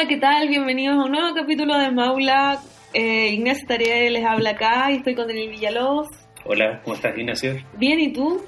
Hola, 0.00 0.08
¿qué 0.08 0.16
tal? 0.16 0.48
Bienvenidos 0.48 0.96
a 0.96 1.04
un 1.04 1.12
nuevo 1.12 1.34
capítulo 1.34 1.76
de 1.76 1.90
Maula. 1.90 2.58
Eh, 2.94 3.32
Ignacio 3.34 3.66
Tarea 3.68 4.08
les 4.08 4.24
habla 4.24 4.50
acá 4.50 4.90
y 4.90 4.96
estoy 4.96 5.14
con 5.14 5.26
Daniel 5.26 5.50
Villalobos. 5.50 6.08
Hola, 6.46 6.80
¿cómo 6.82 6.96
estás, 6.96 7.18
Ignacio? 7.18 7.56
Bien, 7.76 8.00
¿y 8.00 8.10
tú? 8.10 8.42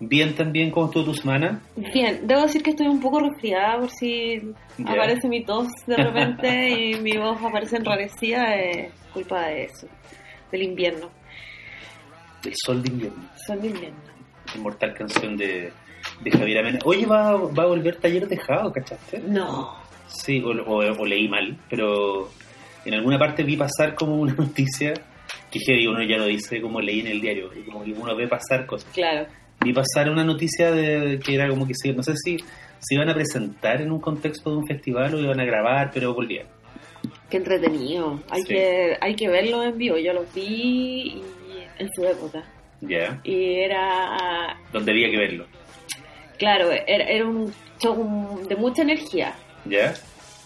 Bien 0.00 0.34
también, 0.34 0.70
¿cómo 0.70 0.84
estuvo 0.86 1.04
tu 1.06 1.14
semana? 1.14 1.62
Bien, 1.76 2.26
debo 2.26 2.42
decir 2.42 2.62
que 2.62 2.70
estoy 2.70 2.88
un 2.88 3.00
poco 3.00 3.20
resfriada 3.20 3.78
por 3.78 3.88
si 3.90 4.38
Ya. 4.76 4.90
aparece 4.92 5.28
mi 5.28 5.42
tos 5.46 5.68
de 5.86 5.96
repente 5.96 6.68
y 6.78 7.00
mi 7.00 7.16
voz 7.16 7.42
aparece 7.42 7.76
enrarecida, 7.76 8.54
es 8.56 8.92
culpa 9.14 9.46
de 9.46 9.64
eso, 9.64 9.86
del 10.52 10.62
invierno. 10.62 11.08
El 12.44 12.52
sol 12.54 12.82
de 12.82 12.92
invierno, 12.92 13.24
Son 13.46 13.58
de 13.62 13.68
invierno. 13.68 13.98
inmortal 14.54 14.92
canción 14.92 15.38
de, 15.38 15.72
de 16.20 16.30
Javier 16.30 16.58
Amena. 16.58 16.80
Oye, 16.84 17.06
va, 17.06 17.32
va 17.34 17.62
a 17.62 17.66
volver 17.66 17.96
Taller 17.96 18.28
Dejado, 18.28 18.70
¿cachaste? 18.70 19.20
No. 19.20 19.87
Sí, 20.08 20.40
o, 20.42 20.50
o- 20.50 20.92
o 21.00 21.06
leí 21.06 21.28
mal, 21.28 21.56
pero 21.70 22.30
en 22.84 22.94
alguna 22.94 23.18
parte 23.18 23.42
vi 23.42 23.56
pasar 23.56 23.94
como 23.94 24.16
una 24.16 24.34
noticia 24.38 24.94
que 25.50 25.58
heavy, 25.60 25.86
uno 25.86 26.02
ya 26.02 26.16
lo 26.18 26.26
dice 26.26 26.60
como 26.60 26.80
leí 26.80 27.00
en 27.00 27.06
el 27.08 27.20
diario, 27.20 27.50
y 27.54 27.62
como 27.62 27.84
que 27.84 27.92
uno 27.92 28.14
ve 28.16 28.26
pasar 28.28 28.66
cosas. 28.66 28.90
Claro. 28.92 29.26
Vi 29.64 29.72
pasar 29.72 30.08
una 30.10 30.24
noticia 30.24 30.70
de 30.70 31.18
que 31.18 31.34
era 31.34 31.48
como 31.48 31.66
que 31.66 31.72
no 31.94 32.02
sé 32.02 32.14
si 32.16 32.36
se 32.78 32.94
iban 32.94 33.08
a 33.08 33.14
presentar 33.14 33.80
en 33.82 33.90
un 33.90 34.00
contexto 34.00 34.50
de 34.50 34.56
un 34.58 34.66
festival 34.66 35.14
o 35.14 35.18
iban 35.20 35.40
a 35.40 35.44
grabar, 35.44 35.90
pero 35.92 36.14
volvían. 36.14 36.46
Qué 37.30 37.38
entretenido. 37.38 38.20
Hay, 38.30 38.42
Sí. 38.42 38.48
que, 38.48 38.96
hay 39.00 39.14
que 39.16 39.28
verlo 39.28 39.62
en 39.64 39.76
vivo. 39.76 39.96
Yo 39.98 40.12
los 40.12 40.32
vi 40.32 40.42
y- 40.44 41.22
en 41.78 41.88
su 41.94 42.04
época. 42.04 42.42
Ya, 42.80 43.20
Y 43.24 43.54
era 43.60 44.56
donde 44.72 44.92
había 44.92 45.10
que 45.10 45.16
verlo. 45.16 45.46
Claro, 46.38 46.70
era, 46.70 47.04
era 47.04 47.26
un 47.26 47.52
show 47.82 48.40
de 48.48 48.54
mucha 48.54 48.82
energía 48.82 49.34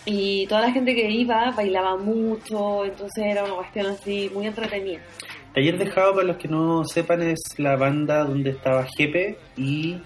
Y 0.04 0.46
toda 0.48 0.62
la 0.62 0.72
gente 0.72 0.94
que 0.94 1.08
iba 1.10 1.50
bailaba 1.52 1.96
mucho, 1.96 2.84
entonces 2.84 3.24
era 3.24 3.44
una 3.44 3.54
cuestión 3.54 3.86
así 3.86 4.30
muy 4.34 4.46
entretenida. 4.46 5.00
Taller 5.54 5.78
Dejado, 5.78 6.14
para 6.14 6.24
los 6.26 6.36
que 6.38 6.48
no 6.48 6.84
sepan, 6.84 7.22
es 7.22 7.40
la 7.58 7.76
banda 7.76 8.24
donde 8.24 8.50
estaba 8.50 8.86
Jepe 8.96 9.38
y 9.56 9.98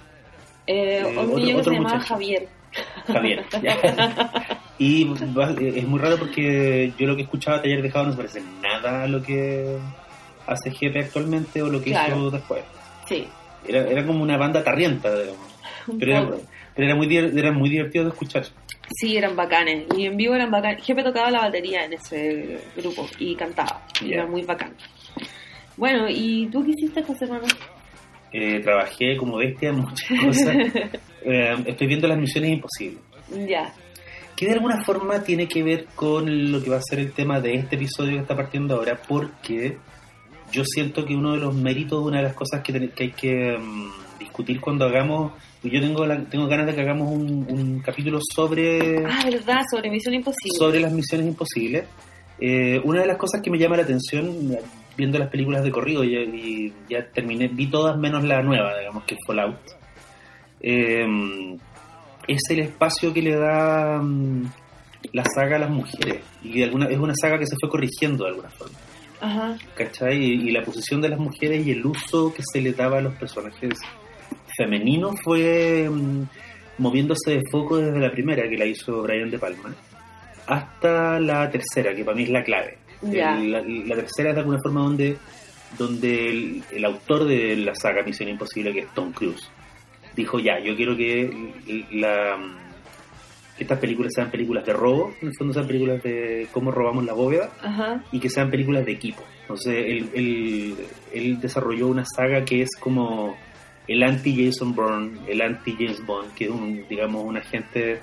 Eh, 0.69 0.99
Eh, 0.99 1.05
un 1.07 1.19
otro- 1.19 1.39
niño 1.39 1.57
que 1.59 1.65
se 1.65 1.71
llamaba. 1.71 2.01
Javier. 2.01 2.49
Javier. 3.07 3.45
y 4.79 5.05
va- 5.05 5.55
es 5.59 5.87
muy 5.87 5.99
raro 6.01 6.19
porque 6.19 6.93
yo 6.99 7.07
lo 7.07 7.15
que 7.17 7.23
escuchaba 7.23 7.63
Taller 7.63 7.81
Dejado 7.83 8.07
no 8.07 8.11
se 8.13 8.17
parece 8.17 8.43
nada 8.61 9.05
a 9.05 9.07
lo 9.07 9.23
que 9.23 9.77
hace 10.47 10.71
Jepe 10.73 10.99
actualmente 11.01 11.63
o 11.63 11.69
lo 11.69 11.81
que 11.81 11.91
Claro. 11.91 12.17
hizo 12.17 12.31
después. 12.33 12.63
Sí, 13.09 13.27
Era, 13.67 13.89
era 13.89 14.05
como 14.05 14.23
una 14.23 14.37
banda 14.37 14.63
tarrienta, 14.65 15.15
digamos. 15.17 15.47
Pero 15.99 16.13
era, 16.13 16.27
pero 16.75 16.87
era 16.89 16.97
muy, 16.97 17.17
era 17.17 17.53
muy 17.53 17.69
divertido 17.71 18.05
de 18.05 18.11
escuchar. 18.11 18.45
Sí, 18.95 19.17
eran 19.17 19.35
bacanes. 19.35 19.87
Y 19.97 20.07
en 20.07 20.17
vivo 20.17 20.35
eran 20.35 20.51
bacanes. 20.51 20.85
Jefe 20.85 21.03
tocaba 21.03 21.31
la 21.31 21.41
batería 21.41 21.85
en 21.85 21.95
ese 21.95 22.61
grupo 22.77 23.07
y 23.19 23.35
cantaba. 23.35 23.83
y. 24.01 24.13
Era 24.13 24.27
muy 24.27 24.43
bacán. 24.43 24.75
Bueno, 25.77 26.07
¿y 26.09 26.47
tú 26.47 26.65
qué 26.65 26.71
hiciste 26.71 27.01
esta 27.01 27.15
semana? 27.15 27.47
Eh, 28.33 28.61
trabajé 28.61 29.17
como 29.17 29.37
bestia 29.39 29.71
en 29.71 29.81
muchas 29.81 30.21
cosas. 30.21 30.57
Eh, 31.29 31.57
estoy 31.67 31.89
viendo 31.89 32.07
las 32.07 32.19
misiones 32.19 32.53
imposibles. 32.53 33.01
ya. 33.49 33.75
que 34.37 34.47
de 34.47 34.53
alguna 34.53 34.85
forma 34.85 35.25
tiene 35.25 35.49
que 35.49 35.61
ver 35.61 35.87
con 35.97 36.53
lo 36.53 36.63
que 36.63 36.71
va 36.71 36.77
a 36.77 36.83
ser 36.83 37.01
el 37.01 37.11
tema 37.11 37.41
de 37.41 37.55
este 37.55 37.75
episodio 37.75 38.13
que 38.13 38.21
está 38.21 38.37
partiendo 38.37 38.77
ahora, 38.77 38.97
porque 39.09 39.77
yo 40.53 40.63
siento 40.65 41.05
que 41.05 41.17
uno 41.17 41.33
de 41.33 41.39
los 41.39 41.53
méritos, 41.53 42.01
una 42.01 42.19
de 42.19 42.23
las 42.23 42.35
cosas 42.35 42.63
que, 42.63 42.91
que 42.91 43.03
hay 43.03 43.11
que 43.11 43.59
mm, 43.59 43.91
discutir 44.37 44.61
cuando 44.61 44.85
hagamos, 44.85 45.33
y 45.63 45.71
yo 45.71 45.81
tengo, 45.81 46.05
la- 46.07 46.23
tengo 46.25 46.47
ganas 46.47 46.67
de 46.67 46.75
que 46.75 46.81
hagamos 46.83 47.11
un, 47.11 47.47
un 47.49 47.81
capítulo 47.81 48.19
sobre, 48.35 48.99
Ah, 49.07 49.23
verdad, 49.25 49.63
sobre 49.71 49.91
Misión 49.91 50.15
Imposible. 50.15 50.53
sobre 50.59 50.79
las 50.81 50.93
misiones 50.93 51.27
imposibles. 51.29 51.85
Eh, 52.39 52.79
una 52.85 53.01
de 53.01 53.07
las 53.07 53.17
cosas 53.17 53.41
que 53.43 53.51
me 53.51 53.59
llama 53.59 53.79
la 53.79 53.85
atención, 53.85 54.59
viendo 54.95 55.19
las 55.19 55.31
películas 55.31 55.65
de 55.65 55.71
corrido, 55.71 56.05
y, 56.05 56.17
y 56.17 56.73
ya 56.91 57.07
terminé, 57.11 57.49
vi 57.49 57.67
todas 57.69 57.97
menos 57.97 58.25
la 58.25 58.43
nueva, 58.43 58.79
digamos, 58.79 59.05
que 59.05 59.15
es 59.15 59.21
Fallout. 59.27 59.57
Eh, 60.61 61.57
es 62.29 62.41
el 62.51 62.61
espacio 62.61 63.13
que 63.15 63.23
le 63.23 63.37
da 63.37 63.99
mm, 64.03 64.43
la 65.13 65.25
saga 65.35 65.57
a 65.57 65.61
las 65.61 65.71
mujeres. 65.71 66.23
Y 66.43 66.59
de 66.59 66.65
alguna, 66.65 66.87
es 66.89 66.99
una 66.99 67.15
saga 67.19 67.39
que 67.39 67.47
se 67.47 67.57
fue 67.59 67.71
corrigiendo 67.71 68.25
de 68.25 68.31
alguna 68.31 68.51
forma. 68.51 68.77
Ajá. 69.19 69.57
¿Cachai? 69.75 70.19
Y, 70.23 70.49
y 70.49 70.51
la 70.51 70.63
posición 70.63 71.01
de 71.01 71.09
las 71.09 71.19
mujeres 71.19 71.67
y 71.67 71.71
el 71.71 71.87
uso 71.87 72.35
que 72.35 72.43
se 72.53 72.61
le 72.61 72.73
daba 72.75 72.99
a 72.99 73.01
los 73.01 73.15
personajes 73.15 73.71
femeninos 74.57 75.15
fue 75.23 75.89
mm, 75.91 76.23
moviéndose 76.79 77.33
de 77.37 77.43
foco 77.51 77.79
desde 77.79 77.99
la 78.01 78.11
primera, 78.11 78.49
que 78.49 78.57
la 78.57 78.65
hizo 78.67 79.03
Brian 79.03 79.31
De 79.31 79.39
Palma, 79.39 79.75
hasta 80.47 81.19
la 81.21 81.51
tercera, 81.51 81.95
que 81.95 82.05
para 82.05 82.17
mí 82.17 82.25
es 82.25 82.31
la 82.31 82.45
clave. 82.45 82.79
El- 83.03 83.51
la, 83.53 83.61
la 83.63 83.97
tercera 83.97 84.31
es 84.31 84.35
de 84.37 84.41
alguna 84.41 84.59
forma 84.63 84.81
donde, 84.83 85.17
donde 85.79 86.29
el, 86.31 86.63
el 86.73 86.85
autor 86.85 87.25
de 87.25 87.57
la 87.57 87.75
saga 87.75 88.03
Misión 88.03 88.29
Imposible, 88.29 88.73
que 88.73 88.81
es 88.81 88.95
Tom 88.95 89.13
Cruise, 89.13 89.51
dijo 90.15 90.39
ya, 90.39 90.59
yo 90.61 90.75
quiero 90.77 90.97
que 90.97 91.85
la 91.93 92.37
que 93.57 93.65
estas 93.65 93.79
películas 93.79 94.13
sean 94.15 94.31
películas 94.31 94.67
de 94.67 94.75
robo, 94.75 95.15
en 95.23 95.29
el 95.29 95.35
fondo 95.35 95.55
sean 95.55 95.67
películas 95.67 96.03
de 96.03 96.47
cómo 96.53 96.71
robamos 96.71 97.05
la 97.07 97.15
bóveda, 97.15 97.51
Ajá. 97.63 98.05
y 98.13 98.21
que 98.21 98.29
sean 98.29 98.51
películas 98.51 98.85
de 98.85 98.93
equipo. 98.93 99.23
Entonces, 99.43 99.75
él, 99.79 100.11
él, 100.13 100.75
él 101.15 101.41
desarrolló 101.41 101.89
una 101.89 102.05
saga 102.05 102.45
que 102.45 102.61
es 102.61 102.71
como 102.79 103.35
el 103.89 104.03
anti-Jason 104.03 104.75
Bourne, 104.75 105.19
el 105.29 105.41
anti-James 105.41 106.05
Bond, 106.05 106.35
que 106.35 106.45
es 106.47 106.51
un, 106.51 106.85
digamos, 106.89 107.25
un 107.25 107.37
agente 107.37 108.01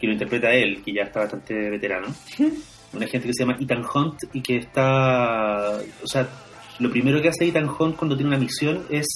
que 0.00 0.06
lo 0.06 0.12
interpreta 0.14 0.52
él, 0.52 0.82
que 0.84 0.92
ya 0.92 1.02
está 1.02 1.20
bastante 1.20 1.54
veterano. 1.70 2.06
Un 2.90 3.02
agente 3.02 3.26
que 3.26 3.34
se 3.34 3.44
llama 3.44 3.58
Ethan 3.60 3.84
Hunt 3.94 4.14
y 4.32 4.40
que 4.40 4.56
está... 4.56 5.78
O 6.02 6.06
sea, 6.06 6.26
lo 6.78 6.90
primero 6.90 7.20
que 7.20 7.28
hace 7.28 7.46
Ethan 7.46 7.68
Hunt 7.68 7.96
cuando 7.96 8.16
tiene 8.16 8.28
una 8.30 8.38
misión 8.38 8.86
es 8.88 9.06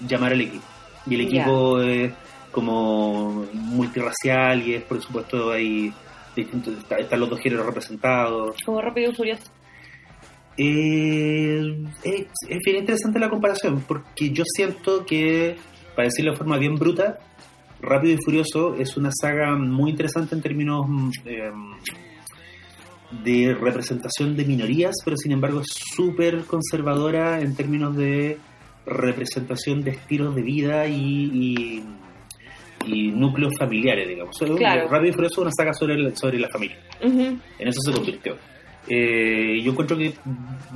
llamar 0.00 0.32
al 0.32 0.40
equipo. 0.40 0.64
Y 1.06 1.14
el 1.16 1.20
equipo 1.22 1.78
es 1.82 2.10
como 2.50 3.44
multirracial 3.52 4.66
y 4.66 4.74
es, 4.76 4.82
por 4.84 5.02
supuesto, 5.02 5.50
hay 5.52 5.92
distintos... 6.34 6.78
está- 6.78 6.96
Están 6.96 7.20
los 7.20 7.28
dos 7.28 7.40
géneros 7.40 7.66
representados. 7.66 8.56
Como 8.64 8.80
rápido 8.80 9.10
y 9.10 9.14
furioso. 9.14 9.42
Eh, 10.58 11.76
es, 12.02 12.26
es 12.48 12.58
bien 12.64 12.78
interesante 12.78 13.18
la 13.20 13.30
comparación, 13.30 13.82
porque 13.86 14.30
yo 14.30 14.42
siento 14.46 15.06
que, 15.06 15.56
para 15.94 16.08
decirlo 16.08 16.32
de 16.32 16.36
forma 16.38 16.58
bien 16.58 16.74
bruta, 16.74 17.18
Rápido 17.80 18.14
y 18.14 18.18
Furioso 18.24 18.74
es 18.74 18.96
una 18.96 19.10
saga 19.12 19.54
muy 19.54 19.92
interesante 19.92 20.34
en 20.34 20.42
términos 20.42 20.84
mm, 20.88 21.10
eh, 21.26 21.50
de 23.24 23.54
representación 23.54 24.36
de 24.36 24.44
minorías, 24.44 24.96
pero 25.04 25.16
sin 25.16 25.30
embargo 25.32 25.60
es 25.60 25.68
súper 25.94 26.44
conservadora 26.44 27.40
en 27.40 27.54
términos 27.54 27.96
de 27.96 28.38
representación 28.84 29.82
de 29.82 29.92
estilos 29.92 30.34
de 30.34 30.42
vida 30.42 30.88
y, 30.88 30.94
y- 31.32 31.84
y 32.86 33.10
núcleos 33.12 33.52
familiares, 33.58 34.08
digamos. 34.08 34.36
Claro. 34.56 34.88
Rápido 34.88 35.10
y 35.10 35.12
Furioso 35.12 35.34
es 35.34 35.38
una 35.46 35.52
saga 35.52 35.72
sobre, 35.72 35.94
el- 35.94 36.16
sobre 36.16 36.38
la 36.40 36.48
familia 36.48 36.78
Ujú. 37.04 37.38
en 37.58 37.68
eso 37.68 37.80
se 37.80 37.92
convirtió. 37.92 38.36
Eh, 38.88 39.60
yo 39.62 39.72
encuentro 39.72 39.96
que 39.96 40.14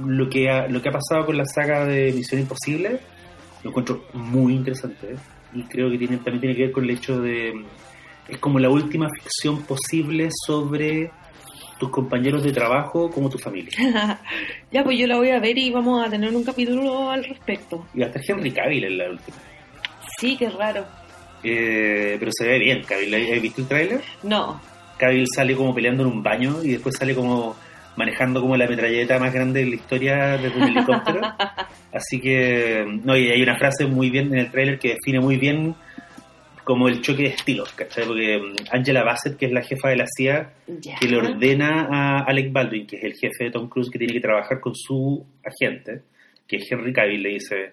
lo 0.04 0.28
que 0.28 0.50
ha, 0.50 0.68
lo 0.68 0.82
que 0.82 0.88
ha 0.88 0.92
pasado 0.92 1.26
con 1.26 1.36
la 1.36 1.46
saga 1.46 1.86
de 1.86 2.12
Misión 2.12 2.40
Imposible 2.40 3.00
lo 3.62 3.70
encuentro 3.70 4.04
muy 4.12 4.54
interesante 4.54 5.12
¿eh? 5.12 5.16
y 5.54 5.62
creo 5.62 5.90
que 5.90 5.96
tiene, 5.96 6.16
también 6.16 6.40
tiene 6.40 6.56
que 6.56 6.62
ver 6.64 6.72
con 6.72 6.84
el 6.84 6.90
hecho 6.90 7.20
de 7.20 7.52
es 8.28 8.38
como 8.38 8.58
la 8.58 8.68
última 8.68 9.08
ficción 9.08 9.62
posible 9.62 10.28
sobre 10.46 11.10
tus 11.78 11.90
compañeros 11.90 12.42
de 12.42 12.52
trabajo 12.52 13.10
como 13.10 13.30
tu 13.30 13.38
familia 13.38 13.72
ya, 14.72 14.84
pues 14.84 14.98
yo 14.98 15.06
la 15.06 15.16
voy 15.16 15.30
a 15.30 15.40
ver 15.40 15.56
y 15.56 15.70
vamos 15.70 16.06
a 16.06 16.10
tener 16.10 16.34
un 16.34 16.44
capítulo 16.44 17.10
al 17.10 17.24
respecto. 17.24 17.86
y 17.94 18.02
hasta 18.02 18.20
Henry 18.26 18.50
Cavill 18.50 18.84
en 18.84 18.98
la 18.98 19.10
última 19.10 19.38
Sí, 20.18 20.36
qué 20.36 20.50
raro. 20.50 20.84
Eh, 21.42 22.16
pero 22.18 22.30
se 22.32 22.46
ve 22.46 22.58
bien 22.58 22.82
Cavill 22.82 23.14
¿has 23.14 23.42
visto 23.42 23.60
el 23.62 23.66
tráiler? 23.66 24.00
No. 24.22 24.60
Cavill 24.98 25.26
sale 25.34 25.56
como 25.56 25.74
peleando 25.74 26.04
en 26.04 26.10
un 26.10 26.22
baño 26.22 26.62
y 26.62 26.72
después 26.72 26.94
sale 26.96 27.14
como 27.14 27.56
manejando 27.96 28.40
como 28.40 28.56
la 28.56 28.66
metralleta 28.66 29.18
más 29.18 29.32
grande 29.32 29.60
de 29.60 29.66
la 29.66 29.74
historia 29.74 30.38
desde 30.38 30.56
un 30.56 30.68
helicóptero. 30.68 31.20
Así 31.92 32.20
que, 32.20 32.84
no, 33.04 33.16
y 33.16 33.30
hay 33.30 33.42
una 33.42 33.58
frase 33.58 33.86
muy 33.86 34.10
bien 34.10 34.32
en 34.32 34.38
el 34.38 34.50
tráiler 34.50 34.78
que 34.78 34.94
define 34.94 35.20
muy 35.20 35.36
bien 35.36 35.74
como 36.64 36.88
el 36.88 37.02
choque 37.02 37.24
de 37.24 37.28
estilos, 37.30 37.72
¿cachai? 37.72 38.06
Porque 38.06 38.38
mm, 38.38 38.54
Angela 38.70 39.02
Bassett, 39.02 39.36
que 39.36 39.46
es 39.46 39.52
la 39.52 39.62
jefa 39.62 39.88
de 39.88 39.96
la 39.96 40.06
CIA, 40.06 40.52
que 41.00 41.08
le 41.08 41.16
ordena 41.16 41.88
a 41.90 42.20
Alec 42.20 42.52
Baldwin, 42.52 42.86
que 42.86 42.96
es 42.96 43.04
el 43.04 43.14
jefe 43.14 43.44
de 43.44 43.50
Tom 43.50 43.68
Cruise, 43.68 43.90
que 43.90 43.98
tiene 43.98 44.12
que 44.12 44.20
trabajar 44.20 44.60
con 44.60 44.74
su 44.74 45.26
agente, 45.44 46.02
que 46.46 46.56
es 46.56 46.70
Henry 46.70 46.92
Cavill, 46.92 47.22
le 47.22 47.30
dice, 47.30 47.72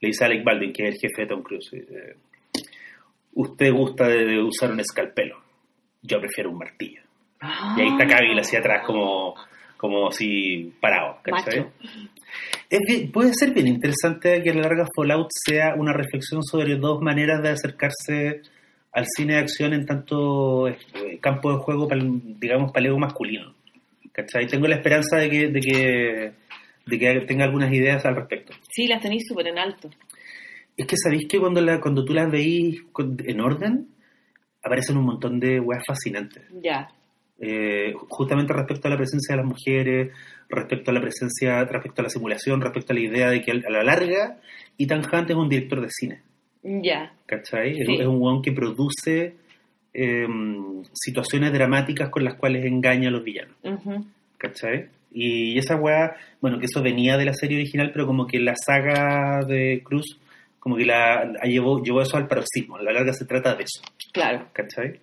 le 0.00 0.08
dice 0.08 0.24
a 0.24 0.28
Alec 0.28 0.44
Baldwin, 0.44 0.72
que 0.72 0.88
es 0.88 0.94
el 0.94 1.00
jefe 1.00 1.22
de 1.22 1.26
Tom 1.28 1.42
Cruise, 1.42 1.72
eh, 1.72 2.14
usted 3.34 3.72
gusta 3.72 4.06
de, 4.06 4.24
de 4.24 4.42
usar 4.42 4.70
un 4.70 4.80
escalpelo, 4.80 5.42
yo 6.02 6.20
prefiero 6.20 6.50
un 6.50 6.58
martillo. 6.58 7.02
Y 7.76 7.80
ahí 7.80 7.88
está 7.88 8.06
Cavill 8.06 8.38
hacia 8.38 8.58
atrás 8.58 8.82
como, 8.84 9.34
como 9.78 10.08
así 10.08 10.74
parado, 10.80 11.16
¿cachai? 11.22 11.60
Macho. 11.60 11.72
Es 12.68 12.80
bien- 12.86 13.10
puede 13.10 13.32
ser 13.32 13.52
bien 13.54 13.68
interesante 13.68 14.42
que 14.42 14.50
a 14.50 14.54
la 14.54 14.62
larga 14.62 14.86
Fallout 14.94 15.28
sea 15.30 15.74
una 15.76 15.94
reflexión 15.94 16.42
sobre 16.42 16.76
dos 16.76 17.00
maneras 17.00 17.42
de 17.42 17.48
acercarse 17.48 18.42
al 18.92 19.06
cine 19.16 19.34
de 19.34 19.38
acción 19.40 19.72
en 19.72 19.86
tanto 19.86 20.68
eh, 20.68 20.76
campo 21.20 21.50
de 21.52 21.58
juego, 21.58 21.88
para, 21.88 22.02
digamos, 22.04 22.72
paleo 22.72 22.98
masculino. 22.98 23.54
¿Cachai? 24.12 24.46
Tengo 24.48 24.66
la 24.66 24.74
esperanza 24.76 25.16
de 25.16 25.30
que, 25.30 25.48
de 25.48 25.60
que, 25.60 26.32
de 26.86 26.98
que 26.98 27.20
tenga 27.26 27.44
algunas 27.44 27.72
ideas 27.72 28.04
al 28.04 28.16
respecto. 28.16 28.52
Sí, 28.70 28.86
las 28.88 29.00
tenéis 29.00 29.22
súper 29.28 29.46
en 29.46 29.58
alto. 29.58 29.88
Es 30.76 30.86
que 30.86 30.96
sabéis 30.96 31.26
que 31.28 31.38
cuando, 31.38 31.60
la, 31.60 31.80
cuando 31.80 32.04
tú 32.04 32.12
las 32.12 32.30
veís 32.30 32.82
en 32.98 33.40
orden, 33.40 33.88
aparecen 34.62 34.96
un 34.96 35.04
montón 35.06 35.38
de 35.40 35.60
weas 35.60 35.82
fascinantes. 35.86 36.42
Ya. 36.62 36.88
Eh, 37.40 37.92
justamente 38.08 38.52
respecto 38.52 38.88
a 38.88 38.90
la 38.90 38.96
presencia 38.96 39.34
de 39.36 39.42
las 39.42 39.46
mujeres, 39.48 40.10
respecto 40.48 40.90
a 40.90 40.94
la 40.94 41.00
presencia, 41.00 41.64
respecto 41.64 42.02
a 42.02 42.04
la 42.04 42.10
simulación, 42.10 42.60
respecto 42.60 42.92
a 42.92 42.94
la 42.94 43.00
idea 43.00 43.30
de 43.30 43.42
que 43.42 43.52
a 43.52 43.70
la 43.70 43.84
larga 43.84 44.38
Ethan 44.76 45.02
Hunt 45.12 45.30
es 45.30 45.36
un 45.36 45.48
director 45.48 45.80
de 45.80 45.88
cine, 45.90 46.22
Ya. 46.62 47.12
¿cachai? 47.26 47.78
Es- 47.80 47.86
Sí. 47.86 47.96
Es, 48.00 48.06
un 48.06 48.20
weón 48.20 48.42
que 48.42 48.50
produce 48.52 49.34
eh, 49.94 50.26
situaciones 50.92 51.52
dramáticas 51.52 52.10
con 52.10 52.24
las 52.24 52.34
cuales 52.34 52.64
engaña 52.64 53.08
a 53.08 53.12
los 53.12 53.24
villanos, 53.24 53.56
Ujú. 53.64 54.04
¿cachai? 54.36 54.86
Y 55.10 55.56
esa 55.58 55.76
weá, 55.76 56.14
bueno, 56.40 56.58
que 56.58 56.66
eso 56.66 56.82
venía 56.82 57.16
de 57.16 57.24
la 57.24 57.32
serie 57.34 57.56
original, 57.58 57.90
pero 57.92 58.06
como 58.06 58.26
que 58.26 58.38
la 58.38 58.54
saga 58.54 59.44
de 59.46 59.80
Cruz, 59.84 60.18
como 60.60 60.76
que 60.76 60.84
la, 60.84 61.24
la 61.24 61.40
llevó, 61.44 61.82
llevó 61.82 62.02
eso 62.02 62.16
al 62.16 62.26
paroxismo, 62.28 62.76
a 62.76 62.82
la 62.82 62.92
larga 62.92 63.12
se 63.12 63.24
trata 63.24 63.54
de 63.54 63.62
eso, 63.64 63.80
Claro. 64.12 64.46
¿cachai? 64.52 65.00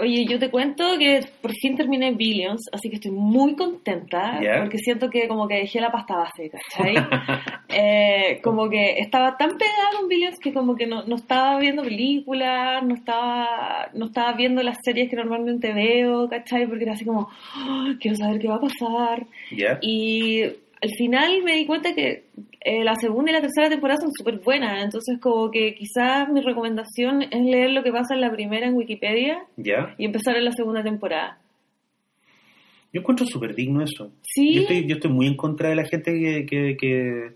Oye, 0.00 0.24
yo 0.26 0.38
te 0.38 0.48
cuento 0.48 0.84
que 0.96 1.20
por 1.42 1.52
fin 1.54 1.76
terminé 1.76 2.12
Billions, 2.12 2.68
así 2.72 2.88
que 2.88 2.96
estoy 2.96 3.10
muy 3.10 3.56
contenta 3.56 4.38
porque 4.60 4.78
siento 4.78 5.10
que 5.10 5.26
como 5.26 5.48
que 5.48 5.56
dejé 5.56 5.80
la 5.80 5.90
pasta 5.90 6.16
base, 6.16 6.50
¿cachai? 6.50 6.94
Eh, 7.70 8.40
como 8.42 8.70
que 8.70 8.98
estaba 8.98 9.36
tan 9.36 9.58
pegada 9.58 9.90
con 9.98 10.08
Billions 10.08 10.38
que 10.38 10.54
como 10.54 10.74
que 10.74 10.86
no, 10.86 11.02
no 11.04 11.16
estaba 11.16 11.58
viendo 11.58 11.82
películas, 11.82 12.82
no 12.82 12.94
estaba, 12.94 13.90
no 13.92 14.06
estaba 14.06 14.32
viendo 14.32 14.62
las 14.62 14.78
series 14.82 15.10
que 15.10 15.16
normalmente 15.16 15.74
veo, 15.74 16.28
¿cachai? 16.30 16.66
Porque 16.66 16.84
era 16.84 16.94
así 16.94 17.04
como, 17.04 17.28
"Ah, 17.54 17.92
quiero 18.00 18.16
saber 18.16 18.40
qué 18.40 18.48
va 18.48 18.54
a 18.56 18.60
pasar. 18.60 19.26
Y 19.82 20.44
al 20.80 20.90
final 20.96 21.42
me 21.42 21.56
di 21.56 21.66
cuenta 21.66 21.94
que 21.94 22.26
eh, 22.60 22.84
la 22.84 22.94
segunda 22.94 23.30
y 23.30 23.34
la 23.34 23.40
tercera 23.40 23.68
temporada 23.68 24.00
son 24.00 24.12
súper 24.12 24.40
buenas, 24.40 24.82
entonces 24.84 25.18
como 25.20 25.50
que 25.50 25.74
quizás 25.74 26.28
mi 26.28 26.40
recomendación 26.40 27.22
es 27.22 27.40
leer 27.40 27.70
lo 27.70 27.82
que 27.82 27.92
pasa 27.92 28.14
en 28.14 28.20
la 28.20 28.30
primera 28.30 28.66
en 28.66 28.74
Wikipedia 28.74 29.44
y 29.56 30.04
empezar 30.04 30.36
en 30.36 30.44
la 30.44 30.52
segunda 30.52 30.82
temporada. 30.82 31.38
Yo 32.92 33.00
encuentro 33.00 33.26
súper 33.26 33.54
digno 33.54 33.82
eso. 33.82 34.12
Sí, 34.22 34.54
Yo 34.54 34.60
estoy, 34.62 34.86
yo 34.86 34.94
estoy 34.94 35.10
muy 35.10 35.26
en 35.26 35.36
contra 35.36 35.68
de 35.68 35.76
la 35.76 35.84
gente 35.84 36.12
que, 36.12 36.46
que, 36.46 36.76
que, 36.78 37.32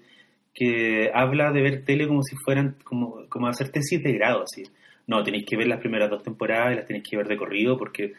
que 0.55 1.11
habla 1.13 1.53
de 1.53 1.61
ver 1.61 1.85
tele 1.85 2.07
como 2.07 2.23
si 2.23 2.37
fueran, 2.37 2.77
como, 2.85 3.29
como 3.29 3.49
hacer 3.49 3.69
tesis 3.69 4.03
de 4.03 4.13
grado, 4.13 4.45
así. 4.45 4.63
No, 5.07 5.23
tenéis 5.23 5.45
que 5.47 5.57
ver 5.57 5.67
las 5.67 5.81
primeras 5.81 6.09
dos 6.09 6.23
temporadas 6.23 6.73
y 6.73 6.77
las 6.77 6.87
tenéis 6.87 7.05
que 7.09 7.17
ver 7.17 7.27
de 7.27 7.37
corrido 7.37 7.77
porque, 7.77 8.15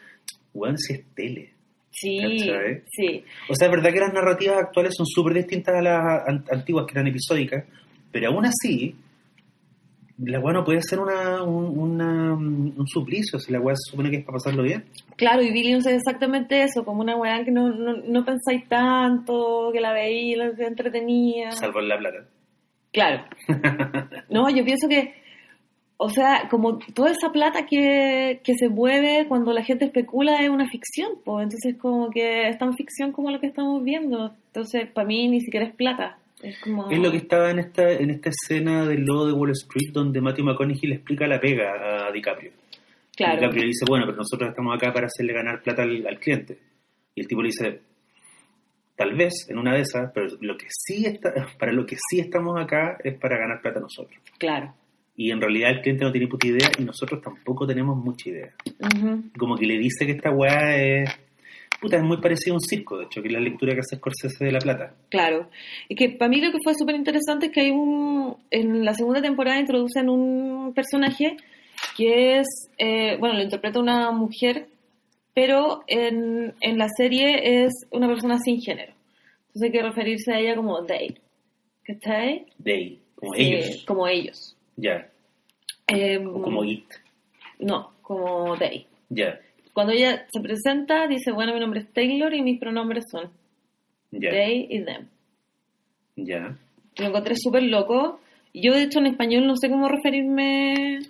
bueno, 0.52 0.76
si 0.78 0.94
es 0.94 1.04
tele. 1.14 1.53
Sí, 1.94 2.18
¿Cachai? 2.20 2.82
sí, 2.90 3.24
O 3.48 3.54
sea, 3.54 3.68
es 3.68 3.72
verdad 3.72 3.92
que 3.92 4.00
las 4.00 4.12
narrativas 4.12 4.58
actuales 4.58 4.94
son 4.96 5.06
súper 5.06 5.34
distintas 5.34 5.74
a 5.76 5.82
las 5.82 6.28
an- 6.28 6.44
antiguas 6.50 6.84
que 6.86 6.92
eran 6.92 7.06
episódicas, 7.06 7.64
pero 8.12 8.28
aún 8.28 8.44
así, 8.46 8.94
la 10.18 10.38
weá 10.38 10.52
no 10.54 10.64
puede 10.64 10.80
ser 10.82 11.00
una, 11.00 11.42
un, 11.42 11.76
una- 11.78 12.34
un 12.34 12.86
suplicio, 12.86 13.38
si 13.38 13.50
la 13.52 13.60
weá 13.60 13.74
se 13.76 13.90
supone 13.90 14.10
que 14.10 14.18
es 14.18 14.24
para 14.24 14.36
pasarlo 14.36 14.62
bien. 14.62 14.84
Claro, 15.16 15.42
y 15.42 15.50
Billions 15.52 15.86
es 15.86 15.94
exactamente 15.94 16.62
eso, 16.62 16.84
como 16.84 17.00
una 17.00 17.16
weá 17.16 17.44
que 17.44 17.50
no, 17.50 17.70
no, 17.70 17.94
no 17.96 18.24
pensáis 18.24 18.68
tanto, 18.68 19.70
que 19.72 19.80
la 19.80 19.92
veía, 19.92 20.36
la 20.36 20.66
entretenía. 20.66 21.50
Salvo 21.52 21.80
en 21.80 21.88
la 21.88 21.98
plata. 21.98 22.18
Claro. 22.92 23.24
No, 24.30 24.48
yo 24.50 24.64
pienso 24.64 24.88
que, 24.88 25.14
o 25.96 26.08
sea, 26.08 26.48
como 26.50 26.78
toda 26.78 27.10
esa 27.10 27.30
plata 27.30 27.66
que, 27.66 28.40
que 28.42 28.54
se 28.54 28.68
mueve 28.68 29.26
cuando 29.28 29.52
la 29.52 29.62
gente 29.62 29.84
especula 29.84 30.42
es 30.42 30.48
una 30.48 30.68
ficción, 30.68 31.12
pues 31.24 31.44
entonces 31.44 31.76
como 31.78 32.10
que 32.10 32.48
es 32.48 32.58
tan 32.58 32.74
ficción 32.74 33.12
como 33.12 33.30
lo 33.30 33.40
que 33.40 33.46
estamos 33.46 33.82
viendo. 33.84 34.34
Entonces, 34.48 34.90
para 34.90 35.06
mí 35.06 35.28
ni 35.28 35.40
siquiera 35.40 35.66
es 35.66 35.74
plata. 35.74 36.18
Es 36.42 36.60
como... 36.60 36.90
Es 36.90 36.98
lo 36.98 37.10
que 37.10 37.18
estaba 37.18 37.50
en 37.50 37.60
esta, 37.60 37.90
en 37.92 38.10
esta 38.10 38.30
escena 38.30 38.86
del 38.86 39.04
logo 39.04 39.26
de 39.26 39.32
Wall 39.32 39.50
Street 39.52 39.92
donde 39.92 40.20
Matthew 40.20 40.44
McConaughey 40.44 40.88
le 40.88 40.96
explica 40.96 41.26
la 41.26 41.40
pega 41.40 42.06
a 42.06 42.12
DiCaprio. 42.12 42.50
Claro. 43.16 43.36
DiCaprio 43.36 43.62
le 43.62 43.68
dice, 43.68 43.84
bueno, 43.88 44.04
pero 44.06 44.16
nosotros 44.16 44.50
estamos 44.50 44.76
acá 44.76 44.92
para 44.92 45.06
hacerle 45.06 45.32
ganar 45.32 45.62
plata 45.62 45.82
al, 45.82 46.06
al 46.06 46.18
cliente. 46.18 46.58
Y 47.14 47.20
el 47.20 47.28
tipo 47.28 47.40
le 47.40 47.48
dice, 47.48 47.80
tal 48.96 49.14
vez 49.14 49.46
en 49.48 49.58
una 49.58 49.74
de 49.74 49.82
esas, 49.82 50.10
pero 50.12 50.26
lo 50.40 50.56
que 50.56 50.66
sí 50.68 51.06
está, 51.06 51.32
para 51.58 51.72
lo 51.72 51.86
que 51.86 51.96
sí 51.96 52.18
estamos 52.18 52.60
acá 52.60 52.98
es 53.02 53.18
para 53.18 53.38
ganar 53.38 53.60
plata 53.62 53.80
nosotros. 53.80 54.18
Claro. 54.38 54.74
Y 55.16 55.30
en 55.30 55.40
realidad 55.40 55.70
el 55.70 55.80
cliente 55.80 56.04
no 56.04 56.10
tiene 56.12 56.26
puta 56.26 56.46
idea 56.46 56.70
y 56.78 56.82
nosotros 56.84 57.20
tampoco 57.22 57.66
tenemos 57.66 57.96
mucha 57.96 58.30
idea. 58.30 58.52
Como 59.38 59.56
que 59.56 59.66
le 59.66 59.78
dice 59.78 60.06
que 60.06 60.12
esta 60.12 60.30
weá 60.30 60.76
es... 60.76 61.10
Puta, 61.80 61.96
es 61.98 62.02
muy 62.02 62.16
parecido 62.18 62.54
a 62.54 62.56
un 62.56 62.60
circo, 62.60 62.96
de 62.96 63.04
hecho, 63.04 63.20
que 63.20 63.28
es 63.28 63.34
la 63.34 63.40
lectura 63.40 63.74
que 63.74 63.80
hace 63.80 63.96
Scorsese 63.96 64.44
de 64.44 64.52
La 64.52 64.58
Plata. 64.60 64.94
Claro. 65.10 65.50
Y 65.88 65.94
que 65.96 66.08
para 66.10 66.28
mí 66.30 66.40
lo 66.40 66.50
que 66.50 66.58
fue 66.64 66.74
súper 66.74 66.94
interesante 66.94 67.46
es 67.46 67.52
que 67.52 67.60
hay 67.60 67.70
un. 67.70 68.36
En 68.50 68.84
la 68.84 68.94
segunda 68.94 69.20
temporada 69.20 69.60
introducen 69.60 70.08
un 70.08 70.72
personaje 70.72 71.36
que 71.96 72.38
es. 72.38 72.46
eh, 72.78 73.16
bueno, 73.18 73.34
lo 73.36 73.42
interpreta 73.42 73.80
una 73.80 74.10
mujer, 74.12 74.68
pero 75.34 75.82
en, 75.86 76.54
en 76.60 76.78
la 76.78 76.88
serie 76.96 77.64
es 77.64 77.72
una 77.90 78.08
persona 78.08 78.38
sin 78.38 78.60
género. 78.62 78.94
Entonces 79.48 79.62
hay 79.64 79.72
que 79.72 79.82
referirse 79.82 80.32
a 80.32 80.40
ella 80.40 80.56
como 80.56 80.82
they. 80.86 81.18
¿Cachai? 81.84 82.46
They, 82.62 83.00
como 83.14 83.34
Sí, 83.34 83.42
ellos. 83.42 83.84
Como 83.86 84.08
ellos. 84.08 84.53
Ya. 84.76 85.08
Em, 85.86 86.26
O 86.26 86.42
como 86.42 86.64
it. 86.64 86.84
No, 87.58 87.92
como 88.02 88.56
they. 88.58 88.86
Ya. 89.10 89.40
Cuando 89.72 89.92
ella 89.92 90.26
se 90.32 90.40
presenta, 90.40 91.06
dice: 91.06 91.30
Bueno, 91.32 91.52
mi 91.54 91.60
nombre 91.60 91.80
es 91.80 91.92
Taylor 91.92 92.32
y 92.34 92.42
mis 92.42 92.58
pronombres 92.60 93.04
son 93.10 93.30
Ya. 94.10 94.30
they 94.30 94.66
y 94.70 94.84
them. 94.84 95.08
Ya. 96.16 96.56
Lo 96.96 97.06
encontré 97.06 97.34
súper 97.36 97.64
loco. 97.64 98.20
Yo, 98.52 98.72
de 98.72 98.84
hecho, 98.84 99.00
en 99.00 99.06
español 99.06 99.46
no 99.46 99.56
sé 99.56 99.68
cómo 99.68 99.88
referirme 99.88 101.00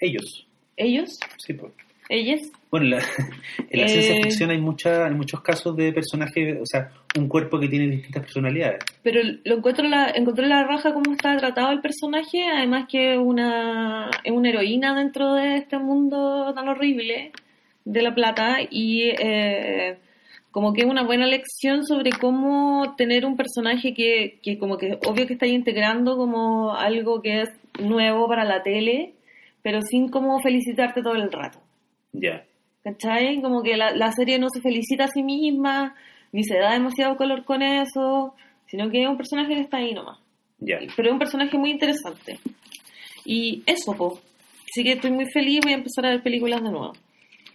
Ellos. 0.00 0.46
ellos, 0.76 1.18
Sí, 1.38 1.54
pues. 1.54 1.72
Ellas. 2.08 2.40
Bueno, 2.70 2.86
la- 2.86 3.02
en 3.70 3.80
la 3.80 3.86
Eh. 3.86 3.88
ciencia 3.88 4.14
ficción 4.22 4.50
hay, 4.50 4.58
mucha, 4.58 5.06
hay 5.06 5.14
muchos 5.14 5.40
casos 5.40 5.76
de 5.76 5.92
personajes, 5.92 6.58
o 6.60 6.66
sea, 6.66 6.90
un 7.18 7.28
cuerpo 7.28 7.58
que 7.58 7.68
tiene 7.68 7.88
distintas 7.88 8.22
personalidades. 8.22 8.84
Pero 9.02 9.20
lo 9.44 9.56
encuentro 9.56 9.86
la, 9.88 10.10
encontré 10.14 10.46
la 10.46 10.64
raja 10.64 10.92
cómo 10.92 11.12
está 11.12 11.36
tratado 11.36 11.72
el 11.72 11.80
personaje, 11.80 12.44
además 12.44 12.86
que 12.90 13.14
es 13.14 13.18
una, 13.18 14.10
es 14.24 14.32
una 14.32 14.48
heroína 14.50 14.94
dentro 14.96 15.34
de 15.34 15.56
este 15.56 15.78
mundo 15.78 16.52
tan 16.54 16.68
horrible 16.68 17.32
de 17.84 18.02
la 18.02 18.14
plata 18.14 18.58
y 18.70 19.10
eh, 19.18 19.96
como 20.50 20.72
que 20.72 20.80
es 20.82 20.86
una 20.88 21.02
buena 21.04 21.26
lección 21.26 21.84
sobre 21.86 22.10
cómo 22.10 22.94
tener 22.96 23.24
un 23.26 23.36
personaje 23.36 23.94
que, 23.94 24.38
que 24.42 24.58
como 24.58 24.76
que 24.78 24.98
obvio 25.06 25.26
que 25.26 25.34
está 25.34 25.46
integrando 25.46 26.16
como 26.16 26.74
algo 26.74 27.20
que 27.22 27.42
es 27.42 27.48
nuevo 27.80 28.26
para 28.26 28.44
la 28.44 28.62
tele, 28.62 29.12
pero 29.62 29.82
sin 29.82 30.08
como 30.08 30.40
felicitarte 30.40 31.02
todo 31.02 31.14
el 31.14 31.30
rato. 31.30 31.60
Ya. 32.20 32.44
¿Cachai? 32.84 33.40
Como 33.42 33.62
que 33.62 33.76
la, 33.76 33.90
la 33.94 34.12
serie 34.12 34.38
no 34.38 34.48
se 34.48 34.60
felicita 34.60 35.04
a 35.04 35.08
sí 35.08 35.22
misma, 35.22 35.94
ni 36.32 36.44
se 36.44 36.56
da 36.58 36.72
demasiado 36.72 37.16
color 37.16 37.44
con 37.44 37.62
eso, 37.62 38.34
sino 38.66 38.90
que 38.90 39.02
es 39.02 39.08
un 39.08 39.16
personaje 39.16 39.54
que 39.54 39.60
está 39.62 39.78
ahí 39.78 39.92
nomás. 39.94 40.18
Ya. 40.58 40.78
Pero 40.96 41.08
es 41.08 41.12
un 41.12 41.18
personaje 41.18 41.56
muy 41.58 41.70
interesante. 41.70 42.38
Y 43.24 43.62
eso, 43.66 43.92
po. 43.92 44.20
Así 44.70 44.84
que 44.84 44.92
estoy 44.92 45.10
muy 45.10 45.26
feliz, 45.32 45.60
voy 45.62 45.72
a 45.72 45.76
empezar 45.76 46.06
a 46.06 46.10
ver 46.10 46.22
películas 46.22 46.62
de 46.62 46.70
nuevo. 46.70 46.92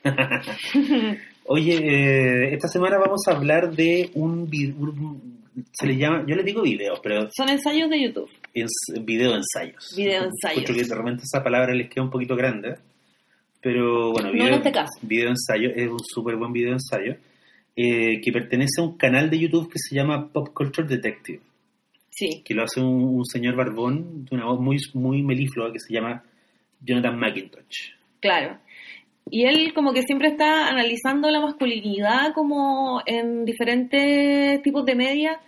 Oye, 1.45 1.75
eh, 1.77 2.53
esta 2.53 2.67
semana 2.67 2.97
vamos 2.97 3.21
a 3.27 3.31
hablar 3.31 3.71
de 3.75 4.09
un, 4.13 4.49
un- 4.77 5.41
se 5.73 5.85
le 5.87 5.97
llama, 5.97 6.23
yo 6.27 6.35
les 6.35 6.45
digo 6.45 6.61
videos, 6.61 6.99
pero 7.03 7.27
Son 7.35 7.49
ensayos 7.49 7.89
de 7.89 8.01
YouTube. 8.01 8.29
es 8.53 8.71
video 9.01 9.35
ensayos. 9.35 9.93
Video 9.97 10.23
ensayos. 10.23 10.59
Encuentro 10.61 10.75
que 10.75 10.83
de 10.83 10.95
repente 10.95 11.23
esa 11.23 11.43
palabra 11.43 11.73
les 11.73 11.89
queda 11.89 12.03
un 12.03 12.09
poquito 12.09 12.35
grande, 12.35 12.75
pero 13.61 14.11
bueno, 14.11 14.27
No 14.29 14.33
video, 14.33 14.47
en 14.47 14.53
este 14.55 14.71
caso. 14.71 14.99
video 15.01 15.29
ensayo 15.29 15.69
es 15.75 15.89
un 15.89 15.99
súper 16.03 16.35
buen 16.35 16.51
video 16.51 16.73
ensayo 16.73 17.15
eh, 17.75 18.19
que 18.21 18.31
pertenece 18.31 18.81
a 18.81 18.83
un 18.83 18.97
canal 18.97 19.29
de 19.29 19.39
YouTube 19.39 19.71
que 19.71 19.79
se 19.79 19.95
llama 19.95 20.29
Pop 20.31 20.49
Culture 20.53 20.87
Detective, 20.87 21.39
Sí, 22.09 22.41
que 22.43 22.53
lo 22.53 22.63
hace 22.63 22.81
un, 22.81 23.03
un 23.19 23.25
señor 23.25 23.55
barbón 23.55 24.25
de 24.25 24.35
una 24.35 24.45
voz 24.45 24.59
muy, 24.59 24.77
muy 24.93 25.23
meliflua 25.23 25.71
que 25.71 25.79
se 25.79 25.93
llama 25.93 26.23
Jonathan 26.81 27.17
McIntosh. 27.17 27.91
claro. 28.19 28.57
Y 29.29 29.45
él 29.45 29.71
como 29.73 29.93
que 29.93 30.01
siempre 30.01 30.27
está 30.29 30.67
analizando 30.67 31.29
la 31.29 31.39
masculinidad 31.39 32.33
como 32.33 33.01
en 33.05 33.45
diferentes 33.45 34.61
tipos 34.63 34.83
de 34.83 34.95
media, 34.95 35.39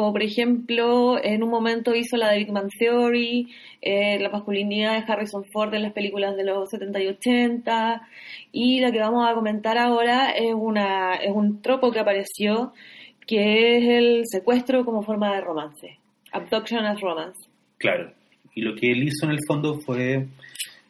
como 0.00 0.12
por 0.14 0.22
ejemplo 0.22 1.22
en 1.22 1.42
un 1.42 1.50
momento 1.50 1.94
hizo 1.94 2.16
la 2.16 2.30
de 2.30 2.38
Big 2.38 2.50
Man 2.50 2.68
Theory, 2.78 3.52
eh, 3.82 4.18
la 4.18 4.30
masculinidad 4.30 4.94
de 4.94 5.12
Harrison 5.12 5.44
Ford 5.52 5.74
en 5.74 5.82
las 5.82 5.92
películas 5.92 6.36
de 6.36 6.44
los 6.44 6.70
70 6.70 7.02
y 7.02 7.06
80, 7.08 8.08
y 8.50 8.80
la 8.80 8.90
que 8.90 8.98
vamos 8.98 9.28
a 9.28 9.34
comentar 9.34 9.76
ahora 9.76 10.30
es, 10.30 10.54
una, 10.54 11.16
es 11.16 11.30
un 11.34 11.60
tropo 11.60 11.92
que 11.92 11.98
apareció, 11.98 12.72
que 13.26 13.76
es 13.76 13.84
el 13.90 14.22
secuestro 14.24 14.86
como 14.86 15.02
forma 15.02 15.34
de 15.34 15.42
romance, 15.42 15.98
abduction 16.32 16.86
as 16.86 16.98
romance. 16.98 17.50
Claro. 17.76 18.10
Y 18.54 18.62
lo 18.62 18.74
que 18.74 18.92
él 18.92 19.02
hizo 19.02 19.26
en 19.26 19.32
el 19.32 19.40
fondo 19.46 19.80
fue 19.84 20.28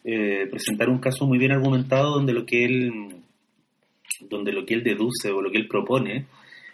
eh, 0.05 0.47
presentar 0.49 0.88
un 0.88 1.00
caso 1.00 1.26
muy 1.26 1.38
bien 1.38 1.50
argumentado 1.50 2.12
donde 2.12 2.33
lo 2.33 2.47
que 2.47 2.64
él 2.64 2.93
donde 4.29 4.52
lo 4.52 4.64
que 4.64 4.75
él 4.75 4.85
deduce 4.85 5.33
o 5.33 5.43
lo 5.43 5.50
que 5.50 5.59
él 5.59 5.67
propone 5.67 6.26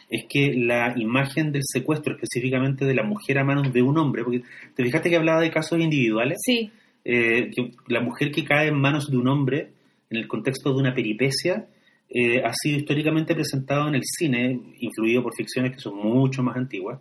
es 0.08 0.24
que 0.28 0.54
la 0.54 0.94
imagen 0.96 1.52
del 1.52 1.62
secuestro, 1.64 2.14
específicamente 2.14 2.84
de 2.84 2.94
la 2.94 3.02
mujer 3.02 3.38
a 3.38 3.44
manos 3.44 3.72
de 3.72 3.82
un 3.82 3.98
hombre, 3.98 4.22
porque 4.22 4.42
te 4.74 4.84
fijaste 4.84 5.10
que 5.10 5.16
hablaba 5.16 5.40
de 5.40 5.50
casos 5.50 5.78
individuales, 5.80 6.38
Sí, 6.44 6.70
Eh, 7.08 7.52
que 7.54 7.70
la 7.86 8.00
mujer 8.00 8.32
que 8.32 8.44
cae 8.44 8.66
en 8.66 8.80
manos 8.80 9.08
de 9.08 9.16
un 9.16 9.28
hombre 9.28 9.70
en 10.10 10.16
el 10.18 10.26
contexto 10.26 10.72
de 10.72 10.80
una 10.80 10.92
peripecia 10.92 11.68
eh, 12.08 12.42
ha 12.44 12.52
sido 12.52 12.78
históricamente 12.78 13.32
presentado 13.32 13.86
en 13.86 13.94
el 13.94 14.02
cine, 14.02 14.58
influido 14.80 15.22
por 15.22 15.32
ficciones 15.32 15.72
que 15.72 15.78
son 15.78 15.96
mucho 15.96 16.42
más 16.42 16.56
antiguas, 16.56 17.00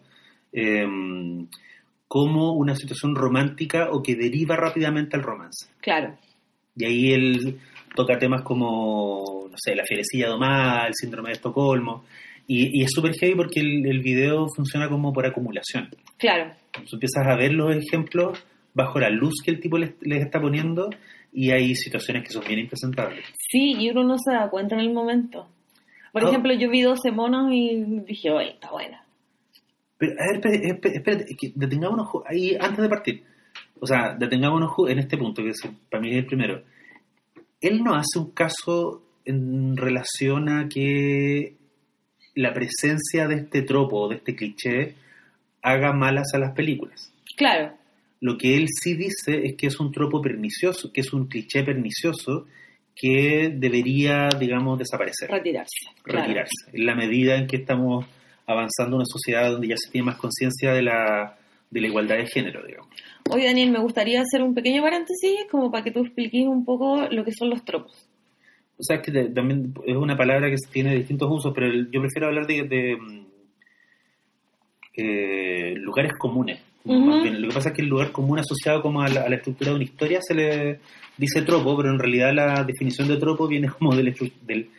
eh, 0.54 0.86
como 2.08 2.54
una 2.54 2.76
situación 2.76 3.16
romántica 3.16 3.90
o 3.92 4.04
que 4.04 4.16
deriva 4.16 4.56
rápidamente 4.56 5.16
al 5.16 5.24
romance. 5.24 5.68
claro. 5.82 6.16
Y 6.78 6.86
ahí 6.86 7.14
él 7.14 7.58
toca 7.96 8.20
temas 8.20 8.42
como, 8.44 9.48
no 9.50 9.58
sé, 9.58 9.74
la 9.76 9.86
fierecilla 9.86 10.28
domada, 10.28 10.88
el 10.88 10.94
síndrome 10.94 11.30
de 11.30 11.36
Estocolmo. 11.36 12.04
Y, 12.48 12.80
y 12.80 12.84
es 12.84 12.92
súper 12.94 13.14
heavy 13.16 13.36
porque 13.36 13.60
el, 13.60 13.86
el 13.86 14.02
video 14.02 14.48
funciona 14.56 14.88
como 14.90 15.12
por 15.12 15.26
acumulación. 15.26 15.90
Claro. 16.18 16.54
Tú 16.90 16.96
empiezas 16.96 17.26
a 17.28 17.36
ver 17.36 17.54
los 17.54 17.76
ejemplos 17.76 18.44
bajo 18.74 19.00
la 19.00 19.10
luz 19.10 19.36
que 19.44 19.52
el 19.52 19.60
tipo 19.60 19.78
les, 19.78 19.96
les 20.02 20.24
está 20.24 20.40
poniendo 20.40 20.90
y 21.32 21.52
hay 21.52 21.76
situaciones 21.76 22.24
que 22.24 22.32
son 22.32 22.44
bien 22.48 22.60
impresentables. 22.60 23.26
Sí, 23.50 23.76
y 23.78 23.90
uno 23.90 24.04
no 24.04 24.18
se 24.18 24.34
da 24.34 24.50
cuenta 24.50 24.76
en 24.76 24.82
el 24.82 24.94
momento. 24.94 25.48
Por 26.14 26.24
ejemplo, 26.24 26.54
yo 26.54 26.70
vi 26.70 26.82
12 26.82 27.12
monos 27.12 27.52
y 27.52 27.84
dije, 28.08 28.32
oye, 28.32 28.52
está 28.52 28.72
buena. 28.72 29.04
Pero, 29.98 30.14
a 30.14 30.28
ver, 30.28 30.36
espérate, 30.36 30.68
espérate, 30.68 30.98
espérate, 30.98 31.26
es 31.30 31.38
que 31.38 31.52
detengámonos 31.56 32.08
ahí 32.26 32.56
antes 32.58 32.82
de 32.82 32.90
partir. 32.90 33.24
O 33.82 33.86
sea, 33.86 34.16
detengámonos 34.18 34.72
en 34.88 35.00
este 35.00 35.18
punto, 35.18 35.44
que 35.44 35.50
es, 35.50 35.62
para 35.90 36.02
mí 36.02 36.12
es 36.12 36.18
el 36.18 36.26
primero. 36.26 36.64
Él 37.60 37.84
no 37.84 37.96
hace 37.96 38.18
un 38.18 38.32
caso 38.32 39.04
en 39.26 39.76
relación 39.76 40.48
a 40.48 40.70
que 40.70 41.58
la 42.36 42.54
presencia 42.54 43.28
de 43.28 43.36
este 43.36 43.62
tropo, 43.64 44.08
de 44.10 44.16
este 44.16 44.36
cliché, 44.36 44.96
haga 45.62 45.94
malas 45.94 46.34
a 46.34 46.38
las 46.38 46.54
películas. 46.54 47.12
Claro, 47.36 47.74
Lo 48.22 48.38
que 48.38 48.56
él 48.56 48.68
sí 48.70 48.94
dice 48.96 49.46
es 49.46 49.56
que 49.56 49.68
es 49.68 49.80
un 49.80 49.92
tropo 49.92 50.22
pernicioso, 50.22 50.92
que 50.94 51.02
es 51.02 51.12
un 51.12 51.28
cliché 51.28 51.64
pernicioso 51.64 52.46
que 52.96 53.52
debería, 53.54 54.30
digamos, 54.40 54.80
desaparecer 54.80 55.30
retirarse. 55.30 55.90
claro. 56.04 56.22
retirarse. 56.22 56.72
En 56.72 56.86
la 56.86 56.96
medida 56.96 57.36
en 57.36 57.48
que 57.48 57.58
estamos 57.58 58.06
avanzando 58.48 58.96
en 58.96 59.02
una 59.02 59.06
sociedad 59.06 59.52
donde 59.52 59.68
ya 59.68 59.76
se 59.78 59.92
tiene 59.92 60.06
más 60.06 60.18
conciencia 60.18 60.72
de 60.72 60.82
la, 60.82 61.38
de 61.70 61.82
la 61.82 61.88
igualdad 61.88 62.18
de 62.18 62.28
género, 62.28 62.66
digamos. 62.66 62.90
Oye, 63.30 63.46
Daniel, 63.46 63.72
me 63.72 63.80
gustaría 63.80 64.22
hacer 64.22 64.42
un 64.44 64.54
pequeño 64.54 64.82
paréntesis 64.82 65.46
como 65.50 65.72
para 65.72 65.84
que 65.84 65.92
tú 65.92 66.02
expliques 66.02 66.46
un 66.46 66.64
poco 66.64 67.08
lo 67.10 67.26
que 67.26 67.32
son 67.34 67.50
los 67.50 67.66
tropos. 67.66 68.05
O 68.78 68.84
sea, 68.84 68.98
es 68.98 69.02
que 69.04 69.12
te- 69.12 69.30
también 69.30 69.74
es 69.86 69.96
una 69.96 70.18
palabra 70.18 70.50
que 70.50 70.58
tiene 70.72 70.94
distintos 70.96 71.30
usos, 71.32 71.54
pero 71.54 71.68
el- 71.68 71.90
yo 71.92 72.02
prefiero 72.02 72.28
hablar 72.28 72.46
de, 72.46 72.64
de, 72.64 72.98
mm, 72.98 73.26
eh, 74.98 75.74
lugares 75.78 76.14
comunes. 76.18 76.60
Ujú. 76.84 77.00
más 77.00 77.24
bien. 77.24 77.42
Lo 77.42 77.48
que 77.48 77.54
pasa 77.56 77.70
es 77.70 77.76
que 77.76 77.82
el 77.82 77.88
lugar 77.88 78.12
común 78.12 78.38
asociado 78.38 78.84
como 78.84 79.02
a 79.02 79.10
la, 79.10 79.22
a 79.22 79.30
la 79.30 79.38
estructura 79.38 79.72
de 79.72 79.76
una 79.76 79.84
historia 79.86 80.20
se 80.22 80.36
le 80.36 80.80
dice 81.18 81.42
tropo, 81.42 81.76
pero 81.76 81.90
en 81.90 81.98
realidad 81.98 82.32
la 82.32 82.64
definición 82.64 83.08
de 83.08 83.18
tropo 83.18 83.48
viene 83.48 83.70
como 83.70 83.96
del, 83.96 84.14
estru- 84.14 84.32
del 84.46 84.70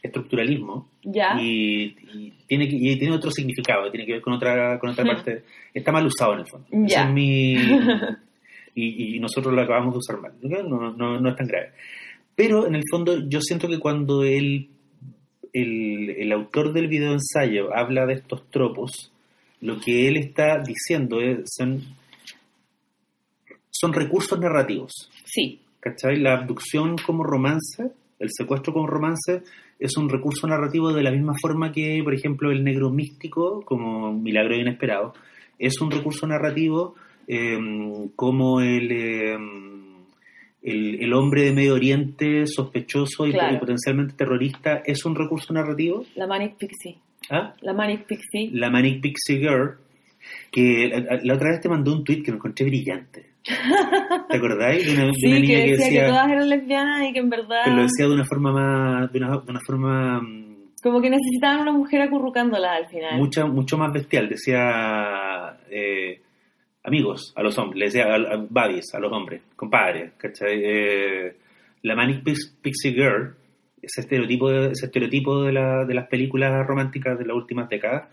estructuralismo 0.00 0.88
¿Ya? 1.02 1.36
y, 1.40 1.96
y 2.14 2.32
tiene 2.46 2.68
que- 2.68 2.76
y 2.76 2.96
tiene 2.96 3.14
otro 3.16 3.32
significado, 3.32 3.90
tiene 3.90 4.06
que 4.06 4.12
ver 4.12 4.20
con 4.22 4.34
otra 4.34 4.78
con 4.78 4.90
otra 4.90 5.04
parte. 5.04 5.42
Está 5.74 5.90
mal 5.90 6.06
usado 6.06 6.34
en 6.34 6.40
el 6.40 6.46
fondo. 6.46 6.68
Ya. 6.70 7.02
es 7.08 7.10
mi 7.12 7.54
y, 8.76 9.16
y 9.16 9.18
nosotros 9.18 9.52
lo 9.52 9.60
acabamos 9.62 9.92
de 9.94 9.98
usar 9.98 10.20
mal. 10.20 10.34
No, 10.42 10.92
no, 10.92 11.18
no 11.20 11.28
es 11.30 11.36
tan 11.36 11.48
grave. 11.48 11.72
Pero 12.36 12.66
en 12.66 12.76
el 12.76 12.82
fondo 12.90 13.28
yo 13.28 13.40
siento 13.40 13.66
que 13.66 13.80
cuando 13.80 14.22
el, 14.22 14.68
el, 15.52 16.10
el 16.10 16.32
autor 16.32 16.72
del 16.72 16.86
video 16.86 17.12
ensayo 17.12 17.74
habla 17.74 18.06
de 18.06 18.14
estos 18.14 18.48
tropos, 18.50 19.10
lo 19.62 19.80
que 19.80 20.06
él 20.06 20.18
está 20.18 20.58
diciendo 20.62 21.20
es, 21.20 21.38
son, 21.56 21.82
son 23.70 23.92
recursos 23.92 24.38
narrativos. 24.38 24.92
Sí, 25.24 25.60
¿Cachai? 25.80 26.18
La 26.18 26.34
abducción 26.34 26.96
como 26.98 27.22
romance, 27.22 27.92
el 28.18 28.28
secuestro 28.32 28.72
como 28.72 28.88
romance, 28.88 29.42
es 29.78 29.96
un 29.96 30.08
recurso 30.08 30.46
narrativo 30.48 30.92
de 30.92 31.02
la 31.02 31.12
misma 31.12 31.34
forma 31.40 31.70
que, 31.70 32.00
por 32.02 32.12
ejemplo, 32.12 32.50
el 32.50 32.64
negro 32.64 32.90
místico, 32.90 33.62
como 33.62 34.12
Milagro 34.12 34.56
Inesperado, 34.56 35.14
es 35.58 35.80
un 35.80 35.90
recurso 35.90 36.26
narrativo 36.26 36.96
eh, 37.28 37.56
como 38.16 38.60
el, 38.60 38.90
eh, 38.90 39.36
el, 40.66 41.02
el 41.02 41.12
hombre 41.14 41.42
de 41.44 41.52
Medio 41.52 41.74
Oriente 41.74 42.46
sospechoso 42.46 43.26
y, 43.26 43.32
Claro. 43.32 43.54
y 43.54 43.58
potencialmente 43.58 44.14
terrorista 44.14 44.82
es 44.84 45.04
un 45.04 45.14
recurso 45.14 45.52
narrativo. 45.54 46.04
la 46.16 46.26
Manic 46.26 46.56
Pixie. 46.56 46.98
¿Ah? 47.30 47.54
La 47.62 47.72
Manic 47.72 48.04
Pixie. 48.06 48.50
La 48.52 48.68
Manic 48.70 49.00
Pixie 49.00 49.38
Girl, 49.38 49.76
que 50.52 50.88
la, 50.88 51.20
la 51.22 51.34
otra 51.34 51.50
vez 51.50 51.60
te 51.60 51.68
mandó 51.68 51.92
un 51.92 52.04
tweet 52.04 52.22
que 52.22 52.30
lo 52.30 52.36
encontré 52.36 52.66
brillante. 52.66 53.26
¿Te 54.28 54.36
acordáis? 54.36 54.84
De 54.86 54.92
una, 54.92 55.06
de 55.06 55.12
Sí, 55.14 55.26
una 55.28 55.36
que 55.36 55.40
niña 55.42 55.58
decía 55.60 56.02
que 56.02 56.08
todas 56.08 56.28
eran 56.28 56.48
lesbianas 56.48 57.08
y 57.08 57.12
que 57.12 57.18
en 57.20 57.30
verdad 57.30 57.60
Pero 57.64 57.76
lo 57.76 57.82
decía 57.82 58.06
de 58.06 58.12
una 58.14 58.24
forma 58.24 58.52
más, 58.52 59.12
de 59.12 59.18
una, 59.18 59.28
de 59.38 59.50
una 59.50 59.60
forma 59.64 60.20
mm, 60.20 60.56
como 60.82 61.00
que 61.00 61.10
necesitaban 61.10 61.60
una 61.62 61.72
mujer 61.72 62.02
acurrucándola 62.02 62.74
al 62.74 62.86
final. 62.86 63.16
mucha, 63.18 63.46
mucho 63.46 63.76
más 63.78 63.92
bestial. 63.92 64.28
Decía 64.28 65.56
eh, 65.70 66.20
amigos 66.86 67.32
a 67.36 67.42
los 67.42 67.58
hombres, 67.58 67.78
le 67.78 67.84
decía 67.86 68.04
a, 68.06 68.14
a 68.34 68.36
buddies 68.36 68.94
a 68.94 68.98
los 69.00 69.12
hombres, 69.12 69.42
compadres, 69.56 70.12
¿cachai? 70.16 70.60
Eh, 70.64 71.36
la 71.82 71.94
Manic 71.94 72.22
Pix- 72.24 72.56
Pixie 72.62 72.92
Girl, 72.92 73.34
ese 73.82 74.00
estereotipo, 74.00 74.50
de, 74.50 74.70
ese 74.72 74.86
estereotipo 74.86 75.42
de, 75.42 75.52
la, 75.52 75.84
de 75.84 75.94
las 75.94 76.08
películas 76.08 76.66
románticas 76.66 77.18
de 77.18 77.26
las 77.26 77.36
últimas 77.36 77.68
décadas, 77.68 78.08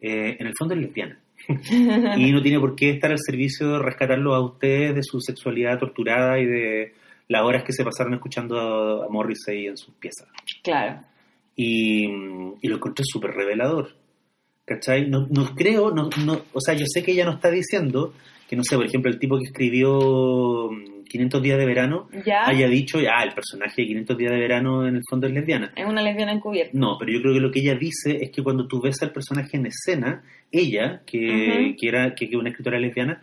eh, 0.00 0.36
en 0.38 0.46
el 0.46 0.52
fondo 0.58 0.74
es 0.74 0.80
lesbiana. 0.80 1.18
y 2.16 2.32
no 2.32 2.42
tiene 2.42 2.58
por 2.58 2.74
qué 2.74 2.90
estar 2.90 3.10
al 3.10 3.18
servicio 3.20 3.72
de 3.72 3.78
rescatarlo 3.78 4.34
a 4.34 4.44
ustedes 4.44 4.94
de 4.94 5.02
su 5.02 5.20
sexualidad 5.20 5.78
torturada 5.78 6.38
y 6.40 6.46
de 6.46 6.92
las 7.28 7.42
horas 7.42 7.62
que 7.64 7.72
se 7.72 7.84
pasaron 7.84 8.14
escuchando 8.14 8.58
a, 8.58 9.06
a 9.06 9.08
Morrissey 9.08 9.66
en 9.66 9.76
sus 9.76 9.94
piezas. 9.94 10.28
Claro. 10.62 11.00
Y, 11.54 12.08
mm, 12.08 12.54
y 12.62 12.68
lo 12.68 12.76
encontré 12.76 13.04
súper 13.06 13.30
revelador. 13.32 13.94
¿Cachai? 14.66 15.08
No, 15.08 15.26
no 15.30 15.54
creo, 15.54 15.90
no, 15.92 16.10
no, 16.24 16.40
o 16.52 16.60
sea, 16.60 16.74
yo 16.74 16.84
sé 16.86 17.02
que 17.04 17.12
ella 17.12 17.24
no 17.24 17.32
está 17.34 17.50
diciendo 17.50 18.12
que, 18.48 18.56
no 18.56 18.64
sé, 18.64 18.76
por 18.76 18.84
ejemplo, 18.86 19.10
el 19.10 19.18
tipo 19.18 19.38
que 19.38 19.44
escribió 19.44 20.70
mm, 20.70 21.04
500 21.08 21.42
días 21.42 21.58
de 21.58 21.66
verano 21.66 22.08
Ya 22.26 22.46
haya 22.48 22.68
dicho, 22.68 22.98
ah, 22.98 23.22
el 23.22 23.32
personaje 23.32 23.82
de 23.82 23.86
500 23.88 24.18
días 24.18 24.32
de 24.32 24.38
verano 24.40 24.86
en 24.86 24.96
el 24.96 25.02
fondo 25.08 25.26
es 25.28 25.32
lesbiana. 25.32 25.70
es 25.76 25.86
una 25.86 26.02
lesbiana 26.02 26.32
encubierta. 26.32 26.72
No, 26.76 26.96
pero 26.98 27.12
yo 27.12 27.20
creo 27.22 27.34
que 27.34 27.40
lo 27.40 27.50
que 27.52 27.60
ella 27.60 27.76
dice 27.76 28.18
es 28.20 28.30
que 28.32 28.42
cuando 28.42 28.66
tú 28.66 28.80
ves 28.80 29.00
al 29.02 29.12
personaje 29.12 29.56
en 29.56 29.66
escena, 29.66 30.22
ella, 30.50 31.02
que, 31.06 31.18
Ujú. 31.70 31.76
que 31.80 31.88
era 31.88 32.14
que, 32.14 32.28
que 32.28 32.36
una 32.36 32.50
escritora 32.50 32.78
lesbiana, 32.80 33.22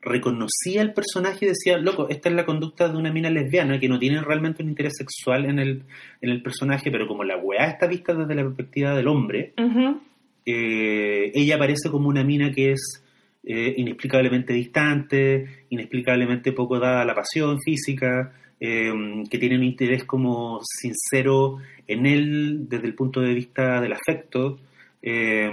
reconocía 0.00 0.82
al 0.82 0.92
personaje 0.94 1.44
y 1.44 1.48
decía, 1.50 1.78
loco, 1.78 2.08
esta 2.08 2.28
es 2.28 2.34
la 2.34 2.44
conducta 2.44 2.88
de 2.88 2.96
una 2.96 3.12
mina 3.12 3.30
lesbiana 3.30 3.78
que 3.78 3.88
no 3.88 4.00
tiene 4.00 4.20
realmente 4.20 4.62
un 4.62 4.68
interés 4.68 4.94
sexual 4.98 5.44
en 5.44 5.60
el, 5.60 5.84
en 6.20 6.30
el 6.30 6.42
personaje, 6.42 6.90
pero 6.90 7.06
como 7.06 7.22
la 7.22 7.36
weá 7.36 7.66
está 7.66 7.86
vista 7.86 8.12
desde 8.12 8.34
la 8.34 8.42
perspectiva 8.42 8.96
del 8.96 9.06
hombre, 9.06 9.52
Ujú. 9.58 10.00
Eh, 10.44 11.30
ella 11.34 11.56
aparece 11.56 11.90
como 11.90 12.08
una 12.08 12.24
mina 12.24 12.52
que 12.52 12.72
es 12.72 13.04
eh, 13.44 13.74
inexplicablemente 13.76 14.52
distante, 14.52 15.64
inexplicablemente 15.70 16.52
poco 16.52 16.78
dada 16.78 17.02
a 17.02 17.04
la 17.04 17.14
pasión 17.14 17.58
física, 17.60 18.32
eh, 18.60 18.92
que 19.28 19.38
tiene 19.38 19.56
un 19.56 19.64
interés 19.64 20.04
como 20.04 20.60
sincero 20.62 21.58
en 21.86 22.06
él 22.06 22.68
desde 22.68 22.86
el 22.86 22.94
punto 22.94 23.20
de 23.20 23.34
vista 23.34 23.80
del 23.80 23.92
afecto, 23.92 24.60
eh, 25.02 25.50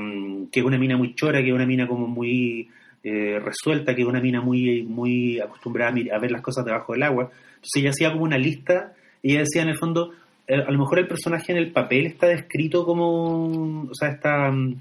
que 0.51 0.59
es 0.59 0.65
una 0.65 0.77
mina 0.77 0.95
muy 0.95 1.15
chora, 1.15 1.41
que 1.41 1.47
es 1.49 1.53
una 1.53 1.65
mina 1.65 1.87
como 1.87 2.07
muy 2.07 2.69
eh, 3.03 3.39
resuelta, 3.39 3.95
que 3.95 4.03
es 4.03 4.07
una 4.07 4.21
mina 4.21 4.41
muy, 4.41 4.83
muy 4.83 5.39
acostumbrada 5.39 5.91
a, 5.91 6.15
a 6.15 6.19
ver 6.19 6.31
las 6.31 6.41
cosas 6.41 6.65
debajo 6.65 6.93
del 6.93 7.03
agua. 7.03 7.31
Entonces 7.55 7.81
ella 7.81 7.89
hacía 7.89 8.11
como 8.11 8.25
una 8.25 8.37
lista 8.37 8.93
y 9.23 9.31
ella 9.31 9.39
decía 9.39 9.63
en 9.63 9.69
el 9.69 9.77
fondo, 9.77 10.11
a 10.49 10.71
lo 10.71 10.79
mejor 10.79 10.99
el 10.99 11.07
personaje 11.07 11.51
en 11.51 11.57
el 11.57 11.71
papel 11.71 12.07
está 12.07 12.27
descrito 12.27 12.85
como, 12.85 13.83
o 13.89 13.93
sea, 13.93 14.09
está 14.09 14.51
mm, 14.51 14.75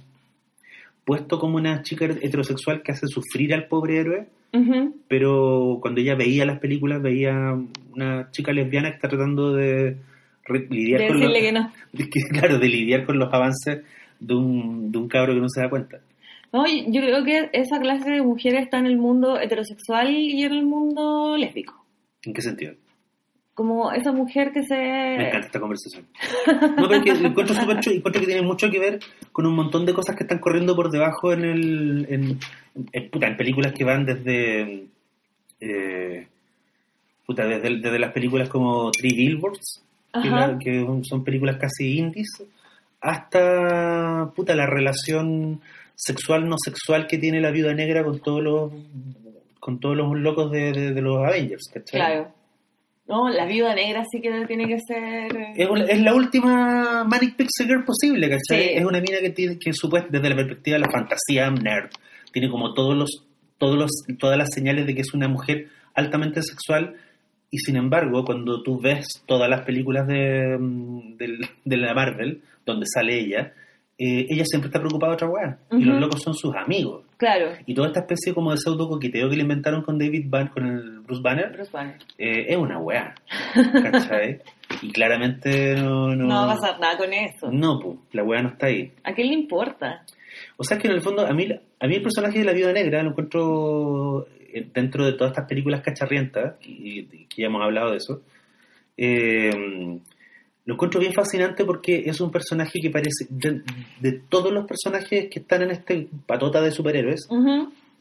puesto 1.05 1.39
como 1.39 1.57
una 1.57 1.83
chica 1.83 2.07
heterosexual 2.07 2.83
que 2.83 2.93
hace 2.93 3.07
sufrir 3.07 3.53
al 3.55 3.67
pobre 3.67 3.99
héroe, 3.99 4.27
pero 5.09 5.79
cuando 5.81 6.01
ella 6.01 6.15
veía 6.15 6.47
las 6.47 6.59
películas 6.59 7.03
veía 7.03 7.55
una 7.95 8.31
chica 8.31 8.53
lesbiana 8.53 8.89
que 8.89 8.95
está 8.97 9.09
tratando 9.09 9.53
de 9.53 9.97
lidiar 10.71 11.01
De 11.01 11.09
con 11.09 11.21
los, 11.21 11.29
decirle 11.29 11.47
que 11.47 11.53
no. 11.53 11.73
de 11.93 12.05
que, 12.09 12.21
claro, 12.31 12.59
de 12.59 12.69
lidiar 12.69 13.05
con 13.05 13.19
los 13.19 13.33
avances 13.33 13.83
de 14.19 14.35
un, 14.35 14.91
de 14.91 14.99
un 14.99 15.09
cabro 15.09 15.35
que 15.35 15.41
no 15.41 15.49
se 15.49 15.61
da 15.61 15.69
cuenta. 15.69 16.01
No, 16.51 16.67
yo 16.67 17.03
creo 17.03 17.25
que 17.25 17.51
esa 17.53 17.79
clase 17.79 18.11
de 18.11 18.23
mujer 18.23 18.55
está 18.55 18.79
en 18.79 18.87
el 18.87 18.97
mundo 18.97 19.39
heterosexual 19.39 20.11
y 20.11 20.43
en 20.43 20.53
el 20.53 20.65
mundo 20.65 21.37
lésbico. 21.37 21.85
¿En 22.23 22.33
qué 22.33 22.41
sentido? 22.41 22.75
Como 23.59 23.91
esa 23.91 24.13
mujer 24.13 24.53
que 24.53 24.61
Me 24.61 24.67
se... 24.69 25.15
encanta 25.27 25.47
esta 25.49 25.59
conversación. 25.59 26.07
No, 26.47 26.89
pero 26.89 26.95
es 26.95 27.03
que 27.03 27.11
encuentro 27.27 27.57
súper 27.57 27.81
chulo, 27.81 27.97
encuentro 27.97 28.21
que 28.21 28.27
tiene 28.29 28.43
mucho 28.43 28.71
que 28.71 28.79
ver 28.79 29.01
con 29.33 29.47
un 29.47 29.55
montón 29.57 29.85
de 29.85 29.93
cosas 29.95 30.15
que 30.15 30.23
están 30.23 30.39
corriendo 30.39 30.77
por 30.77 30.93
debajo 30.93 31.33
en 31.33 31.43
el 31.45 32.07
en, 32.09 32.39
en- 32.93 33.11
puta, 33.11 33.27
en 33.27 33.37
películas 33.37 33.73
que 33.73 33.83
van 33.83 34.05
desde 34.07 34.87
eh, 35.61 36.29
puta, 37.27 37.47
desde, 37.49 37.79
desde 37.81 37.99
las 37.99 38.13
películas 38.13 38.49
como 38.49 38.93
Three 38.93 39.17
Billboards, 39.17 39.83
que 40.63 40.87
son 41.03 41.25
películas 41.25 41.57
casi 41.57 41.99
indies, 41.99 42.29
hasta 43.01 44.31
puta, 44.37 44.55
la 44.55 44.67
relación 44.67 45.61
sexual 45.97 46.49
no 46.49 46.55
sexual 46.65 47.09
que 47.09 47.19
tiene 47.19 47.41
la 47.41 47.51
viuda 47.51 47.75
negra 47.75 48.05
con 48.05 48.21
todos 48.21 48.41
los 48.41 48.73
con 49.59 49.81
todos 49.81 49.97
los 49.97 50.17
locos 50.17 50.53
de, 50.53 50.71
de- 50.73 50.95
de 50.95 51.03
los 51.03 51.19
Avengers, 51.19 51.69
¿cachai? 51.75 51.99
Claro. 52.01 52.38
No, 53.09 53.29
la 53.31 53.47
viuda 53.47 53.75
negra 53.75 54.05
sí 54.11 54.21
que 54.21 54.31
tiene 54.47 54.67
que 54.67 54.79
ser... 54.81 55.35
eh, 55.35 55.55
Es, 55.89 56.01
la 56.03 56.15
última 56.15 57.05
Manic 57.05 57.37
Pixie 57.37 57.67
Girl 57.67 57.85
posible, 57.85 58.29
¿cachai? 58.29 58.69
Sí. 58.69 58.71
Es 58.75 58.85
una 58.85 59.01
mina 59.01 59.19
que 59.21 59.31
tiene, 59.31 59.59
que 59.59 59.71
supuest- 59.73 60.09
desde 60.11 60.29
la 60.29 60.37
perspectiva 60.37 60.75
de 60.77 60.81
la 60.85 60.91
fantasía 60.91 61.51
nerd, 61.51 61.91
tiene 62.33 62.51
como 62.51 62.75
todos 62.75 62.95
los, 62.97 63.25
todos 63.57 63.77
los, 63.79 63.91
todas 64.19 64.37
las 64.37 64.49
señales 64.53 64.87
de 64.87 64.95
que 64.95 65.01
es 65.01 65.15
una 65.15 65.27
mujer 65.29 65.69
altamente 65.95 66.43
sexual, 66.43 66.97
y 67.51 67.57
sin 67.59 67.77
embargo, 67.77 68.25
cuando 68.27 68.63
tú 68.63 68.79
ves 68.79 69.07
todas 69.27 69.49
las 69.49 69.63
películas 69.63 70.07
de, 70.07 70.59
mm, 70.61 71.17
del- 71.17 71.49
de 71.65 71.77
la 71.79 71.95
Marvel, 71.95 72.43
donde 72.67 72.85
sale 72.93 73.19
ella, 73.19 73.55
eh, 73.97 74.27
ella 74.29 74.45
siempre 74.45 74.69
está 74.69 74.81
preocupada 74.81 75.13
de 75.13 75.15
otra 75.15 75.29
weá, 75.29 75.59
y 75.73 75.83
los 75.83 75.99
locos 75.99 76.21
son 76.23 76.35
sus 76.35 76.55
amigos. 76.55 77.07
Claro. 77.17 77.53
Y 77.67 77.73
toda 77.75 77.89
esta 77.89 78.01
especie 78.01 78.35
como 78.35 78.51
de 78.53 78.59
pseudo 78.59 78.87
coqueteo 78.89 79.31
que 79.31 79.37
le 79.37 79.43
inventaron 79.43 79.83
con 79.83 79.99
David 79.99 80.27
Ban, 80.29 80.49
con 80.49 80.67
el 80.67 80.98
Bruce 81.09 81.23
Banner, 81.23 81.51
Bruce 81.51 81.71
Banner. 81.73 81.97
eh, 82.19 82.47
es 82.51 82.57
una 82.59 82.79
weá, 82.79 83.15
¿cachai? 83.83 84.43
y 84.83 84.93
claramente 84.93 85.75
no... 85.75 86.15
No, 86.15 86.27
No 86.27 86.35
va 86.35 86.53
a 86.53 86.57
pasar 86.57 86.79
nada 86.79 86.99
con 86.99 87.11
eso. 87.15 87.51
No, 87.51 87.81
pu, 87.81 87.99
la 88.13 88.23
weá 88.23 88.43
no 88.43 88.51
está 88.51 88.67
ahí. 88.67 88.93
¿A 89.05 89.15
quién 89.15 89.29
le 89.29 89.35
importa? 89.35 90.05
O 90.59 90.65
sea, 90.65 90.77
es 90.77 90.83
que 90.83 90.89
en 90.89 90.95
el 90.95 91.01
fondo, 91.01 91.27
a 91.27 91.33
mí, 91.33 91.49
a 91.81 91.87
mí 91.87 91.95
el 91.95 92.03
personaje 92.03 92.41
de 92.41 92.45
la 92.45 92.53
Viuda 92.53 92.75
Negra 92.75 93.03
lo 93.03 93.11
encuentro 93.11 94.27
eh, 94.53 94.69
dentro 94.75 95.07
de 95.07 95.15
todas 95.15 95.33
estas 95.33 95.49
películas 95.49 95.81
cacharrientas, 95.81 96.59
y, 96.61 97.05
que 97.05 97.43
ya 97.43 97.47
hemos 97.47 97.63
hablado 97.63 97.93
de 97.93 97.97
eso, 97.97 98.21
eh, 98.99 99.99
lo 100.67 100.75
encuentro 100.75 101.01
bien 101.01 101.15
fascinante 101.15 101.65
porque 101.65 102.03
es 102.05 102.21
un 102.21 102.31
personaje 102.31 102.81
que 102.83 102.91
parece, 102.91 103.27
de, 103.31 103.63
de 104.01 104.13
todos 104.29 104.53
los 104.53 104.67
personajes 104.67 105.31
que 105.31 105.39
están 105.39 105.63
en 105.63 105.71
este 105.71 106.07
patota 106.27 106.61
de 106.61 106.71
superhéroes. 106.71 107.27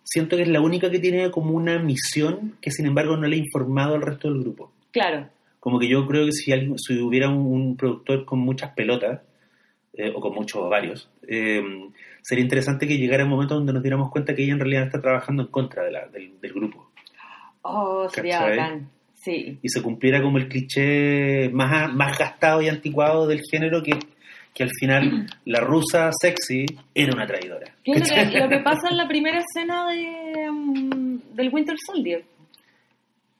Siento 0.09 0.35
que 0.37 0.43
es 0.43 0.47
la 0.49 0.61
única 0.61 0.89
que 0.89 0.99
tiene 0.99 1.29
como 1.31 1.51
una 1.51 1.79
misión 1.79 2.55
que 2.61 2.71
sin 2.71 2.85
embargo 2.85 3.17
no 3.17 3.27
le 3.27 3.35
ha 3.35 3.39
informado 3.39 3.95
al 3.95 4.01
resto 4.01 4.29
del 4.31 4.41
grupo. 4.41 4.71
Claro. 4.91 5.27
Como 5.59 5.79
que 5.79 5.87
yo 5.89 6.07
creo 6.07 6.25
que 6.25 6.31
si, 6.31 6.51
alguien, 6.53 6.77
si 6.77 6.97
hubiera 6.99 7.29
un, 7.29 7.45
un 7.45 7.75
productor 7.75 8.23
con 8.25 8.39
muchas 8.39 8.71
pelotas, 8.71 9.21
eh, 9.93 10.11
o 10.15 10.21
con 10.21 10.33
muchos 10.33 10.61
o 10.61 10.69
varios, 10.69 11.09
eh, 11.27 11.61
sería 12.21 12.43
interesante 12.43 12.87
que 12.87 12.97
llegara 12.97 13.23
un 13.25 13.31
momento 13.31 13.55
donde 13.55 13.73
nos 13.73 13.81
diéramos 13.83 14.09
cuenta 14.11 14.33
que 14.35 14.43
ella 14.43 14.53
en 14.53 14.59
realidad 14.59 14.83
está 14.83 15.01
trabajando 15.01 15.43
en 15.43 15.49
contra 15.49 15.83
de 15.83 15.91
la- 15.91 16.07
del, 16.07 16.39
del 16.39 16.53
grupo. 16.53 16.91
Oh, 17.63 18.07
sería 18.09 18.41
bacán. 18.41 18.89
Sí. 19.15 19.57
Y 19.61 19.69
se 19.69 19.81
cumpliera 19.81 20.21
como 20.21 20.37
el 20.37 20.47
cliché 20.47 21.49
más, 21.49 21.91
más 21.93 22.17
gastado 22.17 22.61
y 22.61 22.69
anticuado 22.69 23.27
del 23.27 23.41
género 23.51 23.81
que, 23.83 23.97
que 24.53 24.63
al 24.63 24.69
final 24.79 25.25
la 25.45 25.59
rusa 25.59 26.11
sexy 26.17 26.65
era 26.93 27.13
una 27.13 27.25
traidora. 27.27 27.75
¿Qué 27.93 27.99
es 27.99 28.09
lo 28.25 28.31
que, 28.31 28.39
lo 28.39 28.49
que 28.49 28.59
pasa 28.59 28.89
en 28.89 28.97
la 28.97 29.07
primera 29.07 29.39
escena 29.39 29.87
de, 29.89 30.51
mm, 30.51 31.35
del 31.35 31.49
Winter 31.53 31.75
Soldier? 31.85 32.23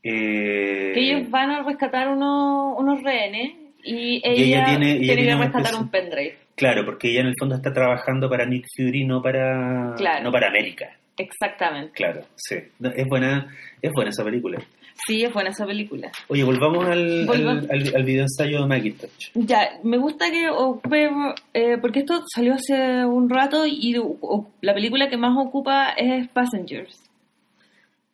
Eh, 0.03 0.91
Que 0.93 0.99
ellos 0.99 1.29
van 1.29 1.51
a 1.51 1.63
rescatar 1.63 2.07
unos, 2.09 2.75
unos 2.79 3.01
rehenes 3.03 3.53
y 3.83 4.21
ella, 4.23 4.33
Y 4.41 4.43
ella 4.53 4.65
tiene- 4.65 4.91
ella 4.91 4.99
tiene 4.99 5.15
tiene 5.15 5.27
que 5.27 5.35
una 5.35 5.43
rescatar 5.45 5.75
un 5.81 5.89
pendrive. 5.89 6.37
Claro, 6.55 6.85
porque 6.85 7.09
ella 7.09 7.21
en 7.21 7.27
el 7.27 7.33
fondo 7.39 7.55
está 7.55 7.71
trabajando 7.73 8.29
para 8.29 8.45
Nick 8.45 8.65
Fury, 8.75 9.05
no 9.05 9.21
para, 9.21 9.93
Claro. 9.97 10.23
no 10.23 10.31
para 10.31 10.47
América. 10.47 10.91
Exactamente. 11.17 11.91
Claro, 11.93 12.21
sí. 12.35 12.55
No, 12.79 12.89
Es 12.89 13.05
buena, 13.07 13.47
es 13.81 13.91
buena 13.91 14.09
esa 14.11 14.23
película. 14.23 14.59
Sí, 15.05 15.23
es 15.23 15.31
buena 15.33 15.51
esa 15.51 15.65
película. 15.65 16.11
Oye, 16.27 16.43
volvamos 16.43 16.85
al, 16.85 17.29
al, 17.29 17.67
al, 17.69 17.95
al 17.95 18.03
video 18.03 18.23
ensayo 18.23 18.61
de 18.61 18.67
Macintosh. 18.67 19.29
Ya, 19.35 19.79
me 19.83 19.97
gusta 19.97 20.31
que 20.31 20.49
ocupe, 20.49 21.09
eh, 21.53 21.77
porque 21.79 21.99
esto 21.99 22.23
salió 22.33 22.55
hace 22.55 23.05
un 23.05 23.29
rato 23.29 23.65
y 23.67 23.95
o- 23.99 24.49
la 24.61 24.73
película 24.73 25.07
que 25.09 25.17
más 25.17 25.37
ocupa 25.37 25.89
es 25.91 26.27
Passengers. 26.29 27.03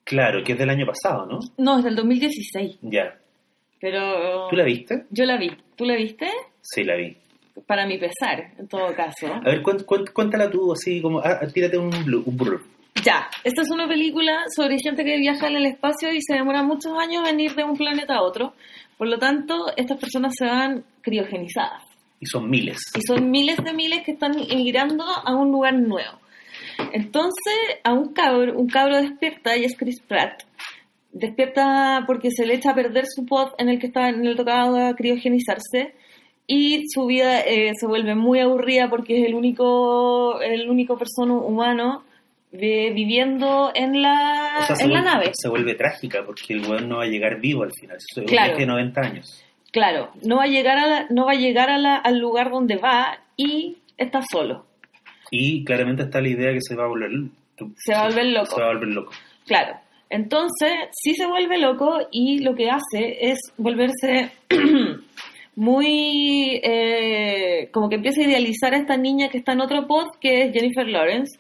Claro, 0.03 0.43
que 0.43 0.51
es 0.53 0.60
del 0.60 0.69
año 0.69 0.86
pasado, 0.86 1.25
¿no? 1.25 1.39
No, 1.58 1.77
es 1.79 1.86
del 1.86 1.95
2016, 1.95 2.77
Ya. 2.81 3.17
pero 3.79 4.49
¿Tú 4.49 4.55
la 4.58 4.63
viste? 4.65 5.05
yo 5.10 5.25
la 5.25 5.38
vi. 5.38 5.51
¿Tú 5.77 5.86
la 5.86 5.95
viste? 5.95 6.27
Sí, 6.62 6.84
la 6.84 6.95
vi. 6.95 7.15
Para 7.65 7.86
mi 7.86 7.97
pesar, 7.97 8.51
en 8.58 8.67
todo 8.67 8.93
caso. 8.95 9.27
A 9.34 9.39
ver, 9.41 9.62
cuént- 9.63 9.86
cuént- 9.86 10.12
cuéntala 10.12 10.49
tú, 10.49 10.73
así 10.73 11.01
como, 11.01 11.19
ah, 11.19 11.39
tírate 11.53 11.77
un, 11.77 11.93
un 11.93 12.38
brr. 12.38 12.62
Ya, 13.03 13.29
esta 13.43 13.63
es 13.63 13.69
una 13.69 13.87
película 13.87 14.45
sobre 14.55 14.79
gente 14.79 15.03
que 15.03 15.17
viaja 15.17 15.47
en 15.47 15.57
el 15.57 15.65
espacio 15.65 16.13
y 16.13 16.21
se 16.21 16.35
demora 16.35 16.63
muchos 16.63 16.93
años 16.97 17.27
en 17.27 17.39
ir 17.39 17.53
de 17.53 17.63
un 17.65 17.75
planeta 17.75 18.15
a 18.15 18.21
otro. 18.21 18.53
Por 18.97 19.07
lo 19.07 19.17
tanto, 19.17 19.75
estas 19.75 19.97
personas 19.97 20.33
se 20.37 20.45
van 20.45 20.85
criogenizadas. 21.01 21.83
Y 22.21 22.25
son 22.27 22.49
miles. 22.49 22.77
Y 22.95 23.01
son 23.01 23.29
miles 23.29 23.57
de 23.57 23.73
miles 23.73 24.03
que 24.05 24.13
están 24.13 24.33
emigrando 24.49 25.03
a 25.03 25.35
un 25.35 25.51
lugar 25.51 25.73
nuevo. 25.73 26.17
Entonces, 26.93 27.53
a 27.83 27.91
un 27.91 28.13
cabro, 28.13 28.57
un 28.57 28.67
cabro 28.67 29.01
despierta, 29.01 29.57
y 29.57 29.65
es 29.65 29.75
Chris 29.75 29.99
Pratt. 29.99 30.43
Despierta 31.11 32.03
porque 32.07 32.31
se 32.31 32.45
le 32.45 32.55
echa 32.55 32.71
a 32.71 32.75
perder 32.75 33.05
su 33.07 33.25
pod 33.25 33.49
en 33.57 33.67
el 33.67 33.79
que 33.79 33.87
estaba, 33.87 34.09
en 34.09 34.25
el 34.25 34.37
tocaba 34.37 34.95
criogenizarse. 34.95 35.95
Y 36.47 36.83
su 36.87 37.05
vida 37.05 37.41
eh, 37.41 37.71
se 37.77 37.85
vuelve 37.85 38.15
muy 38.15 38.39
aburrida 38.39 38.89
porque 38.89 39.19
es 39.19 39.25
el 39.27 39.33
único, 39.33 40.41
el 40.41 40.69
único 40.69 40.97
persona 40.97 41.33
humano 41.33 42.03
viviendo 42.53 43.71
en 43.73 44.01
la, 44.01 44.57
O 44.59 44.63
sea, 44.63 44.75
se 44.75 44.83
en 44.83 44.93
la 44.93 45.01
vuelve, 45.01 45.11
nave. 45.17 45.31
se 45.33 45.49
vuelve 45.49 45.75
trágica 45.75 46.23
porque 46.25 46.53
el 46.53 46.61
weón 46.65 46.87
no 46.87 46.97
va 46.97 47.03
a 47.03 47.07
llegar 47.07 47.39
vivo 47.41 47.63
al 47.63 47.71
final. 47.73 47.97
Es 47.97 48.23
Claro. 48.25 48.57
de 48.57 48.65
90 48.65 49.01
años. 49.01 49.43
Claro, 49.71 50.11
no 50.23 50.37
va 50.37 50.43
a 50.43 50.47
llegar, 50.47 50.77
a 50.77 50.87
la- 50.87 51.07
no 51.09 51.25
va 51.25 51.31
a 51.31 51.35
llegar 51.35 51.69
a 51.71 51.77
la- 51.79 51.95
al 51.97 52.19
lugar 52.19 52.51
donde 52.51 52.75
va 52.77 53.17
y 53.35 53.77
está 53.97 54.21
solo. 54.31 54.65
Y 55.31 55.63
claramente 55.65 56.03
está 56.03 56.21
la 56.21 56.29
idea 56.29 56.53
que 56.53 56.61
se 56.61 56.75
va 56.75 56.83
a 56.85 56.87
volver... 56.87 57.09
Se 57.77 57.93
va 57.93 58.01
a 58.03 58.07
volver 58.07 58.25
loco. 58.27 58.55
Se 58.55 58.61
va 58.61 58.67
a 58.69 58.73
volver 58.73 58.89
loco. 58.89 59.11
Claro. 59.47 59.75
Entonces, 60.11 60.71
sí 60.91 61.15
se 61.15 61.25
vuelve 61.25 61.57
loco 61.57 62.07
y 62.11 62.39
lo 62.39 62.53
que 62.53 62.69
hace 62.69 63.17
es 63.31 63.39
volverse 63.57 64.31
muy... 65.55 66.59
eh, 66.63 67.69
como 67.71 67.89
que 67.89 67.95
empieza 67.95 68.21
a 68.21 68.25
idealizar 68.25 68.73
a 68.73 68.77
esta 68.77 68.97
niña 68.97 69.29
que 69.29 69.37
está 69.39 69.53
en 69.53 69.61
otro 69.61 69.87
pod, 69.87 70.07
que 70.19 70.43
es 70.45 70.53
Jennifer 70.53 70.87
Lawrence, 70.87 71.39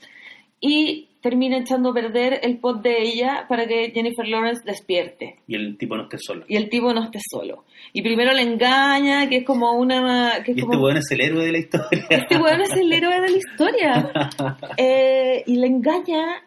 y 0.65 1.09
termina 1.21 1.57
echando 1.57 1.89
a 1.89 1.93
perder 1.93 2.39
el 2.41 2.57
pod 2.57 2.77
de 2.81 3.01
ella 3.01 3.45
para 3.49 3.65
que 3.67 3.91
Jennifer 3.93 4.25
Lawrence 4.27 4.61
despierte 4.65 5.35
Y 5.47 5.55
el 5.55 5.77
tipo 5.77 5.95
no 5.97 6.03
esté 6.03 6.17
solo. 6.19 6.45
y 6.47 6.55
el 6.55 6.69
tipo 6.69 6.93
no 6.93 7.03
esté 7.03 7.19
solo. 7.29 7.65
Y 7.91 8.01
primero 8.01 8.31
le 8.33 8.41
engaña, 8.43 9.27
que 9.29 9.37
es 9.37 9.45
como 9.45 9.73
una... 9.73 10.41
Que 10.43 10.51
es 10.51 10.57
Y 10.57 10.61
este 10.61 10.65
como, 10.71 10.83
weón 10.83 10.97
es 10.97 11.11
el 11.11 11.21
héroe 11.21 11.45
de 11.45 11.51
la 11.51 11.57
historia. 11.59 12.05
este 12.09 12.37
weón 12.37 12.61
es 12.61 12.73
el 12.73 12.91
héroe 12.93 13.21
de 13.21 13.29
la 13.29 13.37
historia. 13.37 14.11
Eh, 14.77 15.43
y 15.45 15.55
le 15.57 15.67
engaña 15.67 16.41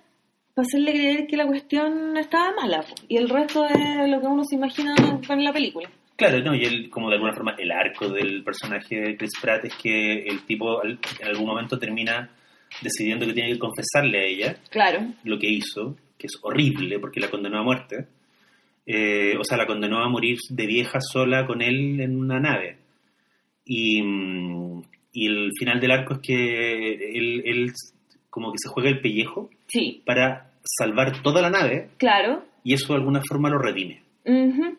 para 0.55 0.66
hacerle 0.66 0.92
creer 0.92 1.26
que 1.26 1.37
la 1.37 1.46
cuestión 1.46 2.16
estaba 2.16 2.52
mala. 2.55 2.85
Y 3.09 3.16
el 3.18 3.29
resto 3.29 3.66
es 3.66 4.09
lo 4.11 4.20
que 4.20 4.26
uno 4.26 4.42
se 4.44 4.57
imagina 4.57 4.94
en 5.29 5.44
la 5.44 5.52
película. 5.52 5.88
Claro, 6.16 6.38
no, 6.40 6.55
y 6.55 6.64
él, 6.64 6.88
como 6.88 7.09
de 7.11 7.16
alguna 7.16 7.35
forma, 7.35 7.55
el 7.59 7.70
arco 7.70 8.09
del 8.09 8.42
personaje 8.42 8.96
de 9.00 9.16
Chris 9.18 9.33
Pratt 9.40 9.64
es 9.66 9.74
que 9.74 10.20
el 10.22 10.44
tipo 10.46 10.83
en 10.85 10.98
algún 11.24 11.46
momento 11.46 11.79
termina 11.79 12.31
decidiendo 12.83 13.27
que 13.27 13.33
tiene 13.33 13.53
que 13.53 13.59
confesarle 13.59 14.19
a 14.19 14.25
ella 14.25 14.57
Claro, 14.71 15.01
lo 15.25 15.39
que 15.39 15.49
hizo, 15.49 15.97
que 16.19 16.27
es 16.27 16.39
horrible 16.43 16.99
porque 16.99 17.21
la 17.21 17.31
condenó 17.31 17.59
a 17.59 17.62
muerte. 17.62 18.07
Eh, 18.87 19.37
o 19.39 19.45
sea, 19.45 19.59
la 19.59 19.67
condenó 19.67 19.99
a 20.03 20.09
morir 20.09 20.39
de 20.49 20.67
vieja 20.67 20.99
sola 21.01 21.47
con 21.47 21.61
él 21.61 22.01
en 22.01 22.17
una 22.17 22.39
nave. 22.39 22.79
Y, 23.65 24.01
mm, 24.01 24.83
y 25.12 25.27
el 25.27 25.51
final 25.59 25.81
del 25.81 25.91
arco 25.91 26.15
es 26.15 26.21
que 26.21 26.93
él, 27.19 27.43
él 27.45 27.73
como 28.31 28.53
que 28.53 28.59
se 28.59 28.69
juega 28.69 28.91
el 28.91 29.01
pellejo 29.01 29.49
sí, 29.67 30.03
para 30.05 30.53
salvar 30.79 31.23
toda 31.23 31.41
la 31.41 31.51
nave 31.51 31.89
claro. 31.97 32.45
y 32.62 32.75
eso 32.75 32.93
de 32.93 32.99
alguna 32.99 33.23
forma 33.27 33.49
lo 33.49 33.59
redime. 33.59 34.03
Ujú. 34.25 34.77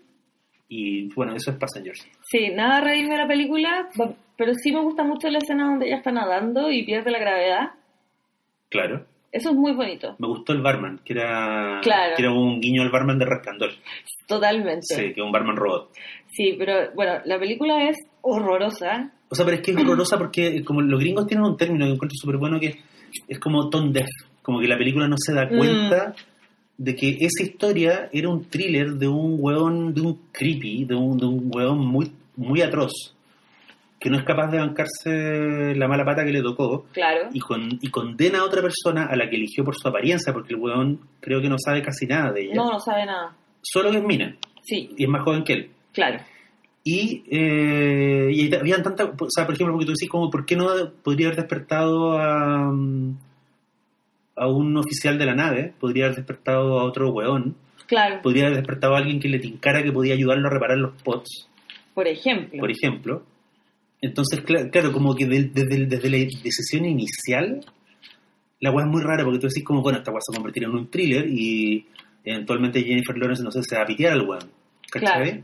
Y 0.69 1.11
bueno, 1.13 1.33
eso 1.33 1.51
es 1.51 1.57
Passengers. 1.57 2.05
Sí, 2.29 2.49
nada 2.53 2.81
reírme 2.81 3.13
de 3.13 3.21
la 3.21 3.27
película, 3.27 3.89
pero 4.37 4.53
sí 4.53 4.71
me 4.71 4.81
gusta 4.81 5.03
mucho 5.03 5.29
la 5.29 5.39
escena 5.39 5.65
donde 5.65 5.87
ella 5.87 5.97
está 5.97 6.11
nadando 6.11 6.69
y 6.69 6.85
pierde 6.85 7.09
la 7.09 7.19
gravedad. 7.19 7.71
Claro. 8.69 9.05
Eso 9.31 9.49
es 9.49 9.55
muy 9.55 9.73
bonito, 9.73 10.15
Me 10.19 10.27
gustó 10.27 10.53
el 10.53 10.61
barman, 10.61 10.99
que 11.03 11.13
era, 11.13 11.79
Claro. 11.83 12.13
que 12.15 12.21
era 12.23 12.31
un 12.31 12.59
guiño 12.61 12.81
al 12.81 12.89
barman 12.89 13.19
de 13.19 13.25
Rescandor. 13.25 13.71
totalmente. 14.27 14.81
Sí, 14.95 15.13
que 15.13 15.19
es 15.21 15.25
un 15.25 15.31
barman 15.31 15.55
robot. 15.57 15.91
Sí, 16.31 16.55
pero 16.57 16.91
bueno, 16.95 17.13
la 17.25 17.37
película 17.39 17.89
es 17.89 17.97
horrorosa. 18.21 19.11
O 19.29 19.35
sea, 19.35 19.45
pero 19.45 19.57
es 19.57 19.63
que 19.63 19.71
es 19.71 19.77
horrorosa 19.77 20.17
porque 20.17 20.63
como 20.63 20.81
los 20.81 20.99
gringos 20.99 21.27
tienen 21.27 21.45
un 21.45 21.57
término 21.57 21.85
que 21.85 21.91
encuentro 21.93 22.15
súper 22.19 22.37
bueno 22.37 22.59
que 22.59 22.75
es 23.27 23.39
como 23.39 23.69
tone 23.69 23.91
deaf. 23.91 24.07
Como 24.41 24.59
que 24.61 24.67
la 24.67 24.77
película 24.77 25.07
no 25.07 25.15
se 25.17 25.33
da 25.33 25.45
Mm. 25.45 25.57
cuenta 25.57 26.13
de 26.77 26.95
que 26.95 27.17
esa 27.19 27.43
historia 27.43 28.09
era 28.13 28.29
un 28.29 28.45
thriller 28.45 28.91
de 28.93 29.07
un 29.07 29.35
hueón, 29.39 29.93
de 29.93 30.01
un 30.01 30.19
creepy, 30.31 30.85
de 30.85 30.95
un, 30.95 31.17
de 31.17 31.25
un 31.25 31.49
hueón 31.53 31.79
muy, 31.85 32.11
muy 32.35 32.61
atroz. 32.61 32.93
Que 33.99 34.09
no 34.11 34.17
es 34.17 34.23
capaz 34.23 34.51
de 34.51 34.59
bancarse 34.59 35.73
la 35.75 35.87
mala 35.87 36.05
pata 36.05 36.23
que 36.23 36.31
le 36.31 36.41
tocó. 36.41 36.85
Claro. 36.93 37.29
y, 37.33 37.39
con, 37.39 37.79
y 37.81 37.89
condena 37.89 38.39
a 38.39 38.43
otra 38.43 38.61
persona 38.61 39.05
a 39.07 39.15
la 39.15 39.27
que 39.29 39.35
eligió 39.37 39.63
por 39.63 39.75
su 39.75 39.87
apariencia, 39.87 40.31
porque 40.33 40.53
el 40.53 40.59
weón 40.59 40.99
creo 41.19 41.41
que 41.41 41.49
no 41.49 41.57
sabe 41.57 41.81
casi 41.81 42.05
nada 42.05 42.31
de 42.31 42.43
ella. 42.43 42.53
No, 42.55 42.71
no 42.73 42.79
sabe 42.79 43.05
nada. 43.05 43.35
Solo 43.61 43.89
que 43.91 43.97
es 43.97 44.03
mina. 44.03 44.35
Sí, 44.63 44.91
y 44.97 45.03
es 45.03 45.09
más 45.09 45.23
joven 45.23 45.43
que 45.43 45.53
él. 45.53 45.71
claro. 45.93 46.19
Y, 46.89 47.21
eh, 47.29 48.29
y 48.31 48.55
habían 48.55 48.81
tantas, 48.81 49.09
o 49.19 49.27
sea, 49.29 49.45
por 49.45 49.55
ejemplo, 49.55 49.73
porque 49.73 49.87
tú 49.87 49.91
decís 49.91 50.09
como, 50.09 50.29
¿por 50.29 50.45
qué 50.45 50.55
no 50.55 50.67
podría 51.03 51.27
haber 51.27 51.39
despertado 51.39 52.17
a, 52.17 52.71
a 54.37 54.47
un 54.47 54.77
oficial 54.77 55.17
de 55.17 55.25
la 55.25 55.35
nave? 55.35 55.73
Podría 55.77 56.05
haber 56.05 56.15
despertado 56.17 56.79
a 56.79 56.85
otro 56.85 57.09
weón. 57.11 57.55
Claro, 57.87 58.21
Podría 58.21 58.45
haber 58.45 58.57
despertado 58.59 58.95
a 58.95 58.99
alguien 58.99 59.19
que 59.19 59.27
le 59.27 59.39
tincara 59.39 59.83
que 59.83 59.91
podía 59.91 60.13
ayudarlo 60.13 60.47
a 60.47 60.51
reparar 60.51 60.77
los 60.77 60.93
pots, 61.03 61.49
por 61.93 62.07
ejemplo. 62.07 62.57
por 62.59 62.71
ejemplo. 62.71 63.23
Entonces, 64.01 64.43
cla- 64.45 64.69
claro, 64.71 64.91
como 64.91 65.15
que 65.15 65.25
desde, 65.25 65.75
el- 65.75 65.89
desde 65.89 66.09
la 66.09 66.17
decisión 66.17 66.85
inicial, 66.85 67.65
la 68.59 68.71
weá 68.71 68.85
es 68.85 68.91
muy 68.91 69.01
rara 69.01 69.23
porque 69.23 69.39
tú 69.39 69.47
decís 69.47 69.63
como, 69.63 69.81
bueno, 69.81 69.97
esta 69.99 70.11
weá 70.11 70.21
se 70.21 70.31
va 70.31 70.35
a 70.35 70.39
convertir 70.39 70.63
en 70.63 70.71
un 70.71 70.89
thriller 70.89 71.27
y 71.27 71.85
eventualmente 72.23 72.83
Jennifer 72.83 73.17
Lawrence, 73.17 73.43
no 73.43 73.51
sé, 73.51 73.61
se 73.63 73.75
va 73.75 73.83
a 73.83 73.85
pitear 73.85 74.13
al 74.13 74.27
weón. 74.27 74.43
¿Cachai? 74.91 75.23
Claro. 75.23 75.43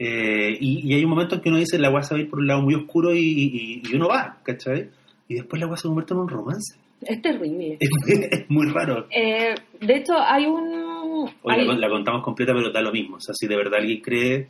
Eh, 0.00 0.56
y, 0.60 0.88
y 0.90 0.94
hay 0.94 1.02
un 1.04 1.10
momento 1.10 1.34
en 1.34 1.40
que 1.40 1.48
uno 1.48 1.58
dice, 1.58 1.78
la 1.78 1.90
weá 1.90 2.02
se 2.02 2.14
va 2.14 2.18
a 2.20 2.22
ir 2.22 2.30
por 2.30 2.38
un 2.38 2.46
lado 2.46 2.62
muy 2.62 2.74
oscuro 2.74 3.14
y, 3.14 3.20
y- 3.20 3.82
y 3.90 3.94
uno 3.96 4.08
va, 4.08 4.38
¿cachai? 4.44 4.88
Y 5.28 5.34
después 5.34 5.60
la 5.60 5.66
weá 5.66 5.76
se 5.76 5.88
convierte 5.88 6.14
en 6.14 6.20
un 6.20 6.28
romance. 6.28 6.78
Es 7.02 7.20
terrible. 7.22 7.76
Es 7.80 7.90
muy, 7.90 8.24
es 8.30 8.50
muy 8.50 8.66
raro. 8.70 9.06
Eh, 9.10 9.54
de 9.80 9.96
hecho, 9.96 10.14
hay 10.18 10.46
un... 10.46 11.28
Hoy 11.42 11.54
hay- 11.54 11.66
la, 11.66 11.74
la 11.76 11.88
contamos 11.88 12.22
completa, 12.22 12.52
pero 12.54 12.70
da 12.72 12.80
lo 12.82 12.92
mismo. 12.92 13.16
O 13.16 13.20
sea, 13.20 13.34
si 13.34 13.46
de 13.46 13.56
verdad 13.56 13.80
alguien 13.80 14.00
cree, 14.00 14.48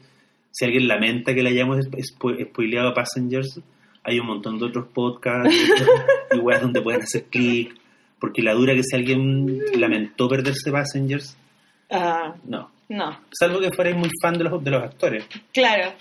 si 0.59 0.65
alguien 0.65 0.89
lamenta 0.89 1.35
que 1.35 1.43
le 1.43 1.51
hayamos 1.51 1.79
spo- 1.79 2.49
spoileado 2.51 2.89
a 2.89 2.95
Passengers, 2.95 3.61
hay 4.03 4.19
un 4.19 4.27
montón 4.27 4.59
de 4.59 4.65
otros 4.65 4.87
podcasts 4.93 5.55
y 6.33 6.39
weas 6.39 6.63
donde 6.63 6.81
pueden 6.83 7.03
hacer 7.03 7.25
clic. 7.25 7.75
Porque 8.19 8.43
la 8.43 8.55
dura 8.55 8.75
que 8.75 8.83
si 8.83 8.97
alguien 8.97 9.61
lamentó 9.77 10.29
perderse 10.29 10.73
Passengers, 10.73 11.37
Ah, 11.91 12.35
no. 12.45 12.71
no, 12.89 13.21
Salvo 13.39 13.61
que 13.61 13.71
fuerais 13.73 13.97
muy 13.97 14.11
fan 14.23 14.37
de 14.37 14.45
los, 14.45 14.63
de 14.65 14.71
los 14.71 14.83
actores. 14.83 15.25
claro. 15.53 15.93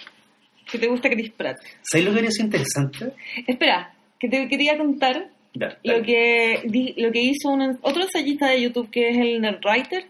Que 0.70 0.78
te 0.80 0.88
gusta 0.88 1.10
Chris 1.10 1.32
Pratt. 1.32 1.56
¿Sabéis 1.82 2.10
lo 2.10 2.14
que 2.16 2.30
sido 2.32 2.46
interesante? 2.46 3.14
Espera, 3.48 3.94
que 4.20 4.28
te 4.28 4.50
quería 4.50 4.78
contar 4.78 5.30
Ya, 5.54 5.78
lo 5.84 6.02
que, 6.04 6.94
lo 6.98 7.10
que 7.12 7.22
hizo 7.22 7.50
un, 7.50 7.78
otro 7.84 8.02
ensayista 8.04 8.50
de 8.50 8.64
YouTube 8.64 8.90
que 8.92 9.10
es 9.10 9.18
el 9.18 9.40
Nerdwriter 9.40 10.06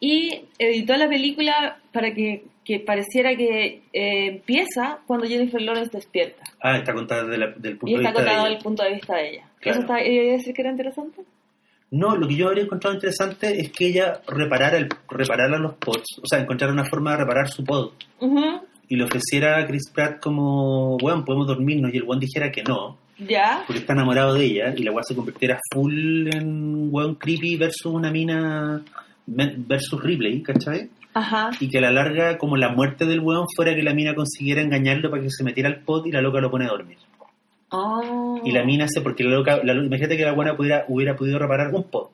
y 0.00 0.42
editó 0.58 0.96
la 0.96 1.08
película 1.08 1.78
para 1.92 2.12
que, 2.14 2.44
que 2.64 2.80
pareciera 2.80 3.34
que 3.36 3.82
eh, 3.92 4.26
empieza 4.28 4.98
cuando 5.06 5.26
Jennifer 5.26 5.60
Lawrence 5.60 5.90
despierta. 5.92 6.42
Ah, 6.60 6.76
está 6.78 6.92
contada 6.94 7.24
desde 7.24 7.52
del 7.60 7.76
punto 7.78 7.86
Y 7.94 7.98
de 7.98 8.00
vista 8.00 8.22
de 8.22 8.30
ella. 8.30 8.46
el 8.46 8.58
punto 8.58 8.82
de 8.82 8.92
vista 8.94 9.16
de 9.16 9.30
ella. 9.30 9.48
Claro. 9.60 9.78
¿Eso 9.78 9.80
está, 9.80 10.04
iba 10.06 10.22
a 10.24 10.36
decir 10.36 10.54
que 10.54 10.62
era 10.62 10.70
interesante? 10.70 11.22
No, 11.90 12.16
lo 12.16 12.26
que 12.26 12.34
yo 12.34 12.48
habría 12.48 12.64
encontrado 12.64 12.94
interesante 12.94 13.60
es 13.60 13.70
que 13.70 13.86
ella 13.86 14.20
reparara, 14.26 14.76
el, 14.78 14.88
reparara 15.08 15.58
los 15.58 15.74
pods, 15.74 16.18
o 16.22 16.26
sea, 16.26 16.40
encontrara 16.40 16.72
una 16.72 16.84
forma 16.84 17.12
de 17.12 17.18
reparar 17.18 17.48
su 17.48 17.62
pod 17.62 17.92
y 18.88 18.96
le 18.96 19.04
ofreciera 19.04 19.58
a 19.58 19.66
Chris 19.66 19.90
Pratt 19.94 20.20
como, 20.20 20.96
bueno, 20.98 21.24
podemos 21.24 21.46
dormirnos 21.46 21.94
y 21.94 21.98
el 21.98 22.02
weón 22.02 22.18
dijera 22.18 22.50
que 22.50 22.62
no, 22.64 22.98
Ya, 23.18 23.62
porque 23.66 23.80
está 23.80 23.92
enamorado 23.92 24.34
de 24.34 24.44
ella 24.44 24.74
y 24.76 24.82
la 24.82 24.90
weón 24.90 25.04
se 25.04 25.14
convirtiera 25.14 25.60
full 25.72 26.26
en 26.34 26.88
weón 26.92 27.14
creepy 27.14 27.56
versus 27.56 27.86
una 27.92 28.10
mina 28.10 28.82
versus 29.26 30.02
Ripley, 30.02 30.42
¿cachai? 30.42 30.90
ajá, 31.14 31.50
Y 31.60 31.68
que 31.68 31.78
a 31.78 31.80
la 31.80 31.92
larga, 31.92 32.38
como 32.38 32.56
la 32.56 32.70
muerte 32.70 33.06
del 33.06 33.20
weón 33.20 33.46
fuera 33.54 33.74
que 33.74 33.82
la 33.82 33.94
mina 33.94 34.14
consiguiera 34.14 34.60
engañarlo 34.60 35.10
para 35.10 35.22
que 35.22 35.30
se 35.30 35.44
metiera 35.44 35.68
al 35.68 35.80
pod 35.80 36.06
y 36.06 36.12
la 36.12 36.20
loca 36.20 36.40
lo 36.40 36.50
pone 36.50 36.64
a 36.66 36.68
dormir. 36.68 36.98
Oh. 37.70 38.40
Y 38.44 38.52
la 38.52 38.64
mina 38.64 38.86
se, 38.88 39.00
porque 39.00 39.24
la 39.24 39.30
loca, 39.30 39.60
la, 39.64 39.74
imagínate 39.74 40.16
que 40.16 40.24
la 40.24 40.32
buena 40.32 40.56
pudiera, 40.56 40.84
hubiera 40.88 41.16
podido 41.16 41.38
reparar 41.38 41.72
un 41.74 41.84
pod. 41.84 42.08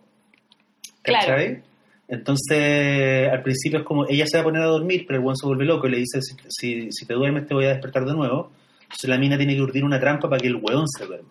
¿Cachai? 1.02 1.62
Entonces, 2.08 3.28
al 3.30 3.42
principio 3.42 3.80
es 3.80 3.84
como, 3.84 4.06
ella 4.08 4.26
se 4.26 4.36
va 4.36 4.42
a 4.42 4.44
poner 4.44 4.62
a 4.62 4.66
dormir, 4.66 5.04
pero 5.06 5.18
el 5.18 5.24
buen 5.24 5.36
se 5.36 5.46
vuelve 5.46 5.64
loco 5.64 5.86
y 5.86 5.90
le 5.92 5.98
dice, 5.98 6.20
si, 6.20 6.34
si, 6.48 6.92
si 6.92 7.06
te 7.06 7.14
duermes 7.14 7.46
te 7.46 7.54
voy 7.54 7.66
a 7.66 7.70
despertar 7.70 8.04
de 8.04 8.14
nuevo. 8.14 8.50
Entonces 8.82 9.08
la 9.08 9.18
mina 9.18 9.36
tiene 9.36 9.54
que 9.54 9.62
urdir 9.62 9.84
una 9.84 10.00
trampa 10.00 10.28
para 10.28 10.40
que 10.40 10.48
el 10.48 10.56
weón 10.56 10.88
se 10.88 11.06
duerma. 11.06 11.30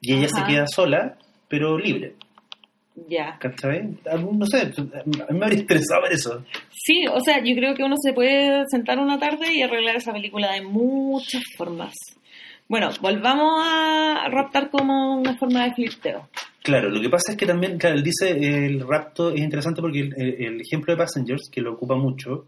Y 0.00 0.14
ella 0.14 0.26
Ajá. 0.32 0.44
se 0.46 0.52
queda 0.52 0.66
sola, 0.66 1.16
pero 1.48 1.78
libre. 1.78 2.16
Ya. 3.08 3.36
¿Cachai? 3.40 3.96
A 4.10 4.16
mí, 4.16 4.28
No 4.32 4.46
sé, 4.46 4.60
a 4.62 5.02
mí 5.32 5.38
me 5.38 5.44
habría 5.46 5.60
interesado 5.60 6.02
ver 6.02 6.12
eso. 6.12 6.44
Sí, 6.70 7.04
o 7.12 7.20
sea, 7.20 7.42
yo 7.42 7.54
creo 7.56 7.74
que 7.74 7.82
uno 7.82 7.96
se 8.00 8.12
puede 8.12 8.64
sentar 8.68 8.98
una 8.98 9.18
tarde 9.18 9.52
y 9.52 9.62
arreglar 9.62 9.96
esa 9.96 10.12
película 10.12 10.52
de 10.52 10.62
muchas 10.62 11.42
formas. 11.56 11.92
Bueno, 12.68 12.90
volvamos 13.00 13.62
a 13.66 14.26
raptar 14.30 14.70
como 14.70 15.18
una 15.18 15.36
forma 15.36 15.64
de 15.64 15.74
flirteo. 15.74 16.28
Claro, 16.62 16.88
lo 16.88 17.00
que 17.00 17.10
pasa 17.10 17.32
es 17.32 17.36
que 17.36 17.44
también, 17.46 17.76
claro, 17.78 17.96
él 17.96 18.02
dice, 18.02 18.30
el 18.30 18.80
rapto 18.88 19.30
es 19.34 19.40
interesante 19.40 19.82
porque 19.82 20.00
el 20.16 20.60
ejemplo 20.62 20.94
de 20.94 20.96
Passengers, 20.98 21.50
que 21.52 21.60
lo 21.60 21.74
ocupa 21.74 21.94
mucho, 21.96 22.46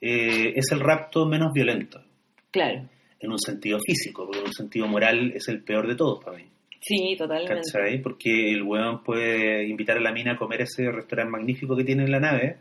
eh, 0.00 0.52
es 0.56 0.70
el 0.72 0.80
rapto 0.80 1.24
menos 1.24 1.52
violento, 1.52 2.02
Claro. 2.50 2.88
en 3.20 3.30
un 3.30 3.38
sentido 3.38 3.78
físico, 3.86 4.24
porque 4.26 4.40
en 4.40 4.46
un 4.48 4.52
sentido 4.52 4.86
moral 4.86 5.32
es 5.34 5.48
el 5.48 5.62
peor 5.62 5.86
de 5.88 5.94
todos 5.94 6.22
para 6.22 6.36
mí. 6.36 6.44
Sí, 6.84 7.14
totalmente. 7.16 7.54
¿Cachai? 7.72 8.02
Porque 8.02 8.50
el 8.50 8.62
weón 8.64 9.02
puede 9.04 9.68
invitar 9.68 9.96
a 9.96 10.00
la 10.00 10.10
mina 10.12 10.32
a 10.32 10.36
comer 10.36 10.62
ese 10.62 10.90
restaurante 10.90 11.30
magnífico 11.30 11.76
que 11.76 11.84
tiene 11.84 12.02
en 12.04 12.10
la 12.12 12.18
nave, 12.20 12.56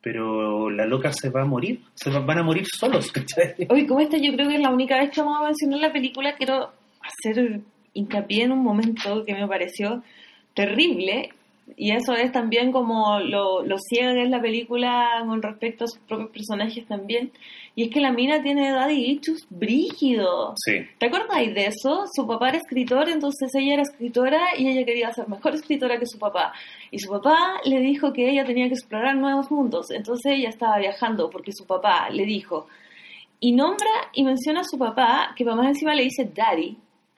pero 0.00 0.70
la 0.70 0.86
loca 0.86 1.12
se 1.12 1.28
va 1.28 1.42
a 1.42 1.44
morir, 1.44 1.80
se 1.94 2.10
va- 2.10 2.20
van 2.20 2.38
a 2.38 2.42
morir 2.42 2.64
solos, 2.66 3.10
¿cachai? 3.12 3.54
Hoy, 3.68 3.86
como 3.86 4.00
esta 4.00 4.16
yo 4.16 4.32
creo 4.32 4.48
que 4.48 4.54
es 4.56 4.60
la 4.62 4.70
única 4.70 4.98
vez 4.98 5.10
que 5.10 5.20
vamos 5.20 5.40
a 5.42 5.44
mencionar 5.46 5.80
la 5.80 5.92
película, 5.92 6.34
quiero 6.36 6.70
hacer 7.00 7.60
hincapié 7.94 8.44
en 8.44 8.52
un 8.52 8.62
momento 8.62 9.24
que 9.24 9.34
me 9.34 9.46
pareció 9.48 10.02
terrible, 10.54 11.30
y 11.76 11.90
eso 11.90 12.14
es 12.14 12.32
también 12.32 12.72
como 12.72 13.20
lo, 13.20 13.62
lo 13.64 13.76
ciega 13.78 14.14
que 14.14 14.22
es 14.22 14.30
la 14.30 14.40
película 14.40 15.22
con 15.26 15.42
respecto 15.42 15.84
a 15.84 15.88
sus 15.88 16.00
propios 16.00 16.30
personajes 16.30 16.86
también, 16.86 17.30
y 17.78 17.84
es 17.84 17.90
que 17.90 18.00
la 18.00 18.10
mina 18.10 18.42
tiene 18.42 18.70
edad 18.70 18.90
y 18.90 19.12
hechos 19.12 19.46
brígidos. 19.50 20.54
Sí, 20.64 20.84
¿Te 20.98 21.06
acordáis 21.06 21.54
de 21.54 21.66
eso? 21.66 22.06
Su 22.12 22.26
papá 22.26 22.48
era 22.48 22.58
escritor, 22.58 23.08
entonces 23.08 23.54
ella 23.54 23.74
era 23.74 23.82
escritora 23.82 24.40
y 24.58 24.66
ella 24.66 24.84
quería 24.84 25.12
ser 25.12 25.28
mejor 25.28 25.54
escritora 25.54 25.96
que 25.96 26.06
su 26.06 26.18
papá. 26.18 26.52
Y 26.90 26.98
su 26.98 27.08
papá 27.08 27.60
le 27.64 27.78
dijo 27.78 28.12
que 28.12 28.28
ella 28.28 28.44
tenía 28.44 28.66
que 28.66 28.74
explorar 28.74 29.14
nuevos 29.14 29.48
mundos. 29.52 29.92
Entonces 29.92 30.32
ella 30.32 30.48
estaba 30.48 30.76
viajando 30.78 31.30
porque 31.30 31.52
su 31.52 31.66
papá 31.68 32.10
le 32.10 32.24
dijo. 32.24 32.66
Y 33.38 33.52
nombra 33.52 34.10
y 34.12 34.24
menciona 34.24 34.62
a 34.62 34.64
su 34.64 34.76
papá, 34.76 35.32
que 35.36 35.44
mamá 35.44 35.68
encima 35.68 35.94
le 35.94 36.02
dice 36.02 36.28
daddy. 36.34 36.76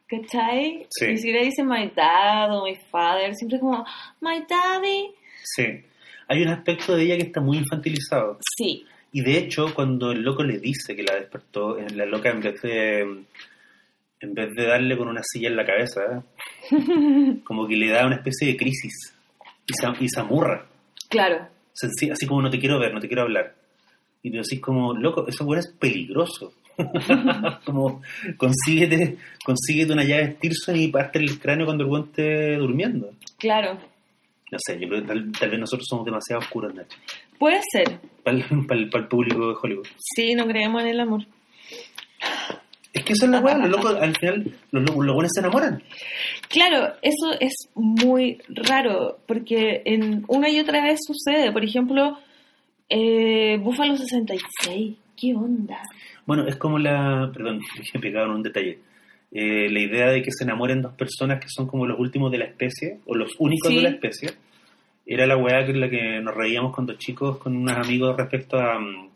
¿Cachai? 0.09 0.87
Sí. 0.91 1.07
Ni 1.07 1.17
siquiera 1.17 1.41
dice 1.41 1.65
my 1.65 1.91
dad 1.97 2.55
o 2.55 2.67
my 2.67 2.77
father. 2.91 3.35
Siempre 3.35 3.57
es 3.57 3.63
como 3.63 3.83
my 4.21 4.45
daddy. 4.47 5.11
sí. 5.43 5.85
Hay 6.29 6.43
un 6.43 6.49
aspecto 6.49 6.95
de 6.95 7.03
ella 7.03 7.17
que 7.17 7.25
está 7.25 7.41
muy 7.41 7.57
infantilizado. 7.57 8.39
Sí. 8.57 8.85
Y 9.13 9.23
de 9.23 9.39
hecho, 9.39 9.75
cuando 9.75 10.13
el 10.13 10.23
loco 10.23 10.43
le 10.43 10.59
dice 10.59 10.95
que 10.95 11.03
la 11.03 11.17
despertó, 11.17 11.79
eh, 11.79 11.87
la 11.95 12.07
loca 12.07 12.31
en 12.31 12.41
vez 12.41 12.63
de 12.63 13.25
en 14.21 14.35
vez 14.35 14.55
de 14.55 14.67
darle 14.67 14.97
con 14.97 15.09
una 15.09 15.23
silla 15.25 15.49
en 15.49 15.57
la 15.57 15.65
cabeza, 15.65 16.23
como 17.45 17.67
que 17.67 17.77
le 17.77 17.89
da 17.89 18.07
una 18.07 18.17
especie 18.17 18.49
de 18.49 18.57
crisis 18.57 19.15
y 19.67 19.73
se, 19.73 20.05
y 20.05 20.09
se 20.09 20.21
amurra. 20.21 20.67
Claro. 21.09 21.49
Así 22.13 22.27
como 22.27 22.43
no 22.43 22.51
te 22.51 22.59
quiero 22.59 22.79
ver, 22.79 22.93
no 22.93 23.01
te 23.01 23.09
quiero 23.09 23.23
hablar. 23.23 23.55
Y 24.23 24.31
tú 24.31 24.37
decís 24.37 24.61
como, 24.61 24.93
loco, 24.93 25.27
eso 25.27 25.45
bueno 25.45 25.61
es 25.61 25.69
peligroso. 25.69 26.53
como, 27.65 28.03
consíguete, 28.37 29.17
consíguete 29.45 29.93
una 29.93 30.05
llave 30.05 30.37
Stirson 30.37 30.77
y 30.77 30.89
parte 30.89 31.19
el 31.19 31.39
cráneo 31.39 31.67
cuando 31.67 31.85
el 31.85 31.91
weón 31.91 32.07
esté 32.07 32.57
durmiendo. 32.57 33.13
Claro. 33.39 33.79
No 34.51 34.59
sé, 34.59 34.79
yo 34.79 34.89
creo 34.89 35.01
que 35.03 35.09
tal, 35.09 35.33
tal 35.33 35.51
vez 35.51 35.61
nosotros 35.61 35.87
somos 35.89 36.05
demasiado 36.05 36.41
oscuros, 36.41 36.75
Nacho. 36.75 36.99
Puede 37.41 37.61
ser. 37.73 37.99
Para 38.23 38.37
el, 38.37 38.45
para 38.67 38.81
el- 38.81 38.89
para 38.91 39.03
el 39.03 39.09
público 39.09 39.49
de 39.49 39.55
Hollywood. 39.61 39.87
Sí, 40.15 40.35
no 40.37 40.47
creemos 40.47 40.83
en 40.83 40.89
el 40.89 41.01
amor. 41.01 41.23
Es 42.93 43.05
que 43.05 43.13
eso 43.13 43.25
es 43.27 43.31
la 43.31 43.39
weá, 43.41 43.57
los 43.57 43.71
locos, 43.71 43.95
al 44.01 44.17
final, 44.17 44.53
los, 44.73 44.83
locos- 44.83 45.07
los 45.07 45.15
buenos 45.15 45.33
se 45.33 45.41
enamoran. 45.41 45.83
Claro, 46.49 46.93
eso 47.03 47.33
es 47.41 47.53
muy 47.75 48.39
raro, 48.49 49.21
porque 49.27 49.83
en 49.85 50.25
una 50.27 50.49
y 50.51 50.59
otra 50.59 50.83
vez 50.83 50.99
sucede. 51.07 51.53
Por 51.53 51.65
ejemplo, 51.65 52.19
eh, 52.89 53.59
Búfalo 53.59 53.97
66. 53.97 54.97
¿Qué 55.17 55.35
onda? 55.35 55.79
Bueno, 56.27 56.47
es 56.49 56.57
como 56.57 56.79
la. 56.81 57.31
Perdón, 57.33 57.61
me 57.95 58.01
pegaron 58.01 58.37
un 58.37 58.43
detalle. 58.43 58.81
Eh, 59.33 59.71
la 59.71 59.79
idea 59.81 60.09
de 60.11 60.23
que 60.23 60.33
se 60.33 60.43
enamoren 60.43 60.83
dos 60.83 60.95
personas 60.95 61.39
que 61.39 61.47
son 61.49 61.69
como 61.69 61.87
los 61.87 61.97
últimos 62.01 62.33
de 62.33 62.39
la 62.39 62.47
especie, 62.47 62.99
o 63.07 63.15
los 63.15 63.31
únicos 63.39 63.69
Sí. 63.71 63.77
de 63.77 63.83
la 63.83 63.91
especie, 63.91 64.31
era 65.15 65.27
la 65.27 65.37
weá 65.37 65.65
que 65.67 65.73
la 65.73 65.89
que 65.91 66.21
nos 66.21 66.35
reíamos 66.35 66.75
cuando 66.75 66.95
chicos 66.95 67.39
con 67.39 67.57
unos 67.57 67.77
amigos 67.77 68.17
respecto 68.17 68.59
a, 68.59 68.79
mm, 68.79 69.09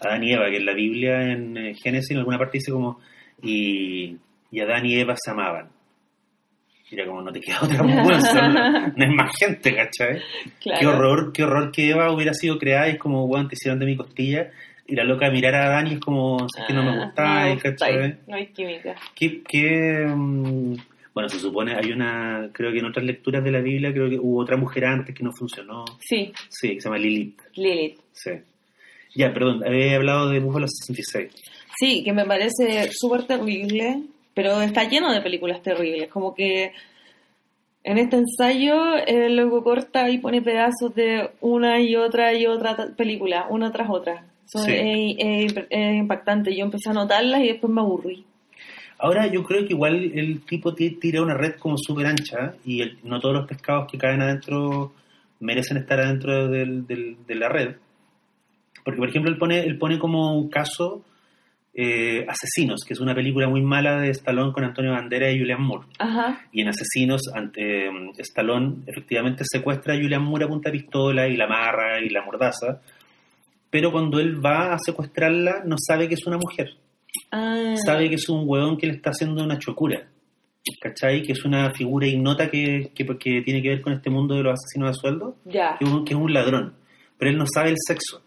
a 0.00 0.08
Adán 0.08 0.24
y 0.24 0.32
Eva, 0.32 0.50
que 0.50 0.56
en 0.56 0.66
la 0.66 0.74
Biblia, 0.74 1.22
en 1.32 1.56
eh, 1.56 1.74
Génesis, 1.74 2.10
en 2.12 2.18
alguna 2.18 2.38
parte 2.38 2.58
dice 2.58 2.72
como. 2.72 3.00
Y, 3.42 4.16
y 4.50 4.60
Adán 4.60 4.86
y 4.86 4.98
Eva 4.98 5.14
se 5.16 5.30
amaban. 5.30 5.68
Y 6.90 6.94
era 6.96 7.06
como, 7.06 7.22
no 7.22 7.32
te 7.32 7.40
queda 7.40 7.58
otra 7.62 7.82
weá, 7.82 8.20
son- 8.20 8.92
no 8.96 9.04
es 9.04 9.10
más 9.14 9.32
gente, 9.38 9.74
¿cachai? 9.74 10.20
Claro. 10.60 10.80
Qué 10.80 10.86
horror, 10.86 11.32
qué 11.32 11.42
horror 11.44 11.72
que 11.72 11.90
Eva 11.90 12.12
hubiera 12.12 12.34
sido 12.34 12.58
creada 12.58 12.88
y 12.88 12.92
es 12.92 12.98
como, 12.98 13.24
weón, 13.24 13.48
te 13.48 13.54
hicieron 13.54 13.78
de 13.78 13.86
mi 13.86 13.96
costilla. 13.96 14.50
Y 14.86 14.94
la 14.96 15.04
loca 15.04 15.30
mirar 15.30 15.54
a 15.54 15.68
Dani 15.70 15.94
es 15.94 16.00
como, 16.00 16.44
es 16.46 16.62
que 16.66 16.74
no 16.74 16.82
me 16.82 16.90
Ah, 16.90 16.94
no 16.96 17.04
gustáis, 17.06 17.62
¿cachai? 17.62 18.18
No 18.26 18.36
hay 18.36 18.46
química. 18.48 18.94
¿Qué, 19.14 19.42
qué, 19.42 20.04
mm, 20.14 20.63
bueno, 21.14 21.28
se 21.28 21.38
supone, 21.38 21.74
hay 21.76 21.92
una, 21.92 22.50
creo 22.52 22.72
que 22.72 22.78
en 22.80 22.86
otras 22.86 23.04
lecturas 23.06 23.42
de 23.44 23.52
la 23.52 23.60
Biblia, 23.60 23.92
creo 23.92 24.10
que 24.10 24.18
hubo 24.18 24.40
otra 24.42 24.56
mujer 24.56 24.84
antes 24.86 25.14
que 25.14 25.22
no 25.22 25.30
funcionó. 25.32 25.84
Sí, 26.00 26.32
Sí, 26.48 26.74
que 26.74 26.80
se 26.80 26.88
llama 26.88 26.98
Lilith. 26.98 27.38
Lilith. 27.54 27.98
Sí. 28.12 28.30
Ya, 29.14 29.32
perdón, 29.32 29.62
había 29.64 29.94
hablado 29.96 30.28
de 30.30 30.40
Búfalo 30.40 30.66
66. 30.66 31.30
Sí, 31.78 32.02
que 32.04 32.12
me 32.12 32.24
parece 32.24 32.90
súper 32.92 33.26
terrible, 33.28 34.02
pero 34.34 34.60
está 34.60 34.84
lleno 34.88 35.12
de 35.12 35.20
películas 35.20 35.62
terribles. 35.62 36.08
Como 36.08 36.34
que 36.34 36.72
en 37.84 37.98
este 37.98 38.16
ensayo 38.16 38.96
el 38.96 39.36
loco 39.36 39.62
corta 39.62 40.08
y 40.10 40.18
pone 40.18 40.42
pedazos 40.42 40.94
de 40.96 41.30
una 41.40 41.80
y 41.80 41.94
otra 41.96 42.32
y 42.34 42.46
otra 42.46 42.76
película, 42.96 43.46
una 43.50 43.70
tras 43.70 43.88
otra. 43.90 44.26
Son, 44.46 44.64
Sí. 44.64 44.72
es, 45.18 45.52
es- 45.56 45.64
es 45.70 45.94
impactante. 45.96 46.54
Yo 46.56 46.64
empecé 46.64 46.90
a 46.90 46.94
notarlas 46.94 47.40
y 47.42 47.48
después 47.48 47.72
me 47.72 47.80
aburrí. 47.82 48.24
Ahora 48.98 49.26
yo 49.26 49.42
creo 49.44 49.66
que 49.66 49.72
igual 49.74 50.12
el 50.14 50.40
tipo 50.42 50.74
ti- 50.74 50.92
tira 51.00 51.20
una 51.22 51.34
red 51.34 51.54
como 51.58 51.76
súper 51.78 52.06
ancha 52.06 52.54
y 52.64 52.80
el- 52.82 52.98
no 53.02 53.20
todos 53.20 53.34
los 53.34 53.46
pescados 53.46 53.90
que 53.90 53.98
caen 53.98 54.22
adentro 54.22 54.92
merecen 55.40 55.76
estar 55.76 56.00
adentro 56.00 56.48
del- 56.48 56.86
del- 56.86 57.16
de 57.26 57.34
la 57.34 57.48
red. 57.48 57.76
Porque, 58.84 58.98
por 58.98 59.08
ejemplo, 59.08 59.30
él 59.30 59.38
pone, 59.38 59.60
él 59.60 59.78
pone 59.78 59.98
como 59.98 60.38
un 60.38 60.48
caso 60.48 61.04
eh, 61.76 62.24
Asesinos, 62.28 62.84
que 62.86 62.92
es 62.94 63.00
una 63.00 63.16
película 63.16 63.48
muy 63.48 63.60
mala 63.60 64.00
de 64.00 64.10
Stallone 64.10 64.52
con 64.52 64.62
Antonio 64.62 64.92
Bandera 64.92 65.28
y 65.32 65.40
Julian 65.40 65.60
Moore. 65.60 65.88
Ajá, 65.98 66.40
Y 66.52 66.60
en 66.60 66.68
Asesinos, 66.68 67.22
ante 67.34 67.88
um, 67.88 68.12
Stallone 68.16 68.76
efectivamente 68.86 69.42
secuestra 69.44 69.94
a 69.94 69.96
Julian 69.96 70.22
Moore 70.22 70.44
a 70.44 70.48
punta 70.48 70.70
de 70.70 70.78
pistola 70.78 71.26
y 71.26 71.36
la 71.36 71.46
amarra 71.46 71.98
y 72.00 72.10
la 72.10 72.24
mordaza. 72.24 72.80
Pero 73.70 73.90
cuando 73.90 74.20
él 74.20 74.38
va 74.44 74.72
a 74.74 74.78
secuestrarla, 74.78 75.64
no 75.66 75.74
sabe 75.76 76.06
que 76.06 76.14
es 76.14 76.24
una 76.28 76.38
mujer. 76.38 76.76
Ah, 77.30 77.74
Sabe 77.84 78.08
que 78.08 78.16
es 78.16 78.28
un 78.28 78.42
hueón 78.46 78.76
que 78.76 78.86
le 78.86 78.94
está 78.94 79.10
haciendo 79.10 79.42
una 79.42 79.58
chocura. 79.58 80.08
¿Cachai? 80.80 81.22
Que 81.22 81.32
es 81.32 81.44
una 81.44 81.70
figura 81.74 82.06
ignota 82.06 82.50
que, 82.50 82.90
que, 82.94 83.04
que 83.18 83.42
tiene 83.42 83.60
que 83.62 83.68
ver 83.68 83.82
con 83.82 83.92
este 83.92 84.08
mundo 84.10 84.34
de 84.34 84.42
los 84.42 84.54
asesinos 84.54 84.90
a 84.90 85.00
sueldo. 85.00 85.36
ya, 85.44 85.76
Que 85.78 85.84
es, 85.84 85.90
un, 85.90 86.04
que 86.04 86.14
es 86.14 86.20
un 86.20 86.32
ladrón. 86.32 86.74
Pero 87.18 87.30
él 87.30 87.38
no 87.38 87.44
sabe 87.46 87.70
el 87.70 87.76
sexo. 87.86 88.22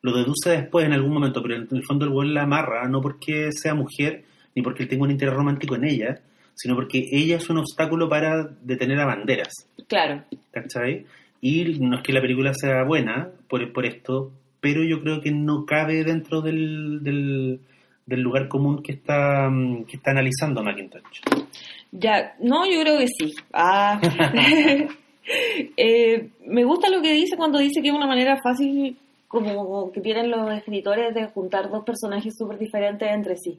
Lo 0.00 0.16
deduce 0.16 0.50
después 0.50 0.86
en 0.86 0.92
algún 0.92 1.12
momento, 1.12 1.42
pero 1.42 1.56
en 1.56 1.68
el 1.70 1.82
fondo 1.86 2.04
el 2.04 2.10
hueón 2.12 2.34
la 2.34 2.42
amarra, 2.42 2.88
no 2.88 3.00
porque 3.00 3.50
sea 3.52 3.74
mujer, 3.74 4.24
ni 4.54 4.62
porque 4.62 4.82
él 4.82 4.88
tenga 4.88 5.04
un 5.04 5.10
interés 5.10 5.34
romántico 5.34 5.76
en 5.76 5.84
ella, 5.84 6.20
sino 6.54 6.74
porque 6.74 7.04
ella 7.10 7.36
es 7.36 7.48
un 7.50 7.58
obstáculo 7.58 8.08
para 8.08 8.44
detener 8.62 9.00
a 9.00 9.06
banderas. 9.06 9.52
claro. 9.88 10.22
¿cachai? 10.50 11.04
Y 11.40 11.64
no 11.80 11.96
es 11.96 12.02
que 12.02 12.12
la 12.12 12.20
película 12.22 12.54
sea 12.54 12.84
buena 12.84 13.28
por, 13.48 13.72
por 13.72 13.84
esto, 13.84 14.32
pero 14.60 14.82
yo 14.82 15.00
creo 15.00 15.20
que 15.20 15.30
no 15.30 15.66
cabe 15.66 16.04
dentro 16.04 16.40
del, 16.40 17.02
del, 17.02 17.60
del 18.06 18.20
lugar 18.20 18.48
común 18.48 18.82
que 18.82 18.92
está, 18.92 19.48
mm, 19.50 19.84
que 19.84 19.96
está 19.96 20.10
analizando 20.10 20.62
Macintosh. 20.62 21.20
Ya, 21.92 22.34
no, 22.40 22.66
yo 22.66 22.80
creo 22.80 22.98
que 22.98 23.08
sí. 23.08 23.32
Ah. 23.52 24.00
Eh, 25.76 26.30
me 26.46 26.64
gusta 26.64 26.90
lo 26.90 27.00
que 27.00 27.12
dice 27.12 27.36
cuando 27.36 27.58
dice 27.58 27.80
que 27.80 27.88
es 27.88 27.94
una 27.94 28.06
manera 28.06 28.38
fácil 28.42 28.96
como 29.26 29.90
que 29.90 30.00
tienen 30.00 30.30
los 30.30 30.52
escritores 30.52 31.14
de 31.14 31.26
juntar 31.28 31.70
dos 31.70 31.84
personajes 31.84 32.34
súper 32.36 32.58
diferentes 32.58 33.08
entre 33.10 33.36
sí. 33.36 33.58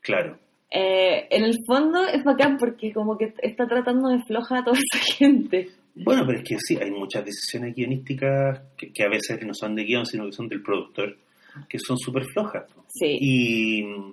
Claro. 0.00 0.38
Eh, 0.70 1.26
en 1.30 1.44
el 1.44 1.58
fondo 1.66 2.06
es 2.06 2.22
bacán 2.24 2.56
porque 2.56 2.92
como 2.92 3.18
que 3.18 3.34
está 3.42 3.66
tratando 3.66 4.08
de 4.08 4.22
floja 4.22 4.58
a 4.58 4.64
toda 4.64 4.78
esa 4.78 5.04
gente. 5.16 5.68
Bueno, 5.94 6.24
pero 6.24 6.38
es 6.38 6.48
que 6.48 6.56
sí, 6.58 6.78
hay 6.80 6.90
muchas 6.90 7.24
decisiones 7.24 7.74
guionísticas 7.74 8.62
que, 8.76 8.92
que 8.92 9.02
a 9.02 9.08
veces 9.08 9.44
no 9.44 9.52
son 9.52 9.74
de 9.74 9.84
guion, 9.84 10.06
sino 10.06 10.24
que 10.26 10.32
son 10.32 10.48
del 10.48 10.62
productor, 10.62 11.18
que 11.68 11.78
son 11.78 11.98
súper 11.98 12.24
flojas. 12.32 12.64
Sí. 12.88 13.16
Y 13.20 13.82
mm, 13.84 14.12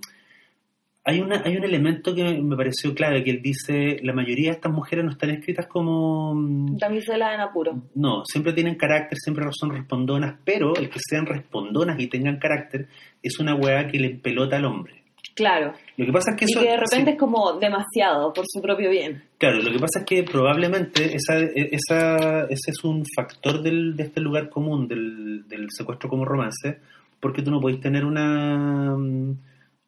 hay, 1.06 1.20
una, 1.22 1.42
hay 1.46 1.56
un 1.56 1.64
elemento 1.64 2.14
que 2.14 2.24
me 2.42 2.56
pareció 2.58 2.94
clave, 2.94 3.24
que 3.24 3.32
él 3.32 3.42
dice, 3.42 4.00
la 4.04 4.14
mayoría 4.14 4.50
de 4.50 4.56
estas 4.56 4.72
mujeres 4.74 5.06
no 5.06 5.12
están 5.12 5.30
escritas 5.30 5.68
como... 5.68 6.36
mm, 6.36 6.78
Damisela 6.78 7.34
en 7.34 7.40
apuro. 7.42 7.82
No, 7.96 8.24
siempre 8.26 8.54
tienen 8.54 8.76
carácter, 8.76 9.18
siempre 9.18 9.46
son 9.52 9.72
respondonas, 9.72 10.36
pero 10.44 10.76
el 10.76 10.90
que 10.90 11.00
sean 11.00 11.26
respondonas 11.26 12.00
y 12.00 12.08
tengan 12.08 12.38
carácter 12.40 12.88
es 13.24 13.40
una 13.40 13.56
weá 13.56 13.88
que 13.88 14.00
le 14.00 14.10
pelota 14.12 14.58
al 14.58 14.66
hombre. 14.66 15.04
Claro. 15.36 15.74
Lo 15.98 16.06
que 16.06 16.12
pasa 16.12 16.32
es 16.32 16.38
que 16.38 16.46
Y 16.46 16.52
eso... 16.52 16.62
que 16.62 16.66
de 16.72 16.78
repente 16.78 17.06
sí, 17.06 17.10
es 17.12 17.20
como 17.20 17.54
demasiado 17.54 18.34
por 18.34 18.44
su 18.48 18.60
propio 18.60 18.90
bien. 18.90 19.22
claro, 19.38 19.62
lo 19.62 19.72
que 19.72 19.78
pasa 19.80 20.00
es 20.00 20.06
que 20.06 20.24
probablemente 20.24 21.16
esa, 21.16 21.38
esa, 21.40 22.46
ese 22.46 22.72
es 22.72 22.84
un 22.84 23.04
factor 23.16 23.62
del, 23.62 23.96
de 23.96 24.04
este 24.04 24.20
lugar 24.20 24.50
común 24.50 24.88
del, 24.88 25.48
del 25.48 25.68
secuestro 25.70 26.10
como 26.10 26.26
romance, 26.26 26.80
porque 27.20 27.42
tú 27.42 27.52
no 27.52 27.60
podéis 27.60 27.82
tener 27.82 28.06
una 28.06 28.94
un, 28.96 29.38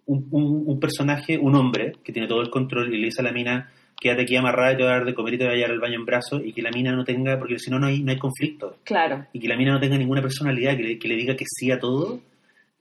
un- 0.06 0.64
un 0.66 0.80
personaje, 0.80 1.38
un 1.38 1.56
hombre, 1.56 1.94
que 2.04 2.12
tiene 2.12 2.28
todo 2.28 2.42
el 2.42 2.50
control 2.50 2.94
y 2.94 2.98
le 2.98 3.06
dice 3.06 3.22
a 3.22 3.26
la 3.26 3.32
mina, 3.32 3.70
quédate 4.00 4.24
aquí 4.24 4.36
amarrada 4.36 4.74
y 4.74 4.78
te 4.78 4.84
voy 4.84 4.92
a 4.92 4.96
dar 4.96 5.06
de 5.06 5.14
comer 5.14 5.34
y 5.34 5.38
te 5.38 5.44
voy 5.46 5.54
a 5.54 5.58
llevar 5.58 5.72
al 5.72 5.80
baño 5.80 5.96
en 6.00 6.06
brazos, 6.06 6.42
y 6.44 6.52
que 6.54 6.62
la 6.62 6.72
mina 6.72 6.92
no 6.94 7.04
tenga, 7.04 7.38
porque 7.38 7.60
si 7.60 7.70
no, 7.70 7.78
no 7.80 7.88
hay, 7.88 8.02
no 8.02 8.12
hay 8.12 8.18
conflicto. 8.18 8.78
Claro. 8.84 9.26
y 9.34 9.40
que 9.40 9.48
la 9.48 9.56
mina 9.58 9.74
no 9.74 9.80
tenga 9.80 9.98
ninguna 9.98 10.22
personalidad, 10.22 10.76
que 10.78 10.84
le, 10.84 10.98
que 11.00 11.08
le 11.08 11.16
diga 11.16 11.36
que 11.36 11.46
sí 11.48 11.70
a 11.72 11.80
todo, 11.80 12.22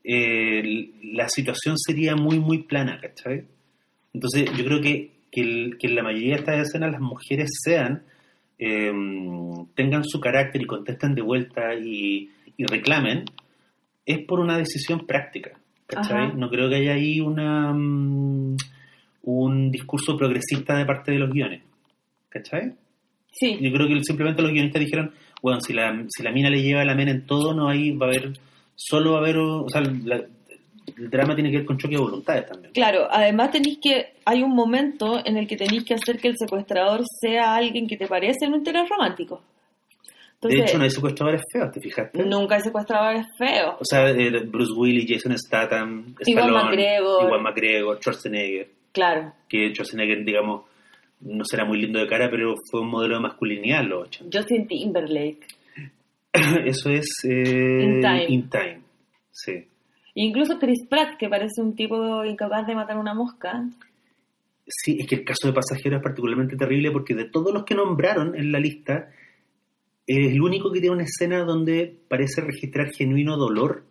eh, 0.04 0.90
la 1.12 1.28
situación 1.28 1.76
sería 1.76 2.16
muy, 2.16 2.38
muy 2.38 2.58
plana, 2.62 2.98
¿cachai? 3.00 3.44
Entonces, 4.14 4.50
yo 4.56 4.64
creo 4.64 4.80
que, 4.80 5.10
que, 5.30 5.40
el- 5.42 5.76
que 5.78 5.86
en 5.88 5.96
la 5.96 6.02
mayoría 6.02 6.34
de 6.34 6.40
estas 6.40 6.68
escenas 6.68 6.92
las 6.92 7.00
mujeres 7.00 7.50
sean, 7.62 8.04
eh, 8.58 8.92
tengan 9.74 10.04
su 10.04 10.18
carácter 10.20 10.62
y 10.62 10.66
contesten 10.66 11.14
de 11.14 11.22
vuelta 11.22 11.74
y, 11.74 12.30
y 12.56 12.64
reclamen, 12.64 13.24
es 14.08 14.24
por 14.26 14.40
una 14.40 14.56
decisión 14.56 15.06
práctica, 15.06 15.50
¿cachai? 15.86 16.32
No 16.34 16.48
creo 16.48 16.68
que 16.68 16.76
haya 16.76 16.94
ahí 16.94 17.20
una, 17.20 17.72
mm, 17.74 18.56
un 19.24 19.70
discurso 19.70 20.16
progresista 20.16 20.76
de 20.76 20.86
parte 20.86 21.12
de 21.12 21.18
los 21.18 21.30
guiones, 21.30 21.62
¿cachai? 22.28 22.72
Sí. 23.30 23.58
Yo 23.60 23.70
creo 23.70 23.86
que 23.86 24.02
simplemente 24.02 24.40
los 24.42 24.50
guionistas 24.52 24.80
dijeron, 24.80 25.12
bueno, 25.42 25.60
si 25.60 25.72
la, 25.74 26.04
si 26.08 26.22
la 26.22 26.32
mina 26.32 26.48
le 26.50 26.62
lleva 26.62 26.84
la 26.84 26.94
mena 26.94 27.10
en 27.10 27.26
todo, 27.26 27.52
no 27.54 27.68
hay, 27.68 27.92
va 27.92 28.06
a 28.06 28.08
haber, 28.08 28.32
solo 28.74 29.12
va 29.12 29.18
a 29.18 29.20
haber, 29.20 29.36
o 29.38 29.68
sea, 29.68 29.82
la- 29.82 30.24
el 30.96 31.10
drama 31.10 31.34
tiene 31.34 31.50
que 31.50 31.58
ver 31.58 31.66
con 31.66 31.76
choque 31.76 31.94
de 31.96 32.00
voluntades 32.00 32.46
también. 32.46 32.72
Claro, 32.72 33.06
además 33.10 33.50
tenéis 33.50 33.78
que, 33.80 34.14
hay 34.24 34.42
un 34.42 34.54
momento 34.54 35.20
en 35.24 35.36
el 35.36 35.46
que 35.46 35.56
tenéis 35.56 35.84
que 35.84 35.92
hacer 35.94 36.18
que 36.18 36.28
el 36.28 36.38
secuestrador 36.38 37.02
sea 37.20 37.54
alguien 37.56 37.86
que 37.86 37.98
te 37.98 38.06
parece 38.06 38.46
en 38.46 38.52
un 38.54 38.60
interés 38.60 38.88
romántico. 38.88 39.42
De 40.40 40.60
hecho, 40.60 40.78
no 40.78 40.84
hay 40.84 40.90
secuestradores 40.90 41.42
feos, 41.52 41.72
¿te 41.72 41.80
fijaste? 41.80 42.24
nunca 42.24 42.56
hay 42.56 42.60
secuestradores 42.60 43.26
feos. 43.36 43.74
O 43.80 43.84
sea, 43.84 44.08
eh, 44.10 44.30
Bruce 44.46 44.72
Willis, 44.76 45.06
Jason 45.08 45.36
Statham, 45.36 46.14
Iwan 46.26 46.44
Stallone, 46.44 46.64
McGregor. 46.64 47.28
Iwan 47.28 47.42
McGregor, 47.42 47.98
Schwarzenegger, 47.98 48.68
Claro, 48.92 49.32
que 49.48 49.72
Schwarzenegger, 49.72 50.24
digamos, 50.24 50.62
no 51.20 51.44
será 51.44 51.64
muy 51.64 51.80
lindo 51.80 51.98
de 51.98 52.06
cara, 52.06 52.30
pero 52.30 52.54
fue 52.70 52.80
un 52.80 52.90
modelo 52.90 53.16
de 53.16 53.22
masculinidad 53.22 53.80
en 53.80 53.88
los 53.88 54.06
80. 54.08 54.38
Justin 54.38 54.66
Timberlake. 54.68 55.46
Eso 56.66 56.90
es 56.90 57.08
eh, 57.24 57.82
In 57.82 58.00
Time. 58.00 58.24
In 58.28 58.48
Time, 58.48 58.80
sí. 59.30 59.66
Incluso 60.14 60.58
Chris 60.58 60.86
Pratt, 60.88 61.16
que 61.16 61.28
parece 61.28 61.60
un 61.62 61.74
tipo 61.74 62.24
incapaz 62.24 62.66
de 62.66 62.74
matar 62.74 62.96
una 62.98 63.14
mosca. 63.14 63.64
Sí, 64.66 64.98
es 65.00 65.06
que 65.06 65.16
el 65.16 65.24
caso 65.24 65.46
de 65.46 65.52
Pasajero 65.52 65.96
es 65.96 66.02
particularmente 66.02 66.56
terrible 66.56 66.90
porque 66.90 67.14
de 67.14 67.26
todos 67.26 67.54
los 67.54 67.64
que 67.64 67.74
nombraron 67.74 68.34
en 68.34 68.52
la 68.52 68.58
lista, 68.58 69.10
es 70.08 70.32
el 70.32 70.40
único 70.40 70.72
que 70.72 70.80
tiene 70.80 70.94
una 70.96 71.04
escena 71.04 71.44
donde 71.44 71.94
parece 72.08 72.40
registrar 72.40 72.90
genuino 72.92 73.36
dolor 73.36 73.84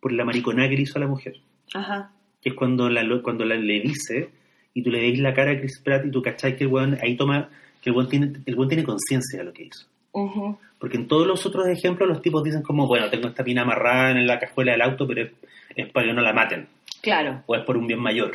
por 0.00 0.12
la 0.12 0.24
mariconada 0.24 0.68
que 0.68 0.76
le 0.76 0.82
hizo 0.82 0.98
a 0.98 1.00
la 1.00 1.06
mujer. 1.06 1.34
Ajá. 1.74 2.12
Que 2.42 2.50
es 2.50 2.54
cuando, 2.54 2.88
la, 2.90 3.02
cuando 3.22 3.44
la, 3.44 3.54
le 3.54 3.80
dice 3.80 4.30
y 4.74 4.82
tú 4.82 4.90
le 4.90 5.00
veis 5.00 5.18
la 5.20 5.34
cara 5.34 5.52
a 5.52 5.58
Chris 5.58 5.80
Pratt 5.84 6.04
y 6.06 6.10
tú 6.10 6.22
cachai 6.22 6.56
que 6.56 6.64
el 6.64 6.70
weón 6.70 6.96
ahí 7.02 7.16
toma, 7.16 7.48
que 7.82 7.90
el 7.90 7.96
weón 7.96 8.08
tiene, 8.08 8.32
el 8.46 8.54
weón 8.56 8.68
tiene 8.68 8.84
conciencia 8.84 9.38
de 9.40 9.44
lo 9.44 9.52
que 9.52 9.64
hizo. 9.64 9.86
Ujú. 10.12 10.58
Porque 10.78 10.96
en 10.96 11.06
todos 11.06 11.26
los 11.26 11.44
otros 11.46 11.68
ejemplos 11.68 12.08
los 12.08 12.22
tipos 12.22 12.42
dicen 12.42 12.62
como, 12.62 12.86
bueno, 12.86 13.08
tengo 13.10 13.28
esta 13.28 13.42
mina 13.44 13.62
amarrada 13.62 14.10
en 14.12 14.26
la 14.26 14.38
cajuela 14.38 14.72
del 14.72 14.82
auto, 14.82 15.06
pero 15.06 15.22
es, 15.22 15.30
es 15.76 15.88
para 15.92 16.06
que 16.06 16.12
no 16.14 16.22
la 16.22 16.32
maten, 16.32 16.66
Claro, 17.02 17.42
o 17.46 17.54
es 17.54 17.64
por 17.64 17.76
un 17.76 17.86
bien 17.86 18.00
mayor. 18.00 18.32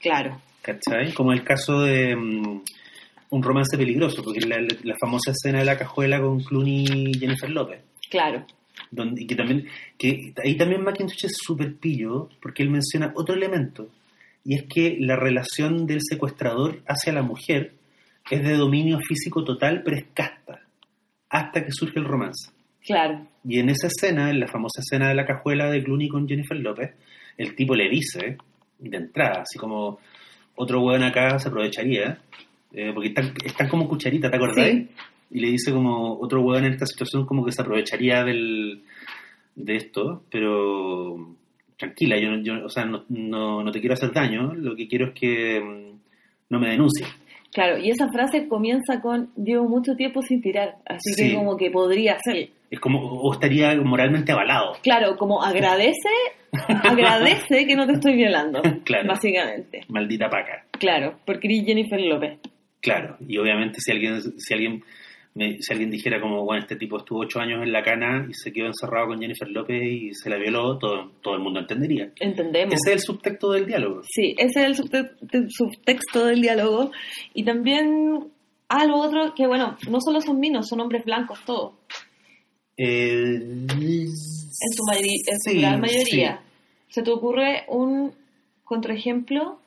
claro. 0.00 0.40
¿cachai? 0.62 1.12
Como 1.12 1.32
el 1.34 1.44
caso 1.44 1.82
de 1.82 2.16
mm, 2.16 2.62
un 3.30 3.42
romance 3.42 3.76
peligroso, 3.76 4.22
porque 4.22 4.40
la, 4.46 4.60
la- 4.60 4.94
famosa 5.00 5.30
escena 5.32 5.58
de 5.60 5.64
la 5.64 5.76
cajuela 5.78 6.20
con 6.20 6.40
Clooney 6.42 6.84
y 7.10 7.18
Jennifer 7.18 7.50
López, 7.50 7.80
Claro. 8.10 8.46
donde, 8.90 9.22
y 9.22 9.26
que 9.26 9.34
también, 9.34 9.66
que 9.98 10.32
ahí 10.44 10.56
también 10.56 10.82
Macintosh 10.82 11.24
es 11.26 11.36
súper 11.42 11.74
pillo, 11.76 12.28
porque 12.40 12.62
él 12.62 12.70
menciona 12.70 13.12
otro 13.16 13.34
elemento, 13.34 13.88
y 14.44 14.54
es 14.56 14.64
que 14.68 14.96
la 15.00 15.16
relación 15.16 15.86
del 15.86 16.00
secuestrador 16.02 16.80
hacia 16.86 17.12
la 17.12 17.22
mujer 17.22 17.72
es 18.30 18.42
de 18.42 18.56
dominio 18.56 18.98
físico 19.00 19.42
total, 19.44 19.82
pero 19.84 19.96
es 19.96 20.04
casta, 20.14 20.60
hasta 21.30 21.64
que 21.64 21.72
surge 21.72 21.98
el 21.98 22.04
romance. 22.04 22.50
Claro. 22.84 23.26
Y 23.46 23.58
en 23.58 23.70
esa 23.70 23.86
escena, 23.88 24.30
en 24.30 24.40
la 24.40 24.46
famosa 24.46 24.80
escena 24.80 25.08
de 25.08 25.14
la 25.14 25.24
cajuela 25.26 25.70
de 25.70 25.82
Clooney 25.82 26.08
con 26.08 26.28
Jennifer 26.28 26.56
López, 26.58 26.90
el 27.38 27.54
tipo 27.56 27.74
le 27.74 27.88
dice, 27.88 28.36
de 28.78 28.96
entrada, 28.96 29.40
así 29.42 29.58
como 29.58 29.98
otro 30.56 30.82
hueón 30.82 31.02
acá 31.02 31.38
se 31.38 31.48
aprovecharía, 31.48 32.18
eh, 32.74 32.90
porque 32.92 33.08
están, 33.08 33.32
están 33.44 33.68
como 33.68 33.88
cucharita, 33.88 34.30
¿te 34.30 34.36
acordás? 34.36 34.66
Sí. 34.68 34.88
Y 35.30 35.40
le 35.40 35.48
dice 35.50 35.72
como 35.72 36.18
otro 36.20 36.42
hueón 36.42 36.64
en 36.64 36.72
esta 36.74 36.86
situación 36.86 37.24
como 37.26 37.44
que 37.44 37.52
se 37.52 37.62
aprovecharía 37.62 38.22
del, 38.24 38.82
de 39.54 39.76
esto, 39.76 40.22
pero 40.30 41.34
tranquila, 41.76 42.16
yo, 42.18 42.30
no- 42.30 42.42
yo 42.42 42.66
o 42.66 42.68
sea, 42.68 42.84
no, 42.84 43.04
no, 43.08 43.62
no 43.64 43.72
te 43.72 43.80
quiero 43.80 43.94
hacer 43.94 44.12
daño, 44.12 44.54
lo 44.54 44.76
que 44.76 44.86
quiero 44.86 45.08
es 45.08 45.12
que 45.14 45.60
mm, 45.60 45.98
no 46.50 46.60
me 46.60 46.68
denuncies. 46.70 47.08
Claro, 47.52 47.78
y 47.78 47.90
esa 47.90 48.08
frase 48.10 48.48
comienza 48.48 49.00
con 49.00 49.30
llevo 49.36 49.68
mucho 49.68 49.94
tiempo 49.94 50.22
sin 50.22 50.40
tirar, 50.42 50.74
así 50.86 51.12
Sí. 51.14 51.28
que 51.30 51.34
como 51.36 51.56
que 51.56 51.70
podría 51.70 52.18
ser. 52.20 52.48
Es 52.70 52.80
como, 52.80 52.98
o 53.00 53.32
estaría 53.32 53.74
moralmente 53.80 54.32
avalado. 54.32 54.72
Claro, 54.82 55.16
como 55.16 55.40
agradece, 55.42 56.08
agradece 56.82 57.66
que 57.66 57.76
no 57.76 57.86
te 57.86 57.92
estoy 57.92 58.16
violando, 58.16 58.60
Claro. 58.84 59.08
básicamente. 59.08 59.80
Maldita 59.88 60.28
paca. 60.28 60.64
Claro, 60.72 61.14
porque 61.24 61.46
eres 61.48 61.64
Jennifer 61.66 62.00
López. 62.00 62.38
Claro, 62.84 63.16
y 63.26 63.38
obviamente 63.38 63.80
si 63.80 63.90
alguien, 63.92 64.20
si 64.38 64.52
alguien, 64.52 64.84
me- 65.34 65.56
si 65.60 65.72
alguien 65.72 65.90
dijera 65.90 66.20
como, 66.20 66.44
bueno, 66.44 66.60
este 66.62 66.76
tipo 66.76 66.98
estuvo 66.98 67.20
ocho 67.20 67.40
años 67.40 67.62
en 67.62 67.72
la 67.72 67.82
cana 67.82 68.26
y 68.28 68.34
se 68.34 68.52
quedó 68.52 68.66
encerrado 68.66 69.06
con 69.08 69.20
Jennifer 69.20 69.48
López 69.48 69.82
y 69.82 70.12
se 70.14 70.28
la 70.28 70.36
violó, 70.36 70.76
todo, 70.78 71.10
todo 71.22 71.34
el 71.34 71.40
mundo 71.40 71.60
entendería. 71.60 72.12
Entendemos. 72.20 72.74
Ese 72.74 72.90
es 72.94 72.96
el 72.96 73.00
subtexto 73.00 73.52
del 73.52 73.64
diálogo. 73.66 74.02
Sí, 74.04 74.34
ese 74.36 74.60
es 74.60 74.66
el 74.66 74.74
subte- 74.76 75.10
te- 75.30 75.48
subtexto 75.48 76.26
del 76.26 76.42
diálogo. 76.42 76.92
Y 77.32 77.42
también 77.44 78.28
algo 78.68 79.00
otro 79.00 79.34
que, 79.34 79.46
bueno, 79.46 79.78
no 79.90 79.98
solo 80.02 80.20
son 80.20 80.38
minos, 80.38 80.68
son 80.68 80.80
hombres 80.82 81.04
blancos 81.06 81.40
todos, 81.46 81.72
Eh, 82.76 83.34
en 83.40 84.08
su, 84.08 84.84
mayoría, 84.86 85.16
en 85.26 85.40
su 85.40 85.50
sí, 85.50 85.60
gran 85.60 85.80
mayoría. 85.80 86.40
sí. 86.42 86.94
¿Se 86.94 87.02
te 87.02 87.10
ocurre 87.10 87.64
un 87.68 88.12
contraejemplo 88.64 89.58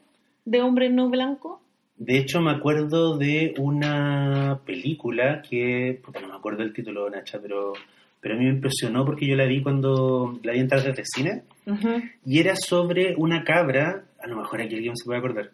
de 0.45 0.61
hombre 0.61 0.89
no 0.89 1.09
blanco? 1.09 1.61
De 1.97 2.17
hecho, 2.17 2.41
me 2.41 2.51
acuerdo 2.51 3.17
de 3.17 3.55
una 3.57 4.59
película 4.65 5.41
que, 5.41 5.99
puta, 6.03 6.21
no 6.21 6.27
me 6.27 6.35
acuerdo 6.35 6.61
el 6.61 6.71
título, 6.71 7.09
Nacha, 7.09 7.39
pero, 7.41 7.73
pero 8.19 8.35
a 8.35 8.37
mí 8.37 8.45
me 8.45 8.51
impresionó 8.51 9.03
porque 9.03 9.25
yo 9.25 9.35
la 9.35 9.45
vi 9.45 9.63
cuando 9.63 10.39
la 10.43 10.53
vi 10.53 10.59
en 10.59 10.67
tardes 10.67 10.95
de 10.95 11.03
cine. 11.05 11.43
Y 12.23 12.39
era 12.39 12.55
sobre 12.55 13.15
una 13.15 13.43
cabra, 13.43 14.05
a 14.19 14.27
lo 14.27 14.37
mejor 14.37 14.61
aquí 14.61 14.75
alguien 14.75 14.95
se 14.95 15.05
puede 15.05 15.19
acordar, 15.19 15.51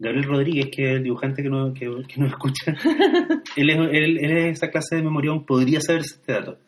Gabriel 0.00 0.24
Rodríguez, 0.24 0.68
que 0.74 0.84
es 0.84 0.96
el 0.96 1.04
dibujante 1.04 1.42
que 1.42 1.48
no, 1.48 1.72
que, 1.72 1.86
que 2.06 2.20
no 2.20 2.26
escucha, 2.26 2.72
él, 3.56 3.70
es, 3.70 3.76
él, 3.76 4.18
él 4.18 4.36
es 4.36 4.58
esa 4.58 4.70
clase 4.70 4.96
de 4.96 5.02
memorión, 5.02 5.46
podría 5.46 5.80
saberse 5.80 6.16
este 6.16 6.32
dato. 6.32 6.58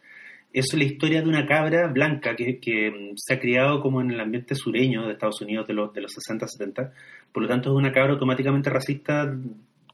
Es 0.53 0.67
la 0.75 0.83
historia 0.85 1.23
de 1.23 1.29
una 1.29 1.47
cabra 1.47 1.87
blanca 1.89 2.35
que, 2.35 2.59
que 2.59 2.91
mm, 2.91 3.13
se 3.17 3.35
ha 3.35 3.39
criado 3.41 3.81
como 3.81 4.01
en 4.01 4.11
el 4.11 4.21
ambiente 4.21 4.55
sureño 4.55 5.07
de 5.07 5.13
Estados 5.13 5.41
Unidos 5.41 5.67
de 5.69 5.75
los, 5.75 5.93
de 5.93 6.01
los 6.01 6.13
60, 6.13 6.47
70. 6.49 6.93
Por 7.33 7.43
lo 7.45 7.49
tanto, 7.49 7.71
es 7.71 7.77
una 7.77 7.93
cabra 7.93 8.13
automáticamente 8.15 8.69
racista 8.71 9.27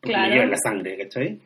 porque 0.00 0.08
Claro. 0.14 0.28
le 0.28 0.34
lleva 0.34 0.46
la 0.46 0.56
sangre, 0.56 0.96
¿cachai? 0.98 1.38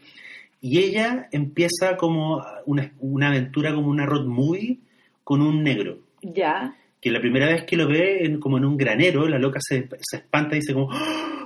Y 0.60 0.78
ella 0.78 1.28
empieza 1.32 1.96
como 1.96 2.44
una, 2.66 2.92
una 3.00 3.28
aventura, 3.28 3.74
como 3.74 3.88
una 3.88 4.06
road 4.06 4.26
movie 4.26 4.78
con 5.24 5.40
un 5.42 5.62
negro 5.62 5.98
Ya. 6.22 6.74
que 7.00 7.10
la 7.10 7.20
primera 7.20 7.46
vez 7.46 7.64
que 7.64 7.76
lo 7.76 7.88
ve 7.88 8.24
en- 8.26 8.38
como 8.38 8.58
en 8.58 8.64
un 8.66 8.76
granero, 8.76 9.26
la 9.26 9.38
loca 9.38 9.58
se, 9.62 9.88
se 10.00 10.18
espanta 10.18 10.54
y 10.54 10.60
dice 10.60 10.74
como 10.74 10.88
¡Ah! 10.92 11.39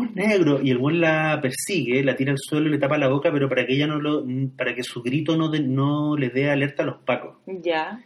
¡Un 0.00 0.14
negro! 0.14 0.60
Y 0.62 0.70
el 0.70 0.78
buen 0.78 1.00
la 1.00 1.38
persigue, 1.40 2.02
la 2.02 2.16
tira 2.16 2.32
al 2.32 2.38
suelo 2.38 2.68
y 2.68 2.72
le 2.72 2.78
tapa 2.78 2.98
la 2.98 3.08
boca, 3.08 3.30
pero 3.32 3.48
para 3.48 3.64
que 3.66 3.74
ella 3.74 3.86
no 3.86 4.00
lo, 4.00 4.24
para 4.56 4.74
que 4.74 4.82
su 4.82 5.02
grito 5.02 5.36
no, 5.36 5.48
de- 5.50 5.60
no 5.60 6.16
le 6.16 6.28
dé 6.30 6.50
alerta 6.50 6.82
a 6.82 6.86
los 6.86 6.98
pacos. 6.98 7.36
Ya. 7.46 8.02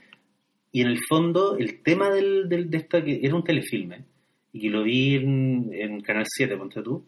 Y 0.73 0.81
en 0.81 0.89
el 0.89 0.99
fondo, 1.09 1.57
el 1.57 1.83
tema 1.83 2.11
del, 2.11 2.49
del- 2.49 2.69
de 2.71 2.77
esta, 2.79 3.03
que 3.05 3.21
era 3.23 3.35
un 3.35 3.45
telefilme, 3.45 4.05
y 4.53 4.61
que 4.61 4.71
lo 4.71 4.83
vi 4.83 5.15
en, 5.17 5.71
en 5.73 6.01
Canal 6.01 6.25
7, 6.27 6.57
ponte 6.57 6.83
tú, 6.83 7.05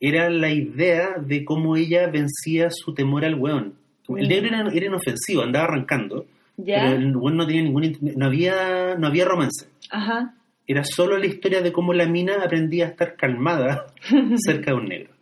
era 0.00 0.30
la 0.30 0.50
idea 0.52 1.16
de 1.18 1.44
cómo 1.44 1.76
ella 1.76 2.06
vencía 2.08 2.68
su 2.70 2.94
temor 2.94 3.24
al 3.24 3.34
weón. 3.34 3.74
El 4.08 4.26
Mm. 4.26 4.28
negro 4.28 4.46
era, 4.48 4.70
era 4.72 4.86
inofensivo, 4.86 5.42
andaba 5.42 5.66
arrancando, 5.66 6.26
Ya. 6.56 6.80
pero 6.80 6.96
el 6.96 7.16
weón 7.16 7.36
no 7.36 7.46
tenía 7.46 7.62
ningún, 7.62 7.96
no 8.16 8.26
había, 8.26 8.94
no 8.96 9.06
había 9.08 9.24
romance 9.24 9.66
Ajá. 9.90 10.34
Era 10.68 10.84
solo 10.84 11.16
la 11.16 11.26
historia 11.26 11.62
de 11.62 11.72
cómo 11.72 11.94
la 11.94 12.06
mina 12.06 12.36
aprendía 12.44 12.84
a 12.84 12.88
estar 12.90 13.16
calmada 13.16 13.86
cerca 14.36 14.72
de 14.72 14.76
un 14.76 14.84
negro. 14.84 15.12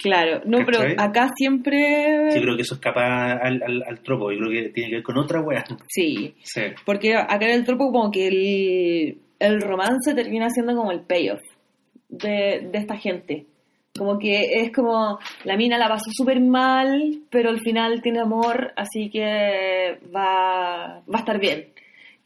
Claro. 0.00 0.40
No, 0.44 0.58
pero 0.66 0.80
acá 0.98 1.28
siempre... 1.36 2.30
Yo 2.34 2.42
creo 2.42 2.56
que 2.56 2.62
eso 2.62 2.74
escapa 2.74 3.34
al, 3.34 3.62
al, 3.62 3.82
al 3.86 4.00
tropo, 4.02 4.32
yo 4.32 4.38
creo 4.38 4.50
que 4.50 4.70
tiene 4.70 4.90
que 4.90 4.96
ver 4.96 5.04
con 5.04 5.16
otra 5.16 5.40
wea. 5.40 5.64
Sí. 5.88 6.34
Sí, 6.42 6.62
Porque 6.84 7.14
acá 7.14 7.46
en 7.46 7.52
el 7.52 7.64
tropo 7.64 7.92
como 7.92 8.10
que 8.10 8.26
el, 8.26 9.18
el 9.38 9.60
romance 9.60 10.12
termina 10.14 10.50
siendo 10.50 10.74
como 10.74 10.90
el 10.90 11.02
payoff 11.02 11.40
de, 12.08 12.68
de 12.72 12.78
esta 12.78 12.96
gente. 12.96 13.46
Como 13.96 14.18
que 14.18 14.60
es 14.60 14.72
como 14.72 15.18
la 15.44 15.56
mina 15.56 15.78
la 15.78 15.88
pasó 15.88 16.10
súper 16.12 16.40
mal, 16.40 17.22
pero 17.30 17.50
al 17.50 17.60
final 17.60 18.00
tiene 18.02 18.20
amor, 18.20 18.72
así 18.76 19.10
que 19.10 19.98
va, 20.14 21.00
va 21.00 21.16
a 21.16 21.18
estar 21.18 21.40
bien. 21.40 21.68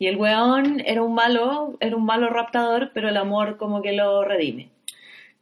Y 0.03 0.09
el 0.09 0.17
weón 0.17 0.83
era 0.85 1.01
un 1.01 1.15
malo, 1.15 1.77
era 1.79 1.95
un 1.95 2.05
malo 2.05 2.29
raptador, 2.29 2.91
pero 2.93 3.09
el 3.09 3.17
amor 3.17 3.57
como 3.57 3.81
que 3.83 3.93
lo 3.93 4.25
redime. 4.25 4.69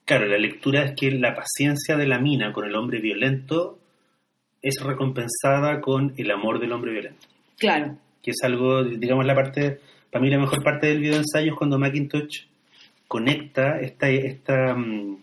Claro, 0.05 0.27
la 0.27 0.37
lectura 0.37 0.85
es 0.85 0.93
que 0.95 1.11
la 1.13 1.35
paciencia 1.35 1.97
de 1.97 2.07
la 2.07 2.19
mina 2.19 2.53
con 2.53 2.67
el 2.67 2.77
hombre 2.77 3.01
violento 3.01 3.79
es 4.61 4.75
recompensada 4.83 5.81
con 5.81 6.13
el 6.19 6.31
amor 6.31 6.61
del 6.61 6.73
hombre 6.73 6.93
violento. 6.93 7.27
Claro, 7.59 7.97
Que 8.23 8.33
es 8.33 8.37
algo, 8.43 8.85
digamos, 8.85 9.25
la 9.25 9.35
parte, 9.35 9.81
para 10.13 10.23
mí 10.23 10.31
la 10.31 10.39
mejor 10.39 10.63
parte 10.63 10.89
del 10.89 11.01
video 11.01 11.17
ensayo 11.17 11.53
es 11.53 11.59
cuando 11.59 11.79
Macintosh 11.79 12.43
conecta 13.09 13.81
esta, 13.81 14.11
esta 14.11 14.75
mm, 14.75 15.23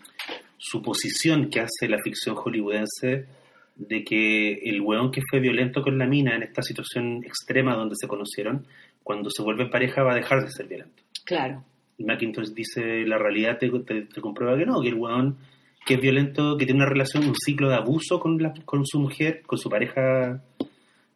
suposición 0.57 1.51
que 1.51 1.59
hace 1.59 1.87
la 1.87 1.99
ficción 1.99 2.33
hollywoodense 2.33 3.27
de 3.75 4.03
que 4.03 4.53
el 4.53 4.81
weón 4.81 5.11
que 5.11 5.21
fue 5.29 5.39
violento 5.39 5.83
con 5.83 5.99
la 5.99 6.07
mina 6.07 6.35
en 6.35 6.41
esta 6.41 6.63
situación 6.63 7.23
extrema 7.23 7.75
donde 7.75 7.95
se 7.95 8.07
conocieron, 8.07 8.65
cuando 9.07 9.29
se 9.29 9.41
vuelve 9.41 9.67
pareja 9.67 10.03
va 10.03 10.11
a 10.11 10.15
dejar 10.15 10.43
de 10.43 10.51
ser 10.51 10.67
violento. 10.67 11.01
claro. 11.23 11.63
Y 11.99 12.03
Macintosh 12.03 12.49
dice, 12.53 13.05
la 13.07 13.17
realidad 13.17 13.57
te, 13.57 13.69
te- 13.79 14.01
te 14.03 14.21
comprueba 14.21 14.55
que 14.57 14.65
no, 14.67 14.81
que 14.81 14.89
el 14.89 14.95
weón 14.95 15.37
que 15.85 15.93
es 15.95 16.01
violento, 16.01 16.57
que 16.57 16.65
tiene 16.65 16.81
una 16.81 16.89
relación, 16.89 17.23
un 17.27 17.33
ciclo 17.35 17.69
de 17.69 17.75
abuso 17.75 18.19
con, 18.19 18.37
la- 18.43 18.53
con 18.65 18.85
su 18.85 18.99
mujer, 18.99 19.41
con 19.47 19.57
su 19.57 19.69
pareja, 19.69 20.43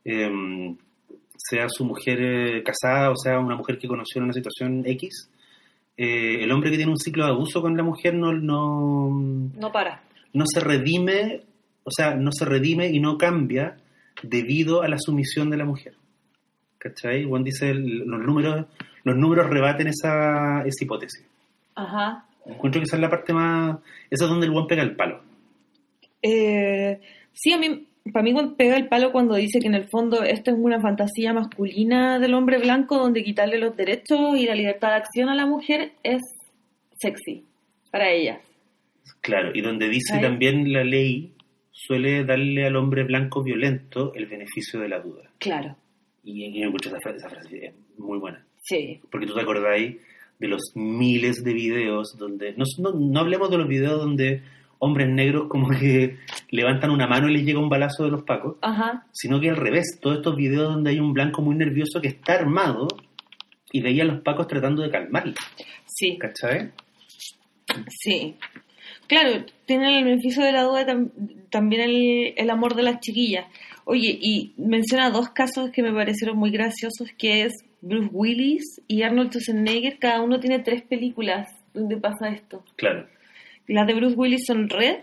em, 0.06 0.76
sea 1.36 1.68
su 1.70 1.84
mujer 1.86 2.18
eh, 2.22 2.64
casada 2.64 3.12
o 3.12 3.16
sea 3.18 3.38
una 3.40 3.56
mujer 3.56 3.78
que 3.78 3.88
conoció 3.88 4.20
en 4.20 4.24
una 4.26 4.34
situación 4.34 4.84
X, 4.86 5.30
eh, 5.98 6.44
el 6.44 6.52
hombre 6.52 6.72
que 6.72 6.78
tiene 6.78 6.92
un 6.92 6.98
ciclo 7.00 7.26
de 7.26 7.32
abuso 7.32 7.62
con 7.62 7.76
la 7.78 7.84
mujer 7.84 8.14
no, 8.16 8.32
no, 8.34 9.10
No 9.56 9.72
para. 9.72 10.02
no 10.34 10.46
se 10.48 10.62
redime, 10.62 11.42
o 11.84 11.92
sea, 11.92 12.16
no 12.16 12.32
se 12.32 12.46
redime 12.46 12.88
y 12.88 13.00
no 13.00 13.18
cambia 13.18 13.78
debido 14.24 14.82
a 14.82 14.88
la 14.88 14.98
sumisión 15.00 15.50
de 15.50 15.58
la 15.58 15.66
mujer. 15.66 15.94
¿Cachai? 16.82 17.26
Juan 17.26 17.44
dice, 17.44 17.70
el- 17.70 18.00
los 18.08 18.20
números, 18.20 18.66
los 19.04 19.16
números 19.16 19.48
rebaten 19.50 19.88
esa, 19.88 20.64
esa 20.66 20.84
hipótesis. 20.84 21.24
Ajá. 21.76 22.26
Encuentro 22.46 22.82
que 22.82 22.86
esa 22.86 22.96
es 22.96 23.02
la 23.02 23.10
parte 23.10 23.34
más... 23.34 23.78
Esa 24.10 24.24
es 24.26 24.30
donde 24.32 24.48
el 24.48 24.52
Juan 24.52 24.66
pega 24.66 24.82
el 24.82 24.96
palo. 24.96 25.22
Eh, 26.24 27.00
sí, 27.34 27.54
a 27.54 27.60
mí, 27.60 27.86
para 28.12 28.24
mí 28.24 28.34
pega 28.58 28.78
el 28.78 28.88
palo 28.88 29.12
cuando 29.12 29.36
dice 29.36 29.60
que 29.60 29.68
en 29.68 29.76
el 29.76 29.88
fondo 29.90 30.24
esto 30.24 30.50
es 30.50 30.58
una 30.60 30.82
fantasía 30.82 31.34
masculina 31.34 32.18
del 32.18 32.34
hombre 32.34 32.58
blanco 32.58 32.98
donde 32.98 33.24
quitarle 33.24 33.60
los 33.60 33.78
derechos 33.78 34.36
y 34.38 34.48
la 34.48 34.56
libertad 34.56 34.90
de 34.90 34.96
acción 34.96 35.30
a 35.30 35.36
la 35.36 35.46
mujer 35.46 35.92
es 36.02 36.22
sexy 36.98 37.46
para 37.92 38.10
ella. 38.10 38.42
Claro, 39.22 39.52
y 39.54 39.62
donde 39.62 39.88
dice 39.88 40.18
también 40.20 40.74
la 40.74 40.84
ley 40.84 41.34
suele 41.72 42.24
darle 42.26 42.66
al 42.66 42.76
hombre 42.76 43.04
blanco 43.04 43.44
violento 43.44 44.14
el 44.16 44.26
beneficio 44.26 44.80
de 44.80 44.90
la 44.90 45.00
duda. 45.00 45.30
Claro, 45.38 45.76
Y, 46.24 46.46
y 46.46 46.60
me 46.60 46.66
encuentro 46.68 46.92
esa 46.92 47.00
frase, 47.02 47.18
esa 47.18 47.30
frase 47.30 47.66
es 47.68 47.74
muy 47.98 48.20
buena. 48.20 48.46
sí, 48.62 49.00
Porque 49.12 49.26
tú 49.28 49.34
te 49.34 49.42
acordáis 49.42 49.98
de 50.40 50.48
los 50.48 50.62
miles 50.76 51.44
de 51.44 51.54
videos 51.54 52.16
donde... 52.18 52.54
No, 52.58 52.66
no, 52.80 52.92
no 52.94 53.20
hablemos 53.20 53.50
de 53.52 53.58
los 53.58 53.68
videos 53.68 54.00
donde 54.00 54.42
hombres 54.80 55.08
negros 55.10 55.48
como 55.48 55.70
que 55.70 56.18
levantan 56.50 56.90
una 56.90 57.06
mano 57.08 57.30
y 57.30 57.34
les 57.34 57.46
llega 57.46 57.60
un 57.60 57.70
balazo 57.70 58.04
de 58.04 58.10
los 58.12 58.24
pacos, 58.24 58.58
ajá, 58.62 59.06
sino 59.12 59.40
que 59.40 59.50
al 59.52 59.58
revés, 59.58 60.00
todos 60.02 60.18
estos 60.18 60.36
videos 60.36 60.74
donde 60.74 60.90
hay 60.90 61.00
un 61.00 61.14
blanco 61.14 61.44
muy 61.44 61.56
nervioso 61.56 62.02
que 62.02 62.08
está 62.08 62.34
armado 62.34 62.88
y 63.72 63.82
veía 63.82 64.02
a 64.02 64.08
los 64.08 64.22
pacos 64.22 64.48
tratando 64.48 64.82
de 64.82 64.90
calmarlo, 64.90 65.34
sí, 65.86 66.18
¿cachai? 66.18 66.72
sí. 67.90 68.36
Claro, 69.08 69.46
tiene 69.66 70.00
el 70.00 70.06
beneficio 70.06 70.42
de 70.44 70.52
la 70.54 70.64
duda 70.64 70.86
tam- 70.88 71.12
también 71.50 71.82
el, 71.82 72.34
el 72.38 72.50
amor 72.50 72.76
de 72.76 72.84
las 72.84 73.00
chiquillas. 73.02 73.46
Oye, 73.92 74.18
y 74.22 74.54
menciona 74.56 75.10
dos 75.10 75.32
casos 75.32 75.70
que 75.72 75.84
me 75.84 75.92
parecieron 75.92 76.38
muy 76.38 76.50
graciosos, 76.50 77.10
que 77.18 77.44
es 77.44 77.52
Bruce 77.82 78.08
Willis 78.14 78.82
y 78.88 79.02
Arnold 79.04 79.32
Schwarzenegger. 79.32 80.00
Cada 80.00 80.22
uno 80.22 80.40
tiene 80.40 80.60
tres 80.60 80.84
películas 80.84 81.50
donde 81.74 81.98
pasa 81.98 82.30
esto. 82.30 82.64
Claro, 82.78 83.06
Las 83.68 83.88
de 83.88 83.94
Bruce 83.94 84.16
Willis 84.16 84.46
son 84.48 84.70
Red, 84.70 85.00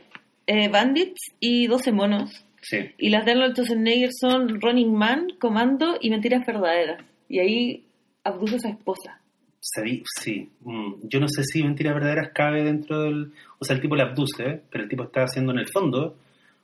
eh, 0.47 0.69
Bandits 0.71 1.21
y 1.39 1.67
12 1.67 1.93
monos. 1.93 2.47
sí. 2.62 2.79
Y 2.97 3.11
las 3.11 3.27
de 3.27 3.33
Arnold 3.33 3.53
Schwarzenegger 3.57 4.11
son 4.19 4.59
Running 4.59 4.95
Man, 4.95 5.27
Comando 5.39 5.99
y 6.01 6.09
Mentiras 6.09 6.47
Verdaderas. 6.47 7.05
Y 7.29 7.41
ahí 7.41 7.85
abduce 8.25 8.57
a 8.57 8.61
su 8.61 8.69
esposa. 8.69 9.21
Sí, 9.61 10.49
mm, 10.62 10.95
yo 11.03 11.21
no 11.21 11.29
sé 11.29 11.45
si 11.45 11.62
mentiras 11.62 11.93
verdaderas 11.93 12.31
cabe 12.35 12.65
dentro 12.65 13.03
del... 13.03 13.33
O 13.59 13.67
sea, 13.67 13.77
el 13.77 13.83
tipo 13.83 13.97
la 13.97 14.05
abduce, 14.05 14.43
¿eh? 14.45 14.62
pero 14.71 14.85
el 14.85 14.89
tipo 14.89 15.03
está 15.03 15.25
haciendo 15.25 15.53
en 15.53 15.59
el 15.59 15.69
fondo 15.69 16.17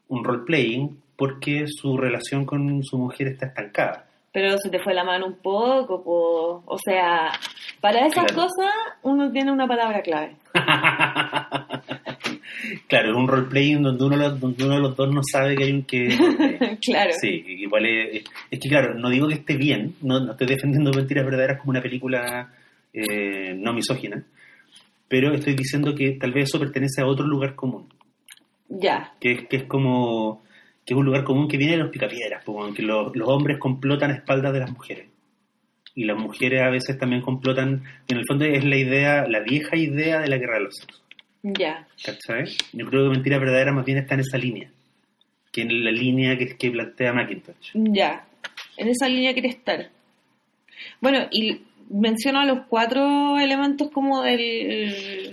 un 0.09 0.25
role-playing 0.25 1.04
porque 1.17 1.65
su 1.67 1.97
relación 1.97 2.45
con 2.45 2.83
su 2.83 2.99
mujer 2.99 3.29
está 3.29 3.47
estancada. 3.47 4.07
Pero 4.33 4.59
se 4.59 4.69
te 4.69 4.81
fue 4.81 4.95
la 4.95 5.05
mano 5.05 5.27
un 5.27 5.37
poco, 5.37 6.03
po. 6.03 6.63
o 6.67 6.79
sea, 6.85 7.31
para 7.81 8.01
esas 8.07 8.25
Claro. 8.25 8.35
cosas 8.49 8.73
uno 9.03 9.31
tiene 9.31 9.53
una 9.53 9.69
palabra 9.69 10.03
clave. 10.03 10.35
claro, 12.89 13.11
es 13.11 13.17
un 13.17 13.29
role-playing 13.29 13.83
donde 13.83 14.05
uno, 14.05 14.31
donde 14.31 14.65
uno 14.65 14.75
de 14.75 14.81
los 14.81 14.97
dos 14.97 15.13
no 15.15 15.21
sabe 15.23 15.57
que 15.57 15.65
hay 15.65 15.73
un 15.73 15.85
que... 15.85 16.09
claro. 16.85 17.13
Sí, 17.21 17.45
igual 17.47 17.87
es, 17.87 18.25
es 18.51 18.59
que, 18.59 18.69
claro, 18.69 18.95
no 18.95 19.09
digo 19.11 19.29
que 19.29 19.35
esté 19.35 19.57
bien, 19.57 19.95
no, 20.03 20.21
no 20.21 20.33
estoy 20.33 20.47
defendiendo 20.47 20.91
Mentiras 20.93 21.25
Verdaderas 21.25 21.59
como 21.61 21.71
una 21.71 21.83
película 21.83 22.53
eh, 22.93 23.55
no 23.57 23.73
misógina, 23.73 24.23
pero 25.09 25.33
estoy 25.35 25.55
diciendo 25.55 25.95
que 25.95 26.13
tal 26.13 26.33
vez 26.33 26.45
eso 26.49 26.59
pertenece 26.59 27.03
a 27.03 27.07
otro 27.07 27.27
lugar 27.27 27.55
común, 27.55 27.89
Ya. 28.69 29.13
que, 29.21 29.47
que 29.47 29.57
es 29.59 29.65
como 29.65 30.43
que 30.85 30.95
es 30.95 30.99
un 30.99 31.07
lugar 31.07 31.25
común 31.25 31.49
que 31.49 31.57
viene 31.57 31.73
de 31.73 31.83
los 31.83 31.91
picapiedras, 31.91 32.45
como 32.45 32.73
que 32.75 32.83
los, 32.83 33.15
los 33.17 33.29
hombres 33.29 33.59
complotan 33.59 34.11
a 34.11 34.15
espaldas 34.15 34.53
de 34.53 34.61
las 34.61 34.71
mujeres. 34.71 35.09
Y 35.95 36.05
las 36.05 36.19
mujeres 36.19 36.63
a 36.63 36.71
veces 36.71 36.99
también 36.99 37.23
complotan, 37.23 37.83
en 38.09 38.17
el 38.17 38.27
fondo 38.27 38.45
es 38.45 38.65
la 38.65 38.77
idea, 38.77 39.27
la 39.29 39.41
vieja 39.41 39.77
idea 39.77 40.21
de 40.21 40.29
la 40.29 40.39
guerra 40.39 40.59
de 40.59 40.65
los 40.65 40.77
sexos. 40.77 41.03
Ya. 41.43 41.87
¿Cachai? 42.03 42.47
Yo 42.73 42.87
creo 42.87 43.05
que 43.05 43.11
Mentira 43.11 43.39
Verdadera 43.39 43.73
más 43.73 43.85
bien 43.85 43.99
está 43.99 44.15
en 44.15 44.21
esa 44.21 44.39
línea, 44.39 44.71
que 45.53 45.63
en 45.63 45.85
la 45.85 45.91
línea 45.91 46.37
que, 46.37 46.57
que 46.57 46.71
plantea 46.71 47.13
Macintosh. 47.13 47.73
Ya. 47.75 48.27
En 48.77 48.89
esa 48.89 49.09
línea 49.09 49.35
quiere 49.35 49.49
estar. 49.49 49.91
Bueno, 51.01 51.29
y 51.31 51.61
menciono 51.91 52.45
los 52.45 52.67
cuatro 52.67 53.39
elementos 53.39 53.91
como 53.91 54.23
del. 54.23 55.31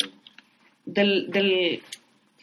del. 0.85 1.31
del 1.31 1.81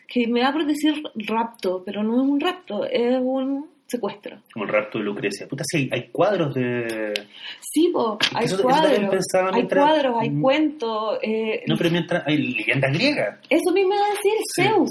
que 0.08 0.26
me 0.26 0.40
da 0.40 0.52
por 0.52 0.66
decir 0.66 1.02
rapto, 1.14 1.82
pero 1.84 2.02
no 2.02 2.14
es 2.22 2.28
un 2.28 2.40
rapto, 2.40 2.84
es 2.86 3.18
un 3.20 3.66
secuestro. 3.86 4.38
Como 4.52 4.64
el 4.66 4.70
rapto 4.72 4.98
de 4.98 5.04
Lucrecia. 5.04 5.46
Puta, 5.46 5.64
sí, 5.66 5.88
hay, 5.92 6.08
cuadros 6.08 6.52
de... 6.54 7.12
Sí, 7.60 7.90
po, 7.92 8.18
hay 8.34 8.44
Eso- 8.46 8.56
eso 8.56 8.68
también 8.68 8.90
cuadros, 9.02 9.10
pensaba 9.10 9.48
hay 9.48 9.54
mientras- 9.54 9.84
cuadros, 9.86 10.16
hay 10.20 10.40
cuentos. 10.40 11.18
eh, 11.22 11.62
No, 11.66 11.76
pero 11.76 11.90
mientras 11.90 12.26
hay 12.26 12.36
leyendas 12.38 12.92
griegas. 12.92 13.38
Eso 13.48 13.72
mismo 13.72 13.94
iba 13.94 14.04
a 14.04 14.10
decir 14.10 14.32
Sí. 14.54 14.62
Zeus, 14.62 14.90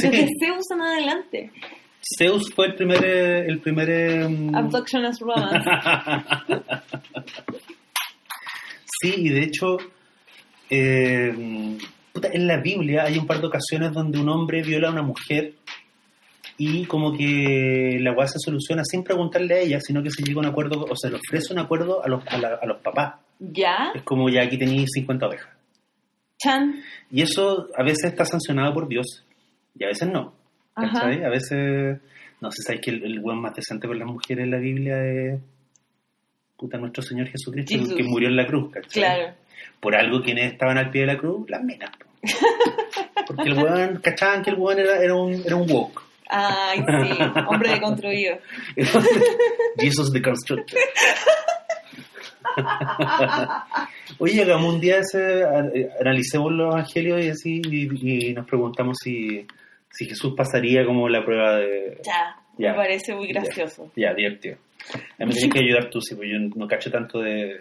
Sí. 0.00 0.08
desde 0.08 0.28
Zeus 0.44 0.70
en 0.70 0.80
adelante. 0.82 1.50
Zeus 2.18 2.50
fue 2.54 2.66
el 2.66 2.74
primer... 2.74 3.04
eh, 3.04 3.46
El 3.48 3.60
primer 3.60 3.90
eh, 3.90 4.28
mm, 4.28 4.54
Abduction 4.54 5.04
as 5.04 5.18
Romance. 5.20 5.58
sí, 9.02 9.14
y 9.16 9.28
de 9.28 9.42
hecho, 9.42 9.76
eh, 10.70 11.76
puta, 12.20 12.28
en 12.32 12.46
la 12.46 12.56
Biblia 12.58 13.04
hay 13.04 13.18
un 13.18 13.26
par 13.26 13.40
de 13.40 13.46
ocasiones 13.46 13.92
donde 13.92 14.18
un 14.18 14.28
hombre 14.28 14.62
viola 14.62 14.88
a 14.88 14.92
una 14.92 15.02
mujer 15.02 15.54
y 16.56 16.84
como 16.86 17.16
que 17.16 17.98
la 18.00 18.12
weá 18.12 18.26
se 18.26 18.38
soluciona 18.38 18.82
sin 18.84 19.04
preguntarle 19.04 19.54
a 19.54 19.58
ella, 19.60 19.80
sino 19.80 20.02
que 20.02 20.10
se 20.10 20.22
llega 20.24 20.38
a 20.38 20.40
un 20.40 20.46
acuerdo, 20.46 20.84
o 20.90 20.96
se 20.96 21.08
le 21.10 21.16
ofrece 21.16 21.52
un 21.52 21.60
acuerdo 21.60 22.02
a 22.04 22.08
los, 22.08 22.26
a 22.26 22.36
la- 22.38 22.58
a 22.60 22.66
los 22.66 22.78
papás. 22.82 23.14
¿Ya? 23.38 23.92
Es 23.94 24.02
como 24.02 24.28
ya 24.28 24.42
aquí 24.42 24.58
tenéis 24.58 24.88
50 24.94 25.26
ovejas. 25.28 25.48
Chan. 26.42 26.82
Y 27.10 27.22
eso 27.22 27.68
a 27.76 27.82
veces 27.84 28.04
está 28.10 28.24
sancionado 28.24 28.74
por 28.74 28.88
Dios 28.88 29.24
y 29.76 29.84
a 29.84 29.88
veces 29.88 30.08
no. 30.08 30.32
Ajá. 30.74 30.92
¿Cachai? 30.92 31.24
A 31.24 31.28
veces, 31.28 32.00
no 32.40 32.50
sé, 32.50 32.62
sabes 32.62 32.80
que 32.80 32.90
el, 32.90 33.04
el 33.04 33.20
buen 33.20 33.38
más 33.38 33.54
decente 33.54 33.86
con 33.86 33.98
las 33.98 34.06
mujeres 34.08 34.44
en 34.44 34.50
la 34.50 34.58
Biblia 34.58 34.96
es 35.04 35.40
puta 36.56 36.76
nuestro 36.78 37.02
Señor 37.04 37.28
Jesucristo 37.28 37.76
Jesús. 37.78 37.94
que 37.94 38.02
murió 38.02 38.28
en 38.28 38.36
la 38.36 38.46
cruz, 38.46 38.72
¿cachai? 38.72 38.90
Claro. 39.02 39.34
Por 39.80 39.94
algo 39.94 40.20
quienes 40.22 40.52
estaban 40.52 40.76
al 40.78 40.90
pie 40.90 41.02
de 41.02 41.06
la 41.08 41.18
cruz, 41.18 41.48
las 41.48 41.62
minas. 41.62 41.90
Po. 42.20 42.28
Porque 43.26 43.50
el 43.50 43.58
weón, 43.58 44.00
cachaban 44.02 44.42
que 44.42 44.50
el 44.50 44.56
weón 44.56 44.78
era, 44.78 44.98
era 45.02 45.14
un, 45.14 45.34
era 45.44 45.56
un 45.56 45.70
woke. 45.70 46.02
Ay, 46.30 46.78
sí, 46.80 47.18
hombre 47.48 47.70
deconstruido. 47.72 48.38
Jesus 49.78 50.12
the 50.12 50.20
Constructor. 50.20 50.78
Oye, 54.18 54.42
hagamos 54.42 54.74
un 54.74 54.80
día 54.80 54.98
ese, 54.98 55.42
eh, 55.42 55.90
analicemos 56.00 56.52
los 56.52 56.74
evangelios 56.74 57.24
y 57.24 57.28
así, 57.30 57.62
y, 57.64 58.28
y 58.30 58.34
nos 58.34 58.46
preguntamos 58.46 58.96
si, 59.02 59.46
si 59.90 60.06
Jesús 60.06 60.34
pasaría 60.36 60.84
como 60.84 61.08
la 61.08 61.24
prueba 61.24 61.56
de... 61.56 61.98
Ya, 62.04 62.36
Ya. 62.58 62.70
me 62.72 62.76
parece 62.76 63.14
muy 63.14 63.28
gracioso. 63.28 63.90
Ya, 63.96 64.12
divertido. 64.14 64.56
A 65.18 65.24
mí 65.24 65.26
me 65.26 65.34
tenés 65.34 65.52
que 65.52 65.60
ayudar 65.60 65.90
tú, 65.90 66.00
sí, 66.00 66.14
porque 66.14 66.32
yo 66.32 66.38
no 66.56 66.66
cacho 66.66 66.90
tanto 66.90 67.20
de... 67.20 67.60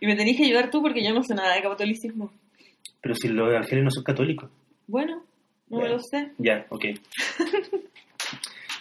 Y 0.00 0.06
me 0.06 0.14
tenés 0.14 0.36
que 0.36 0.44
ayudar 0.44 0.70
tú 0.70 0.80
porque 0.80 1.02
yo 1.04 1.12
no 1.12 1.22
sé 1.22 1.34
nada 1.34 1.54
de 1.54 1.62
catolicismo. 1.62 2.30
Pero 3.00 3.14
si 3.14 3.28
los 3.28 3.48
evangelios 3.48 3.84
no 3.84 3.90
son 3.90 4.04
católicos. 4.04 4.50
Bueno, 4.86 5.22
no 5.68 5.80
me 5.80 5.88
lo 5.88 5.98
sé. 6.00 6.32
Ya, 6.38 6.66
ok. 6.70 6.84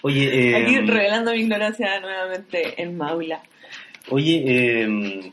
Oye, 0.02 0.50
eh, 0.52 0.56
Aquí 0.64 0.78
revelando 0.78 1.32
mi 1.34 1.40
ignorancia 1.42 2.00
nuevamente 2.00 2.82
en 2.82 2.98
Maula. 2.98 3.42
Oye, 4.10 4.44
eh, 4.46 5.32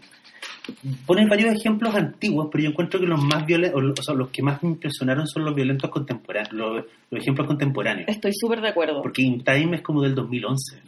pones 1.06 1.28
varios 1.28 1.54
ejemplos 1.54 1.94
antiguos, 1.94 2.48
pero 2.50 2.64
yo 2.64 2.70
encuentro 2.70 2.98
que 2.98 3.06
los 3.06 3.22
más 3.22 3.46
violentos, 3.46 4.00
o 4.00 4.02
sea, 4.02 4.14
los 4.14 4.30
que 4.30 4.42
más 4.42 4.62
me 4.62 4.70
impresionaron 4.70 5.26
son 5.28 5.44
los 5.44 5.54
violentos 5.54 5.90
contemporáneos, 5.90 6.52
los, 6.52 6.84
los 7.10 7.20
ejemplos 7.20 7.46
contemporáneos. 7.46 8.08
Estoy 8.08 8.32
súper 8.34 8.60
de 8.60 8.68
acuerdo. 8.68 9.00
Porque 9.02 9.22
In 9.22 9.44
Time 9.44 9.76
es 9.76 9.82
como 9.82 10.02
del 10.02 10.14
2011. 10.14 10.82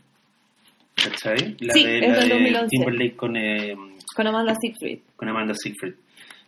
¿Cachai? 0.96 1.56
La 1.60 1.74
Sí, 1.74 1.84
de, 1.84 1.98
es 1.98 2.08
la 2.08 2.18
del 2.20 2.28
de 2.28 2.34
2011. 2.34 2.68
Timberlake 2.70 3.16
con, 3.16 3.36
eh, 3.36 3.76
Con 4.16 4.26
Amanda 4.26 4.54
Siegfried. 4.60 4.98
con 5.14 5.28
Amanda 5.28 5.54
Seyfried. 5.54 5.94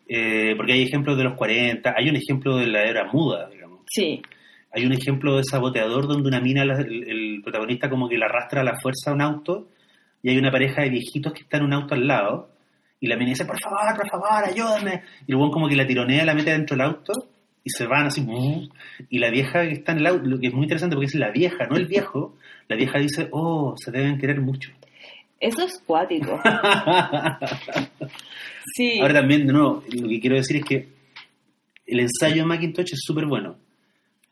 Eh, 0.08 0.54
porque 0.56 0.72
hay 0.72 0.82
ejemplos 0.82 1.16
de 1.18 1.24
los 1.24 1.34
40, 1.34 1.94
hay 1.96 2.08
un 2.08 2.16
ejemplo 2.16 2.56
de 2.56 2.66
la 2.66 2.82
era 2.84 3.04
muda, 3.12 3.48
digamos. 3.50 3.80
Sí. 3.86 4.22
Hay 4.72 4.84
un 4.86 4.92
ejemplo 4.92 5.36
de 5.36 5.44
saboteador 5.44 6.06
donde 6.08 6.28
una 6.28 6.40
mina, 6.40 6.64
la- 6.64 6.80
el, 6.80 7.08
el 7.08 7.40
protagonista 7.42 7.88
como 7.90 8.08
que 8.08 8.16
la 8.18 8.26
arrastra 8.26 8.60
a 8.62 8.64
la 8.64 8.78
fuerza 8.80 9.10
a 9.10 9.14
un 9.14 9.22
auto 9.22 9.68
y 10.22 10.30
hay 10.30 10.38
una 10.38 10.50
pareja 10.50 10.82
de 10.82 10.90
viejitos 10.90 11.32
que 11.32 11.40
está 11.42 11.58
en 11.58 11.64
un 11.64 11.72
auto 11.74 11.94
al 11.94 12.06
lado 12.06 12.50
y 13.00 13.06
la 13.06 13.16
mina 13.16 13.30
dice, 13.30 13.44
por 13.44 13.58
favor, 13.60 13.78
por 13.96 14.08
favor, 14.10 14.44
ayúdame. 14.50 15.02
Y 15.26 15.32
el 15.32 15.36
buen 15.38 15.50
como 15.50 15.68
que 15.68 15.76
la 15.76 15.86
tironea, 15.86 16.24
la 16.24 16.34
mete 16.34 16.50
dentro 16.50 16.76
del 16.76 16.86
auto 16.86 17.12
y 17.64 17.70
se 17.70 17.86
van 17.86 18.06
así. 18.06 18.26
Y 19.10 19.18
la 19.18 19.30
vieja 19.30 19.62
que 19.62 19.72
está 19.72 19.92
en 19.92 19.98
el 19.98 20.06
auto, 20.06 20.24
lo 20.26 20.38
que 20.38 20.48
es 20.48 20.54
muy 20.54 20.64
interesante 20.64 20.96
porque 20.96 21.06
es 21.06 21.14
la 21.14 21.30
vieja, 21.30 21.66
no 21.70 21.76
el 21.76 21.86
viejo, 21.86 22.36
la 22.68 22.76
vieja 22.76 22.98
dice, 22.98 23.28
oh, 23.30 23.74
se 23.76 23.90
deben 23.90 24.18
querer 24.18 24.40
mucho. 24.40 24.70
Eso 25.40 25.62
es 25.64 25.78
cuático. 25.86 26.40
Sí. 28.74 29.00
Ahora 29.00 29.14
también, 29.14 29.46
de 29.46 29.52
nuevo, 29.52 29.82
lo 29.90 30.08
que 30.08 30.20
quiero 30.20 30.36
decir 30.36 30.58
es 30.58 30.64
que 30.64 30.88
el 31.86 32.00
ensayo 32.00 32.42
de 32.42 32.44
Macintosh 32.44 32.92
es 32.92 33.00
súper 33.02 33.26
bueno, 33.26 33.56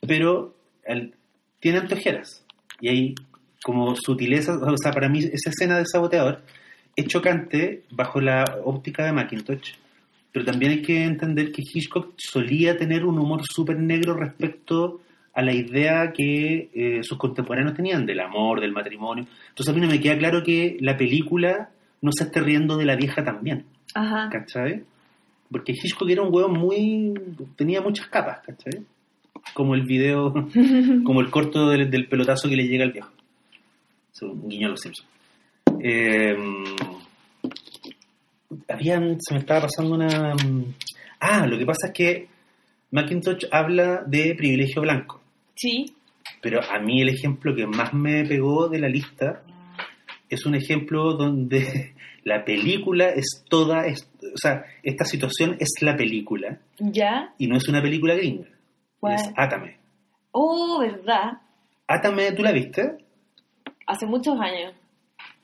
pero 0.06 0.54
el- 0.84 1.14
tiene 1.58 1.78
antojeras 1.78 2.44
y 2.80 2.88
hay 2.88 3.14
como 3.64 3.96
sutilezas, 3.96 4.60
o 4.62 4.76
sea, 4.76 4.92
para 4.92 5.08
mí 5.08 5.20
esa 5.20 5.50
escena 5.50 5.76
del 5.78 5.86
saboteador 5.86 6.42
es 6.94 7.06
chocante 7.06 7.82
bajo 7.90 8.20
la 8.20 8.44
óptica 8.64 9.04
de 9.06 9.12
Macintosh, 9.12 9.72
pero 10.32 10.44
también 10.44 10.72
hay 10.72 10.82
que 10.82 11.04
entender 11.04 11.50
que 11.50 11.62
Hitchcock 11.62 12.12
solía 12.18 12.76
tener 12.76 13.04
un 13.04 13.18
humor 13.18 13.40
súper 13.50 13.78
negro 13.78 14.14
respecto 14.14 15.00
a 15.36 15.42
la 15.42 15.52
idea 15.52 16.12
que 16.12 16.70
eh, 16.72 17.02
sus 17.02 17.18
contemporáneos 17.18 17.76
tenían 17.76 18.06
del 18.06 18.20
amor, 18.20 18.60
del 18.60 18.72
matrimonio. 18.72 19.26
Entonces 19.50 19.68
a 19.70 19.74
mí 19.74 19.82
no 19.82 19.88
me 19.88 20.00
queda 20.00 20.16
claro 20.16 20.42
que 20.42 20.78
la 20.80 20.96
película 20.96 21.68
no 22.00 22.10
se 22.10 22.24
esté 22.24 22.40
riendo 22.40 22.78
de 22.78 22.86
la 22.86 22.96
vieja 22.96 23.22
también. 23.22 23.66
Ajá. 23.94 24.30
¿cachai? 24.30 24.84
Porque 25.50 25.72
Hitchcock 25.72 26.08
era 26.08 26.22
un 26.22 26.34
huevo 26.34 26.48
muy... 26.48 27.12
tenía 27.54 27.82
muchas 27.82 28.08
capas, 28.08 28.40
¿cachai? 28.46 28.82
Como 29.52 29.74
el 29.74 29.82
video, 29.82 30.32
como 31.04 31.20
el 31.20 31.30
corto 31.30 31.68
del, 31.68 31.90
del 31.90 32.08
pelotazo 32.08 32.48
que 32.48 32.56
le 32.56 32.66
llega 32.66 32.84
al 32.84 32.92
viejo. 32.92 33.10
Es 34.12 34.22
un 34.22 34.48
guiño 34.48 34.68
a 34.68 34.70
los 34.70 34.80
Simpsons. 34.80 35.08
Eh, 35.82 36.34
habían, 38.68 39.18
se 39.20 39.34
me 39.34 39.40
estaba 39.40 39.62
pasando 39.62 39.94
una... 39.94 40.34
Ah, 41.20 41.46
lo 41.46 41.58
que 41.58 41.66
pasa 41.66 41.88
es 41.88 41.92
que 41.92 42.28
Macintosh 42.90 43.46
habla 43.50 44.02
de 44.06 44.34
privilegio 44.34 44.82
blanco, 44.82 45.20
Sí. 45.56 45.94
pero 46.42 46.60
a 46.62 46.78
mí 46.78 47.00
el 47.02 47.08
ejemplo 47.08 47.54
que 47.54 47.66
más 47.66 47.92
me 47.94 48.24
pegó 48.24 48.68
de 48.68 48.78
la 48.78 48.88
lista 48.88 49.42
es 50.28 50.44
un 50.46 50.54
ejemplo 50.54 51.14
donde 51.14 51.94
la 52.24 52.44
película 52.44 53.08
es 53.10 53.44
toda, 53.48 53.86
es- 53.86 54.08
o 54.22 54.36
sea, 54.38 54.64
esta 54.82 55.04
situación 55.04 55.56
es 55.58 55.70
la 55.80 55.96
película 55.96 56.58
¿Ya? 56.78 57.32
y 57.38 57.46
no 57.46 57.56
es 57.56 57.68
una 57.68 57.80
película 57.82 58.14
gringa. 58.14 58.48
¿Cuál? 59.00 59.14
Es 59.14 59.30
Átame. 59.36 59.78
Oh, 60.32 60.78
¿verdad? 60.80 61.38
Átame, 61.86 62.32
¿tú 62.32 62.42
la 62.42 62.52
viste? 62.52 62.98
Hace 63.86 64.06
muchos 64.06 64.38
años. 64.40 64.74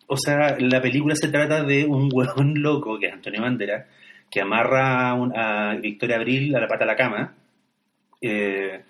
O 0.08 0.16
sea, 0.18 0.56
la 0.58 0.82
película 0.82 1.14
se 1.14 1.28
trata 1.28 1.62
de 1.62 1.86
un 1.86 2.10
huevón 2.12 2.54
loco, 2.60 2.98
que 2.98 3.06
es 3.06 3.12
Antonio 3.14 3.40
Bandera, 3.40 3.86
que 4.30 4.40
amarra 4.40 5.08
a, 5.10 5.14
un- 5.14 5.34
a 5.36 5.74
Victoria 5.76 6.16
Abril 6.16 6.54
a 6.56 6.60
la 6.60 6.66
pata 6.66 6.84
de 6.84 6.90
la 6.90 6.96
cama. 6.96 7.34
Eh, 8.20 8.80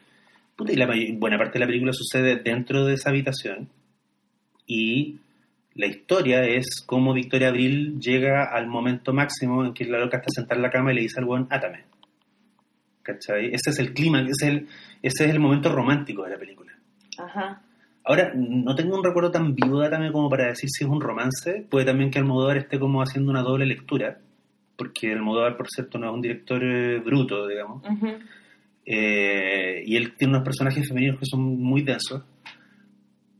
puta, 0.56 0.72
y 0.72 0.76
la 0.76 0.86
buena 0.86 1.38
parte 1.38 1.54
de 1.54 1.60
la 1.60 1.66
película 1.66 1.92
sucede 1.92 2.36
dentro 2.36 2.84
de 2.86 2.94
esa 2.94 3.10
habitación. 3.10 3.68
Y 4.66 5.18
la 5.74 5.86
historia 5.86 6.44
es 6.44 6.82
cómo 6.86 7.12
Victoria 7.12 7.48
Abril 7.48 7.98
llega 7.98 8.44
al 8.44 8.66
momento 8.66 9.12
máximo 9.12 9.64
en 9.64 9.72
que 9.72 9.84
la 9.84 9.98
loca 9.98 10.18
está 10.18 10.30
sentada 10.30 10.56
en 10.56 10.62
la 10.62 10.70
cama 10.70 10.92
y 10.92 10.96
le 10.96 11.02
dice 11.02 11.20
al 11.20 11.24
huevón, 11.24 11.48
átame. 11.50 11.84
¿Cachai? 13.02 13.46
Ese 13.46 13.70
es 13.70 13.78
el 13.78 13.94
clima, 13.94 14.20
ese 14.20 14.30
es 14.30 14.42
el, 14.42 14.68
ese 15.02 15.24
es 15.24 15.30
el 15.30 15.40
momento 15.40 15.72
romántico 15.72 16.24
de 16.24 16.30
la 16.30 16.38
película. 16.38 16.72
Ajá. 17.18 17.62
Ahora, 18.04 18.32
no 18.34 18.74
tengo 18.74 18.96
un 18.96 19.04
recuerdo 19.04 19.30
tan 19.30 19.54
vivo 19.54 19.80
de 19.80 19.86
Atame 19.86 20.10
como 20.10 20.28
para 20.28 20.48
decir 20.48 20.68
si 20.70 20.84
es 20.84 20.90
un 20.90 21.00
romance. 21.00 21.66
Puede 21.70 21.86
también 21.86 22.10
que 22.10 22.18
Almodóvar 22.18 22.56
esté 22.56 22.78
como 22.78 23.00
haciendo 23.00 23.30
una 23.30 23.42
doble 23.42 23.64
lectura, 23.64 24.18
porque 24.76 25.12
Almodóvar, 25.12 25.56
por 25.56 25.68
cierto, 25.68 25.98
no 25.98 26.08
es 26.08 26.14
un 26.14 26.20
director 26.20 26.62
eh, 26.64 26.98
bruto, 26.98 27.46
digamos. 27.46 27.84
Eh, 28.84 29.82
y 29.86 29.96
él 29.96 30.14
tiene 30.16 30.34
unos 30.34 30.44
personajes 30.44 30.86
femeninos 30.88 31.18
que 31.18 31.26
son 31.26 31.60
muy 31.60 31.82
densos. 31.82 32.22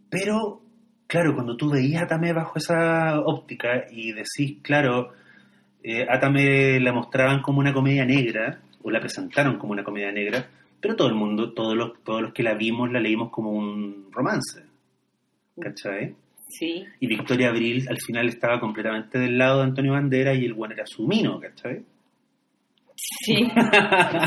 Pero, 0.09 0.63
claro, 1.07 1.35
cuando 1.35 1.57
tú 1.57 1.71
veías 1.71 2.03
a 2.03 2.05
Atame 2.05 2.33
bajo 2.33 2.59
esa 2.59 3.21
óptica 3.21 3.87
y 3.91 4.13
decís, 4.13 4.59
claro, 4.63 5.13
eh, 5.83 6.07
Atame 6.09 6.79
la 6.81 6.93
mostraban 6.93 7.43
como 7.43 7.61
una 7.61 7.73
comedia 7.73 8.05
negra, 8.05 8.61
o 8.83 8.91
la 8.91 9.01
presentaron 9.01 9.59
como 9.59 9.73
una 9.73 9.85
comedia 9.85 10.13
negra, 10.13 10.49
pero 10.81 10.97
todo 10.97 11.09
el 11.09 11.15
mundo, 11.15 11.53
todos 11.53 11.77
los, 11.77 12.03
todos 12.03 12.23
los 12.23 12.33
que 12.33 12.43
la 12.43 12.55
vimos, 12.55 12.91
la 12.91 13.01
leímos 13.01 13.31
como 13.31 13.53
un 13.53 14.09
romance. 14.11 14.63
¿Cachai? 15.61 16.15
Sí. 16.49 16.85
Y 17.01 17.07
Victoria 17.07 17.49
Abril 17.49 17.87
al 17.89 17.99
final 17.99 18.29
estaba 18.29 18.61
completamente 18.61 19.19
del 19.19 19.39
lado 19.39 19.59
de 19.59 19.65
Antonio 19.65 19.93
Bandera 19.93 20.35
y 20.35 20.45
el 20.45 20.55
buen 20.55 20.73
era 20.73 20.85
su 20.87 21.07
mino, 21.07 21.41
¿cachai? 21.41 21.85
Sí, 23.25 23.49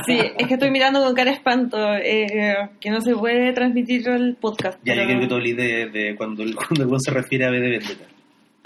sí, 0.06 0.20
es 0.38 0.48
que 0.48 0.54
estoy 0.56 0.70
mirando 0.70 1.02
con 1.04 1.16
cara 1.16 1.32
de 1.32 1.38
espanto, 1.38 1.78
eh, 1.96 2.70
que 2.80 2.90
no 2.90 3.00
se 3.02 3.16
puede 3.16 3.54
transmitir 3.54 4.08
el 4.10 4.36
podcast. 4.36 4.78
Ya, 4.84 4.94
pero- 4.94 5.02
yo 5.02 5.06
quiero 5.08 5.22
que 5.22 5.28
tú 5.28 5.36
hables 5.36 5.58
de, 5.58 5.90
de 5.90 6.16
cuando, 6.16 6.44
cuando 6.68 7.00
se 7.00 7.12
refiere 7.12 7.46
a 7.46 7.50
B 7.52 7.60
de 7.60 7.70
Vendetta. 7.70 8.06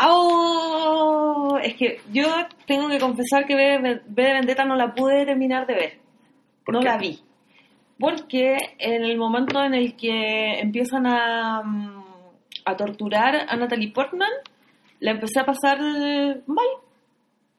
¡Oh! 0.01 1.59
Es 1.61 1.75
que 1.75 1.99
yo 2.11 2.23
tengo 2.65 2.87
que 2.89 2.99
confesar 2.99 3.45
que 3.45 3.55
B 3.55 3.79
de, 4.07 4.33
Vendetta 4.33 4.65
no 4.65 4.75
la 4.75 4.93
pude 4.93 5.25
terminar 5.25 5.67
de 5.67 5.73
ver. 5.75 5.93
¿Por 6.65 6.75
no 6.75 6.79
qué? 6.81 6.85
la 6.87 6.97
vi. 6.97 7.19
Porque 7.99 8.57
en 8.77 9.03
el 9.03 9.17
momento 9.17 9.61
en 9.61 9.73
el 9.73 9.95
que 9.95 10.59
empiezan 10.59 11.05
a, 11.05 11.61
mm, 11.63 12.03
a 12.65 12.75
torturar 12.77 13.45
a 13.49 13.55
Natalie 13.57 13.91
Portman, 13.91 14.29
la 15.01 15.11
empecé 15.11 15.39
a 15.41 15.45
pasar 15.45 15.79
mal, 16.47 16.67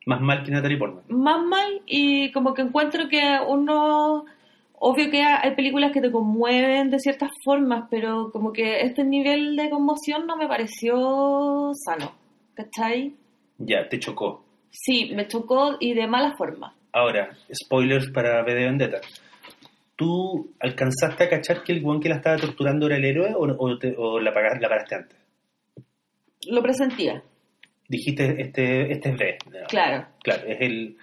Más 0.07 0.21
mal 0.21 0.43
que 0.43 0.51
Natalie 0.51 0.79
Portman. 0.79 1.05
más 1.09 1.43
mal, 1.45 1.83
y 1.87 2.33
como 2.33 2.55
que 2.55 2.63
encuentro 2.63 3.09
que 3.09 3.39
uno... 3.47 4.25
Obvio 4.83 5.11
que 5.11 5.23
hay 5.23 5.55
películas 5.55 5.93
que 5.93 6.01
te 6.01 6.11
conmueven 6.11 6.89
de 6.89 6.99
ciertas 6.99 7.29
formas, 7.45 7.85
pero 7.91 8.31
como 8.33 8.51
que 8.51 8.81
este 8.81 9.05
nivel 9.05 9.55
de 9.55 9.69
conmoción 9.69 10.27
no 10.27 10.39
me 10.39 10.49
pareció 10.49 11.71
sano. 11.85 12.13
¿Cachai? 12.55 13.15
Ya, 13.59 13.87
te 13.91 13.99
chocó. 13.99 14.43
Sí, 14.71 15.13
me 15.15 15.27
chocó 15.29 15.77
y 15.81 15.93
de 15.93 16.07
mala 16.07 16.35
forma. 16.39 16.75
Ahora, 16.93 17.29
spoilers 17.53 18.11
para 18.11 18.43
B 18.43 18.55
de 18.55 18.65
Vendetta. 18.65 19.01
¿Tú 19.97 20.51
alcanzaste 20.61 21.25
a 21.25 21.29
cachar 21.29 21.63
que 21.63 21.73
el 21.73 21.83
guan 21.83 22.01
que 22.01 22.09
la 22.09 22.15
estaba 22.17 22.39
torturando 22.39 22.87
era 22.87 22.97
el 22.97 23.05
héroe 23.05 23.35
o, 23.35 23.43
o 23.63 23.79
te- 23.79 23.95
o 23.99 24.19
la, 24.19 24.33
pagaste, 24.33 24.61
la 24.61 24.69
paraste 24.71 24.95
antes? 24.95 25.19
Lo 26.49 26.63
presentía, 26.63 27.23
Dijiste, 27.91 28.41
este, 28.41 28.93
este 28.93 29.11
es 29.11 29.19
B. 29.19 29.39
¿no? 29.47 29.67
claro. 29.67 30.07
Claro, 30.23 30.45
es 30.47 30.61
el, 30.61 30.97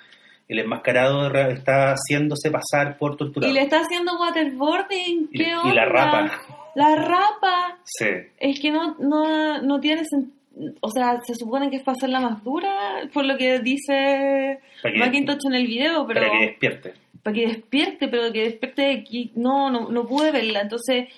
el 0.48 0.60
enmascarado 0.60 1.28
está 1.50 1.94
haciéndose 1.94 2.50
pasar 2.50 2.98
por 2.98 3.18
torturado. 3.18 3.52
Y 3.52 3.54
le 3.54 3.64
está 3.64 3.82
haciendo 3.82 4.18
waterboarding, 4.18 5.30
¿qué 5.34 5.50
y 5.50 5.52
onda? 5.52 5.74
la 5.74 5.86
rapa. 5.86 6.32
La 6.76 6.96
rapa. 6.96 7.78
Sí. 7.84 8.06
Es 8.40 8.60
que 8.62 8.72
no, 8.72 8.96
no, 9.00 9.62
no 9.62 9.80
tiene 9.82 10.06
sentido. 10.06 10.38
O 10.82 10.90
sea, 10.90 11.20
se 11.24 11.36
supone 11.36 11.70
que 11.70 11.76
es 11.76 11.84
para 11.84 11.98
hacerla 11.98 12.22
más 12.22 12.44
dura, 12.44 13.02
por 13.14 13.26
lo 13.26 13.38
que 13.38 13.60
dice 13.60 14.60
que, 14.82 14.98
Macintosh 14.98 15.46
en 15.46 15.54
el 15.54 15.68
video, 15.68 16.08
pero 16.08 16.22
para 16.22 16.32
que 16.32 16.46
despierte. 16.48 16.94
para 17.22 17.34
que 17.36 17.48
despierte, 17.48 18.08
pero 18.08 18.32
que 18.32 18.44
despierte 18.44 18.92
aquí. 18.92 19.32
No, 19.36 19.70
no, 19.70 19.90
no 19.90 20.08
pude 20.08 20.32
verla. 20.32 20.62
Entonces, 20.62 21.10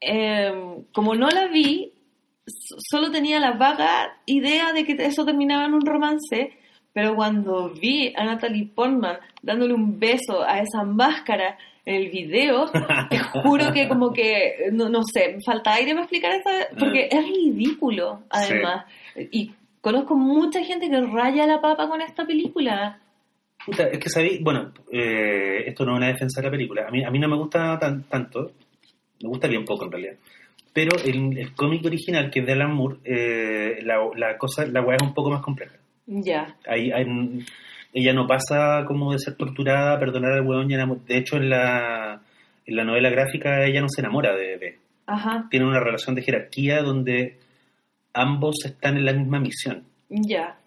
eh, 0.00 0.52
como 0.92 1.16
no 1.16 1.28
la 1.30 1.48
vi, 1.48 1.94
solo 2.46 3.10
tenía 3.10 3.40
la 3.40 3.52
vaga 3.52 4.16
idea 4.24 4.72
de 4.72 4.84
que 4.84 4.92
eso 4.92 5.24
terminaba 5.24 5.66
en 5.66 5.74
un 5.74 5.84
romance, 5.84 6.52
pero 6.92 7.14
cuando 7.14 7.70
vi 7.70 8.12
a 8.16 8.24
Natalie 8.24 8.70
Portman 8.74 9.18
dándole 9.42 9.74
un 9.74 9.98
beso 9.98 10.42
a 10.42 10.60
esa 10.60 10.84
máscara 10.84 11.58
en 11.84 11.94
el 11.96 12.10
video, 12.10 12.70
te 13.10 13.18
juro 13.18 13.72
que 13.72 13.88
como 13.88 14.12
que, 14.12 14.70
no, 14.72 14.88
no 14.88 15.02
sé, 15.02 15.34
me 15.34 15.42
falta 15.42 15.74
aire 15.74 15.92
para 15.92 16.02
explicar 16.02 16.32
eso, 16.32 16.50
porque 16.78 17.08
es 17.10 17.26
ridículo, 17.26 18.22
además. 18.30 18.86
Y 19.30 19.52
conozco 19.80 20.16
mucha 20.16 20.64
gente 20.64 20.88
que 20.88 21.00
raya 21.00 21.46
la 21.46 21.60
papa 21.60 21.88
con 21.88 22.00
esta 22.00 22.24
película. 22.24 23.00
Puta, 23.64 23.88
es 23.88 23.98
que 23.98 24.08
sabéis, 24.08 24.40
bueno, 24.42 24.72
eh, 24.92 25.64
esto 25.66 25.84
no 25.84 25.92
es 25.92 25.96
una 25.98 26.08
defensa 26.08 26.40
de 26.40 26.46
la 26.46 26.50
película. 26.50 26.86
A 26.88 26.90
mí, 26.90 27.04
a 27.04 27.10
mí 27.10 27.18
no 27.18 27.28
me 27.28 27.36
gusta 27.36 27.78
tan, 27.78 28.04
tanto, 28.04 28.52
me 29.22 29.28
gusta 29.28 29.48
bien 29.48 29.64
poco 29.64 29.84
en 29.84 29.92
realidad. 29.92 30.14
Pero 30.76 30.92
el, 31.02 31.38
el 31.38 31.54
cómic 31.54 31.86
original, 31.86 32.30
que 32.30 32.40
es 32.40 32.46
de 32.46 32.52
Alan 32.52 32.74
Moore, 32.74 32.98
eh, 33.02 33.78
la, 33.82 33.96
la 34.14 34.36
cosa, 34.36 34.66
la 34.66 34.82
weá 34.82 34.98
es 34.98 35.02
un 35.02 35.14
poco 35.14 35.30
más 35.30 35.40
compleja. 35.40 35.74
Ya. 36.06 36.54
Ella 37.94 38.12
no 38.12 38.26
pasa 38.26 38.84
como 38.86 39.10
de 39.12 39.18
ser 39.18 39.36
torturada, 39.36 39.94
a 39.94 39.98
perdonar 39.98 40.32
al 40.32 40.46
weón. 40.46 40.68
De 40.68 41.16
hecho, 41.16 41.38
en 41.38 41.48
la, 41.48 42.20
en 42.66 42.76
la 42.76 42.84
novela 42.84 43.08
gráfica 43.08 43.64
ella 43.64 43.80
no 43.80 43.88
se 43.88 44.02
enamora 44.02 44.36
de 44.36 44.58
B. 44.58 44.78
Ajá. 45.06 45.46
Tiene 45.50 45.64
una 45.64 45.80
relación 45.80 46.14
de 46.14 46.20
jerarquía 46.20 46.82
donde 46.82 47.38
ambos 48.12 48.56
están 48.66 48.98
en 48.98 49.06
la 49.06 49.14
misma 49.14 49.40
misión. 49.40 49.82
Ya. 50.10 50.58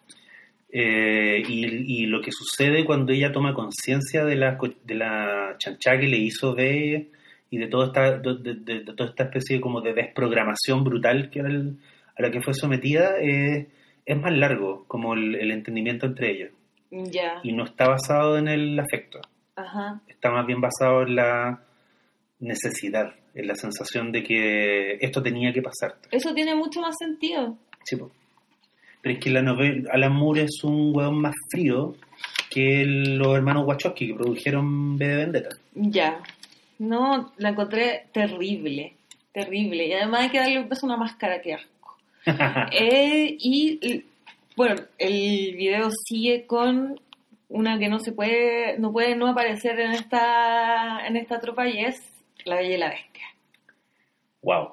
Eh, 0.72 1.44
y, 1.48 2.04
y 2.04 2.06
lo 2.08 2.20
que 2.20 2.32
sucede 2.32 2.84
cuando 2.84 3.14
ella 3.14 3.32
toma 3.32 3.54
conciencia 3.54 4.26
de 4.26 4.36
la, 4.36 4.58
de 4.86 4.96
la 4.96 5.54
chanchá 5.60 6.00
que 6.00 6.08
le 6.08 6.18
hizo 6.18 6.56
de 6.56 7.12
y 7.52 7.58
de 7.58 7.68
toda 7.68 7.88
esta 7.88 8.18
de, 8.20 8.56
de- 8.56 8.80
toda 8.96 9.10
esta 9.10 9.24
especie 9.26 9.60
como 9.62 9.82
de 9.82 9.94
desprogramación 9.94 10.84
brutal 10.84 11.30
que 11.30 11.40
era 11.40 11.50
el- 11.50 11.78
a 12.18 12.22
la 12.22 12.32
que 12.32 12.42
fue 12.42 12.54
sometida 12.54 13.16
eh, 13.22 13.68
es 14.06 14.18
más 14.22 14.34
largo 14.34 14.86
como 14.88 15.14
el, 15.14 15.36
el 15.36 15.52
entendimiento 15.52 16.06
entre 16.06 16.32
ellos 16.32 16.52
Ya. 16.92 17.40
y 17.44 17.52
no 17.54 17.64
está 17.66 17.88
basado 17.88 18.38
en 18.38 18.48
el 18.48 18.80
afecto 18.80 19.20
Ajá. 19.56 20.02
está 20.08 20.32
más 20.32 20.46
bien 20.46 20.62
basado 20.62 21.04
en 21.04 21.16
la 21.16 21.62
necesidad 22.40 23.14
en 23.36 23.48
la 23.48 23.56
sensación 23.56 24.12
de 24.12 24.24
que 24.24 24.94
esto 25.02 25.22
tenía 25.22 25.54
que 25.54 25.62
pasar 25.62 25.96
Eso 26.12 26.34
tiene 26.34 26.56
mucho 26.56 26.82
más 26.82 26.96
sentido. 26.98 27.58
Sí, 27.86 27.96
po. 27.96 28.12
Pero 29.02 29.14
es 29.16 29.22
que 29.24 29.30
la 29.30 29.42
novela, 29.42 29.90
Alan 29.94 30.14
Moore 30.14 30.42
es 30.44 30.64
un 30.64 30.94
weón 30.96 31.22
más 31.22 31.34
frío 31.50 31.96
que 32.50 32.82
el- 32.82 33.18
los 33.18 33.36
hermanos 33.36 33.66
Wachowski 33.66 34.08
que 34.08 34.14
produjeron 34.16 34.98
B 34.98 35.08
de 35.08 35.16
Vendetta. 35.16 35.50
Ya. 35.74 36.20
No, 36.80 37.32
la 37.38 37.50
encontré 37.50 38.06
terrible. 38.14 38.94
Terrible. 39.32 39.86
Y 39.88 39.94
además 39.94 40.22
hay 40.24 40.30
que 40.30 40.40
darle 40.40 40.60
un 40.60 40.70
beso 40.70 40.86
a 40.86 40.90
una 40.90 40.98
máscara 40.98 41.42
que 41.42 41.54
asco. 41.54 41.98
Eh, 42.72 43.38
y, 43.40 44.04
bueno, 44.56 44.76
el 44.98 45.56
video 45.56 45.90
sigue 46.08 46.46
con 46.46 47.00
una 47.50 47.80
que 47.80 47.90
no 47.90 48.00
se 48.00 48.12
puede, 48.12 48.78
no 48.80 48.92
puede 48.92 49.16
no 49.16 49.28
aparecer 49.28 49.80
en 49.80 49.92
esta, 49.92 51.06
en 51.08 51.16
esta 51.18 51.40
tropa 51.40 51.68
y 51.68 51.80
es 51.84 52.00
La 52.46 52.56
Bella 52.58 52.76
y 52.76 52.78
la 52.78 52.90
Bestia. 52.90 53.26
wow. 54.42 54.70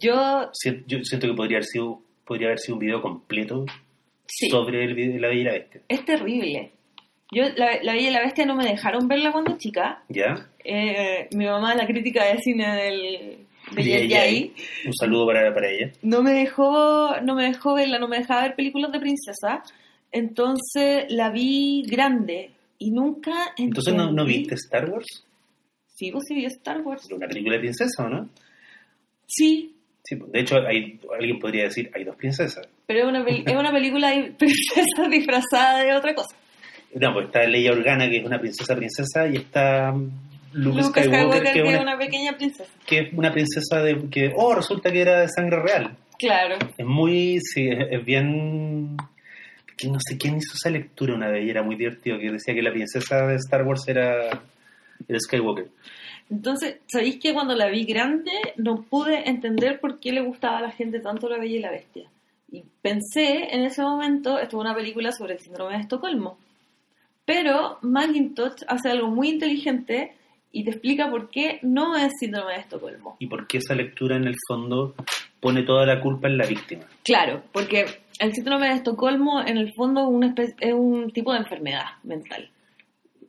Yo, 0.00 0.50
Sien- 0.52 0.84
Yo 0.86 0.98
siento 1.04 1.26
que 1.28 1.34
podría 1.34 1.58
haber 1.58 1.66
sido, 1.66 2.00
podría 2.24 2.48
haber 2.48 2.58
sido 2.58 2.74
un 2.76 2.80
video 2.80 3.00
completo 3.02 3.66
sí, 4.26 4.48
sobre 4.48 4.82
el 4.84 4.94
video 4.94 5.12
de 5.14 5.20
la 5.20 5.28
Bella 5.28 5.40
y 5.40 5.44
la 5.44 5.52
Bestia. 5.52 5.80
es 5.88 6.04
terrible. 6.04 6.70
Yo, 7.32 7.44
la, 7.56 7.82
la 7.82 7.92
Bella 7.94 8.08
y 8.08 8.12
la 8.12 8.20
Bestia 8.20 8.46
no 8.46 8.54
me 8.54 8.64
dejaron 8.64 9.08
verla 9.08 9.32
cuando 9.32 9.56
chica. 9.58 10.02
¿Ya? 10.08 10.48
Eh, 10.64 11.28
mi 11.32 11.46
mamá, 11.46 11.74
la 11.74 11.86
crítica 11.86 12.24
de 12.24 12.38
cine 12.38 12.74
del, 12.76 13.38
de 13.74 14.08
Yay 14.08 14.52
Un 14.86 14.94
saludo 14.94 15.26
para, 15.26 15.52
para 15.52 15.68
ella. 15.70 15.92
no 16.02 16.22
me 16.22 16.32
dejó, 16.32 17.20
no 17.22 17.34
me 17.34 17.44
dejó 17.44 17.74
verla, 17.74 17.98
no 17.98 18.08
me 18.08 18.18
dejaba 18.18 18.42
ver 18.42 18.54
películas 18.54 18.92
de 18.92 19.00
princesa. 19.00 19.62
Entonces 20.12 21.06
la 21.08 21.30
vi 21.30 21.82
grande 21.86 22.52
y 22.78 22.90
nunca 22.90 23.32
Entonces, 23.56 23.94
¿no, 23.94 24.12
no 24.12 24.22
entendí- 24.24 24.26
viste 24.38 24.54
Star 24.54 24.88
Wars? 24.90 25.24
Sí, 25.96 26.10
pues 26.12 26.24
sí 26.28 26.34
vi 26.34 26.44
Star 26.46 26.80
Wars. 26.82 27.08
Una 27.10 27.26
película 27.28 27.54
de 27.54 27.60
princesa, 27.60 28.04
¿o 28.04 28.08
no? 28.08 28.28
Sí, 29.26 29.70
Sí, 30.06 30.16
pues, 30.16 30.30
de 30.32 30.40
hecho, 30.40 30.56
hay, 30.66 31.00
alguien 31.18 31.38
podría 31.38 31.64
decir, 31.64 31.90
hay 31.94 32.04
dos 32.04 32.14
princesas. 32.16 32.68
pero 32.86 33.00
es 33.00 33.06
una, 33.06 33.24
es 33.26 33.56
una 33.56 33.72
película 33.72 34.10
de 34.10 34.32
princesa 34.32 35.08
disfrazada 35.10 35.82
de 35.82 35.94
otra 35.94 36.14
cosa. 36.14 36.36
No, 36.94 37.12
pues 37.12 37.26
está 37.26 37.44
Leia 37.46 37.72
Organa, 37.72 38.08
que 38.08 38.18
es 38.18 38.24
una 38.24 38.38
princesa 38.38 38.76
princesa, 38.76 39.26
y 39.26 39.36
está 39.36 39.92
Luke, 40.52 40.80
Luke 40.80 41.02
Skywalker, 41.02 41.02
Skywalker, 41.02 41.42
que, 41.42 41.48
es 41.48 41.66
es 41.66 41.72
una, 41.72 41.82
una 41.82 41.98
pequeña 41.98 42.32
princesa. 42.36 42.70
que 42.86 42.98
es 43.00 43.12
una 43.12 43.32
princesa 43.32 43.82
de 43.82 44.08
que, 44.08 44.32
oh, 44.36 44.54
resulta 44.54 44.90
que 44.92 45.00
era 45.00 45.20
de 45.20 45.28
sangre 45.28 45.60
real. 45.60 45.96
Claro. 46.18 46.56
Es 46.76 46.86
muy, 46.86 47.40
sí, 47.40 47.68
es, 47.68 47.86
es 47.90 48.04
bien... 48.04 48.96
Que 49.76 49.88
no 49.88 49.98
sé 49.98 50.16
quién 50.16 50.36
hizo 50.36 50.52
esa 50.54 50.70
lectura 50.70 51.14
una 51.14 51.28
vez 51.28 51.44
y 51.44 51.50
era 51.50 51.64
muy 51.64 51.74
divertido, 51.74 52.16
que 52.16 52.30
decía 52.30 52.54
que 52.54 52.62
la 52.62 52.70
princesa 52.70 53.26
de 53.26 53.34
Star 53.34 53.64
Wars 53.64 53.82
era, 53.88 54.28
era 55.08 55.18
Skywalker. 55.18 55.66
Entonces, 56.30 56.76
¿sabéis 56.86 57.18
que 57.18 57.34
cuando 57.34 57.54
la 57.54 57.68
vi 57.68 57.84
grande 57.84 58.30
no 58.56 58.82
pude 58.82 59.28
entender 59.28 59.80
por 59.80 59.98
qué 59.98 60.12
le 60.12 60.22
gustaba 60.22 60.58
a 60.58 60.62
la 60.62 60.70
gente 60.70 61.00
tanto 61.00 61.28
La 61.28 61.38
Bella 61.38 61.56
y 61.56 61.60
la 61.60 61.72
Bestia? 61.72 62.08
Y 62.52 62.62
pensé 62.82 63.52
en 63.52 63.62
ese 63.62 63.82
momento, 63.82 64.38
esto 64.38 64.56
es 64.56 64.60
una 64.60 64.74
película 64.74 65.10
sobre 65.10 65.34
el 65.34 65.40
síndrome 65.40 65.74
de 65.74 65.80
Estocolmo. 65.80 66.38
Pero 67.24 67.78
Macintosh 67.82 68.62
hace 68.68 68.90
algo 68.90 69.08
muy 69.08 69.28
inteligente 69.30 70.12
y 70.52 70.64
te 70.64 70.70
explica 70.70 71.10
por 71.10 71.30
qué 71.30 71.58
no 71.62 71.96
es 71.96 72.12
síndrome 72.20 72.52
de 72.52 72.60
Estocolmo. 72.60 73.16
Y 73.18 73.26
por 73.26 73.46
qué 73.46 73.58
esa 73.58 73.74
lectura 73.74 74.16
en 74.16 74.24
el 74.26 74.34
fondo 74.46 74.94
pone 75.40 75.62
toda 75.62 75.84
la 75.86 76.00
culpa 76.00 76.28
en 76.28 76.38
la 76.38 76.46
víctima. 76.46 76.84
Claro, 77.02 77.42
porque 77.52 77.86
el 78.18 78.34
síndrome 78.34 78.68
de 78.68 78.74
Estocolmo 78.74 79.40
en 79.40 79.56
el 79.58 79.72
fondo 79.74 80.02
es 80.02 80.06
una 80.08 80.34
espe- 80.34 80.54
es 80.60 80.72
un 80.72 81.10
tipo 81.12 81.32
de 81.32 81.38
enfermedad 81.40 81.84
mental. 82.04 82.50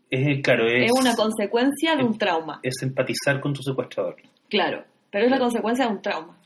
Es, 0.09 0.41
claro, 0.43 0.67
es, 0.67 0.85
Es 0.85 0.91
una 0.91 1.15
consecuencia 1.15 1.95
de 1.95 2.03
un 2.03 2.17
trauma. 2.17 2.59
es 2.63 2.75
empatizar 2.83 3.39
con 3.41 3.53
tu 3.53 3.63
secuestrador. 3.63 4.17
Claro, 4.49 4.83
pero 5.09 5.25
es 5.25 5.31
la 5.31 5.39
consecuencia 5.39 5.87
de 5.87 5.91
un 5.93 6.01
trauma. 6.01 6.37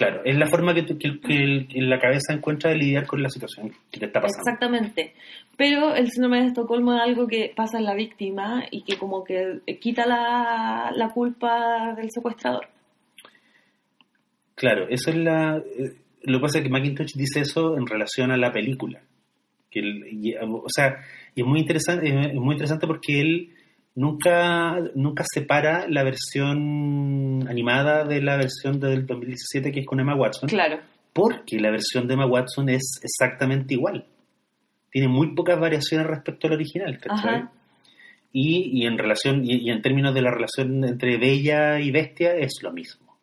Claro, 0.00 0.22
es 0.24 0.34
la 0.34 0.46
forma 0.46 0.72
que, 0.72 0.82
tú- 0.84 0.96
que- 0.96 1.20
que 1.20 1.36
el- 1.44 1.68
que 1.68 1.82
la 1.82 2.00
cabeza 2.00 2.32
encuentra 2.32 2.70
de 2.70 2.76
lidiar 2.78 3.06
con 3.06 3.22
la 3.22 3.28
situación 3.28 3.70
que 3.92 4.00
te 4.00 4.06
está 4.06 4.18
pasando. 4.22 4.40
Exactamente. 4.48 5.12
Pero 5.58 5.94
el 5.94 6.10
síndrome 6.10 6.40
de 6.40 6.46
Estocolmo 6.46 6.94
es 6.94 7.02
algo 7.02 7.26
que 7.26 7.52
pasa 7.54 7.76
en 7.76 7.84
la 7.84 7.92
víctima 7.94 8.64
y 8.70 8.82
que 8.82 8.96
como 8.96 9.22
que 9.24 9.60
quita 9.78 10.06
la, 10.06 10.90
la 10.96 11.10
culpa 11.10 11.94
del 11.94 12.10
secuestrador. 12.10 12.66
Claro, 14.54 14.88
eso 14.88 15.10
es 15.10 15.16
la... 15.16 15.58
eh, 15.58 15.92
Lo 16.22 16.38
que 16.38 16.42
pasa 16.42 16.58
es 16.58 16.64
que 16.64 16.70
Macintosh 16.70 17.12
dice 17.14 17.40
eso 17.40 17.76
en 17.76 17.86
relación 17.86 18.30
a 18.30 18.38
la 18.38 18.52
película. 18.52 19.00
Que 19.70 19.80
él- 19.80 20.36
o 20.40 20.68
sea, 20.68 20.96
y 21.34 21.42
es 21.42 21.46
muy 21.46 21.60
interesante, 21.60 22.08
es 22.08 22.34
muy 22.34 22.54
interesante 22.54 22.86
porque 22.86 23.20
él 23.20 23.50
nunca, 24.00 24.78
nunca 24.94 25.24
separa 25.32 25.86
la 25.88 26.02
versión 26.02 27.46
animada 27.48 28.04
de 28.04 28.22
la 28.22 28.36
versión 28.36 28.80
del 28.80 29.06
2017 29.06 29.72
que 29.72 29.80
es 29.80 29.86
con 29.86 30.00
Emma 30.00 30.14
Watson. 30.14 30.48
Claro. 30.48 30.80
porque 31.12 31.58
la 31.60 31.70
versión 31.70 32.06
de 32.06 32.14
Emma 32.14 32.26
Watson 32.26 32.68
es 32.68 33.00
exactamente 33.02 33.74
igual. 33.74 34.04
Tiene 34.90 35.08
muy 35.08 35.34
pocas 35.34 35.58
variaciones 35.58 36.06
respecto 36.06 36.46
al 36.46 36.54
original, 36.54 36.98
¿cachai? 36.98 37.34
Ajá. 37.34 37.52
Y, 38.32 38.80
y 38.82 38.86
en 38.86 38.96
relación, 38.96 39.44
y, 39.44 39.56
y 39.56 39.70
en 39.70 39.82
términos 39.82 40.14
de 40.14 40.22
la 40.22 40.30
relación 40.30 40.84
entre 40.84 41.16
Bella 41.18 41.80
y 41.80 41.90
Bestia 41.90 42.34
es 42.36 42.60
lo 42.62 42.72
mismo. 42.72 43.18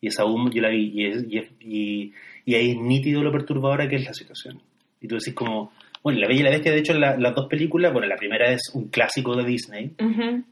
Y 0.00 0.08
es 0.08 0.18
aún, 0.20 0.50
yo 0.50 0.60
la 0.60 0.68
vi, 0.68 0.92
y, 0.94 1.06
es- 1.06 1.24
y- 1.60 2.12
y 2.44 2.54
ahí 2.54 2.70
es 2.72 2.76
nítido 2.76 3.22
lo 3.22 3.32
perturbadora 3.32 3.88
que 3.88 3.96
es 3.96 4.04
la 4.04 4.12
situación. 4.12 4.60
Y 5.00 5.08
tú 5.08 5.14
decís 5.16 5.34
como, 5.34 5.72
bueno, 6.06 6.20
La 6.20 6.28
Bella 6.28 6.40
y 6.40 6.44
la 6.44 6.50
Bestia, 6.50 6.70
de 6.70 6.78
hecho, 6.78 6.94
la- 6.94 7.16
las 7.16 7.34
dos 7.34 7.48
películas, 7.48 7.92
bueno, 7.92 8.06
la 8.06 8.14
primera 8.14 8.52
es 8.52 8.70
un 8.74 8.86
clásico 8.90 9.34
de 9.34 9.42
Disney, 9.44 9.90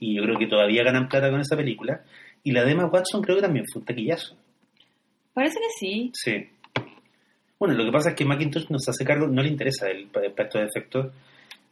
y 0.01 0.17
yo 0.17 0.23
creo 0.25 0.37
que 0.37 0.49
todavía 0.49 0.83
ganan 0.83 1.09
plata 1.09 1.31
con 1.31 1.41
esa 1.41 1.57
película, 1.57 2.03
y 2.43 2.51
la 2.51 2.65
de 2.65 2.73
Emma 2.73 2.87
Watson 2.87 3.23
creo 3.23 3.37
que 3.37 3.43
también 3.43 3.65
fue 3.73 3.79
un 3.79 3.87
taquillazo. 3.87 4.37
Parece 5.33 5.61
que 5.61 5.69
sí. 5.79 6.11
Sí. 6.13 6.49
Bueno, 7.57 7.75
lo 7.77 7.85
que 7.85 7.93
pasa 7.93 8.11
es 8.11 8.17
que 8.17 8.25
Macintosh 8.25 8.69
nos 8.69 8.89
hace 8.89 9.05
cargo, 9.05 9.29
no 9.29 9.43
le 9.45 9.49
interesa 9.49 9.89
el 9.89 10.07
para 10.09 10.27
estos 10.27 10.61
efectos, 10.61 11.13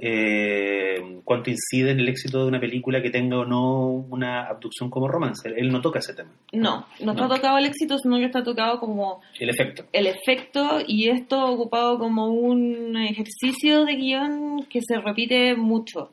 eh, 0.04 1.20
cuánto 1.24 1.48
incide 1.48 1.92
en 1.92 2.00
el 2.00 2.08
éxito 2.08 2.42
de 2.42 2.48
una 2.48 2.58
película 2.58 3.00
que 3.00 3.10
tenga 3.10 3.38
o 3.38 3.44
no 3.44 3.86
una 4.10 4.46
abducción 4.48 4.90
como 4.90 5.06
romance. 5.06 5.48
Él 5.56 5.70
no 5.70 5.80
toca 5.80 6.00
ese 6.00 6.12
tema, 6.12 6.30
No, 6.52 6.84
no 7.00 7.12
está 7.12 7.28
No. 7.28 7.34
tocado 7.36 7.56
el 7.58 7.66
éxito, 7.66 7.96
sino 7.98 8.16
que 8.18 8.24
está 8.24 8.42
tocado 8.42 8.80
como 8.80 9.20
el 9.38 9.48
efecto. 9.50 9.84
el 9.92 10.08
efecto 10.08 10.80
y 10.86 11.08
esto 11.08 11.46
ocupado 11.46 11.98
como 12.00 12.26
un 12.26 12.96
ejercicio 12.96 13.84
de 13.84 13.94
guion 13.94 14.66
que 14.68 14.80
se 14.82 14.98
repite 14.98 15.54
mucho. 15.54 16.10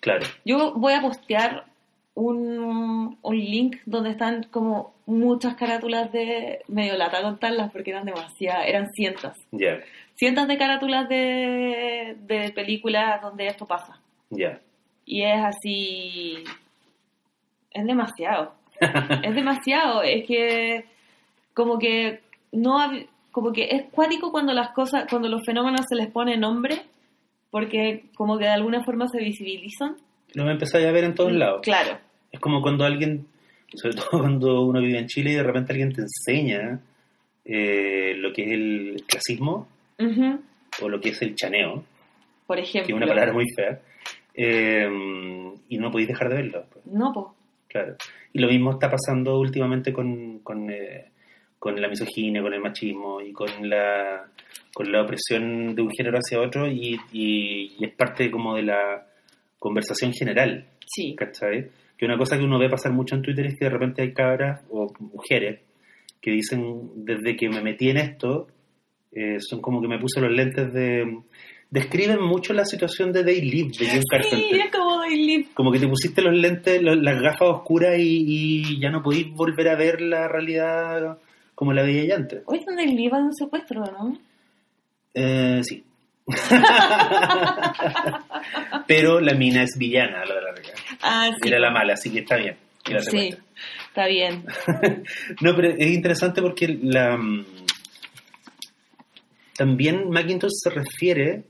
Claro. 0.00 0.26
Yo 0.44 0.74
voy 0.74 0.92
a 0.92 1.00
postear 1.00 1.64
un, 2.14 3.16
un 3.22 3.36
link 3.38 3.76
donde 3.86 4.10
están 4.10 4.42
como 4.50 4.92
muchas 5.06 5.54
carátulas 5.54 6.12
de 6.12 6.60
medio 6.68 6.96
lata 6.98 7.22
contarlas 7.22 7.72
porque 7.72 7.90
eran 7.90 8.04
demasiadas, 8.04 8.66
eran 8.66 8.90
cientos. 8.92 9.32
Ya, 9.52 9.78
Cientos 10.16 10.46
de 10.46 10.58
carátulas 10.58 11.08
de, 11.08 12.16
de 12.20 12.52
películas 12.52 13.20
donde 13.22 13.46
esto 13.48 13.66
pasa. 13.66 14.00
ya. 14.30 14.60
Y 15.04 15.22
es 15.22 15.44
así. 15.44 16.44
Es 17.72 17.84
demasiado. 17.84 18.54
es 19.24 19.34
demasiado. 19.34 20.02
Es 20.02 20.26
que. 20.26 20.84
Como 21.54 21.78
que. 21.78 22.20
No. 22.52 22.78
Como 23.32 23.52
que 23.52 23.64
es 23.70 23.84
cuático 23.90 24.30
cuando 24.30 24.52
las 24.52 24.70
cosas. 24.72 25.06
Cuando 25.10 25.28
los 25.28 25.44
fenómenos 25.44 25.86
se 25.88 25.96
les 25.96 26.08
pone 26.10 26.36
nombre. 26.36 26.82
Porque 27.50 28.04
como 28.14 28.38
que 28.38 28.44
de 28.44 28.50
alguna 28.50 28.84
forma 28.84 29.08
se 29.08 29.18
visibilizan. 29.18 29.96
Lo 30.34 30.48
empezáis 30.48 30.86
a 30.86 30.92
ver 30.92 31.04
en 31.04 31.14
todos 31.14 31.32
lados. 31.32 31.60
Claro. 31.62 31.98
Es 32.30 32.40
como 32.40 32.62
cuando 32.62 32.84
alguien, 32.84 33.26
sobre 33.74 33.94
todo 33.96 34.20
cuando 34.20 34.62
uno 34.62 34.80
vive 34.80 34.98
en 34.98 35.06
Chile 35.06 35.32
y 35.32 35.34
de 35.34 35.42
repente 35.42 35.72
alguien 35.72 35.92
te 35.92 36.02
enseña 36.02 36.80
eh, 37.44 38.14
lo 38.16 38.32
que 38.32 38.44
es 38.44 38.52
el 38.52 39.04
clasismo 39.06 39.68
O 40.82 40.88
lo 40.88 41.00
que 41.00 41.10
es 41.10 41.22
el 41.22 41.34
chaneo, 41.34 41.84
Por 42.46 42.56
que 42.56 42.62
ejemplo. 42.62 42.94
es 42.94 43.02
una 43.02 43.06
palabra 43.06 43.32
muy 43.32 43.46
fea, 43.54 43.80
eh, 44.34 44.88
y 45.68 45.78
no 45.78 45.90
podéis 45.90 46.08
dejar 46.08 46.28
de 46.30 46.36
verlo. 46.36 46.64
pues. 46.72 46.86
No, 46.86 47.12
po. 47.12 47.34
Claro. 47.68 47.96
Y 48.32 48.38
lo 48.38 48.48
mismo 48.48 48.72
está 48.72 48.90
pasando 48.90 49.38
últimamente 49.38 49.92
con, 49.92 50.40
con, 50.40 50.70
eh, 50.70 51.06
con 51.58 51.80
la 51.80 51.88
misoginia, 51.88 52.42
con 52.42 52.52
el 52.52 52.60
machismo 52.60 53.20
y 53.20 53.32
con 53.32 53.48
la, 53.68 54.26
con 54.74 54.90
la 54.92 55.02
opresión 55.02 55.74
de 55.74 55.82
un 55.82 55.90
género 55.90 56.18
hacia 56.18 56.40
otro 56.40 56.66
y, 56.68 56.98
y- 57.12 57.74
y 57.78 57.84
es 57.84 57.94
parte 57.94 58.30
como 58.30 58.56
de 58.56 58.62
la 58.64 59.06
conversación 59.58 60.12
general, 60.12 60.66
Sí. 60.86 61.14
¿cachai? 61.16 61.68
Que 61.96 62.04
una 62.04 62.18
cosa 62.18 62.36
que 62.36 62.44
uno 62.44 62.58
ve 62.58 62.68
pasar 62.68 62.92
mucho 62.92 63.14
en 63.14 63.22
Twitter 63.22 63.46
es 63.46 63.58
que 63.58 63.64
de 63.66 63.70
repente 63.70 64.02
hay 64.02 64.12
cabras 64.12 64.60
o 64.70 64.92
mujeres 64.98 65.60
que 66.20 66.30
dicen, 66.32 66.90
desde 66.96 67.36
que 67.36 67.48
me 67.48 67.62
metí 67.62 67.88
en 67.90 67.96
esto, 67.96 68.48
eh, 69.12 69.36
son 69.40 69.60
como 69.60 69.80
que 69.80 69.88
me 69.88 69.98
puse 69.98 70.20
los 70.20 70.30
lentes 70.32 70.72
de... 70.72 71.18
Describen 71.70 72.20
mucho 72.22 72.52
la 72.52 72.66
situación 72.66 73.12
de 73.12 73.24
Day 73.24 73.40
Live, 73.40 73.70
de 73.78 73.86
John 73.86 73.96
Sí, 74.00 74.06
Carpenter 74.10 74.60
es 74.60 74.70
como 74.70 74.98
Daily. 75.00 75.44
como 75.54 75.72
que 75.72 75.78
te 75.78 75.88
pusiste 75.88 76.20
los 76.20 76.34
lentes, 76.34 76.82
lo- 76.82 76.94
las 76.94 77.18
gafas 77.22 77.48
oscuras 77.48 77.98
y, 77.98 78.24
y 78.74 78.78
ya 78.80 78.90
no 78.90 79.02
podís 79.02 79.30
volver 79.32 79.68
a 79.70 79.74
ver 79.76 80.02
la 80.02 80.28
realidad 80.28 81.16
como 81.54 81.72
la 81.72 81.82
veía 81.82 82.04
ya 82.04 82.16
antes. 82.16 82.42
Hoy 82.44 82.58
están 82.58 82.76
Daily 82.76 83.08
va 83.08 83.18
de 83.18 83.24
un 83.24 83.34
secuestro, 83.34 83.80
¿no? 83.80 84.18
Eh, 85.14 85.60
sí. 85.64 85.82
Pero 88.86 89.20
la 89.20 89.34
mina 89.34 89.62
es 89.62 89.76
villana, 89.78 90.24
la 90.24 90.34
de 90.34 90.40
la. 90.42 90.52
Ah, 91.02 91.30
sí. 91.40 91.48
Era 91.48 91.58
la 91.58 91.70
mala, 91.70 91.94
así 91.94 92.10
que 92.10 92.20
está 92.20 92.36
bien. 92.36 92.56
Sí, 93.10 93.34
está 93.88 94.06
bien. 94.06 94.44
No, 95.40 95.54
pero 95.54 95.68
es 95.70 95.90
interesante 95.90 96.42
porque 96.42 96.78
la 96.82 97.16
también 99.56 100.08
Macintosh 100.10 100.50
se 100.54 100.70
refiere. 100.70 101.44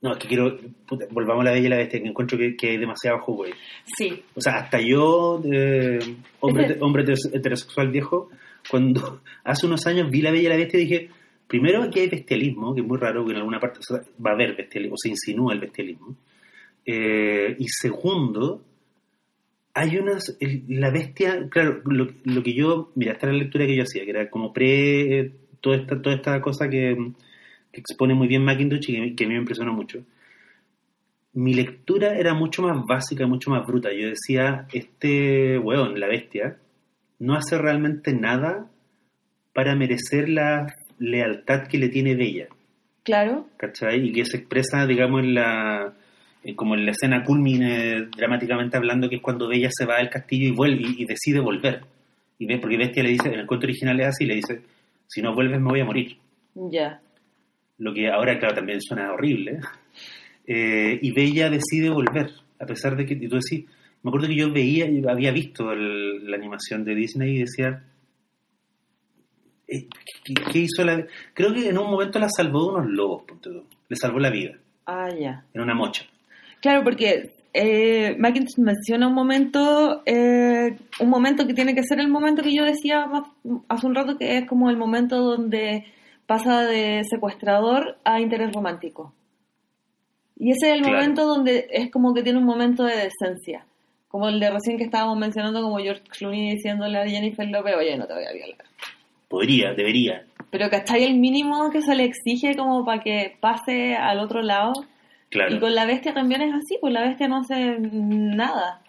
No, 0.00 0.12
es 0.14 0.18
que 0.18 0.28
quiero. 0.28 0.56
puta, 0.86 1.06
volvamos 1.10 1.42
a 1.42 1.44
la 1.44 1.52
bella 1.52 1.66
y 1.66 1.70
la 1.70 1.76
bestia, 1.76 2.00
que 2.02 2.08
encuentro 2.08 2.36
que, 2.36 2.56
que 2.56 2.70
hay 2.70 2.76
demasiado 2.76 3.20
jugo 3.20 3.44
ahí. 3.44 3.52
Sí. 3.96 4.22
O 4.34 4.40
sea, 4.40 4.54
hasta 4.56 4.80
yo, 4.80 5.40
eh, 5.50 5.98
hombre, 6.40 6.64
Ese- 6.66 6.78
hombre 6.80 7.04
heteros- 7.04 7.30
heterosexual 7.32 7.88
viejo, 7.90 8.28
cuando 8.68 9.20
hace 9.44 9.66
unos 9.66 9.86
años 9.86 10.10
vi 10.10 10.20
La 10.22 10.30
Bella 10.32 10.48
y 10.48 10.48
la 10.50 10.56
Bestia, 10.56 10.80
dije, 10.80 11.08
primero 11.46 11.82
aquí 11.82 12.00
hay 12.00 12.08
bestialismo, 12.08 12.74
que 12.74 12.80
es 12.80 12.86
muy 12.86 12.98
raro, 12.98 13.24
que 13.24 13.30
en 13.32 13.38
alguna 13.38 13.60
parte 13.60 13.78
o 13.78 13.82
sea, 13.82 14.02
va 14.24 14.30
a 14.30 14.34
haber 14.34 14.56
bestialismo, 14.56 14.94
o 14.94 14.98
se 14.98 15.08
insinúa 15.10 15.52
el 15.54 15.60
bestialismo. 15.60 16.16
Eh, 16.84 17.54
y 17.58 17.66
segundo, 17.68 18.64
hay 19.74 19.96
unas, 19.98 20.36
el- 20.40 20.64
la 20.68 20.90
bestia, 20.90 21.48
claro, 21.48 21.80
lo, 21.84 22.08
lo 22.24 22.42
que 22.42 22.54
yo, 22.54 22.90
mira, 22.96 23.12
esta 23.12 23.26
era 23.26 23.34
la 23.36 23.42
lectura 23.44 23.66
que 23.66 23.76
yo 23.76 23.84
hacía, 23.84 24.04
que 24.04 24.10
era 24.10 24.28
como 24.30 24.52
pre, 24.52 25.18
eh, 25.20 25.32
toda 25.60 25.76
esta, 25.76 26.02
toda 26.02 26.16
esta 26.16 26.40
cosa 26.40 26.68
que, 26.68 26.96
que 26.96 27.12
expone 27.72 28.14
muy 28.14 28.28
bien 28.28 28.44
Macintosh 28.44 28.90
y 28.90 29.14
que, 29.14 29.24
a 29.24 29.28
mí 29.28 29.34
me 29.34 29.40
impresionó 29.40 29.72
mucho 29.72 30.04
mi 31.34 31.54
lectura 31.54 32.18
era 32.18 32.34
mucho 32.34 32.62
más 32.62 32.84
básica, 32.86 33.26
mucho 33.26 33.50
más 33.50 33.66
bruta. 33.66 33.90
Yo 33.92 34.08
decía, 34.08 34.66
este 34.72 35.58
weón, 35.58 35.98
la 35.98 36.06
bestia, 36.06 36.58
no 37.18 37.34
hace 37.34 37.56
realmente 37.56 38.12
nada 38.12 38.70
para 39.54 39.74
merecer 39.74 40.28
la 40.28 40.66
lealtad 40.98 41.66
que 41.68 41.78
le 41.78 41.88
tiene 41.88 42.14
Bella, 42.14 42.48
Claro. 43.02 43.46
¿cachai? 43.56 44.08
Y 44.08 44.12
que 44.12 44.24
se 44.24 44.36
expresa, 44.36 44.86
digamos, 44.86 45.22
en 45.22 45.34
la 45.34 45.94
como 46.56 46.74
en 46.74 46.84
la 46.84 46.90
escena 46.90 47.22
culmine, 47.22 48.08
dramáticamente 48.16 48.76
hablando, 48.76 49.08
que 49.08 49.16
es 49.16 49.22
cuando 49.22 49.48
Bella 49.48 49.68
se 49.70 49.86
va 49.86 49.98
del 49.98 50.10
castillo 50.10 50.48
y 50.48 50.50
vuelve 50.50 50.82
y, 50.82 51.02
y 51.02 51.04
decide 51.04 51.38
volver. 51.38 51.82
Y 52.38 52.46
ve, 52.46 52.58
porque 52.58 52.76
Bestia 52.76 53.02
le 53.04 53.10
dice, 53.10 53.28
en 53.28 53.40
el 53.40 53.46
cuento 53.46 53.66
original 53.66 54.00
es 54.00 54.08
así, 54.08 54.26
le 54.26 54.34
dice, 54.34 54.60
si 55.06 55.22
no 55.22 55.34
vuelves 55.34 55.60
me 55.60 55.68
voy 55.70 55.80
a 55.80 55.84
morir 55.84 56.16
Ya. 56.54 57.00
Lo 57.82 57.92
que 57.92 58.08
ahora, 58.10 58.38
claro, 58.38 58.54
también 58.54 58.80
suena 58.80 59.12
horrible. 59.12 59.58
Eh, 60.46 60.98
y 61.02 61.12
Bella 61.12 61.48
decide 61.50 61.88
volver, 61.90 62.30
a 62.58 62.66
pesar 62.66 62.96
de 62.96 63.06
que, 63.06 63.14
y 63.14 63.28
tú 63.28 63.36
decís, 63.36 63.64
me 64.02 64.08
acuerdo 64.08 64.26
que 64.28 64.36
yo 64.36 64.52
veía, 64.52 64.88
yo 64.90 65.08
había 65.08 65.30
visto 65.32 65.72
el- 65.72 66.28
la 66.30 66.36
animación 66.36 66.84
de 66.84 66.94
Disney 66.94 67.36
y 67.36 67.38
decía, 67.40 67.84
eh, 69.68 69.86
¿qué, 70.24 70.34
qué 70.52 70.58
hizo 70.60 70.84
la...? 70.84 71.06
Creo 71.34 71.52
que 71.54 71.68
en 71.68 71.78
un 71.78 71.90
momento 71.90 72.18
la 72.18 72.28
salvó 72.28 72.64
de 72.72 72.78
unos 72.78 72.90
lobos, 72.90 73.22
le 73.88 73.96
salvó 73.96 74.18
la 74.18 74.30
vida, 74.30 74.52
Ah, 74.86 75.08
ya. 75.18 75.44
en 75.54 75.60
una 75.62 75.74
mocha. 75.74 76.04
Claro, 76.60 76.82
porque 76.84 77.32
eh, 77.54 78.16
Macintosh 78.18 78.58
menciona 78.58 79.06
un 79.08 79.14
momento, 79.14 80.02
eh, 80.06 80.76
un 81.00 81.08
momento 81.08 81.46
que 81.46 81.54
tiene 81.54 81.74
que 81.74 81.82
ser 81.84 82.00
el 82.00 82.08
momento 82.08 82.42
que 82.42 82.54
yo 82.54 82.64
decía 82.64 83.06
más- 83.06 83.28
hace 83.68 83.86
un 83.86 83.94
rato, 83.94 84.16
que 84.18 84.38
es 84.38 84.46
como 84.46 84.70
el 84.70 84.76
momento 84.76 85.16
donde 85.18 85.84
pasa 86.26 86.62
de 86.62 87.02
secuestrador 87.08 87.98
a 88.04 88.20
interés 88.20 88.52
romántico. 88.52 89.12
Y 90.38 90.50
ese 90.50 90.68
es 90.70 90.74
el 90.74 90.80
Claro. 90.82 90.96
momento 90.96 91.26
donde 91.26 91.68
es 91.70 91.90
como 91.90 92.14
que 92.14 92.22
tiene 92.22 92.38
un 92.38 92.44
momento 92.44 92.84
de 92.84 92.96
decencia. 92.96 93.64
Como 94.08 94.28
el 94.28 94.40
de 94.40 94.50
recién 94.50 94.76
que 94.76 94.84
estábamos 94.84 95.16
mencionando, 95.18 95.62
como 95.62 95.78
George 95.78 96.02
Clooney 96.02 96.50
diciéndole 96.56 96.98
a 96.98 97.06
Jennifer 97.08 97.48
Lopez, 97.48 97.74
oye, 97.76 97.96
no 97.96 98.06
te 98.06 98.14
voy 98.14 98.24
a 98.24 98.32
violar. 98.32 98.58
Podría, 99.28 99.72
debería. 99.72 100.26
Pero 100.50 100.68
¿cachai 100.68 101.04
el 101.04 101.14
mínimo 101.14 101.70
que 101.70 101.80
se 101.80 101.94
le 101.94 102.04
exige 102.04 102.54
como 102.56 102.84
para 102.84 103.02
que 103.02 103.36
pase 103.40 103.96
al 103.96 104.18
otro 104.18 104.42
lado? 104.42 104.72
Claro. 105.30 105.54
Y 105.56 105.60
con 105.60 105.74
la 105.74 105.86
bestia 105.86 106.12
también 106.12 106.42
es 106.42 106.52
así, 106.52 106.76
pues 106.80 106.92
la 106.92 107.02
bestia 107.02 107.28
no 107.28 107.38
hace 107.38 107.76
nada. 107.80 108.82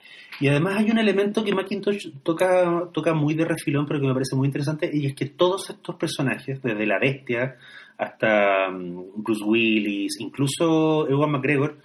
Y 0.44 0.50
además 0.50 0.76
hay 0.76 0.92
un 0.92 0.98
elemento 0.98 1.42
que 1.42 1.56
Macintosh 1.56 2.10
toca, 2.22 2.90
toca 2.92 3.14
muy 3.14 3.34
de 3.34 3.46
refilón, 3.46 3.86
pero 3.86 4.02
que 4.02 4.08
me 4.08 4.14
parece 4.14 4.36
muy 4.36 4.48
interesante, 4.48 4.92
y 4.94 5.06
es 5.06 5.16
que 5.16 5.28
todos 5.28 5.70
estos 5.70 5.96
personajes, 5.96 6.62
desde 6.62 6.86
la 6.86 7.00
bestia 7.00 7.56
hasta 7.98 8.70
mm, 8.70 9.24
Bruce 9.24 9.46
Willis, 9.46 10.20
incluso 10.20 11.08
Ewan 11.08 11.32
McGregor, 11.32 11.78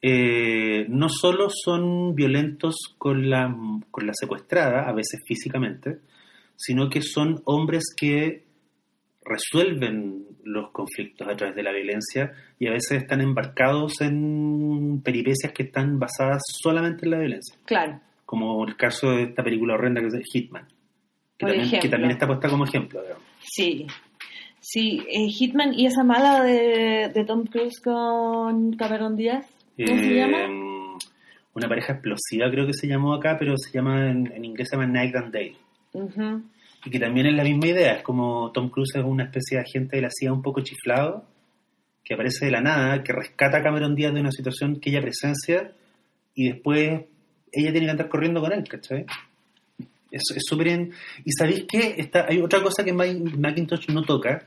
eh, 0.00 0.86
no 0.88 1.10
solo 1.10 1.48
son 1.50 2.14
violentos 2.14 2.76
con 2.96 3.28
la, 3.28 3.54
con 3.90 4.06
la 4.06 4.14
secuestrada, 4.14 4.88
a 4.88 4.94
veces 4.94 5.20
físicamente, 5.26 5.98
sino 6.56 6.88
que 6.88 7.02
son 7.02 7.42
hombres 7.44 7.84
que 7.94 8.44
resuelven 9.22 10.24
los 10.44 10.70
conflictos 10.70 11.28
a 11.28 11.36
través 11.36 11.54
de 11.54 11.62
la 11.62 11.72
violencia 11.72 12.32
y 12.58 12.66
a 12.66 12.72
veces 12.72 13.02
están 13.02 13.20
embarcados 13.20 14.00
en 14.00 15.00
peripecias 15.04 15.52
que 15.52 15.64
están 15.64 15.98
basadas 15.98 16.42
solamente 16.62 17.04
en 17.04 17.10
la 17.10 17.18
violencia. 17.18 17.56
Claro. 17.64 18.00
Como 18.24 18.64
el 18.66 18.76
caso 18.76 19.10
de 19.10 19.24
esta 19.24 19.42
película 19.42 19.74
horrenda 19.74 20.00
que 20.00 20.06
es 20.08 20.14
Hitman, 20.32 20.66
que, 21.36 21.46
también, 21.46 21.60
que 21.62 21.66
ejemplo. 21.76 21.90
también 21.90 22.10
está 22.12 22.26
puesta 22.26 22.48
como 22.48 22.64
ejemplo. 22.64 23.02
digamos. 23.02 23.22
Sí. 23.42 23.86
Sí, 24.60 25.02
eh, 25.08 25.26
Hitman 25.28 25.72
y 25.74 25.86
esa 25.86 26.04
mala 26.04 26.42
de, 26.44 27.10
de 27.14 27.24
Tom 27.24 27.44
Cruise 27.46 27.80
con 27.80 28.72
Cameron 28.76 29.16
Díaz. 29.16 29.46
¿Cómo 29.76 29.98
se 29.98 30.12
Eh, 30.12 30.16
llama? 30.16 30.38
Una 31.54 31.68
pareja 31.68 31.94
explosiva 31.94 32.50
creo 32.50 32.66
que 32.66 32.74
se 32.74 32.86
llamó 32.86 33.14
acá, 33.14 33.36
pero 33.38 33.56
se 33.56 33.72
llama 33.72 34.10
en, 34.10 34.30
en 34.32 34.44
inglés 34.44 34.68
se 34.70 34.76
llama 34.76 34.86
Night 34.86 35.16
and 35.16 35.32
Day. 35.32 35.56
Ujú. 35.94 36.42
Y 36.84 36.90
que 36.90 36.98
también 36.98 37.26
es 37.26 37.34
la 37.34 37.44
misma 37.44 37.66
idea, 37.66 37.92
es 37.96 38.02
como 38.02 38.50
Tom 38.52 38.70
Cruise 38.70 38.94
es 38.96 39.04
una 39.04 39.24
especie 39.24 39.58
de 39.58 39.64
agente 39.64 39.96
de 39.96 40.02
la 40.02 40.08
CIA 40.10 40.32
un 40.32 40.42
poco 40.42 40.60
chiflado, 40.62 41.24
que 42.02 42.14
aparece 42.14 42.46
de 42.46 42.50
la 42.52 42.60
nada, 42.62 43.02
que 43.02 43.12
rescata 43.12 43.58
a 43.58 43.62
Cameron 43.62 43.94
Díaz 43.94 44.14
de 44.14 44.20
una 44.20 44.32
situación 44.32 44.80
que 44.80 44.90
ella 44.90 45.02
presencia 45.02 45.72
y 46.34 46.48
después 46.48 47.02
ella 47.52 47.70
tiene 47.72 47.86
que 47.86 47.90
andar 47.90 48.08
corriendo 48.08 48.40
con 48.40 48.52
él, 48.52 48.64
¿cachai? 48.66 49.04
Es 50.10 50.22
súper... 50.38 50.68
en- 50.68 50.92
Y 51.24 51.32
sabéis 51.32 51.64
que 51.68 51.94
está, 51.98 52.26
hay 52.28 52.40
otra 52.40 52.62
cosa 52.62 52.82
que 52.84 52.92
Mac- 52.92 53.36
Macintosh 53.38 53.88
no 53.90 54.02
toca 54.02 54.44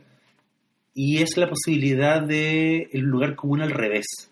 y 0.95 1.21
es 1.21 1.37
la 1.37 1.47
posibilidad 1.47 2.21
de 2.21 2.89
el 2.91 3.01
lugar 3.01 3.35
común 3.35 3.61
al 3.61 3.71
revés. 3.71 4.31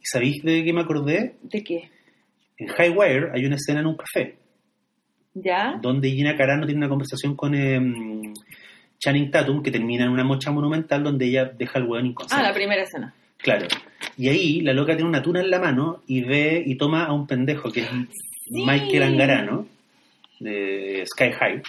¿Y 0.00 0.04
sabéis 0.04 0.42
de 0.42 0.64
qué 0.64 0.72
me 0.72 0.80
acordé? 0.82 1.36
¿De 1.42 1.62
qué? 1.62 1.90
En 2.58 2.66
High 2.68 2.90
Wire 2.90 3.30
hay 3.32 3.44
una 3.46 3.54
escena 3.56 3.80
en 3.80 3.86
un 3.86 3.96
café 3.96 4.36
¿Ya? 5.34 5.78
donde 5.80 6.10
Gina 6.10 6.36
Carano 6.36 6.66
tiene 6.66 6.78
una 6.78 6.88
conversación 6.88 7.36
con 7.36 7.54
em, 7.54 8.34
Channing 8.98 9.30
Tatum 9.30 9.62
que 9.62 9.70
termina 9.70 10.04
en 10.04 10.10
una 10.10 10.24
mocha 10.24 10.50
monumental 10.50 11.02
donde 11.04 11.26
ella 11.26 11.44
deja 11.56 11.78
al 11.78 11.86
hueón 11.88 12.04
Ah, 12.04 12.08
inconsciente. 12.08 12.46
la 12.48 12.54
primera 12.54 12.82
escena. 12.82 13.14
Claro. 13.38 13.66
Y 14.18 14.28
ahí 14.28 14.60
la 14.60 14.72
loca 14.74 14.94
tiene 14.96 15.08
una 15.08 15.22
tuna 15.22 15.40
en 15.40 15.50
la 15.50 15.58
mano 15.58 16.02
y 16.06 16.20
ve 16.22 16.62
y 16.66 16.74
toma 16.76 17.04
a 17.04 17.12
un 17.12 17.26
pendejo 17.26 17.70
que 17.72 17.80
es 17.80 17.88
Michael 18.50 19.02
Angarano 19.04 19.66
de 20.40 21.04
Sky 21.06 21.32
High 21.32 21.62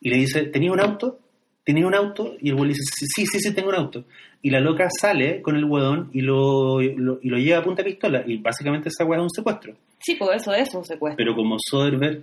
y 0.00 0.10
le 0.10 0.16
dice, 0.16 0.42
¿tenías 0.46 0.72
un 0.72 0.80
auto? 0.80 1.18
¿Tenías 1.64 1.86
un 1.86 1.94
auto? 1.94 2.36
Y 2.40 2.48
el 2.50 2.54
hueón 2.54 2.68
le 2.68 2.74
dice, 2.74 2.82
sí, 3.14 3.24
sí, 3.26 3.40
sí, 3.40 3.54
tengo 3.54 3.70
un 3.70 3.74
auto. 3.76 4.04
Y 4.42 4.50
la 4.50 4.60
loca 4.60 4.88
sale 5.00 5.40
con 5.42 5.56
el 5.56 5.64
hueón 5.64 6.10
y 6.12 6.20
lo, 6.20 6.80
lo- 6.80 7.18
y 7.22 7.28
lo 7.28 7.38
lleva 7.38 7.58
a 7.58 7.64
punta 7.64 7.82
de 7.82 7.90
pistola 7.90 8.22
y 8.26 8.36
básicamente 8.36 8.88
esa 8.90 9.04
hueá 9.04 9.18
es 9.18 9.22
un 9.24 9.30
secuestro. 9.30 9.74
Sí, 10.00 10.14
pues 10.16 10.42
eso 10.42 10.52
es 10.52 10.72
un 10.74 10.84
secuestro. 10.84 11.16
Pero 11.16 11.34
como 11.34 11.56
Soderbergh, 11.58 12.20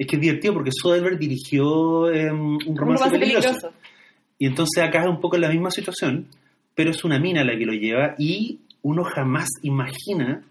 es 0.00 0.06
que 0.06 0.16
es 0.16 0.22
divertido 0.22 0.54
porque 0.54 0.70
Soderbergh 0.72 1.18
dirigió 1.18 2.10
em, 2.10 2.34
un 2.34 2.58
un 2.66 2.76
romance, 2.76 3.04
romance 3.04 3.18
peligroso. 3.18 3.48
peligroso. 3.48 3.72
Y 4.38 4.46
entonces 4.46 4.82
acá 4.82 5.02
es 5.02 5.10
un 5.10 5.20
poco 5.20 5.36
la 5.36 5.50
misma 5.50 5.70
situación, 5.70 6.26
pero 6.74 6.90
es 6.90 7.04
una 7.04 7.18
mina 7.18 7.44
la 7.44 7.54
que 7.58 7.66
lo 7.66 7.74
lleva 7.74 8.14
y 8.18 8.60
uno 8.80 9.04
jamás 9.04 9.46
imagina 9.62 10.42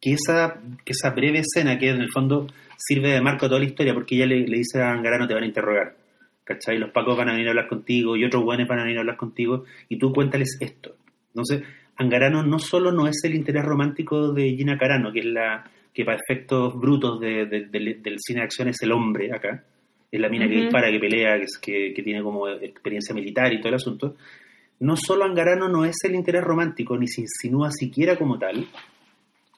que 0.00 0.14
esa, 0.14 0.62
que 0.82 0.92
esa 0.92 1.10
breve 1.10 1.40
escena 1.40 1.78
que 1.78 1.90
en 1.90 2.00
el 2.00 2.10
fondo 2.10 2.46
sirve 2.78 3.10
de 3.10 3.20
marco 3.20 3.44
a 3.44 3.48
toda 3.50 3.60
la 3.60 3.66
historia 3.66 3.92
porque 3.92 4.16
ella 4.16 4.24
le, 4.24 4.46
le 4.46 4.56
dice 4.56 4.80
a 4.80 4.92
Angarano 4.92 5.28
te 5.28 5.34
van 5.34 5.42
a 5.42 5.46
interrogar. 5.46 5.94
¿Cachai? 6.42 6.78
Los 6.78 6.90
pacos 6.90 7.18
van 7.18 7.28
a 7.28 7.32
venir 7.32 7.48
a 7.48 7.50
hablar 7.50 7.68
contigo 7.68 8.16
y 8.16 8.24
otros 8.24 8.44
buenos 8.44 8.66
van 8.66 8.78
a 8.78 8.84
venir 8.84 8.96
a 8.96 9.00
hablar 9.00 9.18
contigo 9.18 9.64
y 9.90 9.98
tú 9.98 10.10
cuéntales 10.10 10.56
esto. 10.58 10.96
Entonces, 11.34 11.64
Angarano 11.96 12.42
no 12.42 12.58
solo 12.58 12.92
no 12.92 13.08
es 13.08 13.22
el 13.24 13.34
interés 13.34 13.62
romántico 13.62 14.32
de 14.32 14.54
Gina 14.56 14.78
Carano, 14.78 15.12
que 15.12 15.20
es 15.20 15.26
la 15.26 15.70
que 15.96 16.04
para 16.04 16.18
efectos 16.22 16.78
brutos 16.78 17.18
de- 17.18 17.46
de- 17.46 17.64
del- 17.68 18.02
del 18.02 18.16
cine 18.20 18.40
de 18.40 18.44
acción 18.44 18.68
es 18.68 18.76
el 18.82 18.92
hombre 18.92 19.32
acá, 19.32 19.64
es 20.12 20.20
la 20.20 20.28
mina 20.28 20.46
que 20.46 20.54
dispara, 20.56 20.90
que 20.90 20.98
pelea, 21.00 21.40
que, 21.62 21.94
tiene 22.04 22.22
como 22.22 22.46
experiencia 22.48 23.14
militar 23.14 23.50
y 23.54 23.58
todo 23.58 23.70
el 23.70 23.76
asunto. 23.76 24.14
No 24.80 24.94
solo 24.94 25.24
Angarano 25.24 25.68
no 25.68 25.86
es 25.86 25.96
el 26.04 26.14
interés 26.14 26.44
romántico, 26.44 26.98
ni 26.98 27.08
se 27.08 27.22
insinúa 27.22 27.70
siquiera 27.72 28.14
como 28.16 28.38
tal, 28.38 28.66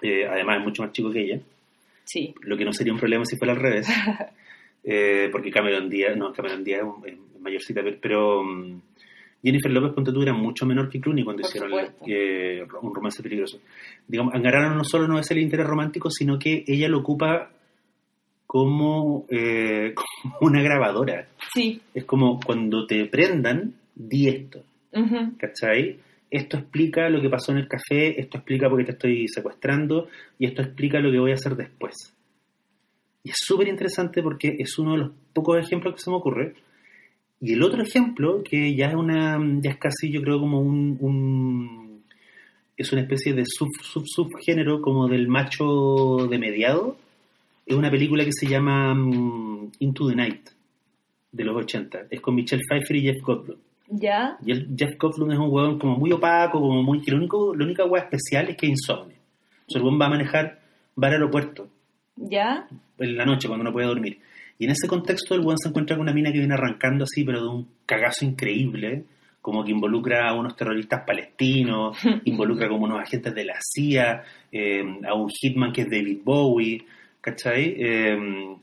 eh, 0.01 0.27
además 0.31 0.59
es 0.59 0.65
mucho 0.65 0.83
más 0.85 0.93
chico 0.93 1.11
que 1.11 1.23
ella, 1.25 1.41
Sí. 2.05 2.33
lo 2.43 2.57
que 2.57 2.65
no 2.65 2.73
sería 2.73 2.93
un 2.93 3.01
problema 3.01 3.25
si 3.25 3.37
fuera 3.37 3.53
al 3.53 3.59
revés, 3.61 3.89
eh, 4.85 5.29
porque 5.33 5.51
Cameron 5.51 5.91
Díaz, 5.91 6.17
no, 6.17 6.33
Cameron 6.33 6.63
Díaz 6.63 6.83
es, 7.05 7.15
mayorcita, 7.41 7.83
pero- 7.83 7.99
pero 8.01 8.45
mm, 8.45 8.81
Jennifer 9.43 9.71
López 9.71 9.93
Ponte 9.93 10.11
era 10.21 10.33
mucho 10.33 10.67
menor 10.67 10.89
que 10.89 11.01
Clooney 11.01 11.25
cuando 11.25 11.43
Por 11.43 11.51
hicieron 11.51 11.71
eh, 12.07 12.67
un 12.83 12.95
romance 12.95 13.23
peligroso. 13.23 13.61
Digamos, 14.07 14.35
Angarano 14.35 14.75
no 14.75 14.85
solo 14.85 15.07
no 15.07 15.19
es 15.19 15.31
el 15.31 15.39
interés 15.39 15.67
romántico, 15.67 16.11
sino 16.11 16.39
que 16.39 16.65
ella 16.67 16.89
lo 16.89 16.99
ocupa 16.99 17.51
como, 18.47 19.27
eh, 19.29 19.95
como 20.23 20.37
una 20.41 20.63
grabadora. 20.63 21.29
Sí. 21.55 21.81
Es 21.95 22.05
como 22.05 22.41
cuando 22.41 22.87
te 22.87 23.07
prendan, 23.07 23.75
di 23.95 24.29
esto. 24.29 24.65
¿cachai? 25.39 25.99
Esto 26.31 26.59
explica 26.59 27.09
lo 27.09 27.21
que 27.21 27.31
pasó 27.31 27.53
en 27.53 27.59
el 27.59 27.69
café, 27.69 28.21
esto 28.21 28.39
explica 28.39 28.69
por 28.69 28.79
qué 28.79 28.85
te 28.85 28.93
estoy 28.93 29.29
secuestrando 29.29 30.09
y 30.39 30.47
esto 30.47 30.63
explica 30.63 30.99
lo 30.99 31.11
que 31.11 31.19
voy 31.19 31.31
a 31.31 31.35
hacer 31.35 31.57
después. 31.57 31.95
Y 33.23 33.31
es 33.31 33.37
súper 33.39 33.69
interesante 33.69 34.23
porque 34.23 34.57
es 34.59 34.79
uno 34.79 34.93
de 34.93 34.99
los 34.99 35.11
pocos 35.33 35.59
ejemplos 35.59 35.95
que 35.95 36.01
se 36.01 36.11
me 36.11 36.17
ocurre. 36.17 36.55
Y 37.41 37.53
el 37.53 37.63
otro 37.63 37.83
ejemplo, 37.83 38.43
que 38.43 38.75
ya 38.75 38.89
es 38.89 38.95
una, 38.95 39.39
ya 39.61 39.71
es 39.71 39.77
casi 39.79 40.11
yo 40.11 40.21
creo 40.23 40.41
como 40.41 40.61
un, 40.61 40.97
un- 41.01 42.03
es 42.77 42.93
una 42.93 43.03
especie 43.03 43.33
de 43.33 43.45
sub, 43.47 43.69
sub, 43.83 44.05
subgénero 44.07 44.81
como 44.81 45.09
del 45.09 45.29
macho 45.29 46.27
de 46.31 46.39
mediado, 46.39 46.97
es 47.67 47.77
una 47.77 47.91
película 47.91 48.25
que 48.25 48.33
se 48.33 48.47
llama 48.47 48.95
mm, 48.95 49.73
Into 49.81 50.09
the 50.09 50.17
Night, 50.17 50.49
de 51.33 51.45
los 51.45 51.57
80. 51.57 52.07
Es 52.11 52.21
con 52.21 52.35
Michelle 52.35 52.63
Pfeiffer 52.69 52.97
y 52.97 53.03
Jeff 53.03 53.21
Goldblum. 53.23 53.59
¿Ya? 53.91 54.37
Y 54.45 54.53
el 54.53 54.69
Jeff 54.77 54.97
Goldblum 54.99 55.31
es 55.33 55.39
un 55.39 55.49
huevón 55.51 55.79
como 55.79 55.97
muy 55.97 56.13
opaco, 56.13 56.61
como 56.61 56.83
muy... 56.83 57.01
Que 57.03 57.11
lo 57.11 57.19
único, 57.19 57.55
la 57.55 57.65
única 57.65 57.85
hueá 57.85 58.03
especial 58.05 58.49
es 58.49 58.57
que 58.57 58.67
es 58.67 58.73
insomnio. 58.73 59.17
O 59.67 59.71
sea, 59.71 59.81
el 59.83 60.01
va 60.01 60.07
a 60.07 60.11
manejar, 60.11 60.61
va 61.03 61.09
al 61.09 61.15
aeropuerto 61.15 61.69
¿Ya? 62.17 62.69
en 62.99 63.17
la 63.17 63.25
noche 63.27 63.49
cuando 63.49 63.65
no 63.65 63.73
puede 63.73 63.87
dormir. 63.87 64.19
Y 64.59 64.65
en 64.65 64.73
ese 64.73 64.89
contexto 64.89 65.35
el 65.35 65.41
huevón 65.41 65.59
se 65.59 65.69
encuentra 65.69 65.97
con 65.97 66.03
una 66.03 66.13
mina 66.13 66.33
que 66.33 66.39
viene 66.39 66.55
arrancando 66.55 67.05
así, 67.05 67.25
pero 67.25 67.43
de 67.43 67.49
un 67.49 67.69
cagazo 67.87 68.25
increíble, 68.25 69.05
como 69.41 69.65
que 69.65 69.71
involucra 69.71 70.29
a 70.29 70.35
unos 70.35 70.57
terroristas 70.57 71.05
palestinos, 71.07 71.97
involucra 72.25 72.69
como 72.69 72.85
unos 72.85 73.01
agentes 73.01 73.35
de 73.35 73.45
la 73.45 73.59
CIA, 73.61 74.23
eh, 74.51 74.85
a 75.07 75.15
un 75.15 75.29
hitman 75.29 75.73
que 75.73 75.83
es 75.83 75.91
David 75.91 76.19
Bowie, 76.25 76.85
¿cachai? 77.21 77.75
Eh, 77.79 78.57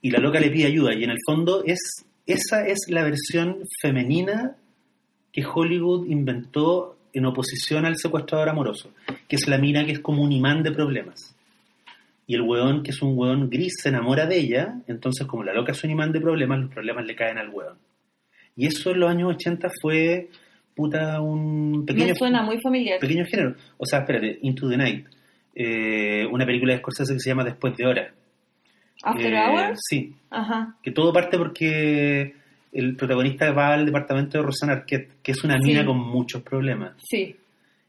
y 0.00 0.10
la 0.10 0.18
loca 0.18 0.40
le 0.40 0.50
pide 0.50 0.66
ayuda. 0.66 0.94
Y 0.94 1.04
en 1.04 1.10
el 1.10 1.18
fondo 1.24 1.62
es 1.64 2.06
esa 2.26 2.66
es 2.66 2.78
la 2.88 3.02
versión 3.02 3.58
femenina 3.80 4.56
que 5.32 5.44
Hollywood 5.44 6.06
inventó 6.08 6.96
en 7.12 7.26
oposición 7.26 7.84
al 7.84 7.96
secuestrador 7.96 8.48
amoroso, 8.48 8.90
que 9.28 9.36
es 9.36 9.48
la 9.48 9.58
mina 9.58 9.84
que 9.84 9.92
es 9.92 10.00
como 10.00 10.22
un 10.22 10.32
imán 10.32 10.62
de 10.62 10.72
problemas. 10.72 11.34
Y 12.26 12.34
el 12.34 12.42
weón, 12.42 12.82
que 12.82 12.90
es 12.92 13.02
un 13.02 13.16
weón 13.18 13.50
gris, 13.50 13.74
se 13.82 13.88
enamora 13.88 14.26
de 14.26 14.38
ella, 14.38 14.74
entonces 14.86 15.26
como 15.26 15.42
la 15.44 15.52
loca 15.52 15.72
es 15.72 15.82
un 15.84 15.90
imán 15.90 16.12
de 16.12 16.20
problemas, 16.20 16.60
los 16.60 16.70
problemas 16.70 17.04
le 17.04 17.14
caen 17.16 17.38
al 17.38 17.48
weón. 17.50 17.76
Y 18.56 18.66
eso 18.66 18.90
en 18.90 19.00
los 19.00 19.10
años 19.10 19.34
80 19.34 19.68
fue, 19.80 20.28
puta, 20.74 21.20
un 21.20 21.84
pequeño, 21.86 22.06
Me 22.08 22.14
suena 22.14 22.42
muy 22.42 22.60
familiar. 22.60 22.98
pequeño 23.00 23.24
género. 23.26 23.56
O 23.78 23.84
sea, 23.86 24.00
espérate, 24.00 24.38
Into 24.42 24.68
the 24.68 24.76
Night, 24.76 25.06
eh, 25.54 26.26
una 26.30 26.46
película 26.46 26.72
de 26.74 26.78
Scorsese 26.78 27.14
que 27.14 27.20
se 27.20 27.30
llama 27.30 27.44
Después 27.44 27.76
de 27.76 27.86
Hora. 27.86 28.14
¿After 29.02 29.32
Eh, 29.34 29.38
Hours? 29.38 29.80
Sí, 29.88 30.14
Ajá. 30.30 30.76
que 30.82 30.92
todo 30.92 31.12
parte 31.12 31.36
porque 31.36 32.34
el 32.72 32.94
protagonista 32.96 33.50
va 33.52 33.74
al 33.74 33.84
departamento 33.84 34.38
de 34.38 34.44
Rosanna 34.44 34.74
Arquette, 34.74 35.14
que 35.22 35.32
es 35.32 35.42
una 35.44 35.58
Sí. 35.58 35.66
mina 35.66 35.84
con 35.84 35.98
muchos 35.98 36.42
problemas. 36.42 36.92
Sí. 37.02 37.34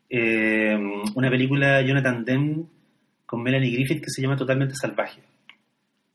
Eh, 0.09 0.77
una 1.15 1.29
película 1.29 1.77
de 1.77 1.87
Jonathan 1.87 2.25
Demme 2.25 2.63
con 3.33 3.41
Melanie 3.41 3.71
Griffith 3.71 3.99
que 4.03 4.11
se 4.11 4.21
llama 4.21 4.37
Totalmente 4.37 4.75
Salvaje. 4.79 5.19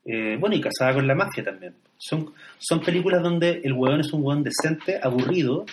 Eh, 0.04 0.36
bueno, 0.38 0.54
y 0.54 0.60
casada 0.60 0.94
con 0.94 1.04
la 1.04 1.16
mafia 1.16 1.42
también. 1.42 1.74
Son, 1.96 2.32
son 2.58 2.80
películas 2.80 3.24
donde 3.24 3.60
el 3.64 3.72
hueón 3.72 3.98
es 3.98 4.12
un 4.12 4.22
hueón 4.24 4.44
decente, 4.44 5.00
aburrido, 5.02 5.66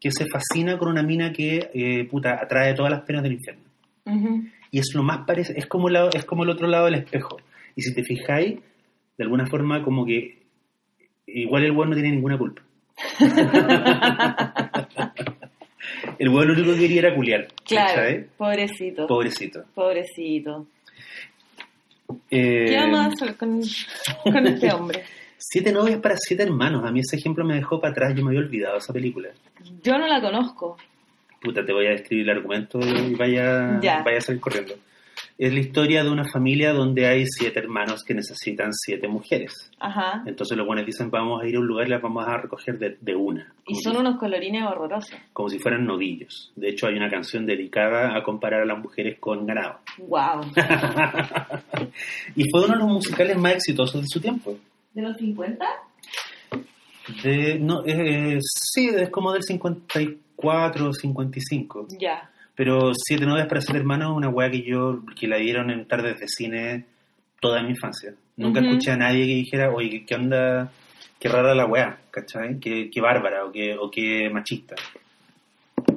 que 0.00 0.10
se 0.10 0.24
fascina 0.24 0.78
con 0.78 0.88
una 0.88 1.02
mina 1.02 1.34
que, 1.34 1.68
eh, 1.74 2.04
puta, 2.10 2.40
atrae 2.42 2.72
todas 2.72 2.90
las 2.90 3.02
penas 3.02 3.22
del 3.22 3.34
infierno. 3.34 3.62
Y 4.70 4.78
es 4.78 4.86
lo 4.94 5.02
más 5.02 5.26
parecido, 5.26 5.58
es 5.58 5.66
como, 5.66 5.90
la- 5.90 6.08
es 6.14 6.24
como 6.24 6.44
el 6.44 6.48
otro 6.48 6.66
lado 6.66 6.86
del 6.86 6.94
espejo. 6.94 7.36
Y 7.74 7.82
si 7.82 7.92
te 7.94 8.02
fijáis, 8.02 8.54
de 9.18 9.24
alguna 9.24 9.44
forma 9.46 9.82
como 9.82 10.06
que 10.06 10.38
igual 11.26 11.62
el 11.64 11.72
hueón 11.72 11.90
no 11.90 11.96
tiene 11.96 12.12
ninguna 12.12 12.38
culpa. 12.38 12.62
el 16.18 16.28
hueón 16.30 16.48
lo 16.48 16.54
único 16.54 16.72
que 16.72 16.78
quería 16.80 17.00
era 17.00 17.14
culiar. 17.14 17.48
Claro. 17.66 17.92
Pobrecito. 18.38 19.06
Pobrecito. 19.06 19.64
Pobrecito. 19.74 20.66
Eh, 22.30 22.64
¿Qué 22.68 22.76
vamos 22.76 23.00
a 23.00 23.06
hacer 23.06 23.36
con, 23.36 23.60
con 24.24 24.46
este 24.46 24.72
hombre? 24.72 25.04
Siete 25.38 25.70
novias 25.70 26.00
para 26.00 26.16
siete 26.18 26.42
hermanos. 26.42 26.84
A 26.84 26.90
mí 26.90 27.00
ese 27.00 27.16
ejemplo 27.16 27.44
me 27.44 27.54
dejó 27.54 27.80
para 27.80 27.92
atrás. 27.92 28.14
Yo 28.16 28.24
me 28.24 28.30
había 28.30 28.40
olvidado 28.40 28.78
esa 28.78 28.92
película. 28.92 29.28
Yo 29.82 29.96
no 29.98 30.06
la 30.06 30.20
conozco. 30.20 30.76
Puta, 31.40 31.64
te 31.64 31.72
voy 31.72 31.86
a 31.86 31.90
describir 31.90 32.28
el 32.28 32.36
argumento 32.38 32.80
y 32.80 33.14
vaya, 33.14 33.78
Ya. 33.80 34.02
vaya 34.02 34.18
a 34.18 34.20
salir 34.22 34.40
corriendo. 34.40 34.74
Es 35.38 35.52
la 35.52 35.60
historia 35.60 36.02
de 36.02 36.08
una 36.08 36.24
familia 36.32 36.72
donde 36.72 37.06
hay 37.06 37.26
siete 37.26 37.58
hermanos 37.58 38.02
que 38.02 38.14
necesitan 38.14 38.72
siete 38.72 39.06
mujeres. 39.06 39.52
Ajá. 39.78 40.22
Entonces 40.26 40.56
los 40.56 40.66
buenos 40.66 40.86
dicen, 40.86 41.10
vamos 41.10 41.42
a 41.42 41.46
ir 41.46 41.56
a 41.56 41.60
un 41.60 41.66
lugar 41.66 41.86
y 41.86 41.90
las 41.90 42.00
vamos 42.00 42.26
a 42.26 42.38
recoger 42.38 42.78
de, 42.78 42.96
de 43.02 43.14
una. 43.14 43.52
Y 43.66 43.74
son 43.82 43.92
si- 43.92 43.98
unos 43.98 44.16
colorines 44.18 44.64
horrorosos. 44.64 45.14
Como 45.34 45.50
si 45.50 45.58
fueran 45.58 45.84
novillos. 45.84 46.52
De 46.56 46.70
hecho, 46.70 46.86
hay 46.86 46.94
una 46.94 47.10
canción 47.10 47.44
dedicada 47.44 48.16
a 48.16 48.22
comparar 48.22 48.62
a 48.62 48.64
las 48.64 48.78
mujeres 48.78 49.18
con 49.20 49.44
ganado. 49.46 49.80
Wow. 49.98 50.40
y 52.34 52.48
fue 52.50 52.64
uno 52.64 52.72
de 52.74 52.78
los 52.78 52.88
musicales 52.88 53.36
más 53.36 53.52
exitosos 53.56 54.00
de 54.00 54.08
su 54.08 54.20
tiempo. 54.20 54.56
¿De 54.94 55.02
los 55.02 55.16
50? 55.18 55.66
De, 57.22 57.58
no, 57.60 57.82
eh, 57.84 58.38
sí, 58.40 58.88
es 58.88 59.10
como 59.10 59.32
del 59.32 59.42
54, 59.42 60.92
55. 60.92 61.88
Ya. 62.00 62.30
Pero 62.56 62.92
Siete 62.94 63.26
novias 63.26 63.46
para 63.46 63.60
siete 63.60 63.78
hermanos 63.78 64.10
es 64.12 64.16
una 64.16 64.28
weá 64.30 64.50
que 64.50 64.62
yo, 64.62 65.02
que 65.18 65.28
la 65.28 65.36
dieron 65.36 65.70
en 65.70 65.86
tardes 65.86 66.18
de 66.18 66.26
cine 66.26 66.86
toda 67.40 67.62
mi 67.62 67.70
infancia. 67.70 68.14
Nunca 68.36 68.60
escuché 68.70 68.90
a 68.92 68.96
nadie 68.96 69.26
que 69.26 69.34
dijera, 69.34 69.70
oye, 69.72 69.90
¿qué- 69.90 70.04
¿qué 70.06 70.14
onda? 70.14 70.72
Qué 71.20 71.28
rara 71.28 71.54
la 71.54 71.66
weá, 71.66 71.98
¿cachai? 72.10 72.58
Qué, 72.58 72.90
qué 72.90 73.00
bárbara 73.00 73.44
o 73.44 73.52
qué, 73.52 73.76
o 73.78 73.90
qué 73.90 74.28
machista. 74.30 74.74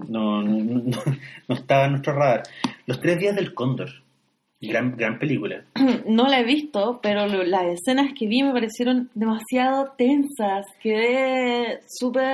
No, 0.07 0.41
no, 0.41 0.63
no, 0.63 0.91
no 1.47 1.55
estaba 1.55 1.85
en 1.85 1.91
nuestro 1.91 2.13
radar. 2.13 2.43
Los 2.85 2.99
tres 2.99 3.19
días 3.19 3.35
del 3.35 3.53
cóndor. 3.53 3.89
Gran, 4.61 4.95
gran 4.97 5.17
película. 5.19 5.63
No 6.05 6.27
la 6.27 6.39
he 6.41 6.43
visto, 6.43 6.99
pero 7.01 7.27
lo- 7.27 7.43
las 7.43 7.65
escenas 7.65 8.11
que 8.17 8.27
vi 8.27 8.43
me 8.43 8.51
parecieron 8.51 9.09
demasiado 9.13 9.93
tensas. 9.97 10.65
Quedé 10.81 11.79
súper 11.87 12.25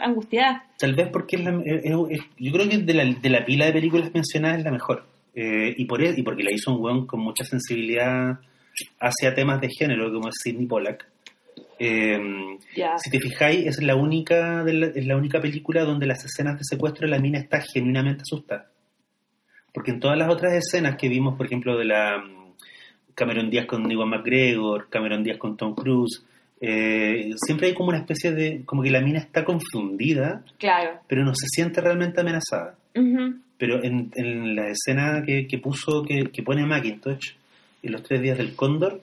angustiada. 0.00 0.64
Tal 0.78 0.94
vez 0.94 1.08
porque 1.08 1.36
es 1.36 1.44
la- 1.44 1.60
es- 1.64 1.84
es- 2.10 2.26
yo 2.38 2.52
creo 2.52 2.68
que 2.68 2.78
de 2.78 2.94
la, 2.94 3.04
de 3.04 3.30
la 3.30 3.44
pila 3.44 3.66
de 3.66 3.72
películas 3.72 4.10
mencionadas 4.14 4.58
es 4.58 4.64
la 4.64 4.70
mejor. 4.70 5.04
Eh, 5.34 5.74
y, 5.76 5.84
por, 5.84 6.02
e- 6.02 6.14
y 6.16 6.22
porque 6.22 6.42
la 6.42 6.52
hizo 6.52 6.74
un 6.74 6.82
weón 6.82 7.06
con 7.06 7.20
mucha 7.20 7.44
sensibilidad 7.44 8.38
hacia 9.00 9.34
temas 9.34 9.60
de 9.60 9.68
género, 9.70 10.12
como 10.12 10.28
es 10.28 10.34
Sidney 10.42 10.66
Pollack. 10.66 11.06
Eh, 11.80 12.18
si 12.98 13.10
te 13.10 13.20
fijáis, 13.20 13.66
es 13.66 13.82
la 13.82 13.94
única 13.96 14.64
de 14.64 14.72
la, 14.72 14.86
es 14.86 15.06
la 15.06 15.16
única 15.16 15.40
película 15.40 15.84
donde 15.84 16.06
las 16.06 16.24
escenas 16.24 16.58
de 16.58 16.64
secuestro 16.64 17.06
la 17.06 17.18
mina 17.20 17.38
está 17.38 17.60
genuinamente 17.60 18.22
asustada. 18.22 18.68
Porque 19.72 19.90
en 19.92 20.00
todas 20.00 20.16
las 20.18 20.30
otras 20.30 20.54
escenas 20.54 20.96
que 20.96 21.08
vimos, 21.08 21.36
por 21.36 21.46
ejemplo, 21.46 21.76
de 21.78 21.84
la 21.84 22.18
mm, 22.18 22.52
Cameron 23.14 23.50
Díaz 23.50 23.66
con 23.66 23.90
Iwan 23.90 24.08
McGregor, 24.08 24.88
Cameron 24.88 25.22
Díaz 25.22 25.38
con 25.38 25.56
Tom 25.56 25.74
Cruise, 25.74 26.24
eh, 26.60 27.30
siempre 27.36 27.68
hay 27.68 27.74
como 27.74 27.90
una 27.90 27.98
especie 27.98 28.32
de, 28.32 28.62
como 28.64 28.82
que 28.82 28.90
la 28.90 29.00
mina 29.00 29.18
está 29.20 29.44
confundida, 29.44 30.42
Claro. 30.58 31.00
pero 31.06 31.24
no 31.24 31.32
se 31.34 31.46
siente 31.48 31.80
realmente 31.80 32.20
amenazada. 32.20 32.74
Ujú. 32.96 33.34
Pero 33.58 33.82
en, 33.84 34.10
en 34.14 34.56
la 34.56 34.68
escena 34.68 35.22
que, 35.24 35.46
que 35.46 35.58
puso, 35.58 36.02
que, 36.04 36.30
que 36.32 36.42
pone 36.42 36.64
Macintosh, 36.66 37.32
en 37.82 37.92
los 37.92 38.02
tres 38.02 38.20
días 38.22 38.38
del 38.38 38.54
cóndor, 38.56 39.00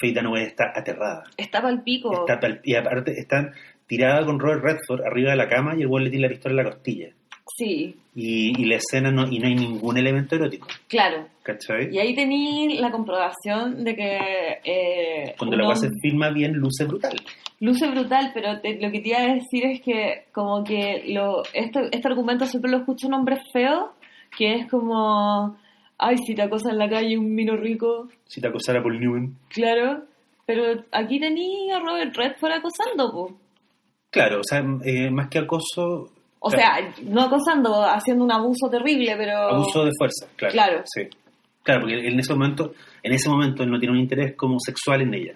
Faye 0.00 0.12
Dunaway 0.14 0.44
está 0.44 0.72
aterrada. 0.74 1.24
Está 1.36 1.62
pa'l 1.62 1.82
pico. 1.82 2.12
Está 2.12 2.38
pal- 2.40 2.60
y 2.64 2.74
aparte 2.74 3.12
está 3.18 3.52
tirada 3.86 4.24
con 4.24 4.38
Robert 4.40 4.62
Redford 4.64 5.02
arriba 5.06 5.30
de 5.30 5.36
la 5.36 5.48
cama 5.48 5.74
y 5.76 5.82
el 5.82 5.88
güey 5.88 6.04
le 6.04 6.10
tiene 6.10 6.26
la 6.26 6.30
pistola 6.32 6.52
en 6.52 6.56
la 6.66 6.72
costilla. 6.72 7.08
Sí, 7.56 7.94
Y, 8.14 8.60
y 8.60 8.64
la 8.64 8.76
escena 8.76 9.10
no, 9.10 9.26
y 9.30 9.38
no 9.38 9.46
hay 9.46 9.54
ningún 9.54 9.96
elemento 9.98 10.34
erótico, 10.36 10.66
claro. 10.88 11.26
¿cachai? 11.42 11.94
Y 11.94 11.98
ahí 11.98 12.14
tení 12.14 12.78
la 12.78 12.90
comprobación 12.90 13.84
de 13.84 13.94
que... 13.94 14.18
eh, 14.64 15.34
Cuando 15.38 15.56
la 15.56 15.76
se 15.76 15.90
filma 16.00 16.30
bien, 16.30 16.54
luce 16.54 16.84
brutal. 16.84 17.20
Luce 17.60 17.86
brutal, 17.90 18.30
pero 18.34 18.60
te- 18.60 18.80
lo 18.80 18.90
que 18.90 19.00
te 19.00 19.08
iba 19.10 19.18
a 19.18 19.34
decir 19.34 19.64
es 19.66 19.80
que 19.82 20.24
como 20.32 20.64
que 20.64 21.04
lo, 21.08 21.42
este, 21.52 21.88
este 21.92 22.08
argumento 22.08 22.46
siempre 22.46 22.70
lo 22.70 22.78
escucha 22.78 23.06
un 23.06 23.14
hombre 23.14 23.38
feo, 23.52 23.92
que 24.36 24.54
es 24.54 24.68
como, 24.70 25.56
ay, 25.98 26.16
si 26.26 26.34
te 26.34 26.42
acosa 26.42 26.70
en 26.70 26.78
la 26.78 26.88
calle 26.88 27.16
un 27.18 27.34
mino 27.34 27.56
rico, 27.56 28.08
Si 28.26 28.40
te 28.40 28.48
acosara 28.48 28.82
Paul 28.82 28.98
Newman. 29.00 29.36
claro, 29.50 30.02
pero 30.46 30.82
aquí 30.92 31.20
tenía 31.20 31.76
a 31.76 31.80
Robert 31.80 32.14
Redford 32.16 32.52
acosando, 32.52 33.12
po. 33.12 33.36
Claro, 34.10 34.40
o 34.40 34.44
sea, 34.44 34.64
eh, 34.84 35.10
más 35.10 35.28
que 35.28 35.38
acoso, 35.38 36.10
O 36.46 36.50
Claro. 36.50 36.92
sea, 36.92 37.04
no 37.04 37.22
acosando, 37.22 37.82
haciendo 37.84 38.22
un 38.24 38.30
abuso 38.32 38.68
terrible, 38.70 39.14
pero... 39.16 39.32
abuso 39.48 39.84
de 39.84 39.92
fuerza, 39.96 40.26
claro. 40.36 40.52
Claro. 40.52 40.82
Sí. 40.84 41.02
Claro, 41.62 41.80
porque 41.80 42.06
en 42.06 42.20
ese 42.20 42.34
momento, 42.34 42.74
en 43.02 43.12
ese 43.14 43.28
momento 43.30 43.62
él 43.62 43.70
no 43.70 43.78
tiene 43.78 43.94
un 43.94 44.00
interés 44.00 44.34
como 44.36 44.58
sexual 44.60 45.00
en 45.00 45.14
ella. 45.14 45.34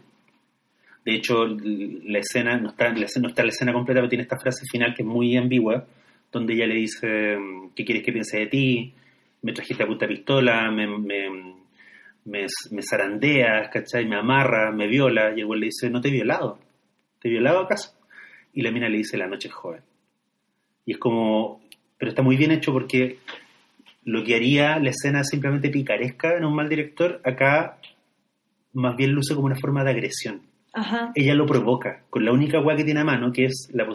De 1.04 1.14
hecho, 1.14 1.46
la 1.46 2.18
escena 2.18 2.59
no 2.59 2.68
está, 2.68 2.90
la 2.90 3.06
escena, 3.06 3.22
no 3.22 3.28
está 3.30 3.42
la 3.42 3.48
escena 3.48 3.72
completa, 3.72 4.00
pero 4.00 4.09
tiene 4.11 4.24
esta 4.24 4.36
frase 4.38 4.66
final 4.70 4.92
que 4.94 5.02
es 5.02 5.09
muy 5.09 5.34
ambigua, 5.38 5.86
donde 6.30 6.52
ella 6.52 6.66
le 6.66 6.74
dice, 6.74 7.38
mm, 7.38 7.70
¿qué 7.74 7.84
quieres 7.86 8.04
que 8.04 8.12
piense 8.12 8.38
de 8.40 8.46
ti? 8.48 8.92
Me 9.40 9.54
trajiste 9.54 9.84
a 9.84 9.86
puta 9.86 10.06
pistola, 10.06 10.70
me, 10.70 10.86
me, 10.86 11.30
me, 12.26 12.46
me 12.70 12.82
zarandeas, 12.82 13.70
¿cachai? 13.70 14.04
Me 14.04 14.16
amarra, 14.16 14.70
me 14.72 14.86
viola. 14.86 15.32
Y 15.34 15.40
el 15.40 15.46
güey 15.46 15.61
le 15.61 15.66
dice, 15.66 15.88
no 15.88 16.02
te 16.02 16.09
he 16.09 16.12
violado. 16.12 16.59
¿Te 17.18 17.28
he 17.28 17.30
violado 17.30 17.61
acaso? 17.61 17.94
Y 18.52 18.61
la 18.61 18.70
mina 18.70 18.90
le 18.90 18.98
dice, 18.98 19.16
la 19.16 19.26
noche 19.26 19.48
es 19.48 19.54
joven. 19.54 19.80
Y 20.89 20.93
es 20.93 20.99
como, 20.99 21.61
pero 21.99 22.09
está 22.09 22.22
muy 22.22 22.39
bien 22.39 22.51
hecho 22.51 22.72
porque 22.72 23.18
lo 24.05 24.24
que 24.24 24.34
haría 24.34 24.78
la 24.78 24.89
escena 24.89 25.22
simplemente 25.22 25.68
picaresca 25.68 26.34
en 26.34 26.47
un 26.47 26.55
mal 26.55 26.70
director, 26.70 27.20
acá 27.26 27.76
más 28.72 28.97
bien 28.97 29.12
luce 29.12 29.34
como 29.34 29.49
una 29.49 29.61
forma 29.61 29.84
de 29.84 29.91
agresión. 29.91 30.41
Ajá, 30.72 31.12
Ella 31.14 31.34
lo 31.34 31.45
provoca 31.45 32.05
con 32.09 32.24
la 32.24 32.32
única 32.32 32.61
weá 32.61 32.74
que 32.74 32.84
tiene 32.84 33.01
a 33.01 33.05
mano, 33.05 33.30
que 33.32 33.45
es 33.45 33.68
la 33.74 33.86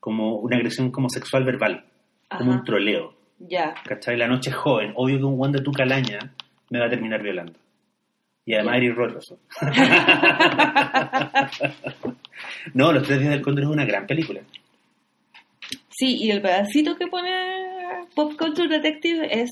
como 0.00 0.36
una 0.36 0.56
agresión 0.56 0.90
como 0.90 1.08
sexual 1.08 1.44
verbal, 1.44 1.86
como 2.28 2.52
un 2.52 2.62
troleo. 2.62 3.14
ya. 3.38 3.72
¿Cachai? 3.82 4.18
La 4.18 4.28
noche 4.28 4.50
es 4.50 4.56
joven, 4.56 4.92
obvio 4.94 5.16
que 5.16 5.24
un 5.24 5.38
guan 5.38 5.52
de 5.52 5.62
tu 5.62 5.72
calaña 5.72 6.34
me 6.68 6.78
va 6.78 6.88
a 6.88 6.90
terminar 6.90 7.22
violando. 7.22 7.54
Y 8.44 8.52
además 8.52 8.76
eres 8.76 8.94
roroso. 8.94 9.38
no, 12.74 12.92
Los 12.92 13.04
Tres 13.04 13.18
Días 13.18 13.30
del 13.30 13.40
Cóndor 13.40 13.64
es 13.64 13.70
una 13.70 13.86
gran 13.86 14.06
película. 14.06 14.42
Sí, 15.92 16.16
y 16.16 16.30
el 16.30 16.40
pedacito 16.40 16.96
que 16.96 17.06
pone 17.06 17.30
Pop 18.14 18.32
Culture 18.38 18.68
Detective 18.68 19.28
es, 19.30 19.50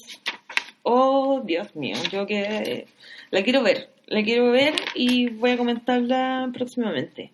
oh, 0.82 1.42
Dios 1.44 1.74
mío, 1.76 1.96
yo 2.10 2.26
que 2.26 2.86
la 3.30 3.42
quiero 3.42 3.62
ver, 3.62 3.90
la 4.06 4.22
quiero 4.22 4.50
ver 4.50 4.74
y 4.94 5.28
voy 5.30 5.50
a 5.50 5.58
comentarla 5.58 6.50
próximamente. 6.52 7.32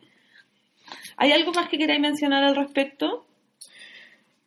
¿Hay 1.16 1.32
algo 1.32 1.52
más 1.52 1.68
que 1.68 1.78
queráis 1.78 2.00
mencionar 2.00 2.44
al 2.44 2.57
respecto? 2.57 3.26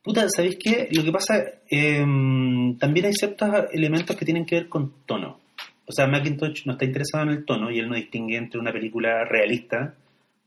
Puta, 0.03 0.29
¿sabéis 0.29 0.57
qué? 0.57 0.87
Lo 0.91 1.03
que 1.03 1.11
pasa, 1.11 1.43
eh, 1.69 2.05
también 2.79 3.05
hay 3.05 3.13
ciertos 3.13 3.49
elementos 3.71 4.15
que 4.15 4.25
tienen 4.25 4.45
que 4.45 4.55
ver 4.55 4.69
con 4.69 4.93
tono. 5.05 5.39
O 5.85 5.91
sea, 5.91 6.05
Macintosh 6.05 6.65
no 6.65 6.73
está 6.73 6.85
interesado 6.85 7.23
en 7.23 7.29
el 7.31 7.45
tono 7.45 7.71
y 7.71 7.79
él 7.79 7.89
no 7.89 7.95
distingue 7.95 8.37
entre 8.37 8.59
una 8.59 8.71
película 8.71 9.25
realista 9.25 9.95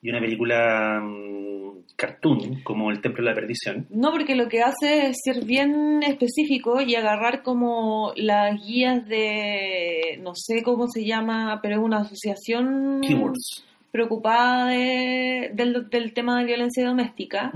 y 0.01 0.11
una 0.11 0.21
película 0.21 1.01
mm, 1.03 1.72
cartoon, 2.07 2.61
como 2.65 2.91
El 2.91 3.01
Templo 3.01 3.23
de 3.25 3.31
la 3.31 3.35
Perdición. 3.35 3.87
No, 3.91 4.11
porque 4.11 4.35
lo 4.35 4.49
que 4.49 4.61
hace 4.63 5.07
es 5.09 5.17
ser 5.25 5.45
bien 5.45 6.03
específico 6.03 6.81
y 6.81 6.95
agarrar 6.97 7.43
como 7.43 8.13
las 8.17 8.61
guías 8.65 9.07
de, 9.09 10.19
no 10.23 10.33
sé 10.35 10.63
cómo 10.63 10.89
se 10.89 11.05
llama, 11.05 11.61
pero 11.63 11.77
es 11.77 11.81
una 11.83 11.99
asociación 12.01 13.01
Keywords. 13.07 13.65
preocupada 13.91 14.67
de- 14.69 15.51
del, 15.55 15.89
del 15.91 16.13
tema 16.13 16.39
de 16.41 16.45
violencia 16.47 16.85
doméstica. 16.85 17.53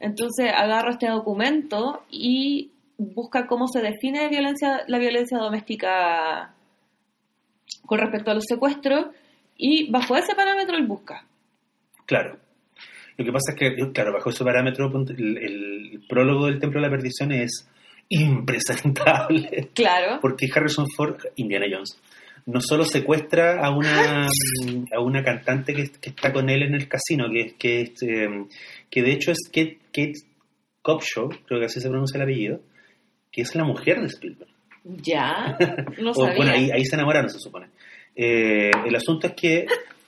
Entonces 0.00 0.50
agarra 0.54 0.92
este 0.92 1.08
documento 1.08 2.02
y 2.10 2.70
busca 2.96 3.46
cómo 3.46 3.66
se 3.68 3.80
define 3.80 4.28
violencia, 4.28 4.82
la 4.88 4.98
violencia 4.98 5.38
doméstica 5.38 6.54
con 7.86 7.98
respecto 7.98 8.30
a 8.30 8.34
los 8.34 8.44
secuestros 8.46 9.06
y 9.56 9.90
bajo 9.90 10.16
ese 10.16 10.34
parámetro 10.34 10.76
él 10.76 10.86
busca. 10.86 11.24
Claro. 12.06 12.38
Lo 13.20 13.26
que 13.26 13.32
pasa 13.32 13.52
es 13.52 13.58
que, 13.58 13.92
claro, 13.92 14.14
bajo 14.14 14.30
ese 14.30 14.42
parámetro, 14.44 14.90
el, 15.10 15.36
el 15.36 16.00
prólogo 16.08 16.46
del 16.46 16.58
Templo 16.58 16.80
de 16.80 16.86
la 16.86 16.90
Perdición 16.90 17.32
es 17.32 17.68
impresentable. 18.08 19.68
Claro. 19.74 20.18
Porque 20.22 20.46
Harrison 20.54 20.86
Ford, 20.96 21.16
Indiana 21.36 21.66
Jones, 21.70 22.00
no 22.46 22.62
solo 22.62 22.84
secuestra 22.84 23.60
a 23.62 23.70
una, 23.76 24.26
a 24.26 25.00
una 25.00 25.22
cantante 25.22 25.74
que, 25.74 25.90
que 26.00 26.08
está 26.10 26.32
con 26.32 26.48
él 26.48 26.62
en 26.62 26.74
el 26.74 26.88
casino, 26.88 27.26
que, 27.30 27.54
que, 27.58 27.92
eh, 28.06 28.44
que 28.90 29.02
de 29.02 29.12
hecho 29.12 29.32
es 29.32 29.38
Kate, 29.52 29.78
Kate 29.92 30.14
Copshaw, 30.80 31.28
creo 31.46 31.60
que 31.60 31.66
así 31.66 31.78
se 31.78 31.90
pronuncia 31.90 32.16
el 32.16 32.22
apellido, 32.22 32.60
que 33.30 33.42
es 33.42 33.54
la 33.54 33.64
mujer 33.64 34.00
de 34.00 34.06
Spielberg. 34.06 34.50
Ya, 34.84 35.58
no 36.00 36.12
O, 36.12 36.14
sabía. 36.14 36.36
bueno, 36.36 36.52
ahí, 36.52 36.70
ahí 36.70 36.86
se 36.86 36.96
enamoraron, 36.96 37.28
se 37.28 37.38
supone. 37.38 37.66
Eh, 38.16 38.70
el 38.86 38.96
asunto 38.96 39.26
es 39.26 39.34
que 39.34 39.66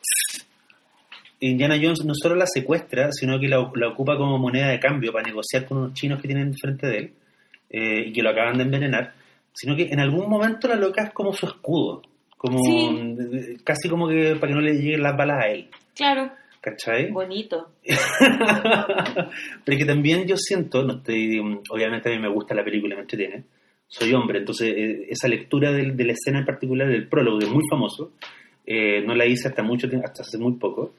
Indiana 1.51 1.76
Jones 1.80 2.05
no 2.05 2.14
solo 2.14 2.34
la 2.36 2.47
secuestra, 2.47 3.11
sino 3.12 3.38
que 3.40 3.49
la, 3.49 3.70
la 3.74 3.88
ocupa 3.88 4.16
como 4.16 4.38
moneda 4.38 4.68
de 4.68 4.78
cambio 4.80 5.12
para 5.12 5.26
negociar 5.26 5.66
con 5.66 5.78
unos 5.78 5.95
chinos 5.95 6.20
que 6.20 6.28
tienen 6.28 6.55
frente 6.55 6.86
de 6.86 6.99
él 6.99 7.12
eh, 7.70 8.05
y 8.09 8.12
que 8.12 8.22
lo 8.22 8.30
acaban 8.30 8.57
de 8.59 8.64
envenenar, 8.64 9.12
sino 9.53 9.74
que 9.76 9.88
en 9.90 10.01
algún 10.01 10.28
momento 10.30 10.68
la 10.68 10.76
loca 10.76 11.03
es 11.05 11.12
como 11.12 11.32
su 11.32 11.47
escudo, 11.47 12.03
Como, 12.36 12.59
Sí. 12.64 13.57
casi 13.64 13.88
como 13.88 14.09
que 14.09 14.34
para 14.36 14.49
que 14.49 14.55
no 14.55 14.61
le 14.61 14.74
lleguen 14.74 15.03
las 15.03 15.16
balas 15.16 15.45
a 15.45 15.49
él, 15.49 15.68
Claro, 15.95 16.30
¿cachai? 16.61 17.11
bonito. 17.11 17.70
Pero 19.64 19.78
que 19.78 19.84
también 19.84 20.26
yo 20.26 20.36
siento, 20.36 20.82
no 20.82 20.95
estoy, 20.95 21.38
obviamente 21.70 22.09
a 22.09 22.12
mí 22.12 22.18
me 22.20 22.28
gusta 22.28 22.55
la 22.55 22.64
película, 22.64 22.95
me 22.97 23.03
entretiene, 23.03 23.45
soy 23.86 24.12
hombre, 24.14 24.38
entonces 24.40 24.72
eh, 24.76 25.07
esa 25.11 25.28
lectura 25.28 25.70
del- 25.72 25.97
de, 25.97 26.05
la 26.05 26.12
escena 26.12 26.40
en 26.40 26.45
particular 26.47 26.88
del 26.88 27.09
prólogo, 27.09 27.38
que 27.38 27.45
es 27.47 27.51
muy 27.53 27.62
famoso, 27.70 28.12
eh, 28.66 29.03
no 29.07 29.14
la 29.14 29.26
hice 29.26 29.49
hasta 29.49 29.62
mucho 29.62 29.86
hasta 30.05 30.22
hace 30.22 30.38
muy 30.38 30.55
poco, 30.55 30.95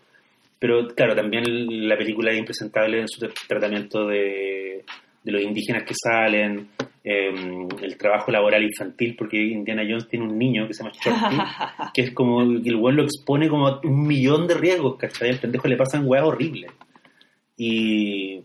pero 0.63 0.87
claro, 0.95 1.13
también 1.13 1.43
la 1.89 1.97
película 1.97 2.31
es 2.31 2.37
impresentable 2.39 3.01
en 3.01 3.09
su 3.09 3.19
tra- 3.19 3.33
tratamiento 3.49 4.07
de, 4.07 4.85
de 5.21 5.31
los 5.33 5.41
indígenas 5.41 5.83
que 5.83 5.93
salen, 5.93 6.69
eh, 7.03 7.33
el 7.81 7.97
trabajo 7.97 8.31
laboral 8.31 8.63
infantil, 8.63 9.13
porque 9.17 9.43
Indiana 9.43 9.83
Jones 9.85 10.07
tiene 10.07 10.25
un 10.25 10.37
niño 10.39 10.65
que 10.65 10.73
se 10.73 10.83
llama 10.83 10.95
Shorty, 11.03 11.35
que 11.93 12.01
es 12.03 12.11
como 12.11 12.39
que 12.63 12.69
el 12.69 12.77
weón 12.77 12.95
lo 12.95 13.03
expone 13.03 13.49
como 13.49 13.67
a 13.67 13.81
un 13.83 14.07
millón 14.07 14.47
de 14.47 14.53
riesgos, 14.53 14.95
¿cachai? 14.95 15.31
Al 15.31 15.39
pendejo 15.39 15.67
le 15.67 15.75
pasan 15.75 16.03
weas 16.07 16.23
horribles. 16.23 16.71
Y 17.57 18.43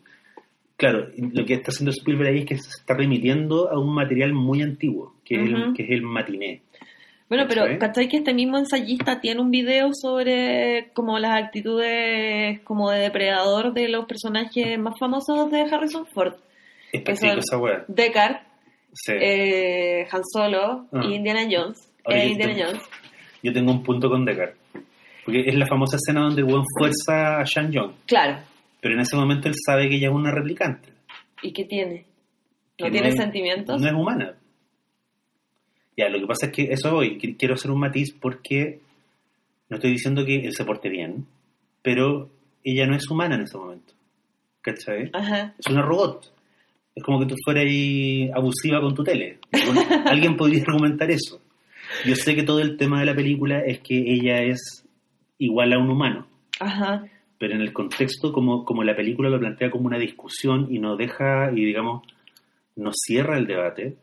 claro, 0.77 1.07
lo 1.17 1.45
que 1.47 1.55
está 1.55 1.71
haciendo 1.71 1.93
Spielberg 1.93 2.31
ahí 2.31 2.39
es 2.41 2.47
que 2.47 2.57
se 2.59 2.71
está 2.81 2.95
remitiendo 2.95 3.71
a 3.71 3.79
un 3.79 3.95
material 3.95 4.33
muy 4.33 4.61
antiguo, 4.63 5.15
que, 5.25 5.37
es, 5.37 5.43
el, 5.51 5.73
que 5.73 5.85
es 5.85 5.91
el 5.91 6.03
matiné. 6.03 6.63
Bueno, 7.29 7.45
pero 7.49 7.63
¿Cachai? 7.65 7.79
¿cachai 7.79 8.09
que 8.09 8.17
este 8.19 8.33
mismo 8.33 8.57
ensayista 8.59 9.21
tiene 9.21 9.41
un 9.41 9.51
video 9.51 9.91
sobre 9.93 10.91
como 10.95 11.19
las 11.19 11.43
actitudes 11.43 12.61
como 12.61 12.91
de 12.91 13.01
depredador 13.01 13.75
de 13.75 13.89
los 13.89 14.07
personajes 14.07 14.79
más 14.79 14.95
famosos 14.99 15.51
de 15.51 15.61
Harrison 15.63 16.07
Ford? 16.07 16.35
Es 16.93 17.03
Que 17.03 17.17
son- 17.17 17.39
esa 17.39 17.59
wea. 17.59 17.85
Deckard, 17.87 18.37
Sí. 18.93 19.13
eh, 19.21 20.07
Han 20.11 20.23
Solo 20.25 20.87
Ah. 20.93 21.03
y 21.05 21.15
Indiana 21.17 21.47
Jones. 21.51 21.93
Oye, 22.05 22.17
Eh, 22.17 22.25
yo 22.27 22.33
Indiana 22.33 22.55
tengo- 22.55 22.67
Jones. 22.71 22.83
Yo 23.43 23.53
tengo 23.53 23.71
un 23.73 23.83
punto 23.83 24.09
con 24.09 24.25
Deckard. 24.25 24.55
Porque 25.25 25.41
es 25.47 25.55
la 25.55 25.67
famosa 25.67 25.97
escena 25.97 26.23
donde 26.23 26.43
weón 26.43 26.65
fuerza 26.79 27.41
a 27.41 27.45
Shang 27.45 27.71
Young. 27.71 27.93
Claro. 28.07 28.39
Pero 28.81 28.95
en 28.95 29.01
ese 29.01 29.15
momento 29.17 29.49
él 29.49 29.55
sabe 29.67 29.89
que 29.91 29.97
ella 29.97 30.09
es 30.09 30.15
una 30.15 30.31
replicante. 30.31 30.89
¿Y 31.43 31.53
qué 31.53 31.65
tiene? 31.67 32.07
¿No 32.79 32.91
tiene 32.91 33.09
es- 33.09 33.17
sentimientos? 33.17 33.79
No 33.83 33.87
es 33.87 33.93
humana. 33.95 34.35
Ya, 35.99 36.09
lo 36.09 36.19
que 36.21 36.27
pasa 36.27 36.47
es 36.47 36.53
que 36.53 36.63
eso 36.73 36.93
voy, 36.95 37.19
qu- 37.19 37.37
quiero 37.39 37.55
hacer 37.55 37.71
un 37.71 37.81
matiz 37.81 38.13
porque 38.19 38.79
no 39.69 39.77
estoy 39.77 39.91
diciendo 39.91 40.25
que 40.25 40.47
él 40.47 40.55
se 40.55 40.65
porte 40.65 40.89
bien, 40.89 41.27
pero 41.83 42.31
ella 42.65 42.87
no 42.87 42.95
es 42.97 43.11
humana 43.11 43.35
en 43.35 43.43
ese 43.43 43.59
momento. 43.59 43.93
¿Cachai? 44.63 45.11
Ajá. 45.13 45.55
Es 45.59 45.67
una 45.71 45.83
robot. 45.83 46.33
Es 46.95 47.03
como 47.03 47.21
que 47.21 47.27
tú 47.27 47.35
fueras 47.45 47.65
ahí 47.65 48.31
abusiva 48.35 48.81
con 48.81 48.95
tu 48.95 49.03
tele. 49.05 49.39
Alguien 50.07 50.37
podría 50.37 50.63
argumentar 50.63 51.11
eso. 51.11 51.41
Yo 52.07 52.15
sé 52.17 52.35
que 52.35 52.43
todo 52.45 52.61
el 52.61 52.77
tema 52.77 53.01
de 53.01 53.07
la 53.07 53.15
película 53.15 53.61
es 53.61 53.81
que 53.81 53.97
ella 53.97 54.43
es 54.43 54.85
igual 55.39 55.73
a 55.73 55.79
un 55.79 55.91
humano, 55.91 56.27
Ajá. 56.61 57.07
pero 57.39 57.55
en 57.55 57.61
el 57.63 57.73
contexto 57.73 58.33
como, 58.33 58.65
como 58.65 58.83
la 58.85 58.95
película 58.97 59.31
lo 59.31 59.39
plantea 59.39 59.71
como 59.71 59.87
una 59.87 59.99
discusión 59.99 60.67
y 60.71 60.79
no 60.81 60.97
deja, 60.97 61.51
y 61.53 61.65
digamos, 61.65 62.03
no 62.77 62.91
cierra 62.93 63.39
el 63.39 63.47
debate, 63.47 63.97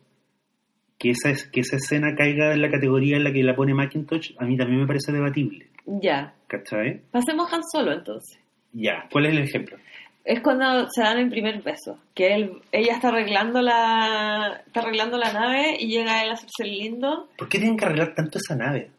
que 0.97 1.11
esa, 1.11 1.29
es, 1.29 1.47
que 1.47 1.61
esa 1.61 1.77
escena 1.77 2.15
caiga 2.15 2.53
en 2.53 2.61
la 2.61 2.69
categoría 2.69 3.17
en 3.17 3.23
la 3.23 3.33
que 3.33 3.43
la 3.43 3.55
pone 3.55 3.73
Macintosh, 3.73 4.33
a 4.37 4.45
mí 4.45 4.57
también 4.57 4.81
me 4.81 4.87
parece 4.87 5.11
debatible. 5.11 5.67
Ya. 5.85 6.33
¿Cachai? 6.47 7.01
Pasemos 7.11 7.51
Han 7.51 7.63
Solo 7.63 7.93
entonces. 7.93 8.39
Ya, 8.71 9.07
¿cuál 9.11 9.27
es 9.27 9.33
el 9.33 9.39
ejemplo? 9.39 9.77
Es 10.23 10.41
cuando 10.41 10.89
se 10.89 11.01
dan 11.01 11.19
el 11.19 11.29
primer 11.29 11.61
beso, 11.61 11.99
que 12.15 12.33
él, 12.33 12.61
ella 12.71 12.93
está 12.95 13.09
arreglando 13.09 13.61
la 13.61 14.63
está 14.65 14.79
arreglando 14.79 15.17
la 15.17 15.31
nave 15.31 15.77
y 15.79 15.87
llega 15.87 16.23
él 16.23 16.31
a 16.31 16.33
hacerse 16.33 16.63
el 16.63 16.71
lindo. 16.71 17.29
¿Por 17.37 17.47
qué 17.47 17.59
tienen 17.59 17.77
que 17.77 17.85
arreglar 17.85 18.15
tanto 18.15 18.39
esa 18.39 18.55
nave? 18.55 18.89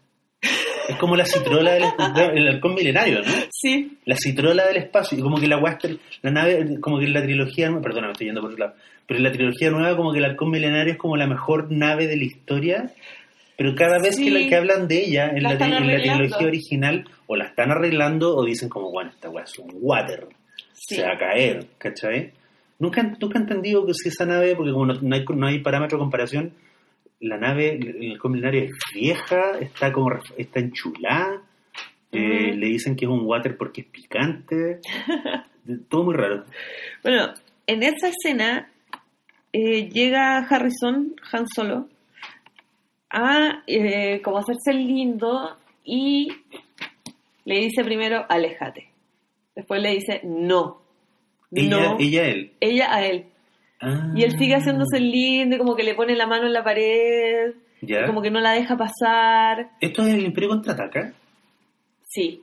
Es 0.43 0.97
como 1.01 1.17
la 1.17 1.25
citrola 1.25 1.73
del 1.73 1.85
el 2.37 2.49
halcón 2.49 2.75
milenario, 2.75 3.21
¿no? 3.21 3.33
Sí. 3.51 3.99
La 4.05 4.17
citrola 4.17 4.67
del 4.67 4.77
espacio. 4.77 5.19
Y 5.19 5.23
como 5.23 5.39
que 5.41 5.49
la 5.49 5.59
Western, 5.59 5.99
la 6.23 6.31
nave, 6.31 6.79
como 6.81 6.99
que 7.01 7.09
la 7.09 7.23
trilogía, 7.23 7.71
perdona, 7.83 8.07
me 8.07 8.13
estoy 8.13 8.27
yendo 8.29 8.41
por 8.41 8.53
otro 8.53 8.67
lado, 8.67 8.79
pero 9.07 9.19
en 9.19 9.25
la 9.25 9.33
trilogía 9.33 9.71
nueva 9.71 9.97
como 9.97 10.13
que 10.13 10.19
el 10.19 10.25
halcón 10.27 10.51
milenario 10.51 10.93
es 10.93 10.99
como 10.99 11.17
la 11.17 11.27
mejor 11.27 11.71
nave 11.73 12.07
de 12.07 12.17
la 12.17 12.25
historia, 12.25 12.91
pero 13.57 13.75
cada 13.75 13.99
vez 13.99 14.17
Sí. 14.17 14.25
que, 14.27 14.31
la, 14.31 14.49
que 14.49 14.55
hablan 14.57 14.87
de 14.87 15.05
ella 15.05 15.31
en 15.35 15.43
La 15.43 15.53
en 15.53 15.59
trilogía 16.03 16.47
original, 16.47 17.05
o 17.27 17.35
la 17.37 17.47
están 17.47 17.71
arreglando 17.73 18.37
o 18.37 18.45
dicen 18.45 18.69
como, 18.69 18.91
bueno, 18.93 19.11
esta 19.11 19.29
weá 19.31 19.45
es 19.45 19.59
un 19.59 19.71
water, 19.81 20.29
Sí. 20.73 20.97
se 20.97 21.03
va 21.03 21.15
a 21.15 21.19
caer, 21.19 21.67
¿cachai? 21.79 22.33
Nunca, 22.79 23.03
nunca 23.03 23.39
he 23.39 23.43
entendido 23.43 23.85
que 23.87 23.95
si 23.95 24.11
esa 24.11 24.27
nave, 24.27 24.55
porque 24.55 24.71
como 24.71 24.87
no, 24.87 24.95
no 25.01 25.17
hay, 25.17 25.25
no 25.35 25.47
hay 25.49 25.59
parámetro 25.61 25.97
de 25.99 26.03
comparación, 26.03 26.53
la 27.21 27.39
nave, 27.39 27.75
el 27.75 28.13
halcón 28.13 28.33
milenario 28.33 28.65
es 28.65 28.73
vieja, 28.95 29.59
está 29.61 29.93
como 29.93 30.11
está 30.37 30.61
enchulada, 30.61 31.43
eh, 32.13 32.55
le 32.55 32.67
dicen 32.67 32.97
que 32.97 33.05
es 33.05 33.11
un 33.11 33.25
water 33.25 33.57
porque 33.57 33.83
es 33.83 33.87
picante, 33.89 34.81
todo 35.89 36.05
muy 36.05 36.15
raro. 36.15 36.45
Bueno, 37.03 37.35
en 37.67 37.83
esa 37.83 38.09
escena 38.09 38.71
eh, 39.53 39.89
llega 39.89 40.39
Harrison, 40.39 41.15
Han 41.33 41.49
Solo, 41.49 41.89
a 43.11 43.63
eh, 43.67 44.21
como 44.23 44.39
hacerse 44.39 44.71
el 44.71 44.87
lindo 44.87 45.57
y 45.85 46.29
le 47.45 47.61
dice 47.61 47.85
primero, 47.85 48.27
aléjate. 48.29 48.91
Después 49.55 49.81
le 49.81 49.91
dice, 49.91 50.21
no. 50.25 50.83
Ella, 51.53 51.71
no. 51.71 51.97
ella, 51.99 52.29
él. 52.29 52.53
Ella 52.61 52.95
a 52.95 53.07
él. 53.07 53.27
Ah, 53.81 54.11
Y 54.15 54.23
él 54.25 54.33
sigue 54.39 54.55
haciéndose 54.55 54.97
el 54.97 55.11
lindo, 55.11 55.57
y 55.57 55.59
como 55.59 55.77
que 55.77 55.83
le 55.85 55.95
pone 55.95 56.15
la 56.17 56.27
mano 56.27 56.47
en 56.47 56.53
la 56.53 56.65
pared, 56.65 57.55
Ya. 57.83 58.03
y 58.03 58.07
como 58.07 58.23
que 58.23 58.31
no 58.31 58.41
la 58.41 58.53
deja 58.53 58.77
pasar. 58.77 59.71
¿Esto 59.81 60.03
es 60.03 60.15
el 60.15 60.25
Imperio 60.25 60.49
contraataca? 60.51 61.13
Sí, 62.09 62.43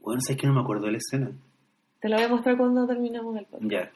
Bueno, 0.00 0.20
sabes 0.20 0.40
que 0.40 0.46
no 0.46 0.54
me 0.54 0.60
acuerdo 0.60 0.86
de 0.86 0.92
la 0.92 0.98
escena. 0.98 1.30
te 2.00 2.08
lo 2.08 2.16
voy 2.16 2.24
a 2.24 2.28
mostrar 2.28 2.56
cuando 2.56 2.86
terminemos 2.86 3.36
el 3.38 3.46
podcast. 3.46 3.70
Ya. 3.70 3.90